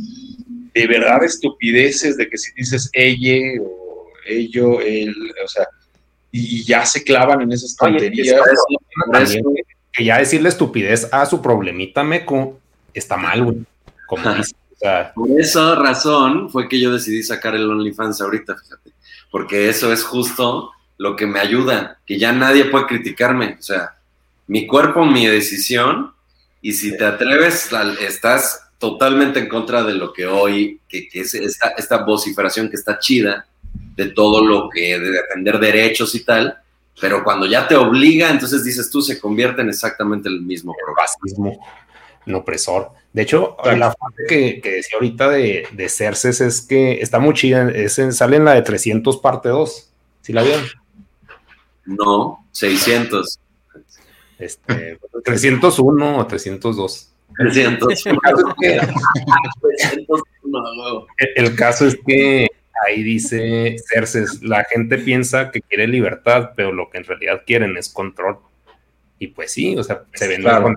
de 0.74 0.86
verdad 0.86 1.24
estupideces, 1.24 2.16
de 2.16 2.28
que 2.28 2.38
si 2.38 2.52
dices 2.54 2.90
ella 2.92 3.62
o 3.62 4.06
ello, 4.26 4.80
él, 4.80 5.14
o 5.44 5.48
sea, 5.48 5.66
y 6.30 6.62
ya 6.64 6.84
se 6.84 7.02
clavan 7.02 7.40
en 7.42 7.52
esas 7.52 7.74
tonterías. 7.76 8.40
Que 9.92 10.04
ya 10.04 10.18
decirle 10.18 10.48
estupidez 10.48 11.08
a 11.12 11.26
su 11.26 11.42
problemita 11.42 12.02
meco 12.04 12.58
está 12.94 13.16
mal, 13.16 13.44
güey. 13.44 13.58
Por 15.14 15.40
esa 15.40 15.74
razón 15.74 16.50
fue 16.50 16.68
que 16.68 16.80
yo 16.80 16.92
decidí 16.92 17.22
sacar 17.22 17.54
el 17.54 17.68
OnlyFans 17.68 18.20
ahorita, 18.20 18.56
fíjate. 18.56 18.92
Porque 19.30 19.68
eso 19.68 19.92
es 19.92 20.04
justo 20.04 20.70
lo 20.96 21.16
que 21.16 21.26
me 21.26 21.40
ayuda, 21.40 21.98
que 22.06 22.18
ya 22.18 22.32
nadie 22.32 22.66
puede 22.66 22.86
criticarme. 22.86 23.56
O 23.58 23.62
sea, 23.62 23.96
mi 24.46 24.66
cuerpo, 24.66 25.04
mi 25.04 25.26
decisión, 25.26 26.12
y 26.62 26.72
si 26.72 26.96
te 26.96 27.04
atreves, 27.04 27.70
estás 28.00 28.70
totalmente 28.78 29.40
en 29.40 29.48
contra 29.48 29.82
de 29.82 29.94
lo 29.94 30.12
que 30.12 30.26
hoy, 30.26 30.80
que, 30.88 31.08
es 31.12 31.34
esta, 31.34 31.68
esta 31.76 32.04
vociferación 32.04 32.68
que 32.70 32.76
está 32.76 32.98
chida, 32.98 33.46
de 33.96 34.10
todo 34.10 34.44
lo 34.44 34.68
que 34.70 34.98
de 34.98 35.10
defender 35.10 35.58
derechos 35.58 36.14
y 36.14 36.24
tal, 36.24 36.56
pero 37.00 37.22
cuando 37.24 37.46
ya 37.46 37.66
te 37.68 37.76
obliga, 37.76 38.30
entonces 38.30 38.64
dices 38.64 38.90
tú, 38.90 39.02
se 39.02 39.20
convierte 39.20 39.62
en 39.62 39.68
exactamente 39.68 40.28
el 40.28 40.40
mismo 40.40 40.74
racismo, 40.96 41.64
un 42.26 42.34
opresor. 42.34 42.90
De 43.12 43.22
hecho, 43.22 43.56
la 43.64 43.92
parte 43.92 44.24
que, 44.28 44.60
que, 44.60 44.72
decía 44.72 44.96
ahorita 44.96 45.28
de, 45.30 45.66
de 45.72 45.88
Cerces 45.88 46.40
es 46.40 46.60
que 46.60 47.00
está 47.00 47.18
muy 47.18 47.34
chida, 47.34 47.70
es 47.70 48.00
sale 48.10 48.36
en 48.36 48.44
la 48.44 48.54
de 48.54 48.62
300 48.62 49.16
parte 49.18 49.48
2, 49.48 49.90
¿sí 50.22 50.32
la 50.32 50.42
vieron? 50.42 50.64
No, 51.86 52.44
600. 52.52 53.40
Este, 54.38 54.98
301 55.24 56.18
o 56.18 56.26
302. 56.26 57.12
300. 57.36 58.04
el 61.36 61.54
caso 61.54 61.86
es 61.86 61.98
que 62.06 62.48
ahí 62.86 63.02
dice 63.02 63.76
Cerces, 63.86 64.42
la 64.42 64.64
gente 64.64 64.98
piensa 64.98 65.50
que 65.50 65.60
quiere 65.60 65.86
libertad, 65.86 66.50
pero 66.56 66.72
lo 66.72 66.90
que 66.90 66.98
en 66.98 67.04
realidad 67.04 67.42
quieren 67.46 67.76
es 67.76 67.88
control. 67.88 68.38
Y 69.18 69.28
pues 69.28 69.52
sí, 69.52 69.76
o 69.76 69.82
sea, 69.82 70.02
se 70.14 70.28
vende 70.28 70.48
con 70.62 70.76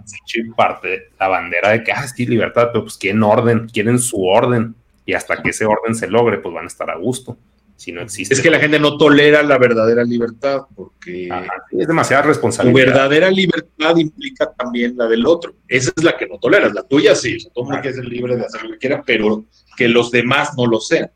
parte 0.55 1.09
la 1.19 1.27
bandera 1.27 1.69
de 1.69 1.83
que, 1.83 1.91
ah, 1.91 2.07
sí, 2.07 2.25
libertad, 2.25 2.69
pero 2.73 2.83
pues 2.83 2.97
quieren 2.97 3.21
orden, 3.21 3.67
quieren 3.69 3.99
su 3.99 4.25
orden. 4.25 4.73
Y 5.05 5.13
hasta 5.13 5.41
que 5.41 5.49
ese 5.49 5.65
orden 5.65 5.95
se 5.95 6.07
logre, 6.07 6.39
pues 6.39 6.53
van 6.53 6.63
a 6.63 6.67
estar 6.67 6.89
a 6.89 6.95
gusto. 6.95 7.37
Si 7.75 7.91
no 7.91 8.01
existe. 8.01 8.35
Es 8.35 8.41
que 8.41 8.51
la 8.51 8.59
gente 8.59 8.79
no 8.79 8.95
tolera 8.95 9.41
la 9.41 9.57
verdadera 9.57 10.03
libertad, 10.03 10.61
porque 10.75 11.29
es 11.71 11.87
demasiada 11.87 12.21
responsabilidad. 12.21 12.85
Tu 12.85 12.91
verdadera 12.91 13.31
libertad 13.31 13.97
implica 13.97 14.51
también 14.53 14.95
la 14.95 15.07
del 15.07 15.25
otro. 15.25 15.55
Esa 15.67 15.91
es 15.95 16.03
la 16.03 16.15
que 16.15 16.27
no 16.27 16.37
toleras. 16.37 16.73
La 16.73 16.83
tuya 16.83 17.15
sí, 17.15 17.39
o 17.55 17.65
sea, 17.65 17.81
que 17.81 17.89
es 17.89 17.97
libre 17.97 18.35
de 18.35 18.45
hacer 18.45 18.63
lo 18.63 18.71
que 18.73 18.77
quiera, 18.77 19.01
pero 19.03 19.45
que 19.75 19.87
los 19.87 20.11
demás 20.11 20.51
no 20.55 20.67
lo 20.67 20.79
sean. 20.79 21.09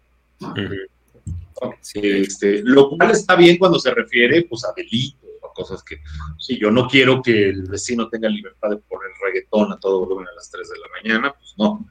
Este, 1.94 2.62
lo 2.64 2.90
cual 2.90 3.12
está 3.12 3.36
bien 3.36 3.58
cuando 3.58 3.80
se 3.80 3.94
refiere 3.94 4.44
pues, 4.44 4.66
a 4.66 4.74
delitos 4.76 5.30
o 5.42 5.54
cosas 5.54 5.84
que, 5.84 6.02
si 6.38 6.60
yo 6.60 6.70
no 6.70 6.88
quiero 6.88 7.22
que 7.22 7.50
el 7.50 7.64
vecino 7.64 8.10
tenga 8.10 8.28
libertad 8.28 8.70
de 8.70 8.78
poner 8.78 9.10
reggaetón 9.26 9.72
a 9.72 9.80
todo 9.80 10.02
volumen 10.02 10.28
a 10.28 10.36
las 10.36 10.50
3 10.52 10.70
de 10.70 10.80
la 10.80 10.88
mañana, 11.02 11.34
pues 11.34 11.54
no. 11.58 11.88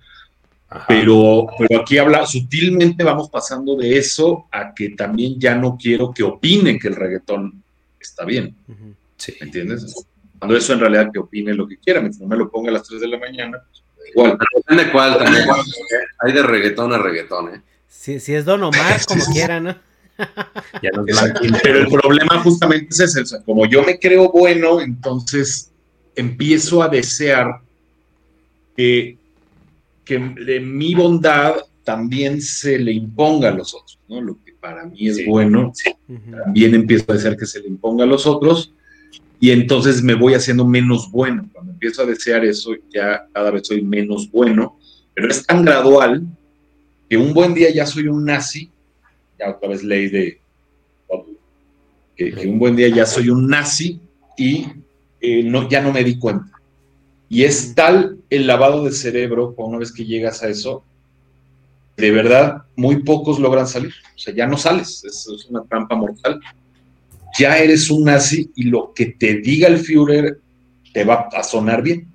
Pero, 0.89 1.47
pero 1.57 1.83
aquí 1.83 1.99
habla, 1.99 2.27
sutilmente 2.27 3.05
vamos 3.05 3.31
pasando 3.31 3.77
de 3.77 3.97
eso 3.97 4.49
a 4.51 4.75
que 4.75 4.91
también 4.91 5.39
ya 5.39 5.55
no 5.55 5.77
quiero 5.81 6.13
que 6.13 6.25
opinen 6.25 6.79
que 6.79 6.89
el 6.89 6.97
reggaetón 6.97 7.63
está 8.01 8.25
bien. 8.25 8.57
¿Me 8.67 9.47
entiendes? 9.47 10.07
Cuando 10.39 10.57
eso 10.57 10.73
en 10.73 10.81
realidad 10.81 11.11
que 11.13 11.21
opine 11.21 11.55
lo 11.55 11.67
que 11.67 11.79
quiera, 11.79 12.01
mientras 12.01 12.21
no 12.21 12.27
me 12.27 12.37
lo 12.37 12.51
ponga 12.51 12.71
a 12.71 12.75
las 12.75 12.89
3 12.89 13.01
de 13.01 13.09
la 13.09 13.19
mañana, 13.19 13.63
pues, 13.65 14.11
igual. 14.11 14.37
Depende 14.57 14.91
cuál, 14.91 15.17
también. 15.17 15.45
Hay 16.19 16.33
de 16.33 16.43
reggaetón 16.43 16.93
a 16.93 16.99
reggaetón, 16.99 17.55
¿eh? 17.55 17.63
Si, 17.97 18.21
si 18.21 18.35
es 18.35 18.45
Don 18.45 18.63
Omar, 18.63 19.01
como 19.09 19.25
quiera, 19.27 19.61
¿no? 19.61 19.77
Pero 21.63 21.79
el 21.81 21.89
problema 21.89 22.41
justamente 22.43 22.89
es 22.91 23.17
ese. 23.17 23.43
como 23.45 23.67
yo 23.67 23.83
me 23.83 23.99
creo 23.99 24.31
bueno, 24.31 24.81
entonces 24.81 25.73
empiezo 26.15 26.83
a 26.83 26.89
desear 26.89 27.61
que, 28.77 29.17
que 30.05 30.19
de 30.19 30.61
mi 30.61 30.95
bondad 30.95 31.55
también 31.83 32.41
se 32.41 32.79
le 32.79 32.93
imponga 32.93 33.49
a 33.49 33.53
los 33.53 33.75
otros, 33.75 33.99
¿no? 34.09 34.21
Lo 34.21 34.39
que 34.45 34.53
para 34.53 34.85
mí 34.85 35.09
es 35.09 35.27
bueno, 35.27 35.73
también 36.45 36.75
empiezo 36.75 37.07
a 37.09 37.15
desear 37.15 37.37
que 37.37 37.47
se 37.47 37.61
le 37.61 37.69
imponga 37.69 38.05
a 38.05 38.07
los 38.07 38.27
otros 38.27 38.73
y 39.41 39.51
entonces 39.51 40.03
me 40.03 40.15
voy 40.15 40.35
haciendo 40.35 40.65
menos 40.65 41.11
bueno. 41.11 41.49
Cuando 41.53 41.73
empiezo 41.73 42.03
a 42.03 42.07
desear 42.07 42.45
eso, 42.45 42.73
ya 42.93 43.27
cada 43.33 43.51
vez 43.51 43.67
soy 43.67 43.83
menos 43.83 44.31
bueno, 44.31 44.79
pero 45.15 45.29
es 45.29 45.45
tan 45.45 45.65
gradual 45.65 46.25
que 47.15 47.19
un 47.19 47.33
buen 47.33 47.55
día 47.55 47.71
ya 47.71 47.87
soy 47.87 48.09
un 48.09 48.25
nazi, 48.25 48.73
ya 49.39 49.51
otra 49.51 49.69
vez 49.69 49.85
ley 49.85 50.09
de 50.09 50.41
que, 52.17 52.49
un 52.49 52.59
buen 52.59 52.75
día 52.75 52.89
ya 52.89 53.07
soy 53.07 53.29
un 53.29 53.47
nazi 53.47 54.01
y 54.37 54.67
eh, 55.21 55.45
no, 55.45 55.69
ya 55.69 55.81
no 55.81 55.93
me 55.93 56.03
di 56.03 56.19
cuenta. 56.19 56.51
Y 57.29 57.45
es 57.45 57.73
tal 57.77 58.19
el 58.31 58.49
lavado 58.49 58.85
de 58.85 58.91
cerebro, 58.91 59.55
una 59.59 59.79
vez 59.79 59.93
que 59.93 60.05
llegas 60.05 60.43
a 60.43 60.49
eso, 60.49 60.83
de 61.97 62.11
verdad, 62.11 62.65
muy 62.75 63.05
pocos 63.05 63.39
logran 63.39 63.69
salir. 63.69 63.93
O 64.17 64.19
sea, 64.19 64.35
ya 64.35 64.49
no 64.49 64.57
sales, 64.57 65.05
es, 65.05 65.29
es 65.29 65.47
una 65.49 65.63
trampa 65.63 65.95
mortal. 65.95 66.41
Ya 67.39 67.59
eres 67.59 67.93
un 67.93 68.07
nazi 68.07 68.51
y 68.57 68.65
lo 68.65 68.93
que 68.93 69.07
te 69.07 69.37
diga 69.37 69.69
el 69.69 69.79
Führer 69.79 70.41
te 70.93 71.05
va 71.05 71.29
a 71.33 71.45
sonar 71.45 71.81
bien. 71.81 72.09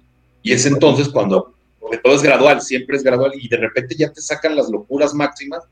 Y 0.44 0.52
es 0.52 0.66
entonces 0.66 1.08
cuando 1.08 1.54
porque 1.90 2.04
todo 2.04 2.14
es 2.14 2.22
gradual, 2.22 2.62
siempre 2.62 2.98
es 2.98 3.04
gradual, 3.04 3.32
y 3.34 3.48
de 3.48 3.58
repente 3.58 3.96
ya 3.96 4.14
te 4.14 4.22
sacan 4.22 4.56
las 4.56 4.70
locuras 4.70 5.12
máximas 5.16 5.64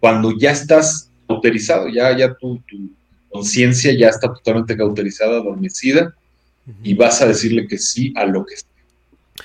cuando 0.00 0.32
ya 0.38 0.52
estás 0.52 1.10
cauterizado, 1.26 1.88
ya, 1.88 2.16
ya 2.16 2.32
tu, 2.32 2.58
conciencia 3.28 3.92
ya 3.92 4.08
está 4.08 4.32
totalmente 4.32 4.74
cauterizada, 4.78 5.36
adormecida, 5.36 6.14
y 6.82 6.94
vas 6.94 7.20
a 7.20 7.26
decirle 7.26 7.68
que 7.68 7.76
sí 7.76 8.14
a 8.16 8.24
lo 8.24 8.46
que 8.46 8.56
sea. 8.56 8.68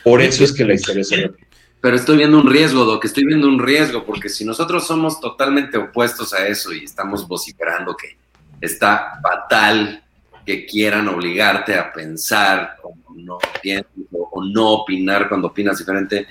Por 0.02 0.22
eso 0.22 0.45
es 0.45 0.54
que 0.54 0.64
la 0.64 0.76
historia 0.76 1.04
se 1.04 1.18
repite. 1.18 1.45
Pero 1.82 1.98
estoy 1.98 2.16
viendo 2.16 2.40
un 2.40 2.50
riesgo, 2.50 2.86
Doc, 2.86 3.04
estoy 3.04 3.26
viendo 3.26 3.45
un 3.45 3.60
riesgo, 3.60 4.06
porque 4.06 4.30
si 4.30 4.45
nosotros 4.45 4.88
somos 4.88 5.20
totalmente 5.20 5.78
opuestos 5.78 6.34
a 6.34 6.48
eso 6.48 6.72
y 6.72 6.86
estamos 6.86 7.28
vociferando 7.28 7.98
que 7.98 8.16
está 8.62 9.20
fatal 9.22 10.03
que 10.45 10.65
quieran 10.65 11.07
obligarte 11.07 11.76
a 11.76 11.91
pensar 11.91 12.78
como 12.82 13.03
no 13.15 13.38
piensas 13.61 13.91
o, 14.11 14.44
no 14.44 14.74
opinar 14.74 15.30
cuando 15.30 15.48
opinas 15.48 15.78
diferente. 15.78 16.28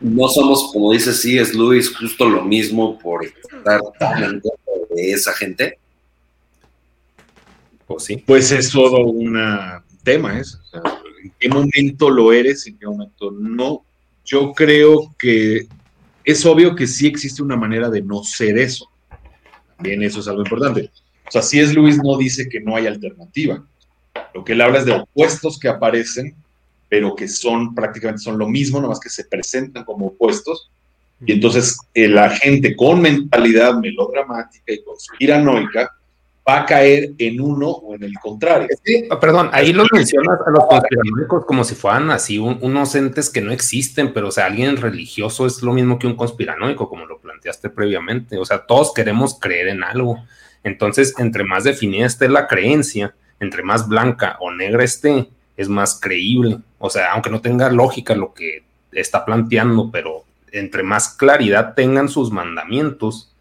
No 0.00 0.28
somos, 0.28 0.70
como 0.72 0.92
dice 0.92 1.12
sí, 1.14 1.38
es 1.38 1.54
Luis, 1.54 1.94
justo 1.96 2.28
lo 2.28 2.42
mismo 2.44 2.98
por 2.98 3.24
estar 3.24 3.80
tan 3.98 4.22
en 4.22 4.40
contra 4.40 4.94
de 4.94 5.12
esa 5.12 5.32
gente. 5.32 5.78
Pues 7.86 8.04
sí. 8.04 8.22
Pues 8.26 8.50
es 8.52 8.70
todo 8.70 9.06
un 9.06 9.38
tema, 10.02 10.38
¿es? 10.38 10.58
¿En 11.22 11.32
qué 11.38 11.48
momento 11.48 12.10
lo 12.10 12.32
eres? 12.32 12.66
¿En 12.66 12.78
qué 12.78 12.86
momento 12.86 13.30
no? 13.30 13.84
Yo 14.24 14.52
creo 14.52 15.14
que 15.18 15.66
es 16.24 16.44
obvio 16.44 16.74
que 16.74 16.86
sí 16.86 17.06
existe 17.06 17.42
una 17.42 17.56
manera 17.56 17.88
de 17.88 18.02
no 18.02 18.22
ser 18.24 18.58
eso. 18.58 18.90
También 19.76 20.02
eso 20.02 20.20
es 20.20 20.28
algo 20.28 20.42
importante 20.42 20.90
o 21.28 21.30
sea, 21.30 21.42
si 21.42 21.60
es 21.60 21.74
Luis 21.74 21.98
no 22.02 22.16
dice 22.16 22.48
que 22.48 22.60
no 22.60 22.76
hay 22.76 22.86
alternativa. 22.86 23.64
Lo 24.34 24.44
que 24.44 24.52
él 24.52 24.60
habla 24.60 24.78
es 24.78 24.84
de 24.84 24.92
opuestos 24.92 25.58
que 25.58 25.68
aparecen, 25.68 26.34
pero 26.88 27.14
que 27.14 27.28
son 27.28 27.74
prácticamente 27.74 28.22
son 28.22 28.38
lo 28.38 28.48
mismo, 28.48 28.80
nomás 28.80 29.00
que 29.00 29.10
se 29.10 29.24
presentan 29.24 29.84
como 29.84 30.06
opuestos. 30.06 30.70
Y 31.24 31.32
entonces 31.32 31.78
eh, 31.94 32.08
la 32.08 32.30
gente 32.30 32.76
con 32.76 33.00
mentalidad 33.00 33.74
melodramática 33.78 34.72
y 34.72 34.82
conspiranoica 34.82 35.90
va 36.48 36.60
a 36.60 36.66
caer 36.66 37.10
en 37.18 37.40
uno 37.40 37.68
o 37.68 37.94
en 37.94 38.04
el 38.04 38.14
contrario. 38.20 38.68
perdón, 39.20 39.50
ahí 39.52 39.72
los 39.72 39.88
mencionas 39.92 40.38
a 40.46 40.50
los 40.50 40.64
conspiranoicos 40.66 41.44
como 41.44 41.64
si 41.64 41.74
fueran 41.74 42.10
así 42.10 42.38
unos 42.38 42.94
entes 42.94 43.30
que 43.30 43.40
no 43.40 43.50
existen, 43.50 44.12
pero 44.12 44.28
o 44.28 44.30
sea, 44.30 44.46
alguien 44.46 44.76
religioso 44.76 45.46
es 45.46 45.62
lo 45.62 45.72
mismo 45.72 45.98
que 45.98 46.06
un 46.06 46.14
conspiranoico, 46.14 46.88
como 46.88 47.04
lo 47.06 47.18
planteaste 47.18 47.70
previamente. 47.70 48.38
O 48.38 48.44
sea, 48.44 48.64
todos 48.64 48.92
queremos 48.94 49.40
creer 49.40 49.68
en 49.68 49.82
algo. 49.82 50.22
Entonces, 50.66 51.14
entre 51.18 51.44
más 51.44 51.62
definida 51.62 52.06
esté 52.06 52.28
la 52.28 52.48
creencia, 52.48 53.14
entre 53.38 53.62
más 53.62 53.86
blanca 53.86 54.36
o 54.40 54.50
negra 54.50 54.82
esté, 54.82 55.28
es 55.56 55.68
más 55.68 56.00
creíble. 56.00 56.58
O 56.80 56.90
sea, 56.90 57.12
aunque 57.12 57.30
no 57.30 57.40
tenga 57.40 57.70
lógica 57.70 58.16
lo 58.16 58.34
que 58.34 58.64
está 58.90 59.24
planteando, 59.24 59.92
pero 59.92 60.24
entre 60.50 60.82
más 60.82 61.10
claridad 61.10 61.74
tengan 61.74 62.08
sus 62.08 62.32
mandamientos, 62.32 63.32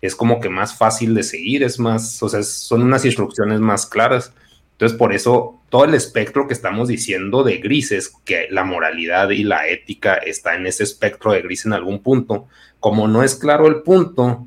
es 0.00 0.14
como 0.14 0.38
que 0.38 0.50
más 0.50 0.78
fácil 0.78 1.16
de 1.16 1.24
seguir, 1.24 1.64
es 1.64 1.80
más, 1.80 2.22
o 2.22 2.28
sea, 2.28 2.44
son 2.44 2.82
unas 2.82 3.04
instrucciones 3.04 3.58
más 3.58 3.84
claras. 3.84 4.32
Entonces, 4.70 4.96
por 4.96 5.12
eso 5.12 5.60
todo 5.70 5.84
el 5.84 5.94
espectro 5.94 6.46
que 6.46 6.54
estamos 6.54 6.86
diciendo 6.86 7.42
de 7.42 7.58
grises, 7.58 8.12
que 8.24 8.46
la 8.50 8.62
moralidad 8.62 9.30
y 9.30 9.42
la 9.42 9.66
ética 9.66 10.14
está 10.14 10.54
en 10.54 10.68
ese 10.68 10.84
espectro 10.84 11.32
de 11.32 11.42
gris 11.42 11.66
en 11.66 11.72
algún 11.72 12.04
punto, 12.04 12.46
como 12.78 13.08
no 13.08 13.24
es 13.24 13.34
claro 13.34 13.66
el 13.66 13.82
punto, 13.82 14.46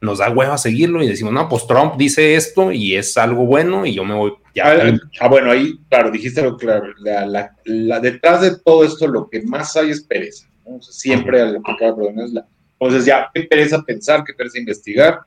nos 0.00 0.18
da 0.18 0.30
hueva 0.30 0.58
seguirlo 0.58 1.02
y 1.02 1.08
decimos, 1.08 1.32
no, 1.32 1.48
pues 1.48 1.66
Trump 1.66 1.96
dice 1.96 2.34
esto 2.34 2.70
y 2.70 2.94
es 2.94 3.16
algo 3.16 3.46
bueno 3.46 3.86
y 3.86 3.94
yo 3.94 4.04
me 4.04 4.14
voy. 4.14 4.34
Ya. 4.54 4.70
Ah, 4.70 4.98
ah 5.20 5.28
bueno, 5.28 5.50
ahí, 5.50 5.78
claro, 5.88 6.10
dijiste 6.10 6.42
lo 6.42 6.56
claro. 6.56 6.86
La, 6.98 8.00
detrás 8.00 8.42
de 8.42 8.58
todo 8.58 8.84
esto, 8.84 9.06
lo 9.06 9.28
que 9.28 9.42
más 9.42 9.76
hay 9.76 9.90
es 9.90 10.02
pereza. 10.02 10.48
siempre 10.80 11.40
al 11.40 11.56
es 11.56 12.32
la. 12.32 12.46
Entonces, 12.78 13.06
ya, 13.06 13.30
qué 13.32 13.42
pereza 13.42 13.82
pensar, 13.82 14.22
qué 14.24 14.34
pereza 14.34 14.58
investigar, 14.58 15.20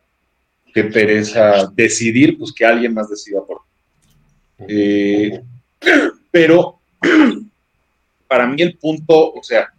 qué 0.73 0.83
pereza 0.83 1.67
decidir, 1.73 2.37
pues 2.37 2.53
que 2.53 2.65
alguien 2.65 2.93
más 2.93 3.09
decida 3.09 3.41
por 3.45 3.61
eh, 4.67 5.41
pero 6.31 6.79
para 8.27 8.45
mí 8.45 8.61
el 8.61 8.77
punto, 8.77 9.33
o 9.33 9.43
sea, 9.43 9.69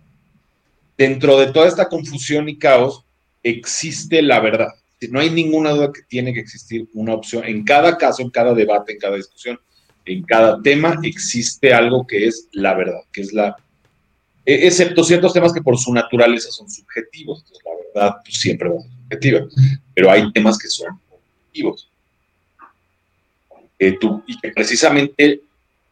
dentro 0.97 1.39
de 1.39 1.53
toda 1.53 1.69
esta 1.69 1.89
confusión 1.89 2.49
y 2.49 2.59
caos, 2.59 3.05
existe 3.43 4.23
la 4.23 4.41
verdad. 4.41 4.75
No 5.09 5.21
hay 5.21 5.31
ninguna 5.31 5.71
duda 5.71 5.93
que 5.93 6.03
tiene 6.03 6.35
que 6.35 6.41
existir 6.41 6.89
una 6.95 7.15
opción. 7.15 7.45
En 7.45 7.65
cada 7.65 7.97
caso, 7.97 8.23
en 8.23 8.31
cada 8.31 8.55
debate, 8.55 8.93
en 8.93 8.99
cada 8.99 9.17
discusión, 9.17 9.59
en 10.05 10.23
cada 10.25 10.61
tema, 10.61 10.99
existe 11.03 11.73
algo 11.73 12.07
que 12.07 12.27
es 12.27 12.49
la 12.53 12.75
verdad, 12.75 13.01
que 13.13 13.23
es 13.23 13.33
la... 13.33 13.57
E, 14.45 14.67
excepto 14.67 15.05
ciertos 15.05 15.33
temas 15.33 15.53
que 15.53 15.63
por 15.63 15.79
su 15.79 15.93
naturaleza 15.93 16.51
son 16.51 16.69
subjetivos. 16.71 17.45
La 17.65 18.03
verdad 18.03 18.17
pues, 18.25 18.39
siempre 18.39 18.69
va 18.69 18.77
a 18.77 18.83
ser 18.83 18.91
subjetiva. 18.91 19.41
Pero 19.95 20.11
hay 20.11 20.33
temas 20.33 20.59
que 20.59 20.69
son 20.69 21.01
objetivos 21.11 21.91
y 23.81 24.39
que 24.39 24.51
precisamente 24.55 25.41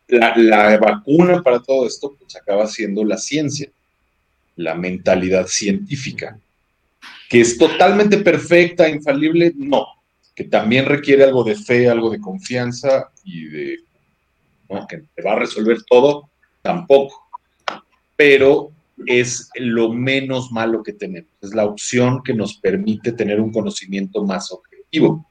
la, 0.09 0.79
vacuna 0.79 1.43
para 1.43 1.61
todo 1.61 1.87
esto 1.87 2.15
pues 2.19 2.37
acaba 2.37 2.67
siendo 2.67 3.05
la 3.05 3.17
ciencia, 3.17 3.69
la 4.57 4.75
mentalidad 4.75 5.47
científica, 5.47 6.39
que 7.29 7.41
es 7.41 7.59
totalmente 7.59 8.19
perfecta, 8.19 8.89
infalible, 8.89 9.53
no, 9.57 9.87
que 10.35 10.45
también 10.45 10.87
requiere 10.87 11.25
algo 11.25 11.45
de 11.45 11.55
fe, 11.55 11.89
algo 11.89 12.11
de 12.11 12.21
confianza 12.21 13.11
y 13.25 13.45
de 13.47 13.79
que 14.89 15.03
te 15.15 15.23
va 15.23 15.33
a 15.33 15.39
resolver 15.39 15.79
todo, 15.89 16.31
tampoco, 16.63 17.29
pero 18.17 18.71
es 19.07 19.49
lo 19.57 19.93
menos 19.93 20.53
malo 20.53 20.83
que 20.83 20.93
tenemos, 20.93 21.31
es 21.41 21.55
la 21.55 21.65
opción 21.65 22.23
que 22.23 22.35
nos 22.35 22.59
permite 22.59 23.13
tener 23.13 23.41
un 23.41 23.53
conocimiento 23.53 24.25
más 24.25 24.51
objetivo. 24.53 25.25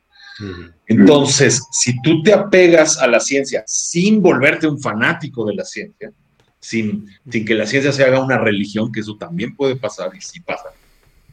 Entonces, 0.87 1.63
si 1.71 1.99
tú 2.01 2.21
te 2.21 2.31
apegas 2.33 2.99
a 2.99 3.07
la 3.07 3.19
ciencia 3.19 3.63
sin 3.65 4.21
volverte 4.21 4.67
un 4.67 4.79
fanático 4.79 5.45
de 5.45 5.55
la 5.55 5.65
ciencia, 5.65 6.11
sin, 6.59 7.07
sin 7.29 7.45
que 7.45 7.55
la 7.55 7.65
ciencia 7.65 7.91
se 7.91 8.03
haga 8.03 8.23
una 8.23 8.37
religión, 8.37 8.91
que 8.91 8.99
eso 8.99 9.15
también 9.17 9.55
puede 9.55 9.75
pasar 9.75 10.11
y 10.15 10.21
sí 10.21 10.39
pasa 10.39 10.69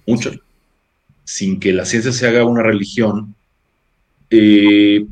mucho, 0.07 0.33
sin 1.25 1.59
que 1.59 1.73
la 1.73 1.85
ciencia 1.85 2.13
se 2.13 2.27
haga 2.27 2.45
una 2.45 2.63
religión, 2.63 3.35
eh, 4.31 5.07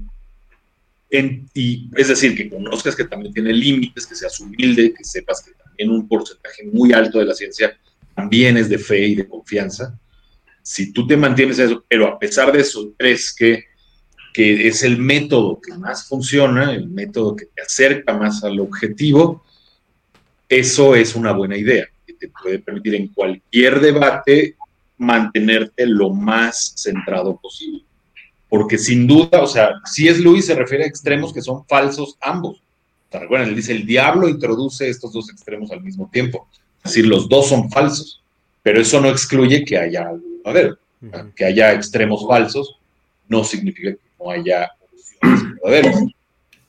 y, 1.54 1.90
es 1.94 2.08
decir, 2.08 2.34
que 2.34 2.48
conozcas 2.48 2.96
que 2.96 3.04
también 3.04 3.34
tiene 3.34 3.52
límites, 3.52 4.06
que 4.06 4.14
seas 4.14 4.40
humilde, 4.40 4.94
que 4.96 5.04
sepas 5.04 5.42
que 5.42 5.52
también 5.52 5.90
un 5.90 6.08
porcentaje 6.08 6.64
muy 6.64 6.92
alto 6.92 7.18
de 7.18 7.26
la 7.26 7.34
ciencia 7.34 7.78
también 8.14 8.56
es 8.56 8.68
de 8.70 8.78
fe 8.78 9.08
y 9.08 9.14
de 9.14 9.28
confianza. 9.28 9.98
Si 10.62 10.92
tú 10.92 11.06
te 11.06 11.16
mantienes 11.16 11.58
eso, 11.58 11.84
pero 11.86 12.08
a 12.08 12.18
pesar 12.18 12.50
de 12.50 12.60
eso 12.60 12.94
crees 12.96 13.34
que 13.34 13.64
que 14.32 14.66
es 14.66 14.82
el 14.82 14.98
método 14.98 15.60
que 15.60 15.74
más 15.74 16.08
funciona, 16.08 16.72
el 16.72 16.88
método 16.88 17.36
que 17.36 17.46
te 17.46 17.62
acerca 17.62 18.14
más 18.14 18.42
al 18.42 18.58
objetivo, 18.60 19.44
eso 20.48 20.94
es 20.94 21.14
una 21.14 21.32
buena 21.32 21.56
idea, 21.56 21.86
que 22.06 22.14
te 22.14 22.28
puede 22.28 22.58
permitir 22.58 22.94
en 22.94 23.08
cualquier 23.08 23.80
debate 23.80 24.56
mantenerte 25.02 25.86
lo 25.86 26.10
más 26.10 26.74
centrado 26.76 27.36
posible. 27.36 27.82
Porque 28.48 28.78
sin 28.78 29.06
duda, 29.06 29.42
o 29.42 29.46
sea, 29.46 29.70
si 29.84 30.08
es 30.08 30.18
Luis 30.18 30.46
se 30.46 30.54
refiere 30.54 30.84
a 30.84 30.86
extremos 30.86 31.32
que 31.32 31.40
son 31.40 31.66
falsos 31.66 32.16
ambos. 32.20 32.62
¿Te 33.10 33.18
recuerdan? 33.18 33.48
Él 33.48 33.56
dice, 33.56 33.72
el 33.72 33.86
diablo 33.86 34.28
introduce 34.28 34.88
estos 34.88 35.12
dos 35.12 35.30
extremos 35.30 35.70
al 35.70 35.82
mismo 35.82 36.08
tiempo. 36.10 36.48
Es 36.78 36.92
decir, 36.92 37.06
los 37.06 37.28
dos 37.28 37.48
son 37.48 37.70
falsos, 37.70 38.22
pero 38.62 38.80
eso 38.80 39.00
no 39.00 39.08
excluye 39.08 39.64
que 39.64 39.78
haya 39.78 40.08
algo 40.08 40.32
ver, 40.50 40.78
Que 41.36 41.44
haya 41.44 41.72
extremos 41.72 42.26
falsos 42.26 42.78
no 43.28 43.44
significa 43.44 43.92
que 43.92 43.98
no 44.18 44.30
haya 44.30 44.70
opciones 44.80 45.42
verdaderas. 45.62 46.02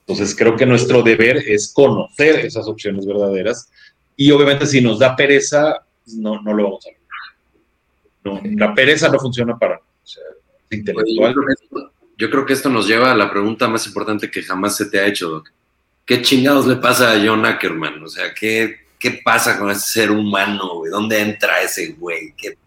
Entonces 0.01 0.35
creo 0.35 0.55
que 0.55 0.65
nuestro 0.65 1.01
deber 1.01 1.37
es 1.37 1.71
conocer 1.71 2.45
esas 2.45 2.67
opciones 2.67 3.05
verdaderas 3.05 3.69
y 4.15 4.31
obviamente 4.31 4.65
si 4.65 4.81
nos 4.81 4.99
da 4.99 5.15
pereza, 5.15 5.85
no, 6.17 6.41
no 6.41 6.53
lo 6.53 6.63
vamos 6.63 6.85
a 6.85 6.89
ver. 6.89 7.02
La 8.23 8.73
pereza 8.73 9.09
no 9.09 9.19
funciona 9.19 9.57
para 9.57 9.81
intelectual. 10.69 11.35
Yo 12.17 12.29
creo, 12.29 12.45
que 12.45 12.53
esto 12.53 12.69
nos 12.69 12.87
lleva 12.87 13.11
a 13.11 13.15
la 13.15 13.29
pregunta 13.29 13.67
más 13.67 13.85
importante 13.87 14.29
que 14.29 14.43
jamás 14.43 14.77
se 14.77 14.85
te 14.85 14.99
ha 14.99 15.07
hecho, 15.07 15.29
Doc. 15.29 15.51
¿Qué 16.05 16.21
chingados 16.21 16.67
le 16.67 16.75
pasa 16.75 17.11
a 17.11 17.21
John 17.23 17.45
Ackerman? 17.45 18.01
O 18.03 18.07
sea, 18.07 18.33
¿qué, 18.33 18.75
qué 18.99 19.21
pasa 19.23 19.57
con 19.57 19.71
ese 19.71 19.87
ser 19.87 20.11
humano, 20.11 20.75
güey? 20.75 20.91
¿Dónde 20.91 21.19
entra 21.19 21.61
ese 21.61 21.93
güey? 21.93 22.33
¿Qué 22.37 22.57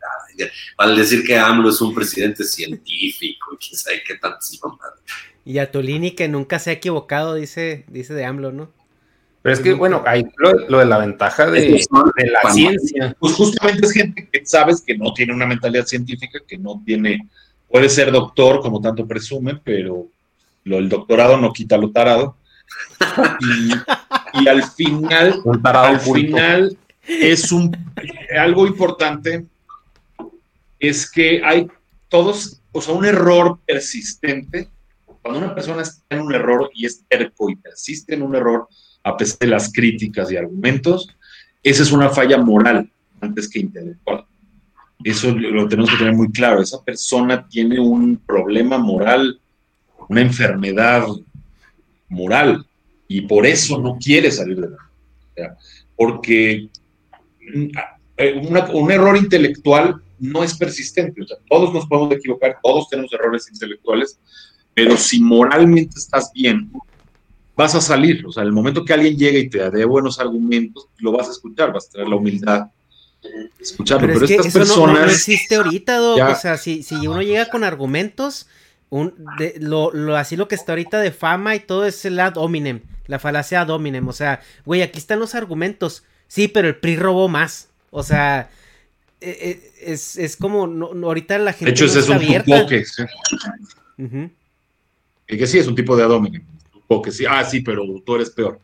al 0.77 0.97
decir 0.97 1.25
que 1.25 1.37
AMLO 1.37 1.71
es 1.71 1.81
un 1.81 1.95
presidente 1.95 2.45
científico, 2.45 3.57
quién 3.61 3.77
sabe 3.77 4.03
qué 4.07 4.17
tantas 4.17 4.59
mamadas. 4.63 5.01
Y 5.45 5.59
a 5.59 5.71
Tolini 5.71 6.13
que 6.13 6.29
nunca 6.29 6.59
se 6.59 6.71
ha 6.71 6.75
equivocado, 6.75 7.35
dice, 7.35 7.85
dice 7.89 8.15
de 8.15 8.25
AMLO, 8.25 8.53
¿no? 8.53 8.73
Pero 9.47 9.55
es 9.55 9.63
que, 9.63 9.75
bueno, 9.75 10.03
hay 10.05 10.27
lo, 10.39 10.79
de 10.81 10.87
la 10.87 10.99
ventaja 10.99 11.49
de, 11.49 11.81
la 12.33 12.51
ciencia. 12.51 13.15
Pues 13.17 13.35
justamente 13.35 13.87
es 13.87 13.93
gente 13.93 14.29
que 14.29 14.45
sabes 14.45 14.81
que 14.85 14.99
no 14.99 15.15
tiene 15.15 15.33
una 15.33 15.47
mentalidad 15.47 15.87
científica, 15.87 16.41
que 16.49 16.59
no 16.59 16.83
tiene, 16.85 17.29
puede 17.71 17.89
ser 17.89 18.11
doctor, 18.11 18.59
como 18.61 18.81
tanto 18.81 19.07
presume, 19.07 19.61
pero 19.63 20.09
lo, 20.65 20.79
el 20.79 20.89
doctorado 20.89 21.37
no 21.37 21.53
quita 21.53 21.77
lo 21.77 21.93
tarado. 21.93 22.35
Y, 24.35 24.49
al 24.49 24.65
final, 24.65 25.41
al 25.63 26.01
final 26.01 26.77
es 27.07 27.53
un 27.53 27.71
algo 28.37 28.67
importante 28.67 29.47
es 30.81 31.09
que 31.09 31.41
hay 31.45 31.69
todos, 32.09 32.61
o 32.73 32.83
sea, 32.83 32.95
un 32.95 33.05
error 33.05 33.61
persistente. 33.65 34.69
Cuando 35.23 35.39
una 35.39 35.55
persona 35.55 35.83
está 35.83 36.17
en 36.17 36.23
un 36.23 36.35
error 36.35 36.69
y 36.75 36.85
es 36.85 37.05
terco 37.09 37.49
y 37.49 37.55
persiste 37.55 38.17
en 38.17 38.23
un 38.23 38.35
error 38.35 38.67
a 39.07 39.17
pesar 39.17 39.39
de 39.39 39.47
las 39.47 39.73
críticas 39.73 40.33
y 40.33 40.37
argumentos, 40.37 41.09
esa 41.63 41.83
es 41.85 41.93
una 41.93 42.11
falla 42.11 42.39
moral 42.39 42.91
antes 43.21 43.49
que 43.49 43.61
intelectual. 43.61 44.25
Eso 45.05 45.31
lo 45.31 45.69
tenemos 45.69 45.91
que 45.93 45.99
tener 45.99 46.15
muy 46.15 46.33
claro. 46.33 46.61
Esa 46.61 46.83
persona 46.83 47.47
tiene 47.49 47.79
un 47.79 48.17
problema 48.17 48.79
moral, 48.79 49.39
una 50.09 50.23
enfermedad 50.23 51.07
moral, 52.09 52.67
y 53.07 53.21
por 53.21 53.47
eso 53.47 53.79
no 53.79 53.97
quiere 53.97 54.33
salir 54.33 54.61
de 54.61 54.71
la. 54.71 55.57
Porque 55.95 56.69
mm, 57.55 57.67
eh, 58.17 58.43
un 58.75 58.91
error 58.91 59.17
intelectual 59.17 60.03
no 60.19 60.43
es 60.43 60.59
persistente. 60.59 61.23
Todos 61.49 61.73
nos 61.73 61.87
podemos 61.87 62.13
equivocar, 62.13 62.59
todos 62.61 62.89
tenemos 62.89 63.13
errores 63.13 63.49
intelectuales, 63.53 64.19
pero 64.75 64.97
si 64.97 65.21
moralmente 65.21 65.97
estás 65.97 66.33
bien, 66.33 66.73
vas 67.57 67.75
a 67.75 67.81
salir. 67.81 68.25
O 68.27 68.33
sea, 68.33 68.43
el 68.43 68.53
momento 68.53 68.85
que 68.85 68.93
alguien 68.93 69.17
llegue 69.17 69.41
y 69.41 69.49
te 69.49 69.71
dé 69.71 69.85
buenos 69.85 70.21
argumentos, 70.21 70.89
lo 70.99 71.13
vas 71.13 71.29
a 71.29 71.33
escuchar, 71.33 71.73
vas 71.73 71.89
a 71.89 71.93
tener 71.93 72.09
la 72.09 72.17
humildad 72.17 72.67
de 73.23 73.51
escucharlo. 73.59 74.07
Pero, 74.07 74.25
estas 74.25 74.53
personas. 74.53 75.01
No, 75.01 75.05
existe 75.07 75.57
ahorita, 75.57 76.01
O 76.01 76.37
sea, 76.37 76.57
si, 76.59 76.83
si 76.83 76.95
uno 77.07 77.23
llega 77.23 77.49
con 77.49 77.65
argumentos, 77.65 78.47
un, 78.91 79.15
lo, 79.59 79.91
lo, 79.93 80.17
así 80.17 80.37
lo 80.37 80.47
que 80.47 80.55
está 80.55 80.73
ahorita 80.73 81.01
de 81.01 81.11
fama 81.11 81.57
y 81.57 81.61
todo 81.61 81.87
es 81.87 82.05
el 82.05 82.21
ad 82.21 82.37
hominem, 82.37 82.83
la 83.07 83.19
falacia 83.19 83.63
ad 83.63 83.71
hominem. 83.71 84.07
O 84.07 84.13
sea, 84.13 84.41
güey, 84.65 84.83
aquí 84.83 84.99
están 84.99 85.19
los 85.19 85.35
argumentos. 85.35 86.05
Sí, 86.29 86.49
pero 86.49 86.69
el 86.69 86.77
PRI 86.77 86.97
robó 86.97 87.29
más. 87.29 87.69
O 87.91 88.03
sea, 88.03 88.51
eh, 89.21 89.39
eh, 89.41 89.73
es, 89.81 90.17
es, 90.17 90.37
como, 90.37 90.67
no, 90.67 90.91
ahorita 91.07 91.39
la 91.39 91.53
gente. 91.53 91.67
De 91.67 91.71
hecho, 91.71 91.87
ese 91.87 92.01
es 92.01 92.09
un 92.09 92.19
tupoque. 92.19 92.85
¿sí? 92.85 93.03
Y 95.29 95.39
que 95.39 95.47
sí, 95.47 95.59
es 95.59 95.67
un 95.67 95.75
tipo 95.75 95.97
de 95.97 96.05
Tupoque, 96.87 97.11
sí. 97.11 97.25
Ah, 97.29 97.45
sí, 97.45 97.61
pero 97.61 97.85
tú 98.05 98.15
eres 98.17 98.31
peor. 98.31 98.61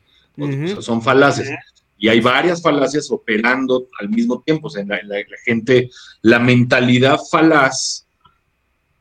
son 0.81 1.03
falacias. 1.03 1.51
Y 1.99 2.09
hay 2.09 2.21
varias 2.21 2.61
falacias 2.61 3.11
operando 3.11 3.87
al 4.01 4.09
mismo 4.09 4.43
tiempo. 4.43 4.67
O 4.67 4.71
sea, 4.71 4.85
la, 4.85 4.99
gente, 5.45 5.91
la 6.23 6.39
mentalidad 6.39 7.19
falaz. 7.31 8.07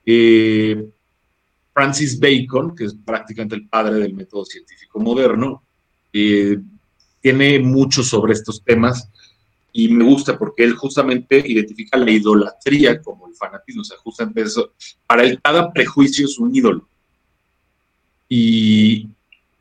Eh, 0.06 0.84
Francis 1.74 2.20
Bacon, 2.20 2.76
que 2.76 2.86
es 2.86 2.94
prácticamente 2.94 3.56
el 3.56 3.68
padre 3.68 3.96
del 3.96 4.14
método 4.14 4.46
científico 4.46 5.00
moderno, 5.00 5.64
tiene 6.12 7.60
mucho 7.60 8.04
sobre 8.04 8.34
estos 8.34 8.62
temas 8.64 9.10
y 9.74 9.88
me 9.88 10.04
gusta 10.04 10.38
porque 10.38 10.64
él 10.64 10.74
justamente 10.74 11.42
identifica 11.46 11.98
la 11.98 12.12
idolatría 12.12 13.02
como 13.02 13.28
el 13.28 13.36
fanatismo, 13.36 13.82
o 13.82 13.86
sea, 13.86 13.98
justamente 13.98 14.42
eso, 14.42 14.74
para 15.08 15.24
él 15.24 15.40
cada 15.42 15.72
prejuicio 15.72 16.26
es 16.26 16.38
un 16.40 16.54
ídolo. 16.54 16.88
Y 18.34 19.10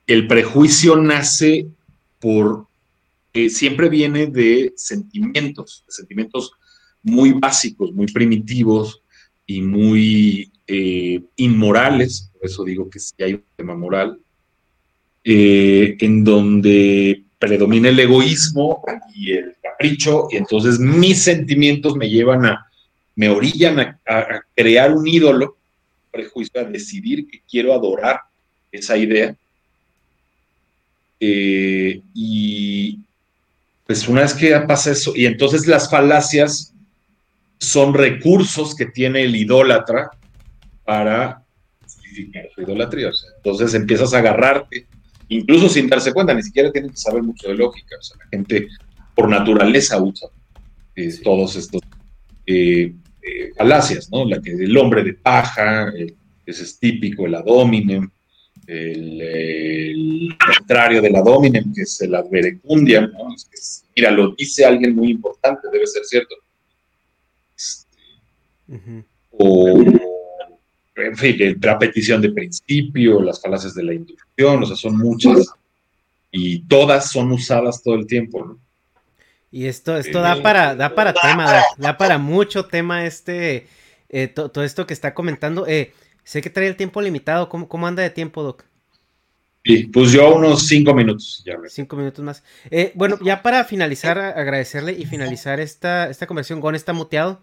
el 0.07 0.29
prejuicio 0.29 0.95
nace 0.95 1.67
por, 2.21 2.69
eh, 3.33 3.51
siempre 3.51 3.89
viene 3.89 4.29
de 4.29 4.73
sentimientos, 4.77 5.83
de 5.89 5.93
sentimientos 5.93 6.53
muy 7.03 7.33
básicos, 7.33 7.93
muy 7.93 8.07
primitivos 8.07 9.03
y 9.45 9.61
muy 9.61 10.53
eh, 10.69 11.21
inmorales, 11.35 12.31
por 12.33 12.49
eso 12.49 12.63
digo 12.63 12.89
que 12.89 13.01
sí 13.01 13.13
hay 13.19 13.35
un 13.35 13.45
tema 13.57 13.75
moral, 13.75 14.21
eh, 15.25 15.97
en 15.99 16.23
donde 16.23 17.25
predomina 17.41 17.89
el 17.89 17.99
egoísmo 17.99 18.85
y 19.13 19.33
el 19.33 19.57
capricho, 19.61 20.29
y 20.31 20.37
entonces 20.37 20.79
mis 20.79 21.21
sentimientos 21.25 21.97
me 21.97 22.09
llevan 22.09 22.47
a, 22.47 22.71
me 23.17 23.31
orillan 23.31 23.81
a, 23.81 23.97
crear 24.55 24.93
un 24.93 25.09
ídolo, 25.09 25.57
prejuicio, 26.13 26.61
a 26.61 26.65
decidir 26.65 27.29
que 27.29 27.43
quiero 27.51 27.75
adorar 27.75 28.30
esa 28.73 28.97
idea. 28.97 29.35
Eh, 31.19 32.01
y 32.15 32.99
pues 33.87 34.09
una 34.09 34.23
vez 34.23 34.35
que 34.35 34.59
pasa 34.61 34.93
eso, 34.93 35.13
y 35.15 35.27
entonces 35.27 35.67
las 35.67 35.91
falacias 35.91 36.73
son 37.59 37.93
recursos 37.93 38.75
que 38.75 38.87
tiene 38.87 39.23
el 39.23 39.37
idólatra 39.37 40.11
para 40.85 41.43
justificar 41.83 42.49
su 42.55 42.63
idolatría. 42.63 43.11
entonces 43.37 43.75
empiezas 43.75 44.15
a 44.15 44.19
agarrarte 44.19 44.87
incluso 45.31 45.69
sin 45.69 45.89
darse 45.89 46.13
cuenta, 46.13 46.35
ni 46.35 46.43
siquiera 46.43 46.71
tienen 46.71 46.91
que 46.91 46.97
saber 46.97 47.23
mucho 47.23 47.49
de 47.49 47.55
lógica. 47.55 47.97
O 47.99 48.03
sea, 48.03 48.19
la 48.19 48.29
gente 48.31 48.69
por 49.15 49.29
naturaleza 49.29 50.01
usa 50.01 50.29
eh, 50.95 51.13
todos 51.23 51.57
estos 51.57 51.81
eh, 52.47 52.93
eh, 53.23 53.53
falacias, 53.57 54.11
¿no? 54.11 54.25
La 54.25 54.43
que 54.43 54.53
el 54.53 54.77
hombre 54.77 55.03
de 55.03 55.15
paja, 55.15 55.91
ese 56.45 56.63
es 56.65 56.79
típico, 56.79 57.27
el 57.27 57.35
adominem, 57.35 58.11
el, 58.71 60.37
contrario 60.57 61.03
del 61.03 61.17
adominem, 61.17 61.73
que 61.75 61.83
es 61.83 62.01
el 62.03 62.15
adverecundia, 62.15 63.03
¿no? 63.03 63.35
mira, 63.97 64.11
lo 64.11 64.35
dice 64.35 64.65
alguien 64.65 64.95
muy 64.95 65.11
importante, 65.11 65.69
debe 65.73 65.87
ser 65.87 66.05
cierto. 66.05 66.37
O 69.33 69.83
en 70.97 71.17
fin, 71.17 71.59
la 71.61 71.79
petición 71.79 72.21
de 72.21 72.31
principio, 72.31 73.21
las 73.23 73.41
falacias 73.41 73.75
de 73.75 73.83
la 73.83 73.95
inducción, 73.95 74.63
o 74.63 74.67
sea, 74.67 74.77
son 74.77 74.97
muchas 74.97 75.47
y 76.31 76.61
todas 76.61 77.11
son 77.11 77.33
usadas 77.33 77.83
todo 77.83 77.97
el 77.97 78.07
tiempo, 78.07 78.45
¿no? 78.45 78.59
Y 79.53 79.67
esto, 79.67 79.97
esto 79.97 80.21
da 80.21 80.41
para, 80.41 80.77
da 80.77 80.95
para 80.95 81.13
tema, 81.13 81.61
da, 81.77 81.99
para 81.99 82.19
mucho 82.19 82.67
tema 82.67 83.05
este, 83.05 83.67
eh, 84.09 84.29
todo 84.29 84.63
esto 84.63 84.87
que 84.87 84.95
está 84.95 85.13
comentando. 85.13 85.67
Eh, 85.67 85.93
sé 86.31 86.43
que 86.43 86.51
trae 86.51 86.69
el 86.69 86.77
tiempo 86.77 87.03
limitado, 87.03 87.49
¿cómo, 87.49 87.69
cómo 87.69 87.89
anda 87.89 88.05
de 88.05 88.11
tiempo, 88.11 88.45
Doc? 88.45 88.65
Sí, 89.65 89.89
pues 89.93 90.13
yo 90.13 90.37
unos 90.37 90.65
cinco 90.69 90.95
minutos. 90.95 91.43
Ya 91.45 91.57
Cinco 91.67 91.97
minutos 91.97 92.25
más. 92.25 92.45
Eh, 92.71 92.93
bueno, 92.95 93.19
ya 93.21 93.43
para 93.43 93.65
finalizar, 93.65 94.17
agradecerle 94.17 94.93
y 94.93 95.07
finalizar 95.07 95.59
esta, 95.59 96.09
esta 96.09 96.29
conversación, 96.29 96.61
Gon 96.61 96.77
está 96.77 96.93
muteado. 96.93 97.43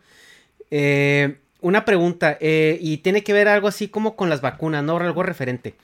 Eh, 0.72 1.36
una 1.60 1.84
pregunta, 1.84 2.38
eh, 2.40 2.78
y 2.80 3.00
tiene 3.00 3.26
que 3.26 3.34
ver 3.34 3.50
algo 3.50 3.68
así 3.68 3.90
como 3.90 4.16
con 4.16 4.30
las 4.30 4.40
vacunas, 4.40 4.86
¿no? 4.86 4.96
Algo 4.96 5.22
referente. 5.22 5.76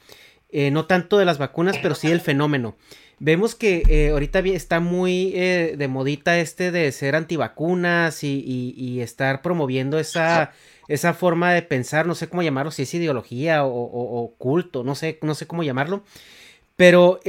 No 0.71 0.85
tanto 0.85 1.17
de 1.17 1.25
las 1.25 1.39
vacunas, 1.39 1.80
pero 1.81 1.95
sí 1.95 2.07
del 2.07 2.21
fenómeno. 2.21 2.77
Vemos 3.17 3.55
que 3.55 4.09
ahorita 4.11 4.39
está 4.39 4.80
muy 4.80 5.31
de 5.31 5.88
modita 5.89 6.38
este 6.39 6.71
de 6.71 6.91
ser 6.91 7.15
antivacunas 7.15 8.23
y, 8.23 8.73
y, 8.77 9.01
estar 9.01 9.41
promoviendo 9.41 9.97
esa, 9.97 10.51
esa 10.88 11.14
forma 11.14 11.53
de 11.53 11.61
pensar, 11.61 12.05
no 12.07 12.15
sé 12.15 12.27
cómo 12.30 12.43
llamarlo, 12.43 12.72
si 12.72 12.84
es 12.84 12.93
ideología 12.93 13.65
o, 13.65 14.34
culto, 14.38 14.84
no 14.84 14.95
sé, 14.95 15.19
no 15.22 15.35
sé 15.35 15.47
cómo 15.47 15.64
llamarlo. 15.64 16.03
Pero 16.76 17.19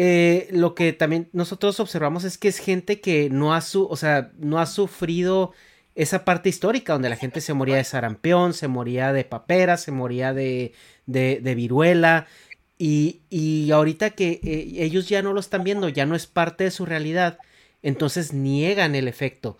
lo 0.51 0.75
que 0.75 0.93
también 0.93 1.29
nosotros 1.33 1.79
observamos 1.81 2.25
es 2.25 2.39
que 2.39 2.49
es 2.49 2.59
gente 2.59 3.01
que 3.01 3.31
no 3.31 3.55
ha, 3.55 3.61
su, 3.61 3.87
o 3.87 3.97
sea, 3.97 4.33
no 4.39 4.59
ha 4.59 4.67
sufrido 4.67 5.53
esa 5.95 6.25
parte 6.25 6.49
histórica 6.49 6.93
donde 6.93 7.09
la 7.09 7.17
gente 7.17 7.41
se 7.41 7.55
moría 7.55 7.77
de 7.77 7.85
sarampión, 7.85 8.53
se 8.53 8.69
moría 8.69 9.13
de 9.13 9.25
papera, 9.25 9.77
se 9.77 9.93
moría 9.93 10.33
de, 10.33 10.73
de, 11.07 11.55
viruela. 11.55 12.27
Y, 12.79 13.23
y, 13.31 13.71
ahorita 13.71 14.11
que 14.11 14.41
eh, 14.43 14.83
ellos 14.85 15.09
ya 15.09 15.23
no 15.23 15.33
lo 15.33 15.41
están 15.41 15.63
viendo, 15.63 15.89
ya 15.89 16.07
no 16.07 16.17
es 16.17 16.27
parte 16.27 16.65
de 16.65 16.71
su 16.73 16.85
realidad, 16.85 17.39
entonces 17.83 18.33
niegan 18.33 18.95
el 18.95 19.07
efecto. 19.07 19.57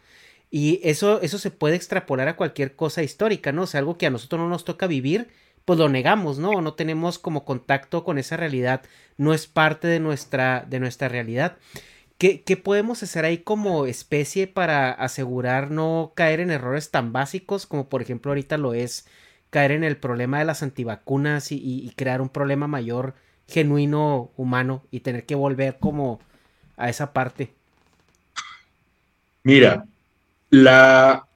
Y 0.57 0.79
eso, 0.85 1.21
eso 1.21 1.39
se 1.39 1.51
puede 1.51 1.75
extrapolar 1.75 2.29
a 2.29 2.37
cualquier 2.37 2.77
cosa 2.77 3.03
histórica, 3.03 3.51
¿no? 3.51 3.63
O 3.63 3.67
sea, 3.67 3.81
algo 3.81 3.99
que 3.99 4.07
a 4.07 4.11
nosotros 4.11 4.41
no 4.41 4.49
nos 4.49 4.65
toca 4.65 4.87
vivir, 4.87 5.27
pues 5.65 5.81
lo 5.81 5.89
negamos, 5.89 6.39
¿no? 6.39 6.61
No 6.61 6.75
tenemos 6.75 7.19
como 7.19 7.45
contacto 7.45 8.05
con 8.05 8.19
esa 8.19 8.37
realidad, 8.37 8.83
no 9.17 9.35
es 9.35 9.49
parte 9.49 9.89
de 9.89 9.99
nuestra, 9.99 10.65
de 10.71 10.79
nuestra 10.79 11.09
realidad. 11.09 11.57
¿Qué, 12.19 12.41
podemos 12.57 13.03
hacer 13.03 13.25
ahí 13.25 13.39
como 13.39 13.87
especie 13.87 14.47
para 14.47 14.93
asegurar 14.93 15.73
no 15.73 16.13
caer 16.15 16.39
en 16.39 16.53
errores 16.53 16.93
tan 16.93 17.13
básicos 17.13 17.67
como 17.67 17.89
por 17.89 18.01
ejemplo 18.01 18.31
ahorita 18.31 18.57
lo 18.57 18.75
es 18.75 19.09
caer 19.51 19.73
en 19.73 19.83
el 19.83 19.97
problema 19.97 20.39
de 20.39 20.45
las 20.45 20.63
antivacunas 20.63 21.51
y, 21.51 21.93
crear 21.97 22.21
un 22.21 22.29
problema 22.29 22.69
mayor 22.69 23.17
genuino 23.49 24.31
humano 24.37 24.85
y 24.93 25.01
tener 25.01 25.27
que 25.27 25.35
volver 25.35 25.79
como 25.81 26.21
a 26.77 26.89
esa 26.91 27.13
parte? 27.13 27.53
Mira, 29.43 29.87
la... 30.51 31.27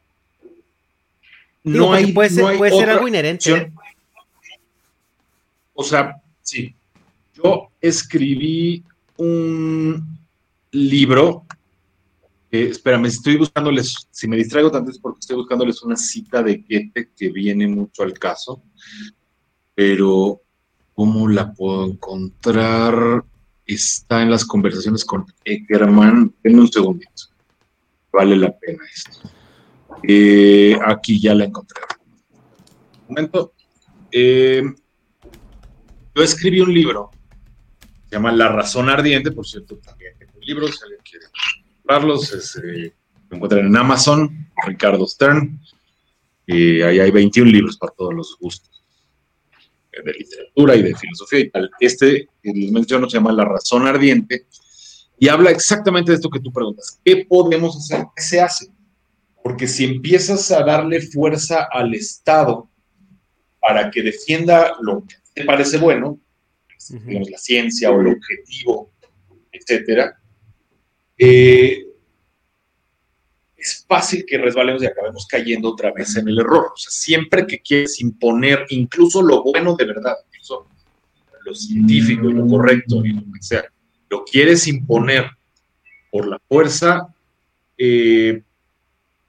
No 1.64 1.92
hay, 1.92 2.12
puede 2.12 2.30
ser, 2.30 2.56
puede 2.56 2.72
ser 2.72 2.90
algo 2.90 3.08
inherente. 3.08 3.72
O 5.74 5.84
sea, 5.84 6.20
sí. 6.42 6.74
Yo 7.34 7.68
escribí 7.80 8.82
un 9.16 10.18
libro. 10.72 11.44
Eh, 12.50 12.68
espérame, 12.70 13.06
estoy 13.06 13.36
buscándoles, 13.36 14.08
si 14.10 14.26
me 14.26 14.36
distraigo 14.36 14.70
tanto 14.70 14.90
es 14.90 14.98
porque 14.98 15.20
estoy 15.20 15.36
buscándoles 15.36 15.82
una 15.82 15.96
cita 15.96 16.42
de 16.42 16.56
Goethe 16.56 17.10
que 17.14 17.28
viene 17.28 17.68
mucho 17.68 18.02
al 18.02 18.14
caso, 18.14 18.62
pero 19.74 20.40
¿cómo 20.94 21.28
la 21.28 21.52
puedo 21.52 21.84
encontrar? 21.84 23.24
Está 23.66 24.22
en 24.22 24.30
las 24.30 24.46
conversaciones 24.46 25.04
con 25.04 25.26
Eckerman. 25.44 26.34
Denme 26.42 26.62
un 26.62 26.72
segundito. 26.72 27.24
Vale 28.12 28.36
la 28.36 28.56
pena 28.58 28.82
esto. 28.92 29.30
Eh, 30.02 30.78
aquí 30.84 31.20
ya 31.20 31.34
la 31.34 31.44
encontré. 31.44 31.80
Un 33.02 33.08
momento. 33.08 33.54
Eh, 34.10 34.62
yo 36.14 36.22
escribí 36.22 36.60
un 36.60 36.72
libro, 36.72 37.10
se 38.08 38.16
llama 38.16 38.32
La 38.32 38.48
razón 38.48 38.88
ardiente, 38.88 39.30
por 39.30 39.46
cierto, 39.46 39.76
también 39.76 40.14
libros, 40.48 40.76
si 40.76 40.82
alguien 40.82 41.00
quiere 41.08 41.26
comprarlos, 41.76 42.56
eh, 42.56 42.92
lo 43.28 43.36
encuentran 43.36 43.66
en 43.66 43.76
Amazon, 43.76 44.48
Ricardo 44.66 45.06
Stern, 45.06 45.60
y 46.46 46.80
ahí 46.80 46.98
hay 46.98 47.10
21 47.10 47.50
libros 47.50 47.76
para 47.76 47.92
todos 47.92 48.14
los 48.14 48.36
gustos 48.40 48.82
de 49.92 50.12
literatura 50.12 50.76
y 50.76 50.82
de 50.82 50.94
filosofía 50.94 51.40
y 51.40 51.50
tal. 51.50 51.70
Este, 51.80 52.28
les 52.42 52.72
menciono, 52.72 53.10
se 53.10 53.18
llama 53.18 53.32
La 53.32 53.44
razón 53.44 53.86
ardiente 53.86 54.46
y 55.18 55.28
habla 55.28 55.50
exactamente 55.50 56.10
de 56.10 56.16
esto 56.16 56.30
que 56.30 56.40
tú 56.40 56.52
preguntas. 56.52 57.00
¿Qué 57.04 57.26
podemos 57.28 57.76
hacer? 57.76 58.06
¿Qué 58.14 58.22
se 58.22 58.40
hace? 58.40 58.68
Porque 59.42 59.66
si 59.66 59.84
empiezas 59.84 60.50
a 60.50 60.62
darle 60.62 61.00
fuerza 61.00 61.68
al 61.72 61.94
Estado 61.94 62.68
para 63.60 63.90
que 63.90 64.02
defienda 64.02 64.74
lo 64.80 65.04
que 65.04 65.16
te 65.34 65.44
parece 65.44 65.78
bueno, 65.78 66.18
digamos, 67.04 67.30
la 67.30 67.38
ciencia 67.38 67.90
o 67.90 68.00
el 68.00 68.08
objetivo, 68.08 68.92
etcétera, 69.52 70.20
eh, 71.16 71.84
es 73.56 73.84
fácil 73.88 74.24
que 74.24 74.38
resbalemos 74.38 74.82
y 74.82 74.86
acabemos 74.86 75.26
cayendo 75.26 75.70
otra 75.70 75.92
vez 75.92 76.16
en 76.16 76.28
el 76.28 76.38
error. 76.38 76.70
O 76.72 76.76
sea, 76.76 76.92
siempre 76.92 77.46
que 77.46 77.60
quieres 77.60 78.00
imponer 78.00 78.64
incluso 78.68 79.20
lo 79.20 79.42
bueno 79.42 79.74
de 79.74 79.84
verdad, 79.84 80.14
incluso 80.28 80.68
lo 81.44 81.54
científico 81.54 82.30
y 82.30 82.34
lo 82.34 82.46
correcto 82.46 83.04
y 83.04 83.12
lo 83.12 83.22
que 83.22 83.42
sea, 83.42 83.64
lo 84.10 84.24
quieres 84.24 84.66
imponer 84.66 85.30
por 86.10 86.26
la 86.26 86.38
fuerza, 86.48 87.14
eh, 87.76 88.42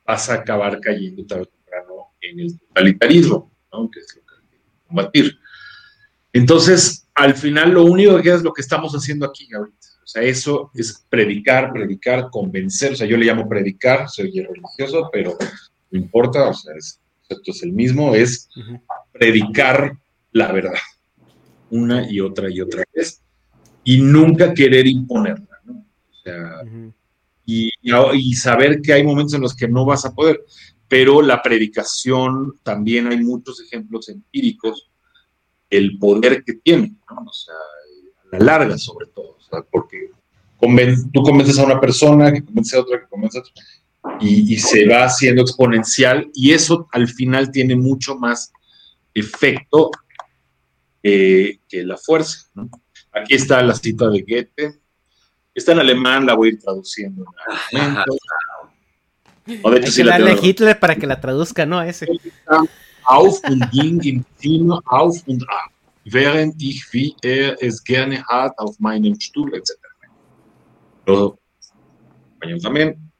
vas 0.05 0.29
a 0.29 0.35
acabar 0.35 0.79
cayendo 0.79 1.25
tarde 1.25 1.43
o 1.43 1.47
temprano 1.47 1.93
en 2.21 2.39
el 2.39 2.59
totalitarismo, 2.59 3.51
¿no? 3.71 3.89
que 3.89 3.99
es 3.99 4.15
lo 4.15 4.21
que 4.21 4.35
hay 4.35 4.47
que 4.49 4.87
combatir. 4.87 5.39
Entonces, 6.33 7.07
al 7.13 7.35
final, 7.35 7.71
lo 7.71 7.83
único 7.83 8.15
que 8.17 8.23
queda 8.23 8.35
es 8.35 8.43
lo 8.43 8.53
que 8.53 8.61
estamos 8.61 8.93
haciendo 8.93 9.25
aquí 9.25 9.47
ahorita. 9.53 9.77
O 10.03 10.07
sea, 10.07 10.23
eso 10.23 10.71
es 10.73 11.05
predicar, 11.09 11.71
predicar, 11.71 12.29
convencer. 12.31 12.93
O 12.93 12.95
sea, 12.95 13.05
yo 13.05 13.17
le 13.17 13.25
llamo 13.25 13.47
predicar, 13.47 14.09
soy 14.09 14.31
religioso, 14.31 15.09
pero 15.11 15.37
no 15.91 15.99
importa, 15.99 16.49
o 16.49 16.53
sea, 16.53 16.73
es, 16.75 16.99
esto 17.27 17.51
es 17.51 17.61
el 17.61 17.73
mismo, 17.73 18.15
es 18.15 18.49
predicar 19.11 19.93
la 20.31 20.51
verdad, 20.51 20.73
una 21.69 22.09
y 22.09 22.19
otra 22.19 22.49
y 22.49 22.61
otra 22.61 22.83
vez, 22.93 23.21
y 23.89 23.97
nunca 23.97 24.53
querer 24.53 24.85
imponerla, 24.85 25.57
¿no? 25.65 25.83
O 26.11 26.23
sea, 26.23 26.61
y, 27.43 27.71
y, 27.81 28.33
saber 28.35 28.83
que 28.83 28.93
hay 28.93 29.03
momentos 29.03 29.33
en 29.33 29.41
los 29.41 29.55
que 29.55 29.67
no 29.67 29.83
vas 29.83 30.05
a 30.05 30.13
poder. 30.13 30.45
Pero 30.87 31.23
la 31.23 31.41
predicación, 31.41 32.53
también 32.61 33.07
hay 33.07 33.17
muchos 33.17 33.59
ejemplos 33.59 34.07
empíricos, 34.09 34.91
el 35.71 35.97
poder 35.97 36.43
que 36.43 36.53
tiene, 36.53 36.93
¿no? 37.09 37.23
O 37.27 37.33
sea, 37.33 37.55
a 37.55 38.37
la 38.37 38.45
larga 38.45 38.77
sobre 38.77 39.07
todo, 39.07 39.37
o 39.39 39.41
sea, 39.41 39.63
porque 39.71 40.11
tú 41.11 41.23
convences 41.23 41.57
a 41.57 41.65
una 41.65 41.81
persona, 41.81 42.31
que 42.31 42.45
convence 42.45 42.77
a 42.77 42.81
otra, 42.81 42.99
que 42.99 43.07
convence 43.07 43.39
a 43.39 43.41
otra, 43.41 44.19
y, 44.21 44.55
se 44.59 44.87
va 44.87 45.05
haciendo 45.05 45.41
exponencial, 45.41 46.29
y 46.35 46.51
eso 46.51 46.87
al 46.91 47.07
final 47.07 47.49
tiene 47.49 47.75
mucho 47.75 48.15
más 48.17 48.53
efecto 49.15 49.89
eh, 51.01 51.57
que 51.67 51.83
la 51.83 51.97
fuerza. 51.97 52.49
¿no? 52.53 52.69
Aquí 53.11 53.35
está 53.35 53.61
la 53.61 53.73
cita 53.73 54.09
de 54.09 54.21
Goethe. 54.21 54.79
Está 55.53 55.71
en 55.71 55.79
alemán, 55.79 56.25
la 56.25 56.35
voy 56.35 56.49
a 56.49 56.51
ir 56.53 56.59
traduciendo 56.59 57.25
en 57.71 57.97
o 59.63 59.71
de 59.71 59.79
hecho, 59.79 59.91
sí 59.91 60.03
la 60.03 60.19
Hitler 60.39 60.79
para 60.79 60.95
que 60.95 61.07
la 61.07 61.19
traduzca, 61.19 61.65
¿no? 61.65 61.81
Ese. 61.81 62.07
Auf 63.05 63.41
und 63.49 63.71
ging 63.71 63.99
im 64.03 64.25
Zimmer 64.37 64.79
auf 64.85 65.27
und 65.27 65.43
ab, 65.49 65.71
während 66.05 66.61
ich, 66.61 66.85
wie 66.93 67.15
er 67.23 67.57
es 67.59 67.83
gerne 67.83 68.23
hat, 68.27 68.53
auf 68.59 68.79
meinem 68.79 69.19
Stuhl, 69.19 69.55
etc. 69.55 69.71
Todo 71.03 71.39
español 72.39 72.61
también. 72.61 73.11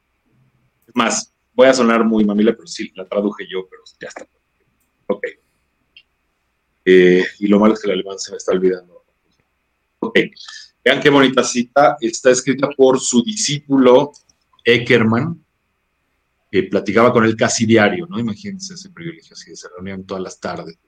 Es 0.86 0.94
más, 0.94 1.32
voy 1.52 1.68
a 1.68 1.74
sonar 1.74 2.04
muy 2.04 2.24
mamila, 2.24 2.52
pero 2.52 2.66
sí, 2.66 2.90
la 2.94 3.06
traduje 3.06 3.46
yo, 3.48 3.66
pero 3.68 3.82
ya 4.00 4.08
está. 4.08 4.26
Ok. 5.06 5.24
Eh, 6.84 7.24
y 7.38 7.46
lo 7.46 7.60
malo 7.60 7.74
es 7.74 7.80
que 7.80 7.88
el 7.88 7.94
alemán 7.94 8.18
se 8.18 8.30
me 8.30 8.38
está 8.38 8.52
olvidando. 8.52 8.99
Ok. 10.00 10.18
Vean 10.84 11.00
qué 11.00 11.10
bonita 11.10 11.44
cita. 11.44 11.96
Está 12.00 12.30
escrita 12.30 12.68
por 12.76 12.98
su 13.00 13.22
discípulo 13.22 14.12
Eckermann, 14.64 15.44
que 16.50 16.64
platicaba 16.64 17.12
con 17.12 17.24
él 17.24 17.36
casi 17.36 17.66
diario, 17.66 18.06
¿no? 18.06 18.18
Imagínense 18.18 18.74
ese 18.74 18.90
privilegio, 18.90 19.34
así 19.34 19.54
se 19.54 19.68
reunían 19.68 20.04
todas 20.04 20.22
las 20.22 20.40
tardes, 20.40 20.78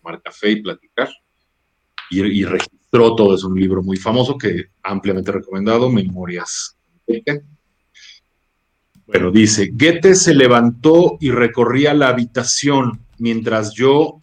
tomar 0.00 0.20
café 0.20 0.50
y 0.50 0.62
platicar. 0.62 1.08
Y, 2.10 2.20
y 2.20 2.44
registró 2.44 3.14
todo, 3.14 3.34
es 3.34 3.44
un 3.44 3.58
libro 3.58 3.82
muy 3.82 3.96
famoso 3.96 4.36
que 4.36 4.66
ampliamente 4.82 5.32
recomendado, 5.32 5.88
Memorias. 5.88 6.76
Bueno, 9.06 9.30
dice, 9.30 9.70
Goethe 9.72 10.14
se 10.14 10.34
levantó 10.34 11.16
y 11.20 11.30
recorría 11.30 11.94
la 11.94 12.08
habitación 12.08 13.00
mientras 13.18 13.72
yo, 13.74 14.18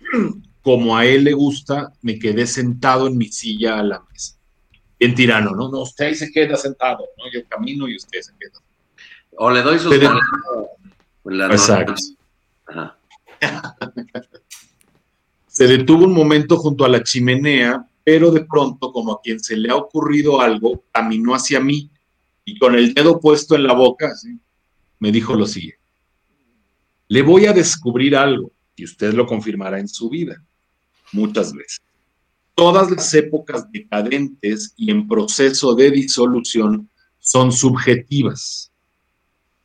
como 0.62 0.96
a 0.96 1.04
él 1.04 1.24
le 1.24 1.32
gusta, 1.32 1.92
me 2.02 2.18
quedé 2.18 2.46
sentado 2.46 3.06
en 3.06 3.18
mi 3.18 3.26
silla 3.26 3.78
a 3.78 3.82
la 3.82 4.02
mesa. 4.10 4.36
En 4.98 5.14
tirano, 5.14 5.50
¿no? 5.50 5.68
No, 5.68 5.82
usted 5.82 6.14
se 6.14 6.30
queda 6.30 6.56
sentado, 6.56 7.04
¿no? 7.18 7.24
Yo 7.32 7.44
camino 7.48 7.88
y 7.88 7.96
usted 7.96 8.20
se 8.20 8.32
queda. 8.38 8.58
O 9.36 9.50
le 9.50 9.62
doy 9.62 9.78
sus... 9.78 9.92
Exacto. 11.50 11.94
se 15.48 15.66
detuvo 15.66 16.04
un 16.04 16.14
momento 16.14 16.56
junto 16.56 16.84
a 16.84 16.88
la 16.88 17.02
chimenea 17.02 17.86
pero 18.04 18.30
de 18.30 18.44
pronto, 18.44 18.92
como 18.92 19.12
a 19.12 19.20
quien 19.22 19.40
se 19.40 19.56
le 19.56 19.70
ha 19.70 19.76
ocurrido 19.76 20.40
algo, 20.40 20.84
caminó 20.90 21.34
hacia 21.34 21.60
mí 21.60 21.90
y 22.44 22.58
con 22.58 22.74
el 22.74 22.94
dedo 22.94 23.20
puesto 23.20 23.54
en 23.54 23.64
la 23.64 23.74
boca, 23.74 24.12
me 24.98 25.12
dijo 25.12 25.34
lo 25.34 25.46
siguiente. 25.46 25.78
Le 27.08 27.22
voy 27.22 27.46
a 27.46 27.52
descubrir 27.52 28.16
algo 28.16 28.50
y 28.74 28.84
usted 28.84 29.12
lo 29.12 29.26
confirmará 29.26 29.78
en 29.78 29.88
su 29.88 30.08
vida 30.08 30.42
muchas 31.12 31.52
veces. 31.52 31.80
Todas 32.54 32.90
las 32.90 33.12
épocas 33.14 33.70
decadentes 33.70 34.74
y 34.76 34.90
en 34.90 35.08
proceso 35.08 35.74
de 35.74 35.90
disolución 35.90 36.88
son 37.18 37.52
subjetivas. 37.52 38.70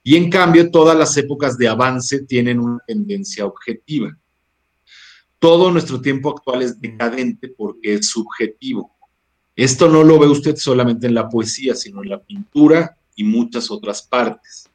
Y 0.03 0.15
en 0.15 0.29
cambio, 0.29 0.71
todas 0.71 0.97
las 0.97 1.17
épocas 1.17 1.57
de 1.57 1.67
avance 1.67 2.19
tienen 2.23 2.59
una 2.59 2.79
tendencia 2.87 3.45
objetiva 3.45 4.17
todo 5.39 5.71
nuestro 5.71 6.01
tiempo 6.01 6.29
actual 6.29 6.61
es 6.61 6.79
decadente 6.79 7.49
porque 7.49 7.95
es 7.95 8.07
subjetivo. 8.07 8.91
Esto 9.55 9.89
no 9.89 10.03
lo 10.03 10.19
ve 10.19 10.27
usted 10.27 10.55
solamente 10.55 11.07
en 11.07 11.13
la 11.13 11.29
poesía, 11.29 11.75
sino 11.75 12.03
en 12.03 12.09
la 12.09 12.21
pintura 12.21 12.97
y 13.15 13.23
muchas 13.23 13.71
otras 13.71 14.01
partes. 14.01 14.69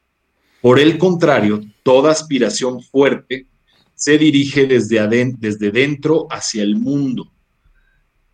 Por 0.61 0.79
el 0.79 0.97
contrario, 0.97 1.61
toda 1.83 2.11
aspiración 2.11 2.81
fuerte 2.81 3.47
se 3.95 4.17
dirige 4.17 4.65
desde, 4.65 5.35
desde 5.37 5.71
dentro 5.71 6.27
hacia 6.29 6.63
el 6.63 6.75
mundo, 6.75 7.31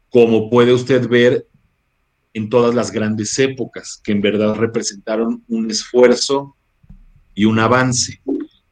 como 0.10 0.50
puede 0.50 0.74
usted 0.74 1.08
ver 1.08 1.48
en 2.34 2.50
todas 2.50 2.76
las 2.76 2.92
grandes 2.92 3.38
épocas, 3.40 4.00
que 4.04 4.12
en 4.12 4.22
verdad 4.22 4.56
representaron 4.56 5.44
un 5.48 5.70
esfuerzo 5.70 6.56
y 7.36 7.46
un 7.46 7.60
avance, 7.60 8.22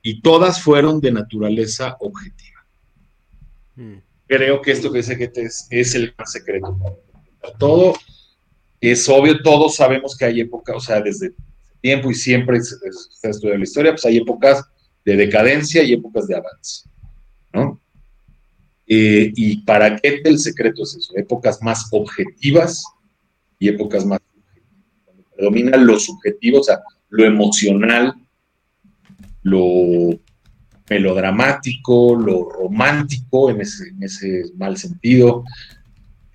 y 0.02 0.22
todas 0.22 0.62
fueron 0.62 1.00
de 1.02 1.12
naturaleza 1.12 1.98
objetiva. 2.00 2.66
Creo 4.28 4.62
que 4.62 4.72
esto 4.72 4.92
que 4.92 5.00
dice 5.00 5.18
que 5.18 5.32
es, 5.36 5.68
es 5.70 5.96
el 5.96 6.14
gran 6.14 6.28
secreto. 6.28 6.78
Todo 7.60 7.94
es 8.82 9.08
obvio, 9.10 9.42
todos 9.42 9.76
sabemos 9.76 10.16
que 10.16 10.26
hay 10.26 10.42
épocas, 10.42 10.76
o 10.76 10.80
sea, 10.80 11.02
desde 11.02 11.34
tiempo 11.82 12.12
y 12.12 12.16
siempre 12.16 12.60
se, 12.62 12.76
ha 13.24 13.30
estudiado 13.30 13.58
la 13.58 13.64
historia, 13.64 13.92
pues 13.92 14.06
hay 14.06 14.18
épocas 14.18 14.64
de 15.08 15.16
decadencia 15.16 15.84
y 15.84 15.94
épocas 15.94 16.28
de 16.28 16.36
avance, 16.36 16.84
¿no? 17.54 17.80
Eh, 18.86 19.32
y 19.34 19.62
para 19.62 19.96
qué 19.96 20.22
el 20.26 20.38
secreto 20.38 20.84
es 20.84 20.98
eso, 20.98 21.14
épocas 21.16 21.62
más 21.62 21.88
objetivas 21.92 22.84
y 23.58 23.70
épocas 23.70 24.06
más 24.06 24.20
subjetivas. 24.20 25.26
predomina 25.34 25.78
lo 25.78 25.98
subjetivo, 25.98 26.60
o 26.60 26.64
sea, 26.64 26.82
lo 27.08 27.24
emocional, 27.24 28.16
lo 29.44 30.20
melodramático, 30.90 32.14
lo 32.14 32.50
romántico 32.50 33.50
en 33.50 33.62
ese, 33.62 34.44
mal 34.58 34.76
sentido, 34.76 35.46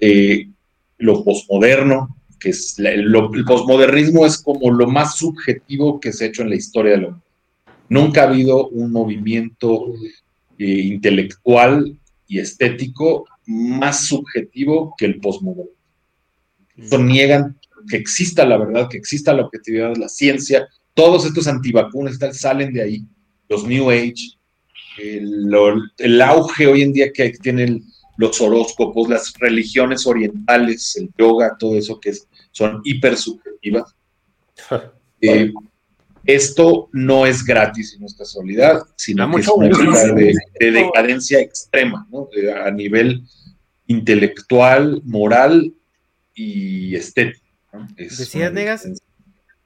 eh, 0.01 0.49
lo 0.97 1.23
posmoderno, 1.23 2.17
que 2.41 2.51
es 2.51 2.79
el 2.79 3.45
posmodernismo 3.47 4.25
es 4.25 4.39
como 4.39 4.71
lo 4.71 4.87
más 4.87 5.17
subjetivo 5.19 6.01
que 6.01 6.11
se 6.11 6.25
ha 6.25 6.29
hecho 6.29 6.41
en 6.41 6.49
la 6.49 6.57
historia 6.57 6.93
del 6.93 7.05
hombre. 7.05 7.32
Nunca 7.93 8.23
ha 8.23 8.29
habido 8.29 8.69
un 8.69 8.91
movimiento 8.91 9.93
eh, 10.59 10.65
intelectual 10.65 11.95
y 12.27 12.39
estético 12.39 13.27
más 13.45 14.07
subjetivo 14.07 14.95
que 14.97 15.05
el 15.05 15.21
posmoderno. 15.21 15.73
Eso 16.75 16.97
niegan 16.97 17.59
que 17.91 17.99
exista 17.99 18.47
la 18.47 18.57
verdad, 18.57 18.89
que 18.89 18.97
exista 18.97 19.35
la 19.35 19.43
objetividad, 19.43 19.95
la 19.97 20.09
ciencia, 20.09 20.67
todos 20.95 21.27
estos 21.27 21.47
antivacunas 21.47 22.19
salen 22.33 22.73
de 22.73 22.83
ahí, 22.83 23.05
los 23.51 23.67
New 23.67 23.91
Age, 23.91 24.39
el, 24.97 26.23
auge 26.23 26.67
hoy 26.67 26.81
en 26.81 26.95
día 26.95 27.13
que 27.13 27.29
tienen 27.43 27.85
los 28.17 28.41
horóscopos, 28.41 29.11
las 29.11 29.35
religiones 29.39 30.07
orientales, 30.07 30.97
el 30.97 31.11
yoga, 31.19 31.57
todo 31.59 31.77
eso 31.77 32.01
que 32.01 32.15
son 32.53 32.81
hiper 32.85 33.19
subjetivas. 33.19 33.95
Eh, 35.25 35.53
esto 36.25 36.89
no 36.93 37.27
es 37.27 37.45
gratis 37.45 37.95
y 37.95 38.01
no 38.01 38.07
es 38.07 38.15
casualidad, 38.15 38.83
sino 38.97 39.31
que 39.35 39.41
es 39.41 39.49
una 39.49 39.69
de, 40.15 40.35
decadencia 40.61 41.41
extrema, 41.41 42.07
a 42.65 42.71
nivel 42.71 43.23
intelectual, 43.87 45.03
moral 45.05 45.75
y 46.35 46.95
estético. 46.95 47.45
¿Decías, 47.97 48.53
Negas? 48.53 48.89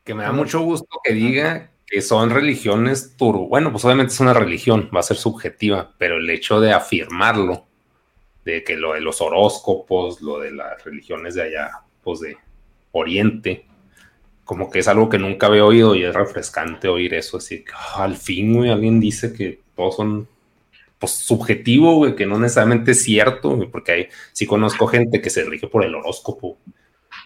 Que 0.04 0.14
me 0.14 0.22
da 0.22 0.32
mucho 0.32 0.60
gusto 0.60 1.00
que 1.04 1.12
diga 1.12 1.70
que 1.86 2.00
son 2.00 2.30
religiones 2.30 3.16
turbo. 3.16 3.48
Bueno, 3.48 3.70
pues 3.70 3.84
obviamente 3.84 4.12
es 4.12 4.20
una 4.20 4.34
religión, 4.34 4.90
va 4.94 5.00
a 5.00 5.04
ser 5.04 5.16
subjetiva, 5.16 5.94
pero 5.98 6.16
el 6.16 6.28
hecho 6.30 6.60
de 6.60 6.72
afirmarlo, 6.72 7.66
de 8.44 8.64
que 8.64 8.76
lo 8.76 8.94
de 8.94 9.00
los 9.00 9.20
horóscopos, 9.20 10.20
lo 10.20 10.40
de 10.40 10.52
las 10.52 10.82
religiones 10.84 11.34
de 11.34 11.42
allá, 11.42 11.70
pues 12.02 12.20
de 12.20 12.36
Oriente, 12.92 13.66
como 14.46 14.70
que 14.70 14.78
es 14.78 14.88
algo 14.88 15.10
que 15.10 15.18
nunca 15.18 15.48
había 15.48 15.66
oído 15.66 15.94
y 15.94 16.04
es 16.04 16.14
refrescante 16.14 16.88
oír 16.88 17.12
eso, 17.12 17.36
así 17.36 17.64
que 17.64 17.72
ah, 17.74 18.04
al 18.04 18.16
fin, 18.16 18.54
güey, 18.54 18.70
alguien 18.70 18.98
dice 18.98 19.34
que 19.34 19.60
todos 19.74 19.96
son 19.96 20.26
pues 20.98 21.12
subjetivo, 21.12 21.96
güey, 21.96 22.16
que 22.16 22.24
no 22.24 22.38
necesariamente 22.38 22.92
es 22.92 23.02
cierto, 23.02 23.58
porque 23.70 23.92
hay, 23.92 24.08
sí 24.32 24.46
conozco 24.46 24.86
gente 24.86 25.20
que 25.20 25.28
se 25.28 25.44
rige 25.44 25.66
por 25.66 25.84
el 25.84 25.94
horóscopo. 25.94 26.56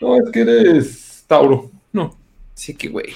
No, 0.00 0.16
es 0.16 0.28
que 0.32 0.40
eres 0.40 1.24
Tauro. 1.28 1.70
No, 1.92 2.18
sí 2.54 2.74
que, 2.74 2.88
güey, 2.88 3.14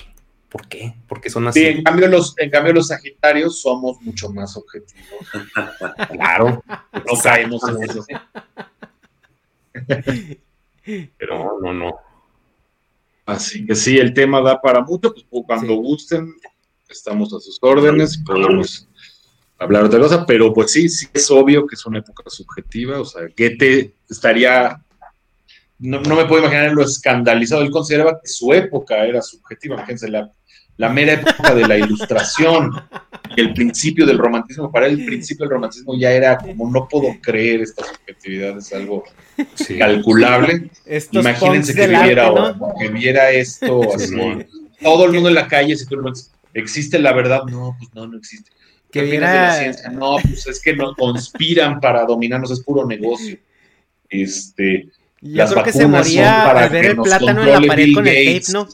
¿Por 0.55 0.69
qué? 0.69 0.95
Porque 1.09 1.31
son 1.31 1.49
así. 1.49 1.59
Sí, 1.59 1.67
en 1.67 1.83
cambio 1.83 2.07
los, 2.07 2.39
en 2.39 2.49
cambio 2.49 2.73
los 2.75 2.87
Sagitarios 2.87 3.61
somos 3.61 4.01
mucho 4.03 4.31
más 4.31 4.57
objetivos. 4.57 5.29
claro. 6.13 6.63
No 6.93 7.21
caemos 7.21 7.61
en 7.69 7.83
eso. 7.83 8.07
Pero 11.19 11.59
no, 11.61 11.73
no. 11.73 11.97
Así 13.27 13.67
que 13.67 13.75
sí, 13.75 13.99
el 13.99 14.13
tema 14.13 14.41
da 14.41 14.61
para 14.61 14.83
mucho. 14.83 15.13
Pues, 15.13 15.45
cuando 15.47 15.75
gusten, 15.77 16.35
estamos 16.89 17.33
a 17.33 17.41
sus 17.41 17.59
órdenes. 17.63 18.19
Podemos 18.19 18.89
hablar 19.59 19.83
de 19.83 19.89
otra 19.89 20.01
cosa, 20.01 20.27
pero 20.27 20.53
pues 20.53 20.73
sí, 20.73 20.89
sí 20.89 21.07
es 21.13 21.31
obvio 21.31 21.67
que 21.67 21.75
es 21.75 21.87
una 21.87 21.99
época 21.99 22.25
subjetiva. 22.29 23.01
O 23.01 23.05
sea, 23.05 23.23
te 23.35 23.95
estaría 24.09 24.85
no, 25.79 26.01
me 26.01 26.25
puedo 26.25 26.43
imaginar 26.43 26.73
lo 26.73 26.83
escandalizado. 26.83 27.63
Él 27.63 27.71
consideraba 27.71 28.21
que 28.21 28.29
su 28.29 28.53
época 28.53 29.05
era 29.05 29.21
subjetiva. 29.21 29.79
Fíjense, 29.79 30.09
la, 30.09 30.31
la 30.77 30.89
mera 30.89 31.13
época 31.15 31.55
de 31.55 31.67
la 31.67 31.79
ilustración, 31.79 32.73
el 33.37 33.55
principio 33.55 34.07
del 34.07 34.19
romantismo. 34.19 34.71
Para 34.73 34.87
él, 34.87 35.01
el 35.01 35.07
principio 35.07 35.45
del 35.45 35.55
romantismo 35.55 35.97
ya 35.97 36.11
era 36.11 36.39
como 36.39 36.71
no 36.71 36.89
puedo 36.89 37.09
creer 37.21 37.63
esta 37.63 37.85
subjetividad, 37.85 38.59
es 38.59 38.73
algo 38.73 39.05
calculable. 39.79 40.71
Imagínense 41.13 41.75
que 41.75 41.87
viera, 41.87 42.57
que 42.79 42.89
viera 42.89 43.31
esto 43.31 43.95
así. 43.95 44.17
Todo 44.83 45.07
el 45.07 45.13
mundo 45.13 45.29
en 45.29 45.37
la 45.37 45.47
calle, 45.47 45.77
si 45.77 45.87
tú 45.87 45.97
existe 46.53 46.99
la 46.99 47.13
verdad, 47.13 47.45
no, 47.45 47.77
pues 47.79 47.95
no, 47.95 48.07
no 48.07 48.19
existe. 48.19 48.51
Que 48.91 49.03
viera... 49.03 49.73
No, 49.93 50.17
pues 50.23 50.47
es 50.47 50.61
que 50.61 50.75
no 50.75 50.95
conspiran 50.95 51.81
para 51.81 52.05
dominarnos, 52.05 52.51
es 52.51 52.61
puro 52.61 52.87
negocio. 52.87 53.39
Este, 54.09 54.89
Yo 55.21 55.47
creo 55.47 55.65
que 55.65 55.73
se 55.73 55.87
moría 55.87 56.51
al 56.51 56.69
ver 56.71 56.87
el 56.87 56.97
plátano 56.97 57.43
en 57.43 57.63
la 57.63 57.67
pared 57.67 57.95
con 57.95 58.07
el 58.07 58.41
tape, 58.41 58.53
¿no? 58.53 58.69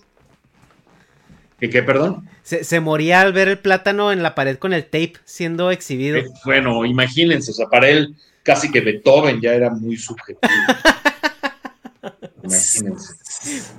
¿Qué, 1.61 1.69
qué 1.69 1.83
perdón? 1.83 2.27
Se, 2.43 2.81
moría 2.81 3.21
al 3.21 3.33
ver 3.33 3.49
el 3.49 3.59
plátano 3.59 4.13
en 4.13 4.23
la 4.23 4.35
pared 4.35 4.57
con 4.57 4.73
el 4.73 4.85
tape 4.85 5.15
siendo 5.25 5.71
exhibido. 5.71 6.17
Eh, 6.17 6.27
bueno, 6.45 6.85
imagínense, 6.87 7.51
o 7.51 7.55
sea, 7.55 7.69
para 7.69 7.89
él 7.89 8.17
casi 8.43 8.73
que 8.73 8.81
Beethoven 8.81 9.41
ya 9.41 9.53
era 9.53 9.71
muy 9.71 9.97
subjetivo. 9.97 10.41
imagínense. 12.43 13.73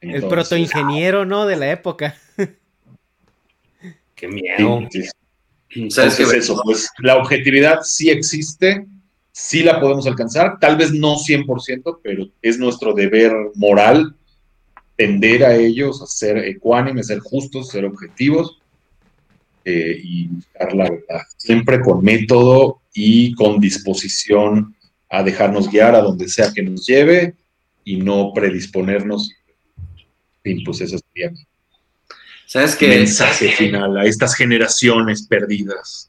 el 0.00 0.26
protoingeniero, 0.26 1.26
¿no? 1.26 1.46
De 1.46 1.56
la 1.56 1.70
época. 1.70 2.16
Qué 4.14 4.26
miedo. 4.26 4.88
¿Sabes 5.90 6.16
qué 6.16 6.22
es 6.22 6.32
eso? 6.32 6.60
Pues 6.64 6.88
la 6.98 7.16
objetividad 7.16 7.80
sí 7.82 8.10
existe, 8.10 8.86
sí 9.32 9.62
la 9.62 9.80
podemos 9.80 10.06
alcanzar, 10.06 10.58
tal 10.58 10.76
vez 10.76 10.92
no 10.92 11.16
100%, 11.16 12.00
pero 12.02 12.26
es 12.40 12.58
nuestro 12.58 12.94
deber 12.94 13.32
moral 13.54 14.16
tender 14.98 15.44
a 15.44 15.54
ellos, 15.54 16.02
a 16.02 16.06
ser 16.06 16.38
ecuánimes, 16.38 17.06
ser 17.06 17.20
justos, 17.20 17.68
ser 17.68 17.84
objetivos 17.84 18.58
eh, 19.64 20.00
y 20.02 20.26
buscar 20.26 20.74
la 20.74 20.90
verdad. 20.90 21.22
Siempre 21.36 21.80
con 21.80 22.02
método 22.02 22.82
y 22.92 23.32
con 23.34 23.60
disposición 23.60 24.74
a 25.08 25.22
dejarnos 25.22 25.70
guiar 25.70 25.94
a 25.94 26.02
donde 26.02 26.28
sea 26.28 26.52
que 26.52 26.64
nos 26.64 26.84
lleve 26.84 27.36
y 27.84 27.96
no 27.96 28.32
predisponernos. 28.34 29.32
Pues 30.42 30.80
eso 30.80 30.98
sería 30.98 31.30
¿Sabes 32.46 32.74
qué? 32.74 32.88
Mensaje 32.88 33.52
final 33.52 33.98
a 33.98 34.04
estas 34.04 34.34
generaciones 34.34 35.26
perdidas. 35.28 36.08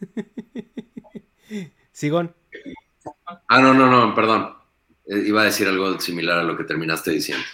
Sigón. 1.92 2.34
Ah, 3.46 3.60
no, 3.60 3.72
no, 3.74 3.88
no, 3.88 4.14
perdón. 4.14 4.54
Eh, 5.06 5.22
iba 5.26 5.42
a 5.42 5.44
decir 5.44 5.68
algo 5.68 6.00
similar 6.00 6.38
a 6.38 6.42
lo 6.42 6.56
que 6.56 6.64
terminaste 6.64 7.10
diciendo. 7.10 7.44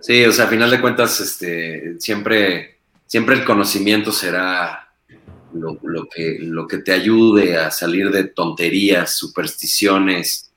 Sí, 0.00 0.24
o 0.24 0.32
sea, 0.32 0.44
a 0.44 0.48
final 0.48 0.70
de 0.70 0.80
cuentas, 0.80 1.20
este, 1.20 1.98
siempre, 1.98 2.78
siempre 3.06 3.34
el 3.34 3.44
conocimiento 3.44 4.12
será 4.12 4.88
lo, 5.54 6.08
que, 6.08 6.38
lo 6.40 6.66
que 6.66 6.78
te 6.78 6.92
ayude 6.92 7.56
a 7.56 7.70
salir 7.70 8.10
de 8.10 8.24
tonterías, 8.24 9.16
supersticiones, 9.16 10.50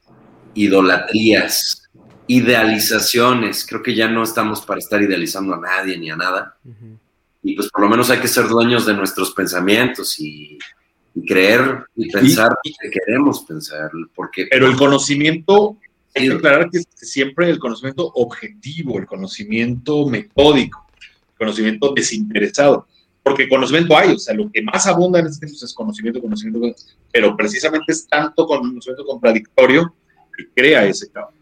idolatrías, 0.54 1.90
idealizaciones. 2.28 3.66
Creo 3.66 3.82
que 3.82 3.96
ya 3.96 4.08
no 4.08 4.24
estamos 4.24 4.62
para 4.62 4.80
estar 4.80 5.02
idealizando 5.02 5.56
a 5.56 5.60
nadie 5.60 5.98
ni 5.98 6.10
a 6.10 6.16
nada. 6.16 6.58
Y 7.44 7.56
pues 7.56 7.70
por 7.70 7.82
lo 7.82 7.90
menos 7.90 8.10
hay 8.10 8.20
que 8.20 8.28
ser 8.28 8.48
dueños 8.48 8.86
de 8.86 8.94
nuestros 8.94 9.32
pensamientos 9.32 10.20
y, 10.20 10.58
creer 11.28 11.84
y 11.96 12.10
pensar 12.10 12.50
lo 12.50 12.72
que 12.80 12.90
queremos 12.90 13.44
pensar. 13.44 13.92
Porque, 14.16 14.48
Pero 14.50 14.68
el 14.68 14.76
conocimiento, 14.76 15.78
hay 16.14 16.28
que 16.28 16.34
aclarar 16.34 16.70
que 16.70 16.82
siempre 16.96 17.50
el 17.50 17.60
conocimiento 17.60 18.12
objetivo, 18.16 19.00
el 19.00 19.06
conocimiento 19.06 20.08
metódico, 20.08 20.88
el 21.00 21.38
conocimiento 21.38 21.94
desinteresado. 21.94 22.88
Porque 23.24 23.48
conocimiento 23.48 23.96
hay, 23.96 24.14
o 24.14 24.18
sea, 24.18 24.34
lo 24.34 24.52
que 24.52 24.64
más 24.64 24.88
abunda 24.88 25.20
en 25.20 25.28
este 25.28 25.46
es 25.46 25.74
conocimiento, 25.74 26.20
conocimiento, 26.20 26.76
pero 27.12 27.38
precisamente 27.38 27.92
es 27.92 28.08
tanto 28.08 28.48
conocimiento 28.48 29.06
contradictorio 29.06 29.94
que 30.36 30.48
crea 30.56 30.86
ese 30.86 31.12
caos. 31.12 31.34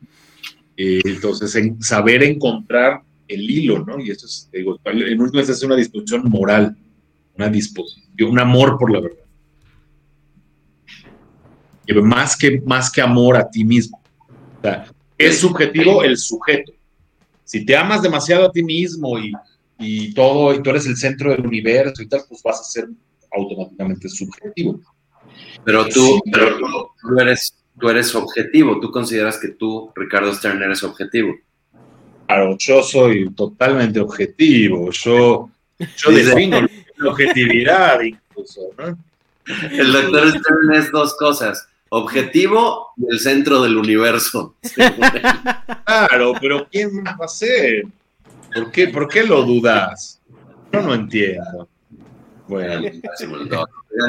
Eh, 0.75 1.01
entonces, 1.05 1.55
en 1.55 1.81
saber 1.81 2.23
encontrar 2.23 3.01
el 3.29 3.49
hilo, 3.49 3.85
¿no? 3.85 3.99
Y 3.99 4.11
esto 4.11 4.25
es, 4.25 4.49
digo, 4.51 4.79
en 4.85 5.21
última 5.21 5.41
es 5.41 5.63
una 5.63 5.75
disposición 5.75 6.29
moral, 6.29 6.75
una 7.35 7.47
disposición, 7.47 8.31
un 8.31 8.39
amor 8.39 8.77
por 8.77 8.91
la 8.91 8.99
verdad. 8.99 9.17
más 12.03 12.35
que, 12.35 12.61
más 12.61 12.91
que 12.91 13.01
amor 13.01 13.37
a 13.37 13.49
ti 13.49 13.63
mismo. 13.63 14.01
O 14.60 14.61
sea, 14.61 14.91
es 15.18 15.40
subjetivo 15.40 16.03
el 16.03 16.18
sujeto. 16.18 16.72
Si 17.44 17.65
te 17.65 17.76
amas 17.76 18.02
demasiado 18.02 18.45
a 18.45 18.52
ti 18.52 18.64
mismo 18.64 19.18
y, 19.18 19.34
y 19.80 20.14
todo, 20.14 20.53
y 20.53 20.61
tú 20.61 20.69
eres 20.69 20.86
el 20.86 20.98
centro 20.98 21.31
del 21.31 21.45
universo 21.45 22.02
y 22.03 22.07
tal, 22.07 22.22
pues 22.27 22.44
vas 22.44 22.60
a 22.60 22.64
ser 22.64 22.88
automáticamente 23.31 24.07
subjetivo. 24.10 24.80
Pero 25.64 25.88
tú, 25.88 26.22
pero 26.31 26.57
tú 27.02 27.19
eres 27.19 27.60
tú 27.80 27.90
eres 27.90 28.14
objetivo, 28.14 28.80
tú 28.80 28.91
consideras 28.91 29.40
que 29.40 29.49
tú, 29.49 29.91
Ricardo 29.95 30.34
Stern, 30.34 30.61
eres 30.61 30.84
objetivo. 30.84 31.36
Claro, 32.27 32.56
yo 32.60 32.84
soy 32.84 33.34
totalmente 33.34 33.99
objetivo, 33.99 34.91
yo, 34.91 35.49
yo 35.80 36.11
defino 36.11 36.61
la 36.98 37.10
objetividad 37.10 38.02
incluso, 38.02 38.61
¿no? 38.77 38.98
El 39.72 39.91
doctor 39.91 40.30
Stern 40.30 40.73
es 40.73 40.91
dos 40.91 41.15
cosas, 41.15 41.68
objetivo 41.90 42.94
y 42.98 43.11
el 43.11 43.20
centro 43.20 43.61
del 43.61 43.78
universo. 43.78 44.56
Claro, 45.86 46.34
pero 46.40 46.68
¿quién 46.70 47.03
va 47.03 47.26
a 47.26 47.28
ser? 47.28 47.84
¿Por 48.53 48.72
qué, 48.72 48.90
¿Por 48.90 49.07
qué 49.07 49.24
lo 49.24 49.41
dudas? 49.41 50.22
Yo 50.72 50.82
no 50.82 50.94
entiendo. 50.94 51.68
Bueno, 52.48 52.90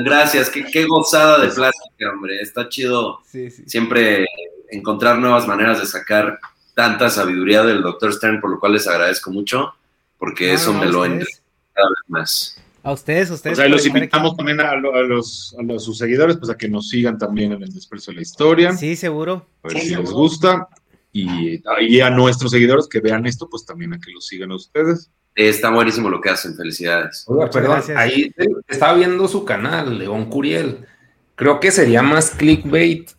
gracias. 0.04 0.50
Qué, 0.50 0.84
gozada 0.84 1.38
de 1.40 1.48
plática, 1.48 2.10
hombre. 2.12 2.40
Está 2.40 2.68
chido 2.68 3.20
siempre 3.66 4.26
encontrar 4.70 5.18
nuevas 5.18 5.46
maneras 5.46 5.80
de 5.80 5.86
sacar 5.86 6.38
tanta 6.74 7.10
sabiduría 7.10 7.62
del 7.62 7.82
doctor 7.82 8.12
Stern, 8.12 8.40
por 8.40 8.50
lo 8.50 8.60
cual 8.60 8.72
les 8.72 8.86
agradezco 8.86 9.30
mucho, 9.30 9.74
porque 10.18 10.52
eso 10.52 10.72
me 10.72 10.86
lo 10.86 11.04
entre 11.04 11.28
cada 11.72 11.88
vez 11.88 12.08
más. 12.08 12.62
A 12.82 12.92
ustedes, 12.92 13.30
a 13.30 13.34
ustedes. 13.34 13.58
O 13.58 13.60
sea, 13.60 13.68
los 13.68 13.86
invitamos 13.86 14.36
también 14.36 14.60
a, 14.60 14.74
los, 14.76 15.54
a, 15.58 15.78
sus 15.78 15.98
seguidores, 15.98 16.36
pues 16.38 16.50
a 16.50 16.56
que 16.56 16.68
nos 16.68 16.88
sigan 16.88 17.18
también 17.18 17.52
en 17.52 17.62
el 17.62 17.72
Desprecio 17.72 18.12
de 18.12 18.16
la 18.16 18.22
Historia. 18.22 18.72
Sí, 18.72 18.96
seguro. 18.96 19.46
A 19.62 19.68
ver 19.68 19.80
si 19.80 19.94
les 19.94 20.10
gusta. 20.10 20.68
Y, 21.12 21.60
y, 21.80 22.00
a 22.00 22.08
nuestros 22.08 22.52
seguidores 22.52 22.86
que 22.88 23.00
vean 23.00 23.26
esto, 23.26 23.48
pues 23.50 23.66
también 23.66 23.92
a 23.92 23.98
que 23.98 24.12
los 24.12 24.26
sigan 24.26 24.52
a 24.52 24.54
ustedes. 24.54 25.10
Está 25.34 25.70
buenísimo 25.70 26.08
lo 26.08 26.20
que 26.20 26.30
hacen, 26.30 26.56
felicidades. 26.56 27.26
perdón, 27.52 27.82
ahí 27.96 28.32
estaba 28.68 28.94
viendo 28.94 29.26
su 29.28 29.44
canal, 29.44 29.98
León 29.98 30.26
Curiel. 30.26 30.86
Creo 31.34 31.60
que 31.60 31.70
sería 31.70 32.02
más 32.02 32.30
clickbait 32.30 33.10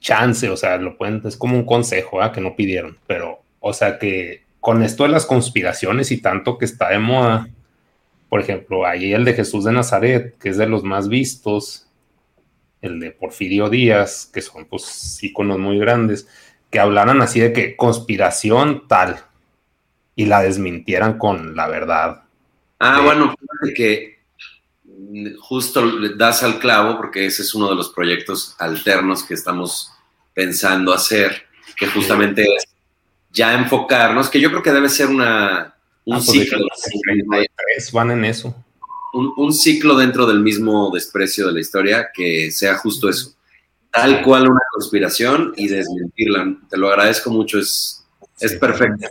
chance, 0.00 0.48
o 0.48 0.56
sea, 0.56 0.76
lo 0.78 0.96
pueden, 0.96 1.22
es 1.24 1.36
como 1.36 1.56
un 1.56 1.64
consejo 1.64 2.18
que 2.32 2.40
no 2.40 2.56
pidieron, 2.56 2.98
pero, 3.06 3.42
o 3.60 3.72
sea, 3.72 3.98
que 3.98 4.44
con 4.58 4.82
esto 4.82 5.04
de 5.04 5.10
las 5.10 5.26
conspiraciones 5.26 6.10
y 6.10 6.18
tanto 6.20 6.58
que 6.58 6.64
está 6.64 6.90
de 6.90 6.98
moda, 6.98 7.48
por 8.30 8.40
ejemplo, 8.40 8.86
ahí 8.86 9.12
el 9.12 9.24
de 9.24 9.34
Jesús 9.34 9.64
de 9.64 9.72
Nazaret, 9.72 10.38
que 10.38 10.50
es 10.50 10.56
de 10.56 10.68
los 10.68 10.84
más 10.84 11.08
vistos, 11.08 11.88
el 12.80 13.00
de 13.00 13.10
Porfirio 13.10 13.68
Díaz, 13.68 14.30
que 14.32 14.40
son 14.40 14.66
pues 14.66 15.22
íconos 15.22 15.58
muy 15.58 15.78
grandes, 15.78 16.28
que 16.70 16.78
hablaran 16.78 17.20
así 17.22 17.40
de 17.40 17.52
que 17.52 17.74
conspiración 17.76 18.86
tal, 18.86 19.20
y 20.14 20.26
la 20.26 20.42
desmintieran 20.42 21.18
con 21.18 21.56
la 21.56 21.66
verdad. 21.66 22.22
Ah, 22.78 23.00
bueno, 23.02 23.34
fíjate 23.36 23.74
que 23.74 24.20
justo 25.40 25.84
le 25.84 26.14
das 26.14 26.44
al 26.44 26.60
clavo 26.60 26.96
porque 26.96 27.26
ese 27.26 27.42
es 27.42 27.52
uno 27.54 27.68
de 27.68 27.74
los 27.74 27.90
proyectos 27.90 28.54
alternos 28.60 29.24
que 29.24 29.34
estamos 29.34 29.90
pensando 30.32 30.92
hacer, 30.92 31.46
que 31.76 31.88
justamente 31.88 32.42
es 32.42 32.64
ya 33.32 33.54
enfocarnos, 33.54 34.30
que 34.30 34.40
yo 34.40 34.50
creo 34.50 34.62
que 34.62 34.72
debe 34.72 34.88
ser 34.88 35.08
una, 35.08 35.74
un 36.04 36.16
ah, 36.16 36.20
pues 36.24 36.30
ciclo. 36.30 36.64
Van 37.92 38.10
en 38.10 38.24
eso. 38.24 38.54
Un, 39.12 39.32
un, 39.36 39.52
ciclo 39.52 39.96
dentro 39.96 40.26
del 40.26 40.40
mismo 40.40 40.90
desprecio 40.94 41.46
de 41.48 41.52
la 41.52 41.60
historia 41.60 42.10
que 42.14 42.50
sea 42.50 42.76
justo 42.76 43.08
eso. 43.08 43.34
Tal 43.92 44.22
cual 44.22 44.48
una 44.48 44.60
conspiración 44.72 45.52
y 45.56 45.68
desmentirla. 45.68 46.56
Te 46.68 46.76
lo 46.78 46.88
agradezco 46.88 47.30
mucho, 47.30 47.58
es, 47.58 48.06
es 48.38 48.54
perfecto. 48.54 49.08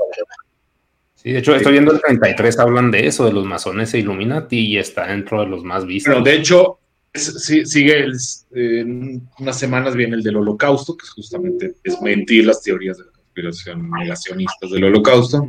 Sí, 1.16 1.34
de 1.34 1.40
hecho, 1.40 1.54
estoy 1.54 1.74
viendo 1.74 1.92
el 1.92 2.00
33, 2.00 2.60
hablan 2.60 2.92
de 2.92 3.06
eso, 3.06 3.26
de 3.26 3.34
los 3.34 3.46
masones 3.46 3.94
e 3.94 4.00
Illuminati, 4.00 4.58
y 4.58 4.78
está 4.78 5.08
dentro 5.08 5.42
de 5.42 5.48
los 5.48 5.66
más 5.66 5.86
vistos. 5.86 6.14
Pero 6.14 6.24
de 6.24 6.34
hecho, 6.34 6.80
sigue 7.14 8.06
en 8.52 9.28
unas 9.38 9.60
semanas 9.60 9.96
viene 9.96 10.16
el 10.16 10.24
del 10.24 10.38
holocausto, 10.38 10.96
que 10.96 11.06
es 11.06 11.10
justamente 11.10 11.76
desmentir 11.84 12.46
las 12.46 12.62
teorías 12.62 12.98
de 12.98 13.06
la 13.06 13.12
conspiración 13.12 13.90
negacionistas 13.92 14.72
del 14.72 14.86
holocausto. 14.86 15.46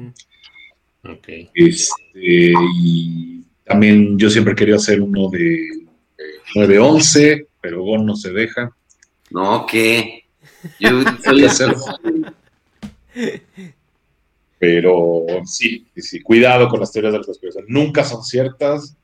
Este, 1.55 2.53
y 2.75 3.43
también 3.65 4.19
yo 4.19 4.29
siempre 4.29 4.55
quería 4.55 4.77
hacer 4.77 5.01
uno 5.01 5.29
de, 5.31 5.81
9-11, 6.55 7.47
pero 7.61 7.83
Gon 7.83 8.07
no 8.07 8.17
se 8.17 8.33
deja. 8.33 8.75
No, 9.31 9.67
¿qué? 9.67 10.25
Yo 10.79 11.03
soy 11.25 11.47
Pero 14.59 15.25
sí, 15.47 15.87
sí, 15.97 16.21
cuidado 16.21 16.69
con 16.69 16.81
las 16.81 16.93
teorías 16.93 17.15
de 17.15 17.21
la 17.21 17.25
conspiración. 17.25 17.65
Nunca 17.69 18.05
son 18.05 18.23
ciertas 18.23 18.95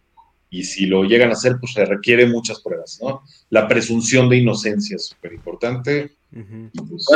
y 0.51 0.64
si 0.64 0.86
lo 0.86 1.05
llegan 1.05 1.31
a 1.31 1.32
hacer, 1.32 1.56
pues 1.59 1.73
se 1.73 1.85
requiere 1.85 2.27
muchas 2.27 2.60
pruebas, 2.60 2.98
¿no? 3.02 3.23
La 3.51 3.66
presunción 3.66 4.28
de 4.28 4.36
inocencia 4.36 4.97
es 4.97 5.06
súper 5.06 5.32
importante. 5.35 6.16
Pues, 6.31 7.06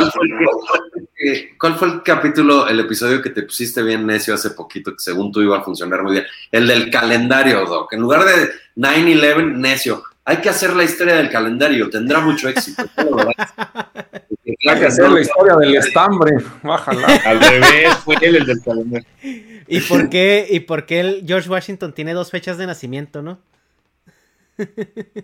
¿Cuál, 1.59 1.75
fue 1.75 1.87
el, 1.87 2.03
capítulo, 2.03 2.67
el 2.67 2.79
episodio 2.79 3.21
que 3.21 3.29
te 3.29 3.43
pusiste 3.43 3.83
bien 3.83 4.05
necio 4.05 4.33
hace 4.33 4.51
poquito, 4.51 4.91
que 4.91 4.99
según 4.99 5.31
tú 5.31 5.41
iba 5.41 5.59
a 5.59 5.63
funcionar 5.63 6.01
muy 6.03 6.13
bien? 6.13 6.25
El 6.51 6.67
del 6.67 6.89
calendario, 6.89 7.65
Doc. 7.65 7.93
En 7.93 8.01
lugar 8.01 8.25
de 8.25 8.49
9-11, 8.75 9.55
necio. 9.57 10.03
Hay 10.23 10.37
que 10.37 10.49
hacer 10.49 10.73
la 10.73 10.83
historia 10.83 11.15
del 11.15 11.29
calendario, 11.29 11.89
tendrá 11.89 12.19
mucho 12.19 12.47
éxito. 12.47 12.83
Hay 12.95 14.79
que 14.79 14.85
hacer 14.85 15.09
la 15.09 15.21
historia 15.21 15.55
del 15.55 15.75
estambre, 15.75 16.37
bájala. 16.61 17.07
Al 17.25 17.39
revés, 17.39 17.95
fue 18.03 18.15
él 18.21 18.35
el 18.35 18.45
del 18.45 18.61
calendario. 18.61 19.07
¿Y 19.67 19.79
por 19.81 20.09
qué, 20.09 20.47
y 20.49 20.59
por 20.61 20.85
qué 20.85 20.99
el 20.99 21.23
George 21.25 21.49
Washington 21.49 21.93
tiene 21.93 22.13
dos 22.13 22.29
fechas 22.29 22.57
de 22.57 22.67
nacimiento, 22.67 23.21
no? 23.21 23.39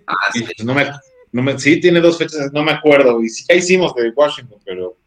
Ah, 0.07 0.15
sí. 0.33 0.41
Pues 0.43 0.65
no 0.65 0.73
me, 0.73 0.89
no 1.31 1.43
me, 1.43 1.59
sí, 1.59 1.79
tiene 1.79 1.99
dos 1.99 2.17
fechas, 2.17 2.51
no 2.51 2.63
me 2.63 2.71
acuerdo. 2.71 3.21
Y 3.21 3.29
sí, 3.29 3.45
ya 3.47 3.55
hicimos 3.55 3.93
de 3.93 4.09
Washington, 4.09 4.59
pero 4.65 4.97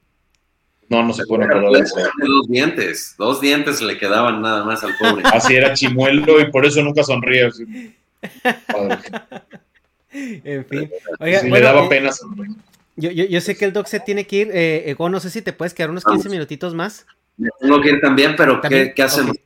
no, 0.89 1.05
no 1.05 1.13
se 1.13 1.23
eso. 1.23 1.97
Dos 2.19 2.49
dientes, 2.49 3.15
dos 3.17 3.41
dientes 3.41 3.81
le 3.81 3.97
quedaban 3.97 4.43
nada 4.43 4.65
más 4.65 4.83
al 4.83 4.97
pobre. 4.99 5.23
Así 5.33 5.55
era 5.55 5.73
chimuelo 5.73 6.41
y 6.41 6.51
por 6.51 6.67
eso 6.67 6.83
nunca 6.83 7.03
sonríe. 7.03 7.49
En 10.13 10.65
fin. 10.65 10.91
Oiga, 11.19 11.43
le 11.43 11.61
daba 11.61 11.85
eh, 11.85 11.89
pena. 11.89 12.11
Yo, 12.97 13.11
yo, 13.11 13.25
yo, 13.25 13.41
sé 13.41 13.57
que 13.57 13.65
el 13.65 13.73
doc 13.73 13.87
se 13.87 14.01
tiene 14.01 14.27
que 14.27 14.37
ir. 14.37 14.51
Eh, 14.53 14.91
Ego, 14.91 15.09
no 15.09 15.21
sé 15.21 15.31
si 15.31 15.43
te 15.43 15.53
puedes 15.53 15.75
quedar 15.75 15.91
unos 15.91 16.05
15 16.05 16.29
minutitos 16.29 16.75
más. 16.75 17.07
tengo 17.61 17.81
que 17.81 17.91
ir 17.91 18.01
también, 18.01 18.35
pero 18.37 18.61
¿qué, 18.61 18.93
¿qué, 18.95 19.03
hacemos? 19.03 19.37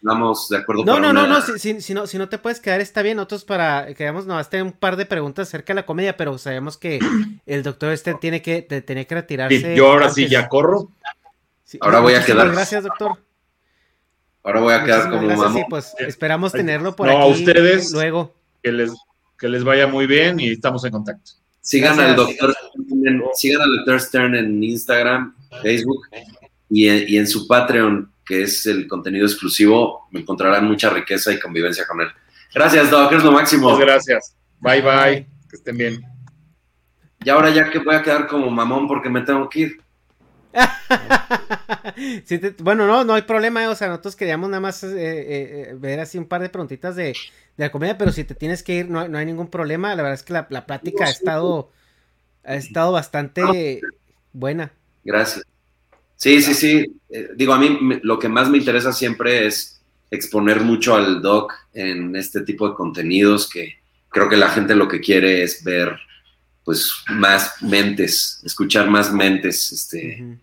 ¿Vamos 0.00 0.48
de 0.48 0.56
acuerdo? 0.56 0.84
No, 0.84 0.98
no, 0.98 1.12
no, 1.12 1.26
no, 1.26 1.40
si, 1.40 1.80
si, 1.80 1.94
no, 1.94 2.06
si 2.06 2.18
no 2.18 2.28
te 2.28 2.38
puedes 2.38 2.60
quedar 2.60 2.80
está 2.80 3.02
bien. 3.02 3.16
Nosotros 3.16 3.44
para, 3.44 3.94
quedamos 3.94 4.26
nomás 4.26 4.48
tener 4.48 4.64
un 4.64 4.72
par 4.72 4.96
de 4.96 5.06
preguntas 5.06 5.48
acerca 5.48 5.72
de 5.72 5.76
la 5.76 5.86
comedia, 5.86 6.16
pero 6.16 6.38
sabemos 6.38 6.76
que 6.76 6.98
el 7.46 7.62
doctor 7.62 7.92
este 7.92 8.14
tiene 8.14 8.42
que, 8.42 8.62
tiene 8.62 9.06
que 9.06 9.14
retirarse. 9.14 9.76
yo 9.76 9.92
ahora 9.92 10.10
sí 10.10 10.26
ya 10.26 10.48
corro. 10.48 10.90
ahora 11.80 12.00
voy 12.00 12.14
a 12.14 12.24
quedar. 12.24 12.50
Gracias, 12.50 12.84
doctor. 12.84 13.18
Ahora 14.42 14.60
voy 14.60 14.72
a 14.72 14.84
quedar 14.84 15.10
como 15.10 15.28
mamá. 15.28 15.52
Sí, 15.52 15.62
pues 15.68 15.94
esperamos 15.98 16.52
tenerlo 16.52 16.96
por 16.96 17.06
no, 17.06 17.18
aquí. 17.18 17.22
a 17.22 17.26
ustedes. 17.26 17.92
Luego. 17.92 18.34
Que 18.62 18.72
les, 18.72 18.92
que 19.38 19.48
les 19.48 19.64
vaya 19.64 19.86
muy 19.86 20.06
bien 20.06 20.40
y 20.40 20.48
estamos 20.48 20.84
en 20.84 20.92
contacto. 20.92 21.32
Sigan 21.60 22.00
al 22.00 22.16
doctor, 22.16 22.54
sigan 23.34 23.62
al 23.62 23.76
doctor 23.76 24.00
Stern 24.00 24.34
en 24.34 24.62
Instagram, 24.62 25.34
Facebook 25.62 26.06
y 26.70 26.88
en, 26.88 27.04
y 27.08 27.16
en, 27.18 27.26
su 27.26 27.46
Patreon, 27.46 28.10
que 28.24 28.42
es 28.42 28.66
el 28.66 28.88
contenido 28.88 29.26
exclusivo. 29.26 30.08
Me 30.10 30.20
encontrarán 30.20 30.66
mucha 30.66 30.90
riqueza 30.90 31.32
y 31.32 31.38
convivencia 31.38 31.86
con 31.86 32.00
él. 32.00 32.08
Gracias, 32.54 32.90
Doc, 32.90 33.12
es 33.12 33.22
lo 33.22 33.32
máximo. 33.32 33.70
Muchas 33.70 33.86
gracias. 33.86 34.36
Bye, 34.60 34.80
bye. 34.80 35.26
Que 35.48 35.56
estén 35.56 35.76
bien. 35.76 36.02
Y 37.24 37.30
ahora 37.30 37.50
ya 37.50 37.70
que 37.70 37.78
voy 37.78 37.94
a 37.94 38.02
quedar 38.02 38.26
como 38.26 38.50
mamón 38.50 38.86
porque 38.86 39.08
me 39.08 39.20
tengo 39.20 39.48
que 39.48 39.60
ir. 39.60 39.80
sí 42.24 42.38
te, 42.38 42.54
bueno, 42.62 42.86
no, 42.86 43.04
no 43.04 43.14
hay 43.14 43.22
problema, 43.22 43.62
eh, 43.62 43.68
o 43.68 43.74
sea, 43.74 43.88
nosotros 43.88 44.16
queríamos 44.16 44.48
nada 44.48 44.60
más 44.60 44.82
eh, 44.84 44.90
eh, 44.96 45.74
ver 45.78 46.00
así 46.00 46.18
un 46.18 46.26
par 46.26 46.42
de 46.42 46.48
preguntitas 46.48 46.96
de, 46.96 47.04
de, 47.04 47.14
la 47.56 47.70
comedia, 47.70 47.98
pero 47.98 48.12
si 48.12 48.24
te 48.24 48.34
tienes 48.34 48.62
que 48.62 48.74
ir, 48.74 48.90
no, 48.90 49.08
no 49.08 49.18
hay 49.18 49.26
ningún 49.26 49.48
problema, 49.48 49.94
la 49.94 50.02
verdad 50.02 50.14
es 50.14 50.22
que 50.22 50.32
la, 50.32 50.46
la 50.50 50.66
plática 50.66 51.04
ha 51.04 51.10
estado, 51.10 51.70
ha 52.44 52.54
estado 52.54 52.92
bastante 52.92 53.80
buena. 54.32 54.72
Gracias. 55.04 55.44
Sí, 56.16 56.42
sí, 56.42 56.54
sí, 56.54 57.00
digo, 57.36 57.52
a 57.52 57.58
mí 57.58 57.78
me, 57.80 58.00
lo 58.02 58.18
que 58.18 58.28
más 58.28 58.48
me 58.48 58.58
interesa 58.58 58.92
siempre 58.92 59.46
es 59.46 59.80
exponer 60.10 60.60
mucho 60.62 60.96
al 60.96 61.22
doc 61.22 61.54
en 61.74 62.16
este 62.16 62.40
tipo 62.40 62.68
de 62.68 62.74
contenidos 62.74 63.48
que 63.48 63.78
creo 64.08 64.28
que 64.28 64.36
la 64.36 64.48
gente 64.48 64.74
lo 64.74 64.88
que 64.88 65.00
quiere 65.00 65.42
es 65.42 65.62
ver 65.62 65.96
pues 66.64 66.92
más 67.08 67.62
mentes, 67.62 68.42
escuchar 68.44 68.90
más 68.90 69.12
mentes, 69.12 69.72
este, 69.72 70.18
uh 70.20 70.24
-huh. 70.24 70.38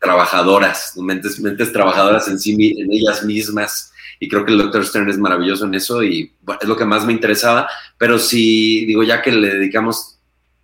Trabajadoras, 0.00 0.96
mentes, 0.96 1.38
mentes 1.38 1.72
trabajadoras 1.72 2.26
en 2.28 2.38
sí, 2.38 2.74
en 2.78 2.92
ellas 2.92 3.22
mismas. 3.24 3.92
Y 4.18 4.28
creo 4.28 4.44
que 4.44 4.52
el 4.52 4.58
Dr. 4.58 4.84
Stern 4.84 5.08
es 5.08 5.18
maravilloso 5.18 5.64
en 5.66 5.74
eso 5.74 6.02
y 6.02 6.32
bueno, 6.42 6.60
es 6.62 6.68
lo 6.68 6.76
que 6.76 6.84
más 6.84 7.04
me 7.04 7.12
interesaba. 7.12 7.68
Pero 7.96 8.18
sí, 8.18 8.84
digo, 8.86 9.02
ya 9.02 9.22
que 9.22 9.30
le 9.30 9.54
dedicamos, 9.54 10.18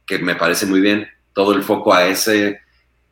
que 0.06 0.18
me 0.18 0.34
parece 0.34 0.66
muy 0.66 0.80
bien, 0.80 1.06
todo 1.32 1.52
el 1.52 1.62
foco 1.62 1.94
a 1.94 2.06
ese, 2.06 2.60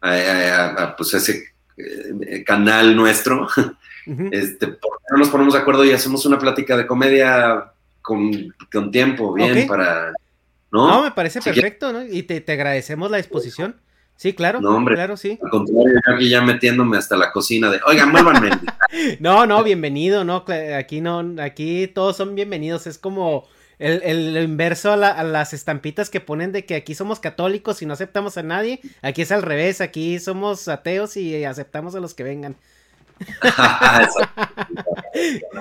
a, 0.01 0.11
a, 0.11 0.67
a 0.83 0.97
pues 0.97 1.15
ese 1.15 1.55
eh, 1.77 2.45
canal 2.45 2.97
nuestro, 2.97 3.43
uh 3.57 4.11
-huh. 4.11 4.29
este, 4.33 4.69
¿por 4.69 4.99
qué 4.99 5.05
no 5.13 5.19
nos 5.19 5.29
ponemos 5.29 5.55
de 5.55 5.61
acuerdo 5.61 5.85
y 5.85 5.93
hacemos 5.93 6.25
una 6.25 6.39
plática 6.39 6.77
de 6.77 6.87
comedia 6.87 7.73
con, 8.01 8.55
con 8.73 8.91
tiempo, 8.91 9.33
bien, 9.33 9.51
okay. 9.51 9.67
para 9.67 10.13
¿No? 10.71 10.89
no, 10.89 11.03
me 11.05 11.11
parece 11.13 11.41
si 11.41 11.51
perfecto, 11.51 11.93
¿no? 11.93 12.05
Y 12.05 12.25
te, 12.25 12.41
te, 12.41 12.53
agradecemos 12.53 13.11
la 13.11 13.17
disposición. 13.17 13.77
Sí, 14.17 14.33
claro. 14.33 14.61
No, 14.61 14.77
hombre. 14.77 14.95
Claro, 14.95 15.17
sí. 15.17 15.39
Al 15.43 15.51
contrario, 15.51 16.01
yo 16.07 16.15
aquí 16.15 16.29
ya 16.29 16.41
metiéndome 16.41 16.97
hasta 16.97 17.17
la 17.17 17.33
cocina 17.33 17.71
de, 17.71 17.81
oigan, 17.87 18.11
muévanme. 18.11 18.51
no, 19.21 19.47
no, 19.47 19.63
bienvenido, 19.65 20.25
no, 20.25 20.45
aquí 20.77 21.01
no, 21.01 21.35
aquí 21.41 21.89
todos 21.89 22.17
son 22.17 22.35
bienvenidos. 22.35 22.87
Es 22.87 22.97
como 22.99 23.47
el, 23.79 24.03
el 24.03 24.43
inverso 24.43 24.93
a, 24.93 24.97
la, 24.97 25.11
a, 25.11 25.25
las 25.25 25.53
estampitas 25.53 26.11
que 26.11 26.21
ponen 26.21 26.53
de 26.53 26.65
que 26.65 26.77
aquí 26.77 26.95
somos 26.95 27.21
católicos 27.21 27.83
y 27.83 27.87
no 27.87 27.93
aceptamos 27.93 28.39
a 28.39 28.43
nadie. 28.43 28.81
Aquí 29.03 29.23
es 29.23 29.33
al 29.33 29.43
revés, 29.43 29.81
aquí 29.81 30.19
somos 30.21 30.69
ateos 30.69 31.17
y 31.17 31.45
aceptamos 31.45 31.95
a 31.95 32.01
los 32.01 32.15
que 32.15 32.23
vengan. 32.23 32.57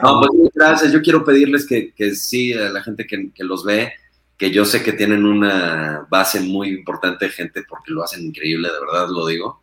no, 0.02 0.22
pues 0.22 0.52
gracias. 0.54 0.92
Yo 0.92 1.02
quiero 1.02 1.24
pedirles 1.24 1.66
que, 1.68 1.92
que 1.94 2.16
sí, 2.16 2.54
a 2.54 2.70
la 2.70 2.84
gente 2.84 3.06
que, 3.06 3.32
que 3.34 3.44
los 3.44 3.64
ve, 3.64 3.94
que 4.38 4.52
yo 4.52 4.66
sé 4.66 4.84
que 4.84 4.94
tienen 4.94 5.26
una 5.26 6.06
base 6.10 6.40
muy 6.42 6.70
importante 6.70 7.26
de 7.26 7.32
gente 7.32 7.64
porque 7.68 7.92
lo 7.92 8.04
hacen 8.04 8.26
increíble, 8.26 8.70
de 8.70 8.80
verdad 8.80 9.08
lo 9.10 9.28
digo. 9.28 9.62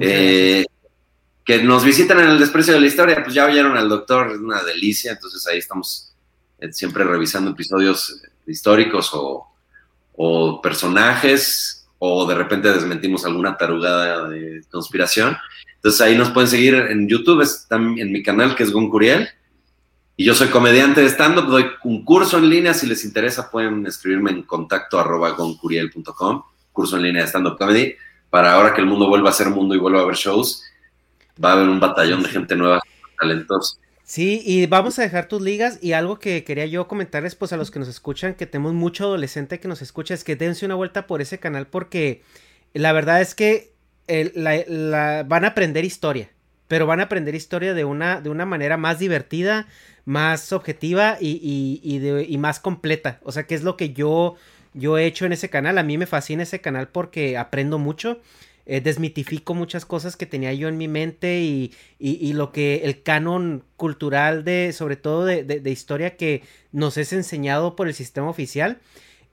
Eh, 0.00 0.64
que 1.44 1.62
nos 1.62 1.84
visiten 1.84 2.20
en 2.20 2.28
el 2.28 2.38
desprecio 2.38 2.74
de 2.74 2.80
la 2.80 2.86
historia, 2.86 3.22
pues 3.22 3.34
ya 3.34 3.46
oyeron 3.46 3.76
al 3.76 3.88
doctor, 3.88 4.30
es 4.30 4.38
una 4.38 4.62
delicia, 4.62 5.12
entonces 5.12 5.46
ahí 5.46 5.58
estamos 5.58 6.12
eh, 6.58 6.72
siempre 6.72 7.04
revisando 7.04 7.50
episodios 7.50 8.22
históricos 8.46 9.10
o, 9.14 9.48
o, 10.16 10.60
personajes, 10.60 11.88
o 11.98 12.26
de 12.26 12.34
repente 12.34 12.72
desmentimos 12.72 13.24
alguna 13.24 13.56
tarugada 13.56 14.28
de 14.28 14.62
conspiración. 14.70 15.36
Entonces 15.76 16.00
ahí 16.00 16.16
nos 16.16 16.30
pueden 16.30 16.48
seguir 16.48 16.74
en 16.74 17.08
YouTube, 17.08 17.40
está 17.40 17.76
en 17.76 18.12
mi 18.12 18.22
canal 18.22 18.54
que 18.54 18.64
es 18.64 18.70
Gon 18.70 18.90
Curiel 18.90 19.28
y 20.16 20.24
yo 20.24 20.34
soy 20.34 20.48
comediante 20.48 21.00
de 21.00 21.08
stand-up, 21.08 21.46
doy 21.46 21.66
un 21.84 22.04
curso 22.04 22.38
en 22.38 22.50
línea, 22.50 22.74
si 22.74 22.86
les 22.86 23.04
interesa 23.04 23.50
pueden 23.50 23.86
escribirme 23.86 24.30
en 24.30 24.42
contacto 24.42 24.98
arroba 24.98 25.30
goncuriel.com, 25.30 26.42
curso 26.72 26.96
en 26.96 27.02
línea 27.02 27.22
de 27.22 27.28
stand-up 27.28 27.56
comedy, 27.56 27.94
para 28.28 28.52
ahora 28.54 28.74
que 28.74 28.80
el 28.80 28.86
mundo 28.86 29.08
vuelva 29.08 29.30
a 29.30 29.32
ser 29.32 29.50
mundo 29.50 29.74
y 29.74 29.78
vuelva 29.78 30.00
a 30.00 30.02
haber 30.02 30.16
shows, 30.16 30.64
va 31.42 31.50
a 31.50 31.52
haber 31.54 31.68
un 31.68 31.80
batallón 31.80 32.22
de 32.22 32.28
gente 32.28 32.54
nueva, 32.54 32.80
talentosa. 33.18 33.78
Sí, 34.10 34.42
y 34.44 34.66
vamos 34.66 34.98
a 34.98 35.02
dejar 35.02 35.28
tus 35.28 35.40
ligas 35.40 35.78
y 35.80 35.92
algo 35.92 36.18
que 36.18 36.42
quería 36.42 36.66
yo 36.66 36.88
comentarles 36.88 37.36
pues 37.36 37.52
a 37.52 37.56
los 37.56 37.70
que 37.70 37.78
nos 37.78 37.86
escuchan, 37.86 38.34
que 38.34 38.46
tenemos 38.46 38.74
mucho 38.74 39.04
adolescente 39.04 39.60
que 39.60 39.68
nos 39.68 39.82
escucha, 39.82 40.14
es 40.14 40.24
que 40.24 40.34
dense 40.34 40.66
una 40.66 40.74
vuelta 40.74 41.06
por 41.06 41.20
ese 41.20 41.38
canal 41.38 41.68
porque 41.68 42.22
la 42.74 42.92
verdad 42.92 43.20
es 43.20 43.36
que 43.36 43.72
el, 44.08 44.32
la, 44.34 44.64
la, 44.66 45.22
van 45.22 45.44
a 45.44 45.48
aprender 45.48 45.84
historia, 45.84 46.28
pero 46.70 46.86
van 46.86 47.00
a 47.00 47.02
aprender 47.02 47.34
historia 47.34 47.74
de 47.74 47.84
una, 47.84 48.20
de 48.20 48.30
una 48.30 48.46
manera 48.46 48.76
más 48.76 49.00
divertida, 49.00 49.66
más 50.04 50.52
objetiva 50.52 51.16
y, 51.20 51.80
y, 51.82 52.32
y, 52.32 52.38
más 52.38 52.60
completa. 52.60 53.18
O 53.24 53.32
sea, 53.32 53.42
que 53.42 53.56
es 53.56 53.64
lo 53.64 53.76
que 53.76 53.92
yo, 53.92 54.36
yo 54.72 54.96
he 54.96 55.04
hecho 55.04 55.26
en 55.26 55.32
ese 55.32 55.50
canal. 55.50 55.78
A 55.78 55.82
mí 55.82 55.98
me 55.98 56.06
fascina 56.06 56.44
ese 56.44 56.60
canal 56.60 56.86
porque 56.86 57.36
aprendo 57.36 57.80
mucho. 57.80 58.20
Eh, 58.66 58.80
desmitifico 58.80 59.52
muchas 59.52 59.84
cosas 59.84 60.16
que 60.16 60.26
tenía 60.26 60.52
yo 60.52 60.68
en 60.68 60.78
mi 60.78 60.86
mente 60.86 61.40
y, 61.40 61.74
y, 61.98 62.34
lo 62.34 62.52
que 62.52 62.82
el 62.84 63.02
canon 63.02 63.64
cultural 63.76 64.44
de, 64.44 64.72
sobre 64.72 64.94
todo 64.94 65.24
de, 65.24 65.42
de, 65.42 65.58
de 65.58 65.70
historia 65.72 66.16
que 66.16 66.44
nos 66.70 66.98
es 66.98 67.12
enseñado 67.12 67.74
por 67.74 67.88
el 67.88 67.94
sistema 67.94 68.30
oficial. 68.30 68.78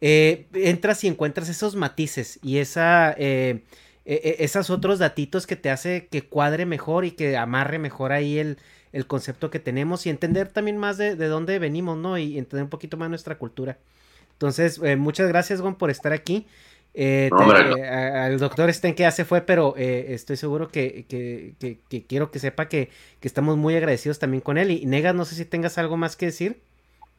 Eh, 0.01 0.47
entras 0.55 1.03
y 1.03 1.07
encuentras 1.07 1.49
esos 1.49 1.75
matices 1.75 2.39
y 2.41 2.57
esa... 2.57 3.13
Eh, 3.15 3.61
esos 4.07 4.69
otros 4.69 4.99
datitos 4.99 5.45
que 5.45 5.57
te 5.57 5.69
hace 5.69 6.07
que 6.07 6.21
cuadre 6.21 6.65
mejor 6.65 7.03
y 7.03 7.11
que 7.11 7.35
amarre 7.35 7.77
mejor 7.77 8.13
ahí 8.13 8.39
el, 8.39 8.57
el 8.93 9.05
concepto 9.05 9.49
que 9.49 9.59
tenemos 9.59 10.05
y 10.05 10.09
entender 10.09 10.47
también 10.47 10.77
más 10.77 10.97
de, 10.97 11.15
de, 11.15 11.27
dónde 11.27 11.59
venimos, 11.59 11.97
¿no? 11.97 12.17
Y 12.17 12.37
entender 12.37 12.63
un 12.63 12.69
poquito 12.69 12.97
más 12.97 13.09
nuestra 13.09 13.37
cultura. 13.37 13.77
Entonces, 14.33 14.79
eh, 14.83 14.95
muchas 14.95 15.27
gracias, 15.27 15.61
Gon, 15.61 15.75
por 15.75 15.89
estar 15.89 16.13
aquí. 16.13 16.47
Eh, 16.93 17.29
no, 17.31 17.53
te, 17.53 17.79
eh, 17.79 17.87
al 17.87 18.39
doctor 18.39 18.73
Sten 18.73 18.95
que 18.95 19.03
ya 19.03 19.11
se 19.11 19.25
fue, 19.25 19.41
pero 19.41 19.75
eh, 19.77 20.07
estoy 20.09 20.35
seguro 20.37 20.69
que, 20.69 21.05
que, 21.07 21.53
que, 21.59 21.79
que, 21.89 22.05
quiero 22.05 22.31
que 22.31 22.39
sepa 22.39 22.67
que, 22.69 22.89
estamos 23.21 23.57
muy 23.57 23.75
agradecidos 23.75 24.19
también 24.19 24.41
con 24.41 24.57
él. 24.57 24.71
Y 24.71 24.85
Negas, 24.85 25.13
no 25.13 25.25
sé 25.25 25.35
si 25.35 25.45
tengas 25.45 25.77
algo 25.77 25.97
más 25.97 26.15
que 26.15 26.27
decir. 26.27 26.59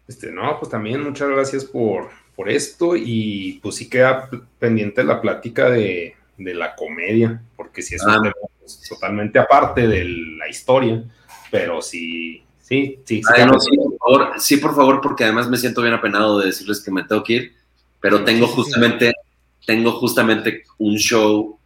Este, 0.09 0.33
no, 0.33 0.59
pues 0.59 0.71
también 0.71 1.03
muchas 1.03 1.29
gracias 1.29 1.65
por, 1.65 2.09
por 2.35 2.49
esto 2.49 2.97
y 2.97 3.61
pues 3.63 3.77
sí 3.77 3.91
queda 3.91 4.31
pendiente 4.59 5.05
la 5.05 5.21
plática 5.21 5.69
de, 5.71 6.17
de 6.39 6.55
la 6.55 6.75
comedia, 6.75 7.43
porque 7.57 7.83
si 7.83 7.97
es 7.97 8.03
ah. 8.07 8.17
un 8.17 8.23
tema 8.23 8.35
pues, 8.59 8.81
totalmente 8.89 9.39
aparte 9.39 9.87
de 9.87 10.05
la 10.05 10.49
historia, 10.49 11.03
pero 11.51 11.83
sí, 11.83 12.45
sí, 12.61 13.01
sí. 13.05 13.23
Sí, 13.23 13.77
por 13.77 13.99
favor, 13.99 14.33
sí, 14.39 14.57
por 14.57 14.75
favor, 14.75 15.01
porque 15.01 15.25
además 15.25 15.49
me 15.49 15.57
siento 15.57 15.83
bien 15.83 15.95
apenado 15.95 16.39
de 16.39 16.47
decirles 16.47 16.81
que 16.81 16.91
me 16.91 17.05
tengo 17.05 17.23
que 17.23 17.33
ir, 17.33 17.53
pero 18.01 18.25
tengo 18.25 18.47
justamente, 18.47 19.13
tengo 19.67 19.93
justamente 19.93 20.65
un 20.79 20.97
show 20.97 21.59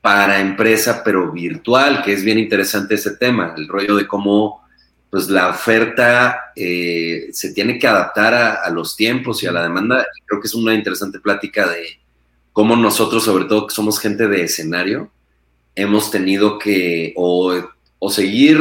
para 0.00 0.40
empresa, 0.40 1.02
pero 1.04 1.32
virtual, 1.32 2.02
que 2.02 2.12
es 2.12 2.24
bien 2.24 2.38
interesante 2.38 2.94
ese 2.94 3.16
tema, 3.16 3.54
el 3.56 3.68
rollo 3.68 3.96
de 3.96 4.06
cómo 4.06 4.68
pues 5.10 5.28
la 5.28 5.48
oferta 5.48 6.52
eh, 6.54 7.28
se 7.32 7.52
tiene 7.52 7.78
que 7.78 7.86
adaptar 7.86 8.34
a, 8.34 8.68
los 8.70 8.94
tiempos 8.94 9.42
y 9.42 9.46
a 9.46 9.52
la 9.52 9.62
demanda. 9.62 10.06
Creo 10.26 10.40
que 10.40 10.48
es 10.48 10.54
una 10.54 10.74
interesante 10.74 11.18
plática 11.18 11.66
de 11.66 11.98
cómo 12.58 12.74
nosotros, 12.74 13.22
sobre 13.22 13.44
todo 13.44 13.68
que 13.68 13.74
somos 13.76 14.00
gente 14.00 14.26
de 14.26 14.42
escenario, 14.42 15.12
hemos 15.76 16.10
tenido 16.10 16.58
que 16.58 17.14
o, 17.16 17.54
o 18.00 18.10
seguir 18.10 18.58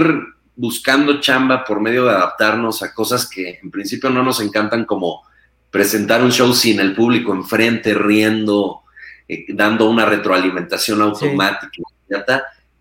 buscando 0.56 1.20
chamba 1.20 1.64
por 1.66 1.82
medio 1.82 2.06
de 2.06 2.12
adaptarnos 2.12 2.84
a 2.84 2.94
cosas 2.94 3.28
que 3.28 3.60
en 3.60 3.72
principio 3.72 4.12
no 4.12 4.22
nos 4.22 4.40
encantan, 4.40 4.86
como 4.86 5.24
presentar 5.72 6.22
un 6.22 6.32
show 6.32 6.54
sin 6.54 6.80
el 6.80 6.94
público 6.94 7.34
enfrente, 7.34 7.96
riendo, 7.96 8.82
eh, 9.28 9.46
dando 9.50 9.90
una 9.90 10.06
retroalimentación 10.06 11.02
automática. 11.02 11.82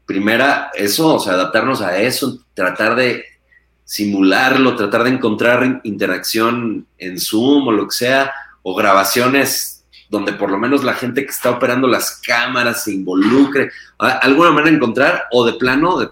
Primera, 0.04 0.70
eso, 0.74 1.14
o 1.14 1.18
sea, 1.18 1.32
adaptarnos 1.32 1.80
a 1.80 1.96
eso, 1.96 2.44
tratar 2.52 2.94
de 2.94 3.24
simularlo, 3.86 4.76
tratar 4.76 5.04
de 5.04 5.10
encontrar 5.12 5.80
interacción 5.84 6.86
en 6.98 7.18
Zoom 7.18 7.68
o 7.68 7.72
lo 7.72 7.88
que 7.88 7.94
sea, 7.94 8.34
o 8.62 8.74
grabaciones 8.74 9.75
donde 10.08 10.32
por 10.32 10.50
lo 10.50 10.58
menos 10.58 10.84
la 10.84 10.94
gente 10.94 11.24
que 11.24 11.30
está 11.30 11.50
operando 11.50 11.88
las 11.88 12.20
cámaras 12.24 12.84
se 12.84 12.92
involucre, 12.92 13.70
alguna 13.98 14.50
manera 14.52 14.76
encontrar, 14.76 15.24
o 15.32 15.44
de 15.44 15.54
plano 15.54 15.98
de 15.98 16.08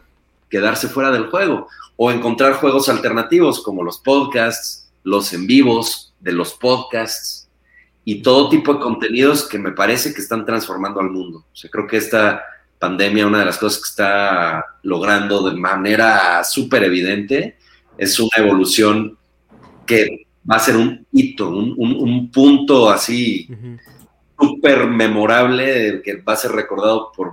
quedarse 0.48 0.88
fuera 0.88 1.10
del 1.10 1.30
juego, 1.30 1.68
o 1.96 2.10
encontrar 2.10 2.54
juegos 2.54 2.88
alternativos 2.88 3.62
como 3.62 3.82
los 3.82 3.98
podcasts, 3.98 4.90
los 5.04 5.32
en 5.32 5.46
vivos 5.46 6.14
de 6.20 6.32
los 6.32 6.54
podcasts 6.54 7.48
y 8.04 8.22
todo 8.22 8.48
tipo 8.48 8.74
de 8.74 8.80
contenidos 8.80 9.48
que 9.48 9.58
me 9.58 9.72
parece 9.72 10.12
que 10.12 10.20
están 10.20 10.44
transformando 10.44 11.00
al 11.00 11.10
mundo. 11.10 11.38
O 11.38 11.68
creo 11.70 11.86
que 11.86 11.96
esta 11.96 12.42
pandemia, 12.78 13.26
una 13.26 13.38
de 13.40 13.44
las 13.46 13.58
cosas 13.58 13.80
que 13.80 13.88
está 13.88 14.64
logrando 14.82 15.48
de 15.48 15.56
manera 15.56 16.42
súper 16.44 16.84
evidente, 16.84 17.56
es 17.96 18.18
una 18.18 18.36
evolución 18.36 19.16
que 19.86 20.23
va 20.50 20.56
a 20.56 20.60
ser 20.60 20.76
un 20.76 21.06
hito, 21.12 21.48
un, 21.48 22.30
punto 22.30 22.90
así 22.90 23.48
súper 24.38 24.86
memorable 24.86 26.02
que 26.02 26.16
va 26.16 26.34
a 26.34 26.36
ser 26.36 26.52
recordado 26.52 27.12
por 27.12 27.32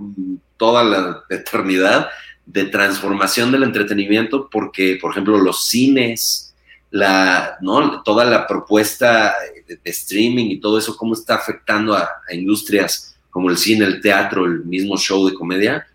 toda 0.58 0.84
la 0.84 1.24
eternidad 1.30 2.10
de 2.46 2.66
transformación 2.66 3.52
del 3.52 3.64
entretenimiento, 3.64 4.50
porque, 4.50 4.98
por 5.02 5.12
ejemplo, 5.12 5.38
los 5.38 5.68
cines, 5.68 6.54
la, 6.90 7.58
¿no? 7.62 8.04
toda 8.04 8.26
la 8.26 8.46
propuesta 8.48 9.34
de, 9.68 9.80
streaming 9.86 10.48
y 10.48 10.60
todo 10.60 10.78
eso, 10.78 10.98
cómo 10.98 11.14
está 11.14 11.36
afectando 11.36 11.96
a, 11.96 12.10
industrias 12.32 13.16
como 13.30 13.50
el 13.50 13.58
cine, 13.58 13.86
el 13.86 14.02
teatro, 14.02 14.46
el 14.46 14.66
mismo 14.66 14.98
show 14.98 15.28
de 15.28 15.34
comedia, 15.34 15.88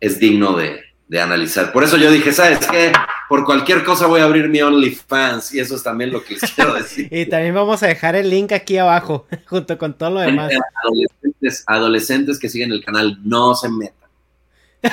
es 0.00 0.18
digno 0.18 0.56
de, 0.56 0.80
de 1.08 1.20
analizar. 1.20 1.72
Por 1.72 1.84
eso 1.84 1.96
yo 1.96 2.10
dije, 2.10 2.32
¿sabes 2.32 2.66
qué? 2.66 2.92
Por 3.28 3.44
cualquier 3.44 3.84
cosa 3.84 4.06
voy 4.06 4.20
a 4.20 4.24
abrir 4.24 4.48
mi 4.48 4.60
OnlyFans 4.60 5.54
y 5.54 5.60
eso 5.60 5.76
es 5.76 5.82
también 5.82 6.12
lo 6.12 6.22
que 6.22 6.34
les 6.34 6.52
quiero 6.52 6.74
decir. 6.82 7.08
y 7.10 7.26
también 7.26 7.54
vamos 7.54 7.82
a 7.82 7.86
dejar 7.86 8.16
el 8.16 8.28
link 8.28 8.52
aquí 8.52 8.76
abajo, 8.76 9.26
junto 9.46 9.78
con 9.78 9.94
todo 9.94 10.10
lo 10.10 10.20
demás. 10.20 10.52
Adolescentes, 10.82 11.64
adolescentes 11.66 12.38
que 12.38 12.48
siguen 12.48 12.72
el 12.72 12.84
canal, 12.84 13.18
no 13.24 13.54
se 13.54 13.68
metan. 13.68 14.08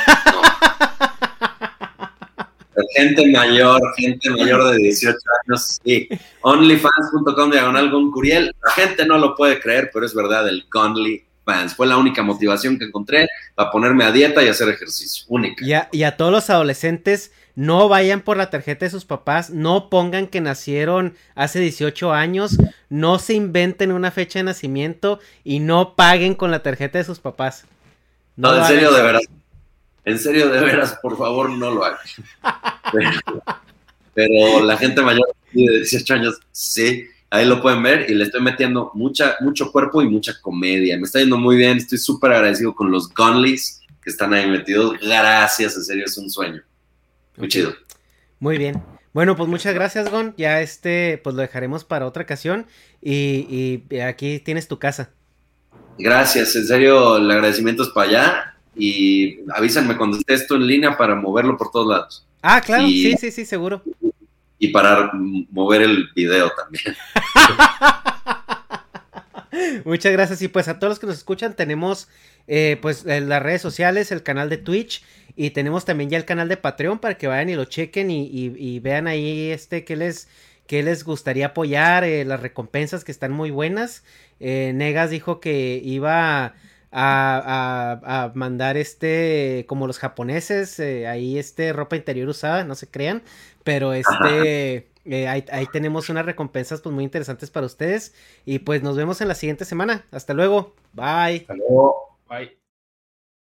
Gente 2.95 3.31
mayor, 3.31 3.79
gente 3.95 4.29
mayor 4.31 4.71
de 4.71 4.77
18 4.77 5.17
años, 5.45 5.79
sí. 5.83 6.09
Onlyfans.com 6.41 7.51
diagonal 7.51 7.91
con 7.91 8.11
Curiel. 8.11 8.55
La 8.65 8.71
gente 8.71 9.05
no 9.05 9.17
lo 9.17 9.35
puede 9.35 9.59
creer, 9.59 9.91
pero 9.93 10.05
es 10.05 10.15
verdad, 10.15 10.47
el 10.47 10.67
Conly 10.67 11.23
fue 11.75 11.87
la 11.87 11.97
única 11.97 12.23
motivación 12.23 12.77
que 12.77 12.85
encontré 12.85 13.27
para 13.55 13.71
ponerme 13.71 14.03
a 14.03 14.11
dieta 14.11 14.43
y 14.43 14.47
hacer 14.47 14.69
ejercicio. 14.69 15.25
Única. 15.27 15.65
Y 15.65 15.73
a, 15.73 15.89
y 15.91 16.03
a, 16.03 16.17
todos 16.17 16.31
los 16.31 16.49
adolescentes, 16.49 17.31
no 17.55 17.89
vayan 17.89 18.21
por 18.21 18.37
la 18.37 18.49
tarjeta 18.49 18.85
de 18.85 18.91
sus 18.91 19.05
papás, 19.05 19.49
no 19.49 19.89
pongan 19.89 20.27
que 20.27 20.41
nacieron 20.41 21.15
hace 21.35 21.59
18 21.59 22.13
años, 22.13 22.57
no 22.89 23.19
se 23.19 23.33
inventen 23.33 23.91
una 23.91 24.11
fecha 24.11 24.39
de 24.39 24.43
nacimiento 24.43 25.19
y 25.43 25.59
no 25.59 25.95
paguen 25.95 26.35
con 26.35 26.51
la 26.51 26.63
tarjeta 26.63 26.97
de 26.97 27.03
sus 27.03 27.19
papás. 27.19 27.65
No, 28.35 28.57
en 28.57 28.65
serio, 28.65 28.91
de 28.91 29.01
veras. 29.01 29.21
En 30.03 30.17
serio, 30.17 30.49
de 30.49 30.59
veras, 30.59 30.97
por 31.01 31.17
favor, 31.17 31.49
no 31.49 31.71
lo 31.71 31.85
hagan. 31.85 31.99
pero 34.13 34.63
la 34.63 34.77
gente 34.77 35.01
mayor 35.01 35.27
de 35.53 35.77
18 35.77 36.13
años, 36.13 36.39
sí 36.51 37.07
Ahí 37.33 37.45
lo 37.45 37.61
pueden 37.61 37.81
ver 37.81 38.11
y 38.11 38.13
le 38.13 38.25
estoy 38.25 38.41
metiendo 38.41 38.91
mucha, 38.93 39.37
mucho 39.39 39.71
cuerpo 39.71 40.01
y 40.01 40.09
mucha 40.09 40.33
comedia. 40.41 40.97
Me 40.97 41.03
está 41.03 41.19
yendo 41.19 41.37
muy 41.37 41.55
bien, 41.55 41.77
estoy 41.77 41.97
súper 41.97 42.33
agradecido 42.33 42.75
con 42.75 42.91
los 42.91 43.07
Gunleys 43.07 43.79
que 44.03 44.09
están 44.09 44.33
ahí 44.33 44.49
metidos. 44.49 44.99
Gracias, 45.01 45.77
en 45.77 45.83
serio, 45.85 46.05
es 46.05 46.17
un 46.17 46.29
sueño. 46.29 46.61
Muy 47.37 47.47
chido. 47.47 47.73
Muy 48.39 48.57
bien. 48.57 48.81
Bueno, 49.13 49.35
pues 49.35 49.49
muchas 49.49 49.73
gracias, 49.73 50.09
Gon. 50.09 50.33
Ya 50.37 50.61
este, 50.61 51.19
pues 51.23 51.35
lo 51.35 51.41
dejaremos 51.41 51.83
para 51.83 52.05
otra 52.05 52.23
ocasión. 52.23 52.65
Y, 53.01 53.83
aquí 54.01 54.39
tienes 54.39 54.67
tu 54.67 54.79
casa. 54.79 55.11
Gracias, 55.97 56.55
en 56.55 56.65
serio, 56.65 57.17
el 57.17 57.29
agradecimiento 57.29 57.83
es 57.83 57.89
para 57.89 58.09
allá. 58.09 58.57
Y 58.75 59.39
avísenme 59.53 59.97
cuando 59.97 60.17
esté 60.17 60.33
esto 60.33 60.55
en 60.55 60.65
línea 60.65 60.97
para 60.97 61.15
moverlo 61.15 61.57
por 61.57 61.71
todos 61.71 61.87
lados. 61.87 62.27
Ah, 62.41 62.61
claro, 62.61 62.87
sí, 62.87 63.15
sí, 63.17 63.31
sí, 63.31 63.45
seguro 63.45 63.83
y 64.61 64.67
para 64.67 65.11
mover 65.49 65.81
el 65.81 66.09
video 66.15 66.51
también. 66.51 66.95
Muchas 69.85 70.11
gracias. 70.11 70.39
Y 70.43 70.49
pues 70.49 70.67
a 70.67 70.77
todos 70.77 70.91
los 70.91 70.99
que 70.99 71.07
nos 71.07 71.17
escuchan, 71.17 71.55
tenemos 71.55 72.07
eh, 72.45 72.77
pues 72.79 73.03
las 73.03 73.41
redes 73.41 73.63
sociales, 73.63 74.11
el 74.11 74.21
canal 74.21 74.51
de 74.51 74.57
Twitch 74.57 75.03
y 75.35 75.51
tenemos 75.51 75.85
también 75.85 76.09
ya 76.09 76.17
el 76.17 76.25
canal 76.25 76.47
de 76.47 76.57
Patreon 76.57 76.99
para 76.99 77.17
que 77.17 77.27
vayan 77.27 77.49
y 77.49 77.55
lo 77.55 77.65
chequen 77.65 78.09
y, 78.11 78.79
vean 78.79 79.07
ahí 79.07 79.49
este 79.51 79.83
que 79.83 79.95
les, 79.95 80.27
que 80.67 80.83
les 80.83 81.03
gustaría 81.03 81.47
apoyar, 81.47 82.03
eh, 82.03 82.25
las 82.25 82.41
recompensas 82.41 83.03
que 83.03 83.11
están 83.11 83.31
muy 83.31 83.51
buenas. 83.51 84.03
Eh, 84.39 84.71
Negas 84.73 85.09
dijo 85.09 85.39
que 85.39 85.81
iba 85.83 86.53
a, 86.91 88.01
a, 88.03 88.31
mandar 88.35 88.77
este, 88.77 89.65
como 89.67 89.87
los 89.87 89.99
japoneses, 89.99 90.79
ahí 90.79 91.37
este 91.37 91.73
ropa 91.73 91.95
interior 91.95 92.29
usada, 92.29 92.63
no 92.63 92.75
se 92.75 92.87
crean. 92.87 93.21
Pero 93.63 93.93
este, 93.93 94.91
eh, 95.05 95.27
ahí, 95.27 95.65
tenemos 95.71 96.09
unas 96.09 96.25
recompensas 96.25 96.81
pues 96.81 96.93
muy 96.93 97.03
interesantes 97.03 97.49
para 97.49 97.65
ustedes. 97.65 98.13
Y 98.45 98.59
pues 98.59 98.83
nos 98.83 98.97
vemos 98.97 99.21
en 99.21 99.27
la 99.27 99.35
siguiente 99.35 99.65
semana. 99.65 100.05
Hasta 100.11 100.33
luego. 100.33 100.75
Bye. 100.93 101.41
Hasta 101.41 101.55
luego. 101.55 102.17
Bye. 102.27 102.60